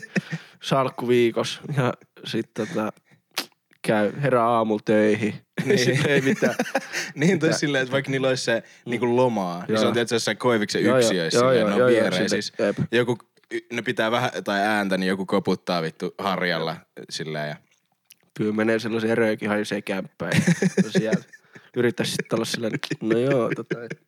salkku 0.63 1.09
viikos 1.09 1.61
ja 1.77 1.95
sitten 2.25 2.69
tota, 2.69 2.93
käy 3.83 4.13
herää 4.23 4.47
aamulla 4.47 4.83
töihin. 4.85 5.35
Niin. 5.65 5.87
Niin. 5.87 6.09
ei 6.09 6.21
mitään. 6.21 6.55
Niin, 7.15 7.39
tai 7.39 7.53
silleen, 7.53 7.83
että 7.83 7.93
vaikka 7.93 8.11
niillä 8.11 8.29
olisi 8.29 8.45
se 8.45 8.63
niinku 8.85 9.17
lomaa, 9.17 9.65
niin 9.69 9.79
se 9.79 9.83
Joo. 9.83 9.89
on 9.89 9.95
tietysti 9.95 10.15
jossain 10.15 10.37
koiviksen 10.37 10.83
yksiöissä, 10.83 11.39
joo, 11.39 11.53
joo, 11.53 11.69
ne 11.69 11.83
on 11.83 11.91
viereen. 11.91 12.31
Siis 12.31 12.53
joku, 12.93 13.19
ne 13.73 13.83
pitää 13.83 14.11
vähän 14.11 14.31
tai 14.45 14.61
ääntä, 14.61 14.99
niin 14.99 15.09
joku 15.09 15.27
koputtaa 15.27 15.83
vittu 15.83 16.15
harjalla 16.19 16.77
silleen. 17.11 17.49
Ja 17.49 17.57
Kyllä 18.37 18.53
menee 18.53 18.79
sellaisen 18.79 19.19
röökin 19.19 19.49
haisee 19.49 19.83
kämppään. 19.83 20.33
Ja 20.77 20.91
siellä 20.99 21.23
yrittäisi 21.77 22.13
sitten 22.13 22.37
olla 22.37 22.45
silleen, 22.45 22.73
no 23.01 23.19
joo, 23.19 23.51
tota, 23.57 23.85
et, 23.85 24.01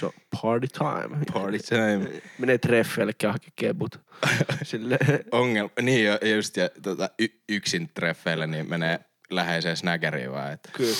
so 0.00 0.12
party 0.42 0.68
time. 0.68 1.24
party 1.32 1.58
time. 1.58 2.20
Menee 2.38 2.58
treffeille, 2.58 3.12
käy 3.12 3.30
hakee 3.30 3.50
kebut. 3.56 4.00
Silleen, 4.62 5.00
Ongelma, 5.32 5.70
niin 5.82 6.04
jo, 6.04 6.18
just 6.34 6.56
ja 6.56 6.68
tota, 6.82 7.10
y- 7.18 7.40
yksin 7.48 7.90
treffeillä 7.94 8.46
niin 8.46 8.68
menee 8.68 9.00
läheiseen 9.30 9.76
snägeriin 9.76 10.32
vaan, 10.32 10.52
että 10.52 10.70
kyllä. 10.76 10.96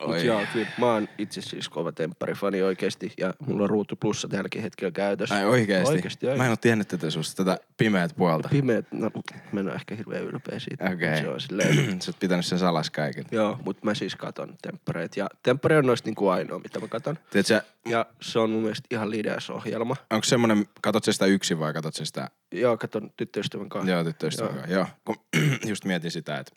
Mut 0.00 0.10
Oi. 0.10 0.26
joo, 0.26 0.42
kyllä. 0.52 0.66
Mä 0.78 0.86
oon 0.92 1.08
itse 1.18 1.40
siis 1.40 1.68
kova 1.68 1.92
tempparifani 1.92 2.62
oikeesti 2.62 3.12
ja 3.18 3.34
mulla 3.46 3.62
on 3.64 3.70
ruutu 3.70 3.96
plussa 3.96 4.28
tälläkin 4.28 4.62
hetkellä 4.62 4.90
käytössä. 4.92 5.34
Ai 5.34 5.44
oikeesti? 5.44 5.94
Oikeesti, 5.94 6.26
Mä 6.26 6.32
en 6.32 6.38
oikeesti. 6.40 6.50
oo 6.52 6.56
tiennyt 6.56 6.88
tätä 6.88 7.10
susta, 7.10 7.44
tätä 7.44 7.58
pimeät 7.76 8.16
puolta. 8.16 8.48
Pimeät, 8.48 8.86
no 8.92 9.10
mä 9.52 9.60
en 9.60 9.68
oo 9.68 9.74
ehkä 9.74 9.94
hirveän 9.94 10.22
ylpeä 10.24 10.58
siitä. 10.58 10.90
Okei. 10.92 11.20
Se 11.20 11.28
on 11.28 11.40
silleen, 11.40 12.00
Sä 12.02 12.10
oot 12.10 12.18
pitänyt 12.18 12.46
sen 12.46 12.58
salas 12.58 12.90
kaiken. 12.90 13.24
joo, 13.30 13.58
mut 13.64 13.84
mä 13.84 13.94
siis 13.94 14.16
katon 14.16 14.54
temppareita. 14.62 15.20
Ja 15.20 15.26
temppari 15.42 15.76
on 15.76 15.86
noista 15.86 16.08
niinku 16.08 16.28
ainoa, 16.28 16.58
mitä 16.58 16.80
mä 16.80 16.88
katon. 16.88 17.18
Tiedätkö, 17.30 17.60
Ja 17.88 18.06
se 18.22 18.38
on 18.38 18.50
mun 18.50 18.62
mielestä 18.62 18.86
ihan 18.90 19.10
lideas 19.10 19.50
ohjelma. 19.50 19.96
onko 20.10 20.24
semmonen, 20.24 20.66
katot 20.80 21.04
sä 21.04 21.12
sitä 21.12 21.26
yksin 21.26 21.58
vai 21.60 21.72
katot 21.72 21.94
sä 21.94 22.04
sitä, 22.04 22.28
Joo, 22.52 22.76
katon 22.76 23.10
tyttöystävän 23.16 23.68
kanssa. 23.68 23.90
joo 23.90 24.04
tyttöystävän 24.04 24.54
kanssa? 24.54 24.72
Joo, 24.72 24.86
kun 25.04 25.16
just 25.70 25.84
mietin 25.84 26.10
sitä, 26.10 26.38
että 26.38 26.52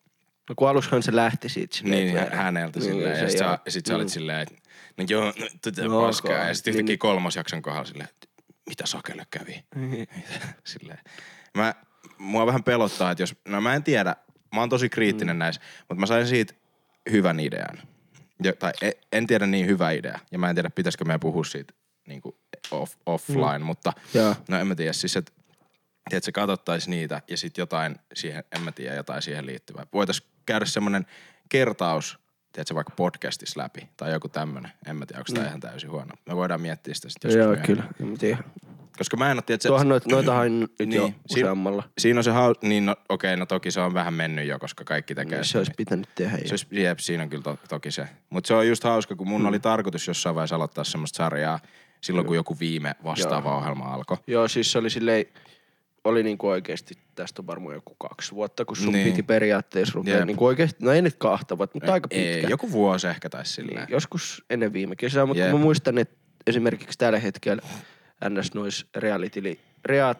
No 0.49 0.55
kun 0.55 0.69
alushan 0.69 1.03
se 1.03 1.15
lähti 1.15 1.49
siitä 1.49 1.75
silleen. 1.77 2.05
niin 2.05 2.17
että- 2.17 2.35
häneltä 2.35 2.79
Niin, 2.79 2.91
silleen, 2.91 3.15
se 3.15 3.23
ja 3.23 3.29
sit 3.29 3.39
sä, 3.39 3.59
sit 3.67 3.85
sä 3.85 3.95
olit 3.95 4.07
Mm. 4.07 4.11
silleen, 4.11 4.39
että 4.41 4.55
no 4.97 5.05
joo, 5.09 5.25
no, 5.25 5.47
tätä 5.61 5.81
No, 5.83 6.01
paskaa. 6.01 6.31
Ja 6.31 6.47
ok. 6.47 6.55
sit 6.55 6.65
Niin, 6.65 6.73
yhtäkkiä 6.73 6.91
niin. 6.93 6.99
kolmosjakson 6.99 7.61
kohdalla 7.61 7.85
silleen, 7.85 8.09
että 8.09 8.27
mitä 8.69 8.85
sakelle 8.85 9.25
kävi? 9.31 9.63
Niin. 9.75 10.07
silleen. 10.63 10.99
Mä, 11.57 11.75
mua 12.17 12.45
vähän 12.45 12.63
pelottaa, 12.63 13.11
että 13.11 13.21
jos, 13.23 13.35
no 13.47 13.61
mä 13.61 13.75
en 13.75 13.83
tiedä, 13.83 14.15
mä 14.55 14.59
oon 14.59 14.69
tosi 14.69 14.89
kriittinen 14.89 15.35
mm. 15.35 15.39
näissä, 15.39 15.61
mutta 15.89 15.99
mä 15.99 16.05
sain 16.05 16.27
siitä 16.27 16.53
hyvän 17.11 17.39
idean. 17.39 17.77
Jo, 18.43 18.53
tai 18.53 18.71
en, 18.81 18.93
en 19.11 19.27
tiedä 19.27 19.47
niin 19.47 19.67
hyvä 19.67 19.91
idea, 19.91 20.19
ja 20.31 20.39
mä 20.39 20.49
en 20.49 20.55
tiedä 20.55 20.69
pitäisikö 20.69 21.05
meidän 21.05 21.19
puhua 21.19 21.43
siitä 21.43 21.73
niin 22.07 22.21
off, 22.71 22.95
offline, 23.05 23.57
mm. 23.59 23.65
mutta 23.65 23.93
Joo. 24.13 24.35
no 24.49 24.59
en 24.59 24.67
mä 24.67 24.75
tiedä, 24.75 24.93
siis 24.93 25.15
että 25.15 25.31
että 26.11 26.25
se 26.25 26.31
katsottaisi 26.31 26.89
niitä 26.89 27.21
ja 27.27 27.37
sitten 27.37 27.61
jotain 27.61 27.95
siihen, 28.13 28.43
en 28.55 28.61
mä 28.61 28.71
tiedä, 28.71 28.95
jotain 28.95 29.21
siihen 29.21 29.45
liittyvää. 29.45 29.85
Voitaisiin 29.93 30.27
käydä 30.45 30.65
semmoinen 30.65 31.05
kertaus, 31.49 32.19
tiedätkö, 32.51 32.75
vaikka 32.75 32.93
podcastissa 32.95 33.61
läpi 33.61 33.89
tai 33.97 34.11
joku 34.11 34.29
tämmönen. 34.29 34.71
En 34.87 34.95
mä 34.95 35.05
tiedä, 35.05 35.19
onko 35.19 35.31
tämä 35.33 35.47
ihan 35.47 35.59
täysin 35.59 35.91
huono. 35.91 36.13
Me 36.25 36.35
voidaan 36.35 36.61
miettiä 36.61 36.93
sitä 36.93 37.09
sitten 37.09 37.31
Joo, 37.31 37.49
joskus 37.49 37.65
kyllä. 37.67 37.81
myöhemmin. 37.83 38.11
En 38.13 38.17
tiedä. 38.17 38.43
Koska 38.97 39.17
mä 39.17 39.31
en 39.31 39.35
ole, 39.37 39.41
tiedä, 39.41 39.59
Tuohan 39.67 39.89
noit, 39.89 40.05
noitahan 40.05 40.59
nyt 40.59 40.71
Niin, 40.79 40.93
jo 40.93 41.01
siinä- 41.05 41.19
useammalla. 41.31 41.83
Siinä 41.97 42.19
on 42.19 42.23
se 42.23 42.31
haus... 42.31 42.57
Niin, 42.61 42.85
no, 42.85 42.95
okei, 43.09 43.37
no 43.37 43.45
toki 43.45 43.71
se 43.71 43.81
on 43.81 43.93
vähän 43.93 44.13
mennyt 44.13 44.47
jo, 44.47 44.59
koska 44.59 44.83
kaikki 44.83 45.15
tekee 45.15 45.37
Niin 45.37 45.45
se 45.45 45.57
olisi 45.57 45.71
niin- 45.71 45.75
pitänyt 45.77 46.09
tehdä. 46.15 46.37
Se 46.37 46.53
olisi, 46.53 46.67
jep, 46.71 46.99
siinä 46.99 47.23
on 47.23 47.29
kyllä 47.29 47.43
to, 47.43 47.57
toki 47.69 47.91
se. 47.91 48.07
Mutta 48.29 48.47
se 48.47 48.53
on 48.53 48.67
just 48.67 48.83
hauska, 48.83 49.15
kun 49.15 49.27
mun 49.27 49.41
mm. 49.41 49.47
oli 49.47 49.59
tarkoitus 49.59 50.07
jossain 50.07 50.35
vaiheessa 50.35 50.55
aloittaa 50.55 50.83
semmoista 50.83 51.17
sarjaa 51.17 51.59
silloin, 52.01 52.27
kun 52.27 52.35
joku 52.35 52.57
viime 52.59 52.95
vastaava 53.03 53.49
Joo. 53.49 53.57
ohjelma 53.57 53.85
alkoi. 53.93 54.17
Joo, 54.27 54.47
siis 54.47 54.71
se 54.71 54.77
oli 54.77 54.89
silleen, 54.89 55.25
oli 56.03 56.23
niinku 56.23 56.47
oikeesti, 56.47 56.97
tästä 57.15 57.41
on 57.41 57.47
varmaan 57.47 57.75
joku 57.75 57.95
kaksi 57.99 58.31
vuotta, 58.31 58.65
kun 58.65 58.75
sun 58.75 58.85
Niin. 58.93 59.03
niin. 59.03 59.13
piti 59.13 59.23
periaatteessa 59.23 59.93
rupea 59.95 60.15
Jep. 60.17 60.25
niinku 60.25 60.45
oikeesti, 60.45 60.85
no 60.85 60.91
ei 60.91 61.01
nyt 61.01 61.15
kahta 61.17 61.57
vuotta, 61.57 61.75
mutta 61.77 61.93
aika 61.93 62.07
pitkä. 62.07 62.23
Ei, 62.23 62.45
joku 62.49 62.71
vuosi 62.71 63.07
ehkä 63.07 63.29
tai 63.29 63.45
silleen. 63.45 63.77
Niin, 63.77 63.87
joskus 63.91 64.45
ennen 64.49 64.73
viime 64.73 64.95
kesää, 64.95 65.25
mutta 65.25 65.43
Jep. 65.43 65.51
mä 65.51 65.57
muistan, 65.57 65.97
että 65.97 66.15
esimerkiksi 66.47 66.97
tällä 66.97 67.19
hetkellä 67.19 67.61
NS 68.29 68.53
nois 68.53 68.85
reality, 68.95 69.59
reat, 69.85 70.19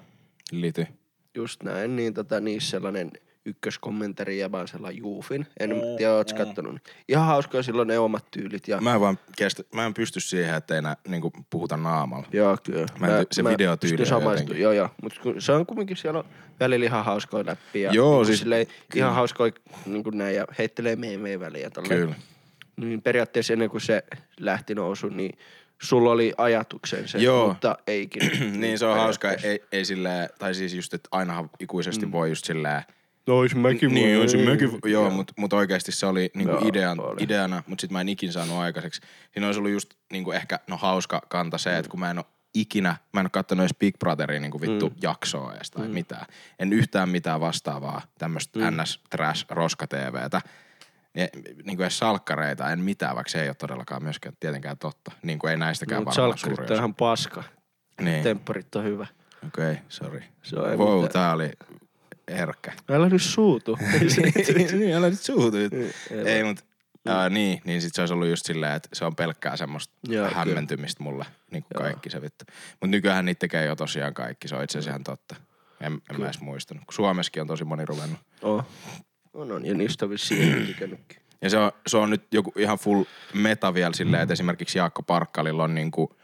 Lity. 0.52 0.88
just 1.36 1.64
näin, 1.64 1.96
niin 1.96 2.14
tota, 2.14 2.40
niissä 2.40 2.70
sellainen 2.70 3.12
ykköskommentari 3.46 4.40
ja 4.40 4.52
vaan 4.52 4.68
sellainen 4.68 5.00
juufin. 5.00 5.48
En 5.60 5.70
tiedä, 5.98 6.14
ootko 6.14 6.38
kattonut. 6.38 6.74
niin 6.74 6.82
Ihan 7.08 7.26
hauskoja 7.26 7.64
silloin 7.64 7.88
ne 7.88 8.00
omat 8.00 8.26
tyylit 8.32 8.68
ja 8.68 8.82
Mä 8.82 8.94
en 8.94 9.02
vaan 9.02 9.20
kestä, 9.38 9.64
mä 9.76 9.86
en 9.86 9.94
pysty 9.94 10.20
siihen, 10.20 10.56
että 10.56 10.74
ei 10.74 10.78
enää 10.78 10.98
niinku 11.08 11.32
puhuta 11.50 11.78
naamalla. 11.78 12.28
Joo, 12.34 12.58
kyllä. 12.64 12.86
Mä 13.00 13.08
ty- 13.08 13.26
se 13.32 13.44
videotyyli 13.44 13.98
pystyn 13.98 14.16
on 14.16 14.22
samaistumaan, 14.22 14.38
jotenkin. 14.38 14.64
Joo, 14.64 14.72
joo. 14.72 14.90
Mutta 15.02 15.20
se 15.40 15.52
on 15.52 15.66
kumminkin 15.66 15.98
siellä 15.98 16.20
on 16.20 16.26
välillä 16.60 16.86
ihan 16.86 17.06
hauskoja 17.06 17.46
läppiä. 17.46 17.92
Joo, 17.92 18.18
niin 18.18 18.26
siis- 18.26 18.40
Silleen, 18.40 18.68
ihan 18.96 19.16
hauskoja 19.16 19.52
niin 19.86 20.04
kuin 20.04 20.18
näin 20.18 20.36
ja 20.36 20.46
heittelee 20.58 20.96
meemejä 20.96 21.40
väliä. 21.40 21.70
Tolleen. 21.70 22.00
Kyllä. 22.02 22.16
Niin 22.78 23.02
periaatteessa 23.02 23.54
ennen 23.54 23.70
kuin 23.70 23.82
se 23.82 24.04
lähti 24.40 24.76
nousu, 24.76 25.08
niin 25.10 25.38
sulla 25.82 26.12
oli 26.12 26.34
ajatuksen 26.38 27.08
se, 27.08 27.18
Joo. 27.18 27.48
mutta 27.48 27.78
eikin. 27.88 28.22
niin 28.62 28.80
se 28.80 28.86
on 28.86 28.98
hauska, 28.98 29.32
ei, 29.32 29.64
ei 29.72 29.86
silleen, 29.86 30.30
tai 30.40 30.56
siis 30.56 30.74
just, 30.74 30.94
että 30.94 31.10
ainahan 31.12 31.50
ikuisesti 31.60 32.06
mm. 32.06 32.12
voi 32.12 32.30
just 32.30 32.46
silleen, 32.46 32.82
No 33.28 33.38
ois 33.38 33.56
mäkin 33.56 33.94
niin, 33.94 34.20
olisi 34.20 34.38
mäkin, 34.38 34.80
joo, 34.86 35.10
mutta 35.10 35.34
mut 35.38 35.54
oikeasti 35.54 35.92
se 35.92 36.06
oli 36.06 36.32
niinku 36.36 36.54
Joo, 36.54 36.68
idean, 36.68 37.00
oli. 37.00 37.24
ideana, 37.24 37.64
mutta 37.68 37.82
sitten 37.82 37.94
mä 37.94 38.02
en 38.02 38.10
ikin 38.10 38.32
saanut 38.32 38.58
aikaiseksi. 38.58 39.02
Siinä 39.32 39.46
olisi 39.48 39.60
ollut 39.60 39.72
just 39.72 39.94
niinku 40.12 40.32
ehkä, 40.32 40.60
no 40.68 40.78
hauska 40.78 41.22
kanta 41.30 41.58
se, 41.58 41.78
että 41.78 41.92
kun 41.92 42.00
mä 42.00 42.10
en 42.10 42.18
ole 42.18 42.26
ikinä, 42.54 42.96
mä 43.14 43.20
en 43.20 43.26
ole 43.26 43.30
kattonut 43.30 43.64
edes 43.64 43.78
Big 43.80 44.00
Brotherin 44.00 44.42
niinku 44.42 44.62
vittu 44.62 44.90
mm. 44.90 44.96
jaksoa 45.02 45.56
edes 45.56 45.72
tai 45.72 45.88
mm. 45.88 45.94
mitään. 45.94 46.26
En 46.60 46.74
yhtään 46.74 47.10
mitään 47.10 47.40
vastaavaa 47.40 48.02
tämmöistä 48.18 48.60
mm. 48.60 48.82
ns 48.82 49.00
trash 49.10 49.46
roska 49.50 49.88
TVtä. 49.88 50.42
Ja, 51.16 51.28
niin 51.64 51.78
kuin 51.78 51.82
edes 51.82 51.98
salkkareita, 51.98 52.72
en 52.72 52.80
mitään, 52.80 53.16
vaikka 53.16 53.30
se 53.30 53.42
ei 53.42 53.50
ole 53.50 53.56
todellakaan 53.56 54.04
myöskään 54.04 54.36
tietenkään 54.40 54.78
totta. 54.78 55.12
Niin 55.24 55.40
kuin 55.40 55.52
ei 55.52 55.58
näistäkään 55.58 56.04
Mutta 56.04 56.22
varmaan 56.22 56.38
suuri 56.38 56.66
on 56.70 56.76
ihan 56.76 56.96
paska. 56.96 57.44
Niin, 58.02 58.24
Tempparit 58.24 58.76
on 58.76 58.84
hyvä. 58.84 59.08
okei, 59.48 59.72
okay, 59.72 59.84
sorry. 59.90 60.24
Se 60.44 60.56
on 60.56 60.78
wow, 60.78 60.96
mitään. 60.96 61.14
tää 61.14 61.34
oli 61.34 61.52
herkkä. 62.30 62.74
Älä 62.90 63.10
nyt 63.10 63.22
suutu. 63.22 63.78
niin, 64.80 64.94
älä 64.96 65.10
nyt 65.10 65.22
suutu. 65.22 65.58
Ei, 65.58 65.70
Ei, 66.26 66.44
mut 66.44 66.66
ää, 67.08 67.30
niin, 67.30 67.62
niin 67.66 67.82
sit 67.82 67.96
se 67.96 68.02
olisi 68.02 68.14
ollut 68.14 68.28
just 68.28 68.46
silleen, 68.46 68.74
että 68.74 68.90
se 68.94 69.06
on 69.06 69.16
pelkkää 69.16 69.58
semmoista 69.58 69.94
Joo, 70.08 70.26
kyllä. 70.26 70.38
hämmentymistä 70.38 71.04
mulle, 71.04 71.26
niin 71.52 71.64
kuin 71.64 71.72
Joo. 71.74 71.84
kaikki 71.84 72.10
se 72.10 72.22
vittu. 72.22 72.46
Mut 72.82 72.90
nykyään 72.90 73.26
niitä 73.26 73.40
tekee 73.40 73.66
jo 73.66 73.76
tosiaan 73.76 74.14
kaikki, 74.14 74.48
se 74.48 74.56
on 74.56 74.64
itse 74.64 74.78
asiassa 74.78 74.92
ihan 74.92 75.04
totta. 75.04 75.36
En, 75.82 76.02
en 76.12 76.20
mä 76.20 76.26
edes 76.26 76.42
muistanut. 76.42 76.86
kun 76.86 76.94
Suomessakin 76.94 77.42
on 77.42 77.48
tosi 77.48 77.64
moni 77.64 77.86
ruvennut. 77.86 78.20
Oh. 78.42 78.66
On, 79.34 79.52
on. 79.52 79.66
Ja 79.66 79.74
niistä 79.74 80.06
on 80.06 80.10
vissiin 80.10 80.66
tykännytkin. 80.68 81.22
Ja 81.42 81.50
se 81.50 81.58
on, 81.58 81.72
se 81.88 81.98
on 81.98 82.10
nyt 82.10 82.24
joku 82.32 82.54
ihan 82.58 82.78
full 82.78 83.04
meta 83.34 83.74
vielä 83.74 83.94
silleen, 83.94 84.24
että 84.24 84.34
esimerkiksi 84.34 84.78
Jaakko 84.78 85.04
Parkkalilla 85.04 85.64
on 85.64 85.76
niinku, 85.76 86.16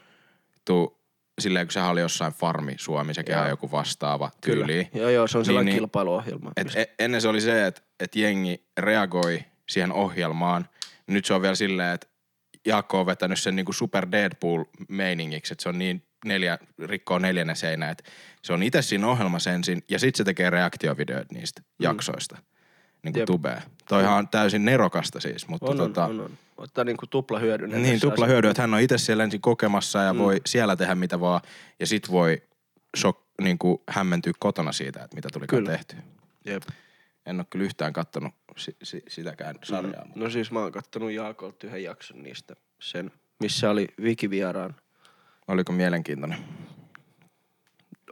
tu, 0.64 0.97
silleen 1.38 1.66
kun 1.66 1.72
sehän 1.72 1.90
oli 1.90 2.00
jossain 2.00 2.32
Farmi 2.32 2.74
Suomi, 2.78 3.14
sekin 3.14 3.38
on 3.38 3.48
joku 3.48 3.70
vastaava 3.70 4.30
tyyli. 4.40 4.88
Joo, 4.94 5.10
joo, 5.10 5.26
se 5.26 5.38
on 5.38 5.44
sellainen 5.44 5.66
Niin, 5.66 5.72
niin. 5.72 5.80
kilpailuohjelma. 5.80 6.52
Et 6.56 6.76
e- 6.76 6.94
ennen 6.98 7.20
se 7.20 7.28
oli 7.28 7.40
se, 7.40 7.66
että 7.66 7.82
et 8.00 8.16
jengi 8.16 8.64
reagoi 8.78 9.44
siihen 9.68 9.92
ohjelmaan. 9.92 10.68
Nyt 11.06 11.24
se 11.24 11.34
on 11.34 11.42
vielä 11.42 11.54
silleen, 11.54 11.94
että 11.94 12.06
Jaakko 12.66 13.00
on 13.00 13.06
vetänyt 13.06 13.38
sen 13.40 13.56
niinku 13.56 13.72
super 13.72 14.06
Deadpool-meiningiksi, 14.12 15.52
että 15.52 15.62
se 15.62 15.68
on 15.68 15.78
niin 15.78 16.02
neljä, 16.24 16.58
rikkoo 16.84 17.18
neljännen 17.18 17.56
seinä, 17.56 17.90
että 17.90 18.04
se 18.42 18.52
on 18.52 18.62
itse 18.62 18.82
siinä 18.82 19.06
ohjelmassa 19.06 19.52
ensin 19.52 19.82
ja 19.90 19.98
sitten 19.98 20.18
se 20.18 20.24
tekee 20.24 20.50
reaktiovideoita 20.50 21.34
niistä 21.34 21.60
mm. 21.60 21.66
jaksoista. 21.84 22.36
Niin 23.12 23.26
kuin 23.26 23.26
tubea. 23.26 23.62
Toihan 23.88 24.18
on 24.18 24.28
täysin 24.28 24.64
nerokasta 24.64 25.20
siis, 25.20 25.48
mutta 25.48 25.70
on, 25.70 25.76
tota, 25.76 26.04
on, 26.04 26.20
on, 26.20 26.24
on. 26.26 26.30
Ottaa 26.56 26.84
niinku 26.84 27.06
tupla 27.06 27.38
hyödyn. 27.38 27.70
niin 27.70 28.00
tupla 28.00 28.12
asioista. 28.14 28.26
hyödy, 28.26 28.48
että 28.48 28.62
hän 28.62 28.74
on 28.74 28.80
itse 28.80 28.98
siellä 28.98 29.24
ensin 29.24 29.40
kokemassa 29.40 29.98
ja 29.98 30.12
mm. 30.12 30.18
voi 30.18 30.40
siellä 30.46 30.76
tehdä 30.76 30.94
mitä 30.94 31.20
vaan 31.20 31.40
ja 31.80 31.86
sit 31.86 32.10
voi 32.10 32.42
shock, 32.96 33.20
niin 33.42 33.58
kuin 33.58 33.78
hämmentyä 33.88 34.32
kotona 34.38 34.72
siitä, 34.72 35.04
että 35.04 35.14
mitä 35.14 35.28
tuli 35.32 35.46
Kyllä. 35.46 35.70
tehtyä. 35.70 35.98
Jep. 36.44 36.62
En 37.26 37.36
ole 37.36 37.46
kyllä 37.50 37.64
yhtään 37.64 37.92
kattonut 37.92 38.34
si- 38.56 38.76
si- 38.82 39.02
sitäkään 39.08 39.56
sarjaa. 39.64 40.04
Mm. 40.04 40.12
No 40.14 40.30
siis 40.30 40.50
mä 40.50 40.60
oon 40.60 40.72
kattonut 40.72 41.10
Jaakolta 41.12 41.66
yhden 41.66 41.82
jakson 41.82 42.22
niistä. 42.22 42.54
Sen, 42.80 43.10
missä 43.40 43.70
oli 43.70 43.86
Viki 44.02 44.30
vieraan. 44.30 44.76
Oliko 45.48 45.72
mielenkiintoinen? 45.72 46.38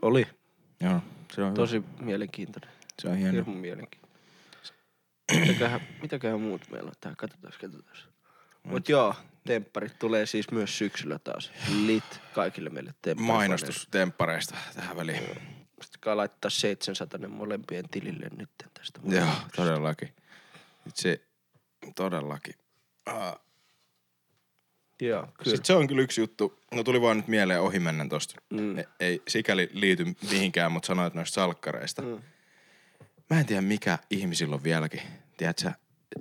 Oli. 0.03 0.27
Joo, 0.81 1.01
se 1.33 1.43
on 1.43 1.55
Tosi 1.55 1.83
mielenkiintoinen. 2.01 2.71
Se 3.03 3.09
on 3.09 3.17
hieno. 3.17 3.33
Hirmun 3.33 3.57
mielenkiintoinen. 3.57 4.06
Mitäköhän, 5.33 5.81
mitäköhän 6.03 6.41
muut 6.41 6.63
meillä 6.71 6.89
on 6.89 6.95
täällä? 7.01 7.17
Katsotaan, 7.17 7.53
katsotaan. 7.61 7.97
Mut 8.63 8.89
joo, 8.89 9.15
tempparit 9.47 9.99
tulee 9.99 10.27
siis 10.27 10.51
myös 10.51 10.79
syksyllä 10.79 11.19
taas. 11.19 11.53
Lit 11.87 12.21
kaikille 12.35 12.71
meille 12.71 12.95
tempparit. 13.03 13.27
Mainostus 13.27 13.89
temppareista 13.91 14.57
tähän 14.75 14.97
väliin. 14.97 15.23
Sitten 15.83 16.01
kai 16.01 16.17
laittaa 16.17 16.51
700 16.51 17.29
molempien 17.29 17.89
tilille 17.89 18.29
nyt 18.37 18.51
tästä. 18.75 19.01
Joo, 19.05 19.29
todellakin. 19.57 20.15
Se, 20.95 21.21
todellakin. 21.97 22.55
Ah. 23.07 23.41
Joo, 25.01 25.23
kyllä. 25.23 25.33
Sitten 25.45 25.65
se 25.65 25.73
on 25.73 25.87
kyllä 25.87 26.03
yksi 26.03 26.21
juttu. 26.21 26.59
No 26.75 26.85
tuli 26.85 27.01
vaan 27.01 27.17
nyt 27.17 27.29
mieleen 27.29 27.61
ohimennen 27.61 28.09
tosta. 28.09 28.41
Mm. 28.51 28.79
Ei, 28.79 28.85
ei 29.01 29.23
sikäli 29.29 29.71
liity 29.73 30.05
mihinkään, 30.31 30.73
mutta 30.73 30.87
sanoit 30.87 31.15
noista 31.15 31.35
salkkareista. 31.35 32.03
Mm. 32.03 32.23
Mä 33.31 33.41
en 33.41 33.47
tiedä 33.47 33.63
mikä 33.63 33.99
ihmisillä 34.11 34.55
on 34.55 34.65
vieläkin, 34.65 35.01
tiedätkö, 35.37 35.73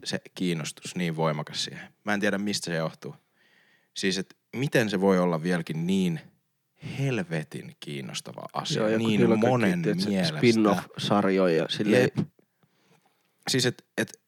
se 0.04 0.22
kiinnostus 0.36 0.96
niin 0.96 1.16
voimakas 1.16 1.64
siihen. 1.64 1.94
Mä 2.04 2.14
en 2.14 2.20
tiedä 2.20 2.38
mistä 2.38 2.66
se 2.66 2.76
johtuu. 2.76 3.16
Siis, 3.94 4.18
että 4.18 4.36
miten 4.56 4.90
se 4.90 5.02
voi 5.02 5.20
olla 5.20 5.44
vieläkin 5.44 5.88
niin 5.88 6.20
helvetin 7.00 7.76
kiinnostava 7.80 8.46
asia, 8.54 8.90
Joo, 8.90 8.98
niin 8.98 9.40
monen 9.40 9.82
kaikki, 9.82 10.06
mielestä. 10.06 10.38
Spin-off-sarjoja 10.38 11.66
silleen. 11.70 12.02
Jep. 12.02 12.28
Siis, 13.50 13.66
että 13.66 13.84
et, 13.98 14.22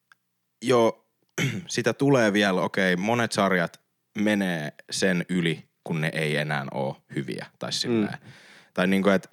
joo, 0.61 1.07
sitä 1.67 1.93
tulee 1.93 2.33
vielä, 2.33 2.61
okei, 2.61 2.95
monet 2.95 3.31
sarjat 3.31 3.81
menee 4.19 4.73
sen 4.91 5.25
yli, 5.29 5.69
kun 5.83 6.01
ne 6.01 6.11
ei 6.13 6.35
enää 6.35 6.65
ole 6.71 6.95
hyviä. 7.15 7.45
Tai 7.59 7.73
silleen. 7.73 8.19
Mm. 8.23 8.31
Tai 8.73 8.87
niinku, 8.87 9.09
että 9.09 9.29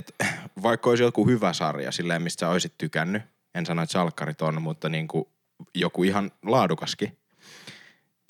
et, 0.00 0.14
vaikka 0.62 0.90
olisi 0.90 1.02
joku 1.02 1.26
hyvä 1.26 1.52
sarja 1.52 1.92
silleen, 1.92 2.22
mistä 2.22 2.40
sä 2.40 2.48
olisit 2.48 2.72
tykännyt, 2.78 3.22
en 3.54 3.66
sano, 3.66 3.82
että 3.82 3.92
salkkarit 3.92 4.42
on, 4.42 4.62
mutta 4.62 4.88
niinku 4.88 5.28
joku 5.74 6.04
ihan 6.04 6.30
laadukaskin, 6.42 7.18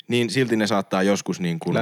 niin 0.07 0.29
silti 0.29 0.55
ne 0.55 0.67
saattaa 0.67 1.03
joskus 1.03 1.39
niin 1.39 1.59
kuin 1.59 1.77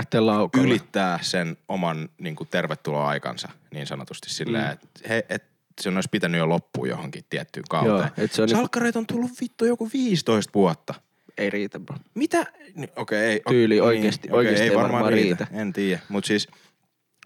ylittää 0.57 1.19
sen 1.21 1.57
oman 1.67 2.09
niin 2.21 2.35
kuin 2.35 2.47
tervetuloaikansa 2.51 3.49
niin 3.73 3.87
sanotusti 3.87 4.29
silleen, 4.29 4.65
mm. 4.65 4.71
että 4.71 5.09
he, 5.09 5.25
et 5.29 5.43
sen 5.81 5.95
olisi 5.95 6.09
pitänyt 6.11 6.39
jo 6.39 6.49
loppua 6.49 6.87
johonkin 6.87 7.25
tiettyyn 7.29 7.65
kauteen. 7.69 8.11
Joo, 8.17 8.27
se 8.31 8.41
on 8.41 8.49
Salkkareita 8.49 8.99
on 8.99 9.07
tullut 9.07 9.31
vittu 9.41 9.65
joku 9.65 9.89
15 9.93 10.53
vuotta. 10.53 10.93
Ei 11.37 11.49
riitä, 11.49 11.79
bro. 11.79 11.97
Mitä? 12.15 12.45
Niin, 12.75 12.89
Okei, 12.95 13.19
ei. 13.19 13.41
Tyyli 13.49 13.81
o- 13.81 13.85
oikeesti- 13.85 14.27
okei, 14.27 14.37
oikeesti 14.37 14.63
ei 14.63 14.69
ei 14.69 14.75
varmaan 14.75 14.93
varmaan 14.93 15.13
riitä. 15.13 15.45
riitä. 15.49 15.61
En 15.61 15.73
tiedä, 15.73 16.01
mutta 16.09 16.27
siis 16.27 16.47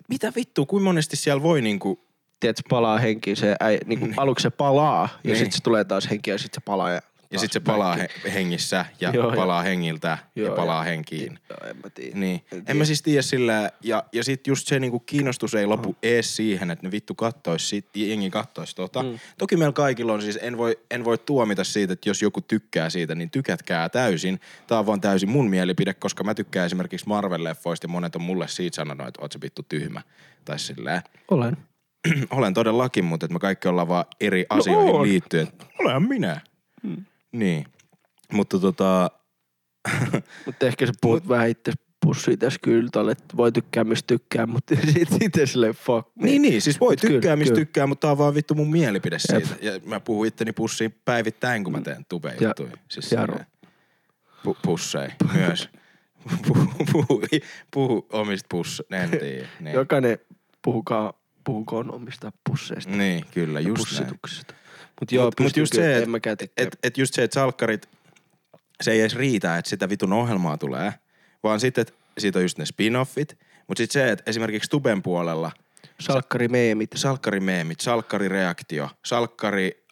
mitä 0.10 0.34
vittu, 0.36 0.66
kuinka 0.66 0.84
monesti 0.84 1.16
siellä 1.16 1.44
voi 1.44 1.62
niinku, 1.62 2.06
Tiedätkö, 2.40 2.64
palaa 2.70 2.98
henkiin 2.98 3.38
se, 3.38 3.56
äi, 3.60 3.78
niin 3.86 4.00
kuin 4.00 4.14
aluksi 4.18 4.44
se 4.44 4.50
palaa, 4.50 5.10
ja 5.24 5.28
Niin. 5.28 5.36
sitten 5.38 5.52
se 5.58 5.64
tulee 5.64 5.84
taas 5.84 6.10
henki, 6.10 6.30
ja 6.30 6.38
sitten 6.38 6.62
se 6.62 6.66
palaa. 6.66 6.90
Ja, 6.90 7.02
ja 7.32 7.40
sitten 7.40 7.54
se 7.62 7.66
palaa 7.66 7.96
he, 7.96 8.10
hengissä 8.34 8.86
ja 9.02 9.10
Joo, 9.10 9.24
joo. 9.24 9.36
palaa 9.36 9.62
hengiltä 9.62 10.18
ja 10.36 10.44
Joo, 10.44 10.56
palaa 10.56 10.84
joo. 10.84 10.84
henkiin. 10.92 11.40
Joo, 11.50 11.70
en 11.70 11.78
mä 11.78 11.90
tiedä. 11.90 12.18
Niin. 12.20 12.42
En 12.52 12.58
En, 12.58 12.66
tiedä. 12.66 12.78
mä 12.78 12.86
siis 12.86 13.02
tiedä 13.02 13.22
sillä, 13.22 13.72
ja, 13.82 14.04
ja 14.12 14.24
sit 14.24 14.48
just 14.48 14.68
se 14.68 14.80
niinku 14.80 15.00
kiinnostus 15.00 15.56
ei 15.56 15.66
lopu 15.66 15.96
ees 16.04 16.36
siihen, 16.36 16.72
että 16.72 16.88
ne 16.88 16.92
vittu 16.92 17.16
kattois 17.16 17.70
sit, 17.70 17.86
jengi 17.96 18.30
kattois 18.30 18.76
tota. 18.76 19.04
Mm. 19.04 19.20
Toki 19.38 19.58
meillä 19.58 19.74
kaikilla 19.74 20.14
on 20.14 20.22
siis, 20.22 20.40
en 20.42 20.58
voi, 20.58 20.80
en 20.92 21.04
voi 21.04 21.18
tuomita 21.18 21.64
siitä, 21.64 21.94
että 21.94 22.10
jos 22.10 22.22
joku 22.22 22.42
tykkää 22.42 22.90
siitä, 22.90 23.16
niin 23.16 23.30
tykätkää 23.32 23.90
täysin. 23.90 24.40
Tää 24.68 24.80
on 24.80 24.86
vaan 24.86 25.02
täysin 25.02 25.30
mun 25.30 25.50
mielipide, 25.50 25.94
koska 25.94 26.24
mä 26.24 26.34
tykkään 26.34 26.66
esimerkiksi 26.66 27.06
Marvel-leffoista 27.08 27.84
ja 27.84 27.90
monet 27.90 28.16
on 28.16 28.22
mulle 28.22 28.48
siitä 28.48 28.76
sanonut, 28.76 29.08
että 29.08 29.22
oot 29.22 29.32
se 29.32 29.42
vittu 29.42 29.64
tyhmä. 29.70 30.02
Tai 30.46 30.60
silleen. 30.60 31.02
Olen. 31.32 31.58
Olen 32.30 32.54
todellakin, 32.54 33.06
mutta 33.06 33.26
että 33.26 33.34
me 33.34 33.40
kaikki 33.40 33.68
ollaan 33.68 33.88
vaan 33.88 34.06
eri 34.22 34.46
asioihin 34.50 34.94
on. 34.96 35.04
liittyen. 35.04 35.48
Olen 35.80 36.04
minä. 36.04 36.42
Mm. 36.84 37.06
Niin. 37.32 37.66
Mutta 38.34 38.60
tota, 38.60 39.12
Mutta 40.46 40.66
ehkä 40.66 40.86
sä 40.86 40.94
puhut 41.02 41.28
vähän 41.30 41.50
itse 41.50 41.72
pussiin 42.06 42.40
tässä 42.40 42.60
kyllä 42.64 43.12
että 43.12 43.38
voi 43.38 43.52
tykkää 43.52 43.84
mistä 43.84 44.08
tykkää, 44.08 44.46
mutta 44.46 44.76
sit 44.94 45.10
itse 45.22 45.46
silleen 45.46 45.74
fuck 45.74 46.08
me. 46.16 46.26
Niin, 46.26 46.42
niin, 46.42 46.62
siis 46.62 46.80
voi 46.80 46.92
Mut 46.94 47.00
tykkää, 47.02 47.36
mistä 47.36 47.54
kyllä. 47.54 47.66
tykkää, 47.66 47.88
mutta 47.88 48.08
tää 48.08 48.12
on 48.12 48.18
vaan 48.18 48.36
vittu 48.36 48.56
mun 48.56 48.72
mielipide 48.72 49.18
Jep. 49.34 49.44
siitä. 49.46 49.66
Ja 49.66 49.80
mä 49.86 50.00
puhun 50.00 50.28
itteni 50.28 50.52
pussiin 50.54 50.96
päivittäin, 51.06 51.64
kun 51.64 51.74
mä 51.74 51.82
teen 51.82 52.06
tube 52.10 52.36
Ja- 52.40 52.48
juttuja. 52.48 52.72
Siis 52.88 53.12
ja 53.12 53.22
silleen. 53.26 53.46
pu, 54.44 54.58
pussei 54.62 55.10
myös. 55.34 55.70
puhu, 56.48 56.68
puhu, 56.92 57.22
puhu 57.74 58.08
omista 58.12 58.46
puss, 58.50 58.84
en 58.92 59.10
tiedä. 59.10 59.48
Niin. 59.60 59.74
Jokainen 59.74 60.18
puhukaa, 60.62 61.14
puhukoon 61.44 61.92
omista 61.92 62.32
pusseista. 62.50 62.92
niin, 62.92 63.26
kyllä, 63.32 63.60
ja 63.60 63.68
just 63.68 64.00
näin. 64.00 64.20
Mutta 65.00 65.16
joo, 65.16 65.26
Mut- 65.26 65.40
mut 65.44 65.58
just 65.58 65.74
se, 65.74 65.98
et- 65.98 66.10
mäkään 66.10 66.38
tekee. 66.38 66.66
Et, 66.66 66.78
et 66.84 66.98
just 66.98 67.14
se, 67.14 67.24
että 67.24 67.34
salkkarit, 67.36 67.90
se 68.82 68.92
ei 68.92 69.00
edes 69.02 69.16
riitä, 69.16 69.58
että 69.58 69.70
sitä 69.70 69.90
vitun 69.90 70.14
ohjelmaa 70.14 70.58
tulee, 70.58 70.94
vaan 71.44 71.60
sitten, 71.60 71.82
että 71.82 71.94
siitä 72.18 72.40
on 72.40 72.44
just 72.44 72.58
ne 72.58 72.66
spin-offit. 72.66 73.38
Mutta 73.68 73.82
sitten 73.84 73.94
se, 74.02 74.12
että 74.12 74.24
esimerkiksi 74.28 74.70
Tuben 74.70 75.02
puolella 75.04 75.52
Salkkarimeemit. 76.00 76.90
salkkarimeemit, 76.96 77.80
salkkarireaktio, 77.80 78.90
salkkari 79.06 79.86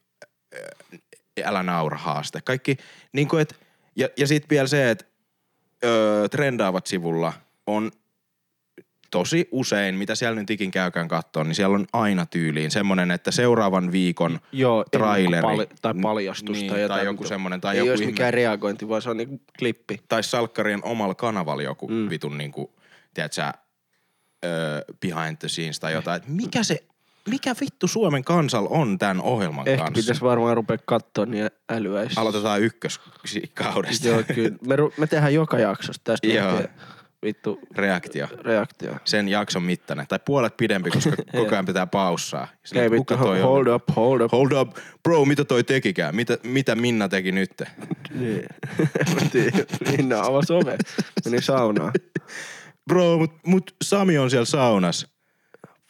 äh, 0.56 1.00
älä 1.46 1.64
naura 1.64 1.98
haaste. 1.98 2.42
Kaikki, 2.42 2.78
niin 3.14 3.28
kuin 3.28 3.42
et, 3.42 3.56
ja, 3.96 4.10
ja 4.18 4.28
sitten 4.28 4.50
vielä 4.50 4.68
se, 4.68 4.90
että 4.90 5.06
öö, 5.86 6.28
trendaavat 6.28 6.88
sivulla 6.88 7.34
on 7.68 7.92
tosi 9.12 9.48
usein, 9.52 9.96
mitä 9.96 10.16
siellä 10.16 10.36
nyt 10.40 10.50
ikin 10.50 10.72
käykään 10.72 11.08
kattoon, 11.08 11.48
niin 11.48 11.56
siellä 11.56 11.76
on 11.76 11.86
aina 11.94 12.26
tyyliin 12.26 12.72
semmonen, 12.72 13.12
että 13.12 13.32
seuraavan 13.32 13.92
viikon 13.92 14.40
Joo, 14.52 14.84
traileri. 14.92 15.42
Pal- 15.42 15.66
tai 15.82 15.94
paljastus 16.02 16.58
Niin, 16.58 16.72
tai 16.72 16.88
tai 16.88 17.00
joku 17.00 17.12
niinku- 17.12 17.28
semmonen, 17.28 17.62
tai 17.62 17.76
ei 17.76 17.80
joku 17.80 17.90
olisi 17.90 18.04
ihme- 18.04 18.12
mikään 18.12 18.34
reagointi, 18.34 18.90
vaan 18.90 19.02
se 19.02 19.10
on 19.10 19.18
niinku 19.18 19.42
klippi. 19.60 20.02
tai 20.10 20.24
salkkarien 20.24 20.84
omalla 20.84 21.16
kanavalla 21.16 21.64
joku 21.64 21.88
mm. 21.88 22.10
Vitun 22.10 22.38
niinku, 22.38 22.74
tiedät 23.14 23.34
sä, 23.34 23.54
öö, 24.46 24.82
behind 25.00 25.38
the 25.38 25.48
scenes 25.48 25.80
tai 25.80 25.94
jotain. 25.94 26.22
Et 26.22 26.28
mikä 26.28 26.64
se, 26.64 26.84
mikä 27.30 27.56
vittu 27.62 27.88
Suomen 27.88 28.24
kansal 28.24 28.68
on 28.70 28.98
tämän 29.00 29.22
ohjelman 29.22 29.68
Ehkä 29.68 29.84
kanssa? 29.84 30.02
pitäisi 30.02 30.22
varmaan 30.22 30.56
rupea 30.56 30.78
katsoa 30.86 31.26
niin 31.26 31.50
älyäis. 31.70 32.18
Aloitetaan 32.18 32.62
ykköskaudesta. 32.62 34.08
Joo, 34.08 34.24
kyllä. 34.36 34.58
Me, 34.68 34.76
ru- 34.76 34.94
me 34.98 35.08
tehdään 35.08 35.34
joka 35.34 35.60
jaksosta 35.60 36.02
tästä 36.04 36.28
Joo. 36.28 36.48
lähtien 36.48 36.70
vittu 37.24 37.60
Reaktio. 37.76 38.28
reaktio. 38.42 38.96
Sen 39.06 39.28
jakson 39.30 39.64
mittainen. 39.64 40.06
Tai 40.08 40.20
puolet 40.26 40.58
pidempi, 40.58 40.90
koska 40.92 41.16
koko 41.38 41.56
ajan 41.56 41.66
pitää 41.66 41.88
paussaa. 41.88 42.48
Hei 42.76 42.90
kuka 42.90 43.16
vittu, 43.16 43.26
toi 43.26 43.42
on? 43.42 43.48
hold 43.48 43.68
up, 43.68 43.84
hold 43.96 44.22
up. 44.22 44.32
Hold 44.32 44.52
up. 44.52 44.78
Bro, 45.04 45.26
mitä 45.26 45.46
toi 45.46 45.64
tekikään? 45.64 46.16
Mitä, 46.16 46.38
mitä 46.44 46.76
Minna 46.76 47.10
teki 47.10 47.32
nyt? 47.32 47.52
Niin. 48.20 48.46
Minna 49.98 50.20
avasi 50.22 50.54
ove. 50.54 50.78
Meni 51.26 51.42
saunaan. 51.42 51.94
Bro, 52.90 53.18
mut, 53.18 53.32
mut 53.46 53.76
Sami 53.84 54.18
on 54.18 54.30
siellä 54.30 54.46
saunassa. 54.46 55.08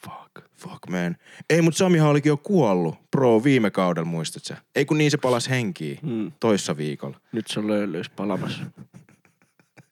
Fuck. 0.04 0.46
Fuck 0.56 0.88
man. 0.90 1.16
Ei, 1.50 1.62
mut 1.62 1.76
Samihan 1.76 2.08
olikin 2.08 2.30
jo 2.30 2.36
kuollut. 2.36 2.94
Bro, 3.10 3.44
viime 3.44 3.70
kaudella 3.70 4.08
muistat 4.08 4.44
sä? 4.44 4.56
Ei 4.76 4.84
kun 4.84 4.98
niin 4.98 5.10
se 5.10 5.16
palasi 5.16 5.50
henkiin. 5.50 5.98
Hmm. 6.02 6.32
Toissa 6.40 6.76
viikolla. 6.76 7.20
Nyt 7.32 7.46
se 7.46 7.60
on 7.60 7.66
löylyys 7.68 8.10
palamassa. 8.10 8.62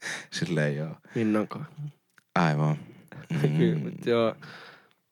Silleen 0.31 0.77
joo. 0.77 0.97
Minnankaan. 1.15 1.67
Aivan. 2.35 2.77
Kyllä, 3.59 3.75
Mm. 3.75 3.83
mut 3.83 4.07
joo. 4.07 4.35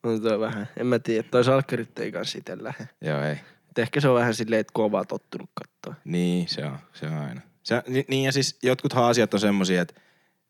On 0.02 0.22
toi 0.22 0.40
vähän. 0.40 0.68
En 0.76 0.86
mä 0.86 0.98
tiedä, 0.98 1.28
toi 1.30 1.44
salkkarit 1.44 1.98
ei 1.98 2.12
kans 2.12 2.34
ite 2.34 2.56
lähde. 2.64 2.88
Joo, 3.00 3.22
ei. 3.22 3.32
Et 3.70 3.78
ehkä 3.78 4.00
se 4.00 4.08
on 4.08 4.14
vähän 4.14 4.34
silleen, 4.34 4.60
että 4.60 4.72
kun 4.74 4.84
on 4.84 4.92
vaan 4.92 5.06
tottunut 5.06 5.50
katsoa. 5.54 6.00
Niin, 6.04 6.48
se 6.48 6.64
on, 6.64 6.78
se 6.92 7.06
on 7.06 7.12
aina. 7.16 7.40
Se, 7.62 7.82
ni- 7.88 8.04
niin 8.08 8.24
ja 8.24 8.32
siis 8.32 8.58
jotkuthan 8.62 9.04
asiat 9.04 9.34
on 9.34 9.40
semmosia, 9.40 9.82
että 9.82 10.00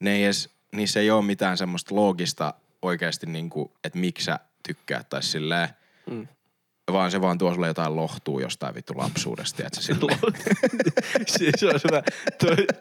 ne 0.00 0.12
ei 0.14 0.24
edes, 0.24 0.50
niissä 0.72 1.00
ei 1.00 1.10
ole 1.10 1.24
mitään 1.24 1.56
semmoista 1.56 1.94
loogista 1.94 2.54
oikeasti 2.82 3.26
niinku, 3.26 3.72
että 3.84 3.98
miksi 3.98 4.24
sä 4.24 4.38
tykkäät 4.68 5.08
tai 5.08 5.22
silleen, 5.22 5.68
Mm. 6.10 6.28
Vaan 6.92 7.10
se 7.10 7.20
vaan 7.20 7.38
tuo 7.38 7.54
sulle 7.54 7.66
jotain 7.66 7.96
lohtuu 7.96 8.40
jostain 8.40 8.74
vittu 8.74 8.92
lapsuudesta, 8.96 9.66
että 9.66 9.80
silleen. 9.80 10.18
siis 11.26 11.62
on 11.62 11.80
hyvä. 11.88 12.02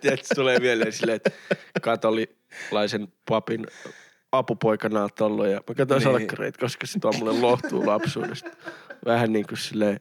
Tiedätkö, 0.01 0.35
tulee 0.35 0.59
mieleen 0.59 0.91
silleen, 0.93 1.15
että 1.15 1.31
katolilaisen 1.81 3.07
papin 3.29 3.67
apupoikana 4.31 5.01
oot 5.01 5.21
ollut 5.21 5.47
ja 5.47 5.61
mä 5.69 5.75
katsoin 5.75 5.99
Niin. 5.99 6.03
salkkareita, 6.03 6.59
koska 6.59 6.87
se 6.87 6.99
tuo 6.99 7.11
mulle 7.11 7.41
lohtuu 7.41 7.85
lapsuudesta. 7.87 8.49
Vähän 9.05 9.33
niin 9.33 9.47
kuin 9.47 9.57
silleen, 9.57 9.99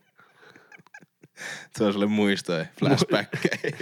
tuo 1.79 1.93
sulle 1.93 2.07
muistoja, 2.07 2.67
flashbackkejä. 2.79 3.77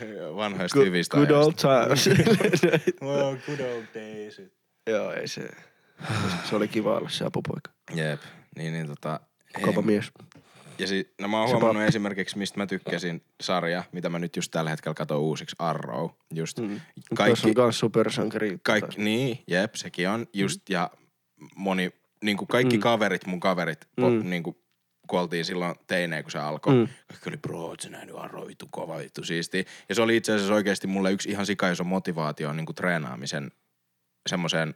Vanhoista 0.36 0.74
good, 0.74 0.86
hyvistä 0.86 1.16
good 1.16 1.30
old 1.30 1.52
times. 1.52 2.08
Wow, 3.02 3.36
good 3.46 3.60
old 3.60 3.84
days. 3.94 4.42
Joo, 4.86 5.12
ei 5.12 5.28
se. 5.28 5.48
Se 6.50 6.56
oli 6.56 6.68
kiva 6.68 6.96
olla 6.96 7.08
se 7.08 7.24
apupoika. 7.24 7.70
Jep, 7.94 8.20
niin, 8.62 8.72
niin 8.72 8.86
tota... 8.86 9.20
Kova 9.62 9.82
mies. 9.82 10.12
Ja 10.78 10.86
si, 10.86 11.14
no 11.20 11.28
mä 11.28 11.40
oon 11.40 11.50
huomannut 11.50 11.82
esimerkiksi, 11.84 12.38
mistä 12.38 12.58
mä 12.58 12.66
tykkäsin 12.66 13.22
sarja, 13.40 13.84
mitä 13.92 14.08
mä 14.08 14.18
nyt 14.18 14.36
just 14.36 14.50
tällä 14.50 14.70
hetkellä 14.70 14.94
katson 14.94 15.18
uusiksi, 15.18 15.56
Arrow. 15.58 16.10
Just 16.34 16.58
Mm. 16.60 16.80
Kaikki, 17.14 17.48
on 17.48 17.54
kans 17.54 17.78
supersankari. 17.78 18.58
kaikki, 18.62 19.00
niin, 19.02 19.42
jep, 19.46 19.74
sekin 19.74 20.08
on 20.08 20.26
just, 20.32 20.68
ja 20.68 20.90
moni, 21.56 21.90
niin 22.24 22.36
kuin 22.36 22.48
kaikki 22.48 22.76
Mm. 22.76 22.80
kaverit, 22.80 23.26
mun 23.26 23.40
kaverit, 23.40 23.88
mm. 23.96 24.04
Mm. 24.04 24.30
niin 24.30 24.42
kuin 24.42 24.56
kuoltiin 25.08 25.44
silloin 25.44 25.74
teineen, 25.86 26.24
kun 26.24 26.30
se 26.30 26.38
alkoi. 26.38 26.74
Mm. 26.74 26.80
Mm. 26.80 26.88
Kaikki 27.08 27.28
oli, 27.28 27.36
bro, 27.36 27.60
oot 27.60 27.80
sä 27.80 27.90
nähnyt 27.90 28.14
Arrow, 28.18 28.48
kova, 28.70 28.98
vittu 28.98 29.24
siisti. 29.24 29.64
Ja 29.88 29.94
se 29.94 30.02
oli 30.02 30.16
itse 30.16 30.32
asiassa 30.32 30.54
oikeasti 30.54 30.86
mulle 30.86 31.12
yksi 31.12 31.30
ihan 31.30 31.46
sikaiso 31.46 31.84
motivaatio 31.84 32.52
niin 32.52 32.66
kuin 32.66 32.76
treenaamisen 32.76 33.50
semmoiseen, 34.28 34.74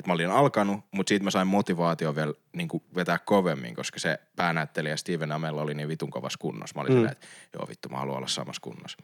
että 0.00 0.08
mä 0.08 0.14
olin 0.14 0.30
alkanut, 0.30 0.84
mutta 0.90 1.08
siitä 1.08 1.24
mä 1.24 1.30
sain 1.30 1.46
motivaatio 1.46 2.16
vielä 2.16 2.32
niin 2.56 2.68
kuin 2.68 2.82
vetää 2.94 3.18
kovemmin, 3.18 3.74
koska 3.74 3.98
se 3.98 4.18
päänäyttelijä 4.36 4.96
Steven 4.96 5.32
Amell 5.32 5.58
oli 5.58 5.74
niin 5.74 5.88
vitun 5.88 6.10
kovassa 6.10 6.38
kunnossa. 6.38 6.74
Mä 6.74 6.80
olin 6.80 6.92
mm. 6.92 6.96
Silleen, 6.96 7.12
että 7.12 7.26
joo 7.54 7.68
vittu, 7.68 7.88
mä 7.88 7.96
haluan 7.96 8.16
olla 8.16 8.26
samassa 8.26 8.60
kunnossa. 8.62 8.98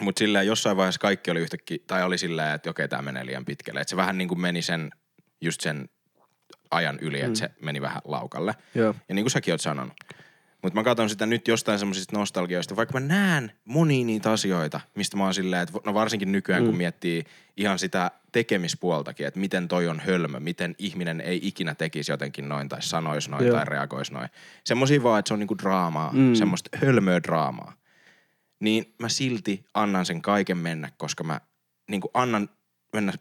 Mutta 0.00 0.18
silleen 0.18 0.46
jossain 0.46 0.76
vaiheessa 0.76 0.98
kaikki 0.98 1.30
oli 1.30 1.40
yhtäkkiä, 1.40 1.78
tai 1.86 2.02
oli 2.04 2.18
silleen, 2.18 2.54
että 2.54 2.70
okei, 2.70 2.88
tämä 2.88 3.02
menee 3.02 3.26
liian 3.26 3.44
pitkälle. 3.44 3.80
Että 3.80 3.90
se 3.90 3.96
vähän 3.96 4.18
niin 4.18 4.28
kuin 4.28 4.40
meni 4.40 4.62
sen, 4.62 4.90
just 5.40 5.60
sen 5.60 5.88
ajan 6.70 6.98
yli, 7.00 7.18
että 7.18 7.28
Mm. 7.28 7.34
se 7.34 7.50
meni 7.62 7.80
vähän 7.80 8.02
laukalle. 8.04 8.54
Joo. 8.74 8.94
Ja 9.08 9.14
niin 9.14 9.24
kuin 9.24 9.30
säkin 9.30 9.54
oot 9.54 9.60
sanonut. 9.60 9.92
Mutta 10.64 10.80
mä 10.80 10.84
katson 10.84 11.10
sitä 11.10 11.26
nyt 11.26 11.48
jostain 11.48 11.78
semmoisista 11.78 12.18
nostalgioista, 12.18 12.76
vaikka 12.76 13.00
mä 13.00 13.06
näen 13.06 13.52
monia 13.64 14.04
niitä 14.04 14.32
asioita, 14.32 14.80
mistä 14.94 15.16
mä 15.16 15.24
oon 15.24 15.34
silleen, 15.34 15.62
että 15.62 15.78
no 15.86 15.94
varsinkin 15.94 16.32
nykyään 16.32 16.62
mm. 16.62 16.66
kun 16.66 16.74
Mm. 16.74 16.78
miettii 16.78 17.24
ihan 17.56 17.78
sitä 17.78 18.10
tekemispuoltakin, 18.32 19.26
että 19.26 19.40
miten 19.40 19.68
toi 19.68 19.88
on 19.88 20.00
hölmö, 20.00 20.40
miten 20.40 20.74
ihminen 20.78 21.20
ei 21.20 21.40
ikinä 21.42 21.74
tekisi 21.74 22.12
jotenkin 22.12 22.48
noin 22.48 22.68
tai 22.68 22.82
sanoisi 22.82 23.30
noin 23.30 23.46
Joo. 23.46 23.56
tai 23.56 23.64
reagoisi 23.64 24.12
noin. 24.12 24.28
Semmoisia 24.64 25.02
vaan, 25.02 25.18
että 25.18 25.28
se 25.28 25.34
on 25.34 25.40
niinku 25.40 25.58
draamaa, 25.58 26.12
mm. 26.12 26.18
Mm. 26.20 26.34
semmoista 26.34 26.70
hölmöä 26.76 27.22
draamaa. 27.22 27.72
Niin 28.60 28.94
mä 28.98 29.08
silti 29.08 29.64
annan 29.74 30.06
sen 30.06 30.22
kaiken 30.22 30.58
mennä, 30.58 30.90
koska 30.96 31.24
mä 31.24 31.40
niinku 31.90 32.10
annan 32.14 32.48
mennä 32.92 33.12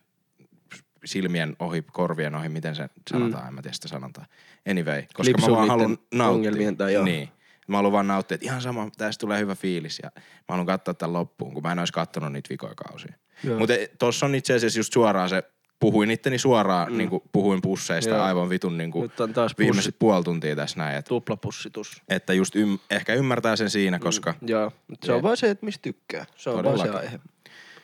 silmien 1.06 1.56
ohi, 1.60 1.82
korvien 1.82 2.36
ohi, 2.36 2.50
miten 2.50 2.76
se 2.76 2.89
sanotaan, 3.09 3.43
mm. 3.43 3.47
en 3.47 3.54
mä 3.54 3.62
tiedä 3.62 3.74
sitä 3.74 3.88
sanontaa. 3.88 4.26
Anyway, 4.70 5.01
koska 5.13 5.24
Lipsuu 5.32 5.50
mä 5.50 5.55
vaan 5.55 5.67
haluan 5.67 5.97
nauttia. 6.13 6.36
ongelmien 6.36 6.78
tai 6.78 6.93
joo. 6.93 7.04
Niin. 7.05 7.30
Mä 7.68 7.78
haluan 7.78 7.92
vaan 7.92 8.08
nauttia, 8.08 8.36
että 8.36 8.46
ihan 8.46 8.62
sama, 8.62 8.90
tästä 8.98 9.22
tulee 9.22 9.40
hyvä 9.40 9.56
fiilis 9.56 10.00
ja 10.04 10.12
mä 10.16 10.22
haluan 10.50 10.66
katsoa 10.66 10.94
tämän 10.94 11.14
loppuun, 11.14 11.54
kun 11.54 11.64
mä 11.64 11.72
en 11.72 11.80
olisi 11.80 11.94
kattonut 11.94 12.32
niitä 12.32 12.50
vikoikausia. 12.50 13.16
Joo. 13.44 13.60
Mutta 13.60 13.74
tossa 14.00 14.26
on 14.26 14.36
itse 14.36 14.54
asiassa 14.54 14.80
just 14.80 14.94
suoraan 14.94 15.30
se, 15.30 15.44
puhuin 15.80 16.12
itteni 16.12 16.38
suoraan, 16.38 16.92
mm. 16.92 16.98
niin 16.98 17.10
kuin 17.10 17.24
puhuin 17.32 17.62
pusseista 17.62 18.14
Joo. 18.14 18.24
aivan 18.24 18.50
vitun 18.50 18.78
niin 18.78 18.92
kuin 18.92 19.12
viimeiset 19.58 19.76
pussit, 19.76 20.00
puoli 20.00 20.24
tuntia 20.24 20.56
tässä 20.56 20.78
näin, 20.78 20.98
että, 20.98 21.10
tuplapussitus. 21.10 22.02
että 22.10 22.34
just 22.34 22.56
ym, 22.56 22.78
ehkä 22.90 23.14
ymmärtää 23.14 23.56
sen 23.56 23.70
siinä, 23.70 24.00
koska 24.00 24.34
mm. 24.42 24.48
Joo, 24.48 24.72
mutta 24.88 25.06
se 25.06 25.14
on 25.14 25.24
vaan 25.24 25.38
se, 25.38 25.50
että 25.50 25.66
mistä 25.66 25.82
tykkää. 25.82 26.26
Se 26.36 26.50
on 26.50 26.64
vaan 26.64 26.80
se 26.80 26.90
aihe. 26.90 27.20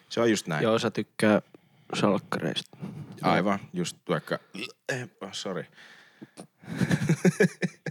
se 0.09 0.21
on 0.21 0.29
just 0.29 0.47
näin. 0.47 0.63
Ja 0.63 0.71
osa 0.71 0.91
tykkää 0.91 1.41
salkkareista. 1.93 2.77
Aivan, 3.21 3.59
just 3.73 3.97
vaikka, 4.09 4.39
eh, 4.89 5.09
oh, 5.21 5.29
sorry. 5.31 5.65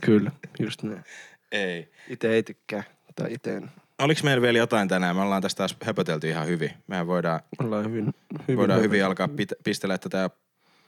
Kyllä, 0.07 0.31
just 0.59 0.83
näin. 0.83 1.05
Ei. 1.53 1.89
Itse 2.09 2.31
ei 2.31 2.43
tykkää. 2.43 2.83
Tai 3.17 3.33
itse 3.33 3.57
en. 3.57 3.71
Oliko 3.99 4.21
meillä 4.25 4.43
vielä 4.43 4.59
jotain 4.59 4.89
tänään? 4.89 5.17
Me 5.17 5.23
ollaan 5.23 5.43
tästä 5.43 5.59
taas 5.59 5.77
höpötelty 5.85 6.29
ihan 6.29 6.47
hyvin. 6.47 6.71
Mehän 6.87 7.07
voidaan, 7.07 7.41
Ollaan 7.59 7.85
hyvin, 7.85 8.15
hyvin 8.43 8.57
voidaan 8.57 8.83
hyvin 8.83 9.05
alkaa 9.05 9.29
pit, 9.29 9.53
pistelee 9.65 9.99
tätä 9.99 10.31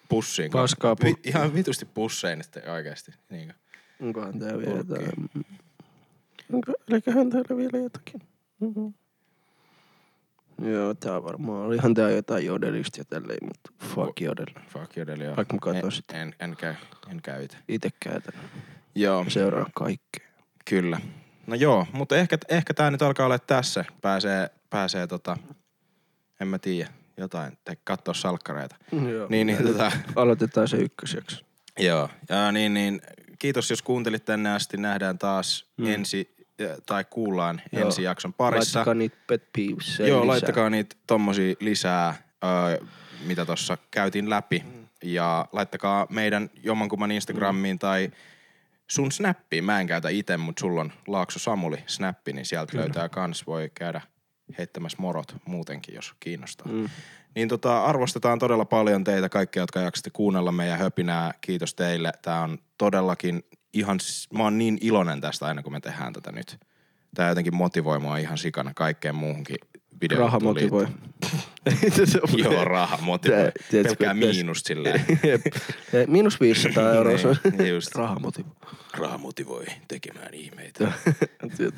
pussiin. 0.08 0.50
Paskaa 0.50 0.94
pu- 0.94 1.04
Vi, 1.04 1.14
ihan 1.24 1.54
vitusti 1.54 1.84
pussein 1.84 2.42
sitten 2.42 2.70
oikeasti. 2.70 3.12
Niinkö? 3.30 3.54
Onkohan 4.00 4.38
tää 4.38 4.58
vielä 4.58 4.76
jotain? 4.76 5.10
Onko, 6.52 6.72
eiköhän 6.92 7.30
täällä 7.30 7.56
vielä 7.56 7.78
jotakin? 7.78 8.20
Mhm. 8.60 8.86
Joo, 10.70 10.94
tää 10.94 11.22
varmaan 11.22 11.66
oli 11.66 11.76
ihan 11.76 11.94
tää 11.94 12.10
jotain 12.10 12.46
jodelista 12.46 13.00
ja 13.00 13.04
tälleen, 13.04 13.38
mutta 13.42 13.70
fuck 13.94 14.20
jodel. 14.20 14.46
Fuck 14.68 14.96
jodel, 14.96 15.20
joo. 15.20 15.36
Vaikka 15.36 15.54
mä 15.54 15.60
katson 15.60 15.84
en, 15.84 15.92
sitä. 15.92 16.22
en, 16.22 16.34
en, 16.40 16.56
käy, 16.56 16.74
en 17.10 17.22
käy 17.22 17.44
itse. 17.44 17.56
Itse 17.68 17.88
käytän. 18.00 18.34
Joo, 18.94 19.24
Seuraa 19.28 19.66
kaikkea. 19.74 20.29
Kyllä. 20.64 21.00
No 21.46 21.54
joo, 21.54 21.86
mutta 21.92 22.16
ehkä, 22.16 22.38
ehkä 22.48 22.74
tää 22.74 22.90
nyt 22.90 23.02
alkaa 23.02 23.26
olla 23.26 23.38
tässä. 23.38 23.84
Pääsee, 24.02 24.50
pääsee 24.70 25.06
tota, 25.06 25.36
en 26.40 26.48
mä 26.48 26.58
tiedä, 26.58 26.90
jotain, 27.16 27.58
te 27.64 27.76
katsoa 27.84 28.14
salkkareita. 28.14 28.76
Joo. 29.12 29.26
Niin, 29.28 29.46
niin, 29.46 29.66
tota, 29.66 29.92
Aloitetaan 30.16 30.68
se 30.68 30.76
ykkösjakso. 30.76 31.44
Joo, 31.78 32.08
ja 32.28 32.52
niin, 32.52 32.74
niin 32.74 33.00
kiitos 33.38 33.70
jos 33.70 33.82
kuuntelit 33.82 34.24
tänne 34.24 34.50
asti. 34.54 34.76
Nähdään 34.76 35.18
taas 35.18 35.66
Mm. 35.76 35.86
ensi, 35.86 36.34
tai 36.86 37.04
kuullaan 37.10 37.62
Joo. 37.72 37.86
ensi 37.86 38.02
jakson 38.02 38.32
parissa. 38.32 38.78
Laittakaa 38.78 38.94
niitä 38.94 39.16
pet 39.26 39.52
peeves 39.52 39.98
Joo, 39.98 40.06
lisää. 40.20 40.26
laittakaa 40.26 40.70
niitä 40.70 40.96
tommosia 41.06 41.54
lisää, 41.60 42.14
öö, 42.44 42.86
mitä 43.26 43.44
tossa 43.46 43.78
käytiin 43.90 44.30
läpi. 44.30 44.62
Mm. 44.66 44.86
Ja 45.02 45.46
laittakaa 45.52 46.06
meidän 46.10 46.50
jommankumman 46.62 47.10
Instagramiin 47.10 47.78
tai 47.78 48.10
sun 48.90 49.12
snappiin. 49.12 49.64
Mä 49.64 49.80
en 49.80 49.86
käytä 49.86 50.08
itse, 50.08 50.36
mutta 50.36 50.60
sulla 50.60 50.80
on 50.80 50.92
Laakso 51.06 51.38
Samuli 51.38 51.78
snappi, 51.86 52.32
niin 52.32 52.46
sieltä 52.46 52.76
löytää 52.76 53.08
kans. 53.08 53.46
Voi 53.46 53.70
käydä 53.74 54.00
heittämässä 54.58 54.98
morot 55.00 55.36
muutenkin, 55.44 55.94
jos 55.94 56.14
kiinnostaa. 56.20 56.72
Mm. 56.72 56.88
Niin 57.34 57.48
tota, 57.48 57.84
arvostetaan 57.84 58.38
todella 58.38 58.64
paljon 58.64 59.04
teitä 59.04 59.28
kaikkia, 59.28 59.62
jotka 59.62 59.80
jaksatte 59.80 60.10
kuunnella 60.10 60.52
meidän 60.52 60.78
höpinää. 60.78 61.34
Kiitos 61.40 61.74
teille. 61.74 62.12
Tää 62.22 62.40
on 62.40 62.58
todellakin 62.78 63.42
ihan, 63.72 63.98
mä 64.34 64.42
oon 64.42 64.58
niin 64.58 64.78
iloinen 64.80 65.20
tästä 65.20 65.46
aina 65.46 65.62
kun 65.62 65.72
me 65.72 65.80
tehdään 65.80 66.12
tätä 66.12 66.32
nyt. 66.32 66.58
Tää 67.14 67.28
jotenkin 67.28 67.54
motivoi 67.54 67.98
mua 67.98 68.18
ihan 68.18 68.38
sikana 68.38 68.72
kaikkeen 68.74 69.14
muuhunkin 69.14 69.56
videoon. 70.00 70.20
Raha 70.26 70.40
motivoi. 70.40 70.86
Joo, 72.36 72.64
raha 72.64 72.98
motivoi. 73.02 73.52
Pelkkää 73.72 73.92
tässä- 74.08 74.14
miinus 74.14 74.60
silleen. 74.60 75.04
Miinus 76.06 76.40
500 76.40 76.92
euroa. 76.96 77.18
se 77.18 77.28
on 77.28 77.36
Niin, 77.58 77.68
just. 77.70 77.94
Raha 77.94 78.18
motivoi. 78.18 78.52
Raha 78.98 79.18
motivoi 79.18 79.64
tekemään 79.88 80.34
ihmeitä. 80.34 80.92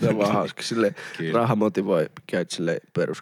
Tämä 0.01 0.11
on 0.11 0.19
vaan 0.19 0.33
hauska. 0.33 0.63
Sille 0.63 0.95
Kyllä. 1.19 1.33
raha 1.39 1.57
motivoi, 1.57 2.07
käyt 2.27 2.51
sille 2.51 2.81
perus 2.95 3.19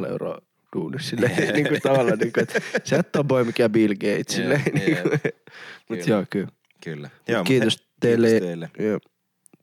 12,5 0.00 0.06
euroa 0.08 0.38
duunissa. 0.76 1.10
Sille, 1.10 1.28
niin 1.52 1.68
kuin 1.68 1.80
tavallaan, 1.82 2.18
niin 2.18 2.32
kuin, 2.32 2.42
että 2.42 2.60
sä 2.84 2.96
et 2.96 3.16
ole 3.16 3.24
boy 3.24 3.44
mikään 3.44 3.72
Bill 3.72 3.94
Gates. 3.94 4.24
Sille, 4.36 4.54
Jep, 4.66 4.74
niin 4.74 4.96
kuin, 5.02 5.20
mutta 5.88 6.10
joo, 6.10 6.24
kyllä. 6.30 6.48
Kyllä. 6.84 7.10
Joo, 7.28 7.38
mut 7.40 7.46
kiitos, 7.48 7.88
teille. 8.00 8.28
Kiitos 8.28 8.46
teille. 8.46 8.70
Joo. 8.78 8.98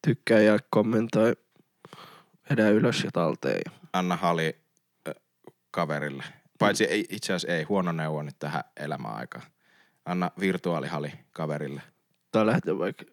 Tykkää 0.07 0.39
ja 0.39 0.57
kommentoi. 0.69 1.33
Vedä 2.49 2.69
ylös 2.69 3.03
ja 3.03 3.09
talteen. 3.13 3.61
Anna 3.93 4.15
hali 4.15 4.55
kaverille. 5.71 6.23
Paitsi 6.59 6.83
ei, 6.83 7.05
itse 7.09 7.33
asiassa 7.33 7.57
ei, 7.57 7.63
huono 7.63 7.91
neuvo 7.91 8.23
nyt 8.23 8.39
tähän 8.39 8.63
elämäaikaan. 8.77 9.45
Anna 10.05 10.31
virtuaalihali 10.39 11.11
kaverille. 11.31 11.81
Tai 12.31 12.45
lähdetään 12.45 12.79
vaikka 12.79 13.05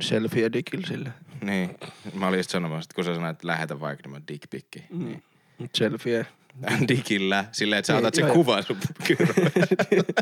selfie 0.00 0.52
digillä 0.52 0.86
sille. 0.86 1.12
Niin, 1.40 1.78
mä 2.14 2.26
olin 2.28 2.38
just 2.38 2.50
sanomassa, 2.50 2.86
että 2.86 2.94
kun 2.94 3.04
sä 3.04 3.14
sanoit, 3.14 3.34
että 3.34 3.46
lähetä 3.46 3.80
vaikka 3.80 4.08
niin 4.08 4.28
dickpikki. 4.28 4.84
Mm. 4.90 5.04
Niin. 5.04 5.22
Selfie. 5.74 6.26
Digillä, 6.88 7.44
silleen, 7.52 7.78
että 7.78 7.86
sä 7.86 7.96
otat 7.96 8.14
sen 8.14 8.30
kuvan 8.30 8.62
sun 8.62 8.78
kyrvästä. 9.06 9.42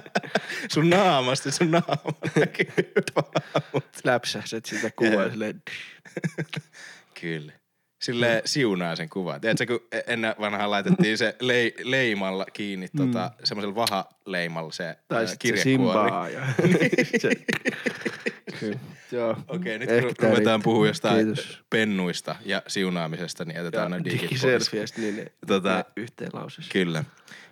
sun 0.75 0.91
naamasta, 0.91 1.51
sun 1.51 1.71
naama 1.71 2.13
näkyy 2.37 2.93
vaan. 3.17 3.65
Läpsähset 4.05 4.65
sitä 4.65 4.91
kuvaa 4.97 5.31
silleen. 5.31 5.63
Kyllä. 7.21 7.60
Sille 8.03 8.43
siunaa 8.45 8.97
sen 8.97 9.09
kuvan. 9.09 9.41
Tiedätkö, 9.41 9.67
kun 9.67 9.89
e- 9.93 10.01
ennen 10.07 10.35
vanhaa 10.41 10.71
laitettiin 10.71 11.19
se 11.19 11.37
lei, 11.41 11.75
leimalla 11.83 12.47
kiinni, 12.53 12.89
tota, 12.97 13.31
semmoisella 13.45 13.75
vahaleimalla 13.75 14.73
se 14.73 14.97
Tai 15.09 15.29
se 15.29 15.37
kirjekuori. 15.39 16.33
Ja... 16.35 16.41
se... 17.19 17.31
Kyllä. 18.61 18.79
Joo. 19.13 19.37
Okei, 19.49 19.79
nyt 19.79 19.91
Ehkä 19.91 20.01
kun 20.01 20.15
ruvetaan 20.19 20.37
riittää. 20.37 20.59
puhua 20.65 20.87
jostain 20.87 21.17
Kiitos. 21.27 21.63
pennuista 21.71 22.37
ja 22.45 22.63
siunaamisesta, 22.67 23.45
niin 23.45 23.57
jätetään 23.57 23.91
noin 23.91 24.05
digit 24.05 24.31
pois. 24.43 24.97
niin 24.97 25.17
ne, 25.17 25.27
Tota- 25.47 25.77
ne 25.77 25.85
yhteen 25.97 26.31
lausessa. 26.33 26.73
Kyllä. 26.73 27.05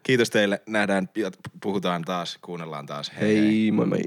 Kiitos 0.02 0.30
teille. 0.30 0.62
Nähdään 0.66 1.08
puhutaan 1.62 2.02
taas, 2.02 2.38
kuunnellaan 2.42 2.86
taas. 2.86 3.12
hei. 3.20 3.36
hei. 3.36 3.46
Hei, 3.46 3.70
moi 3.70 3.86
moi. 3.86 3.98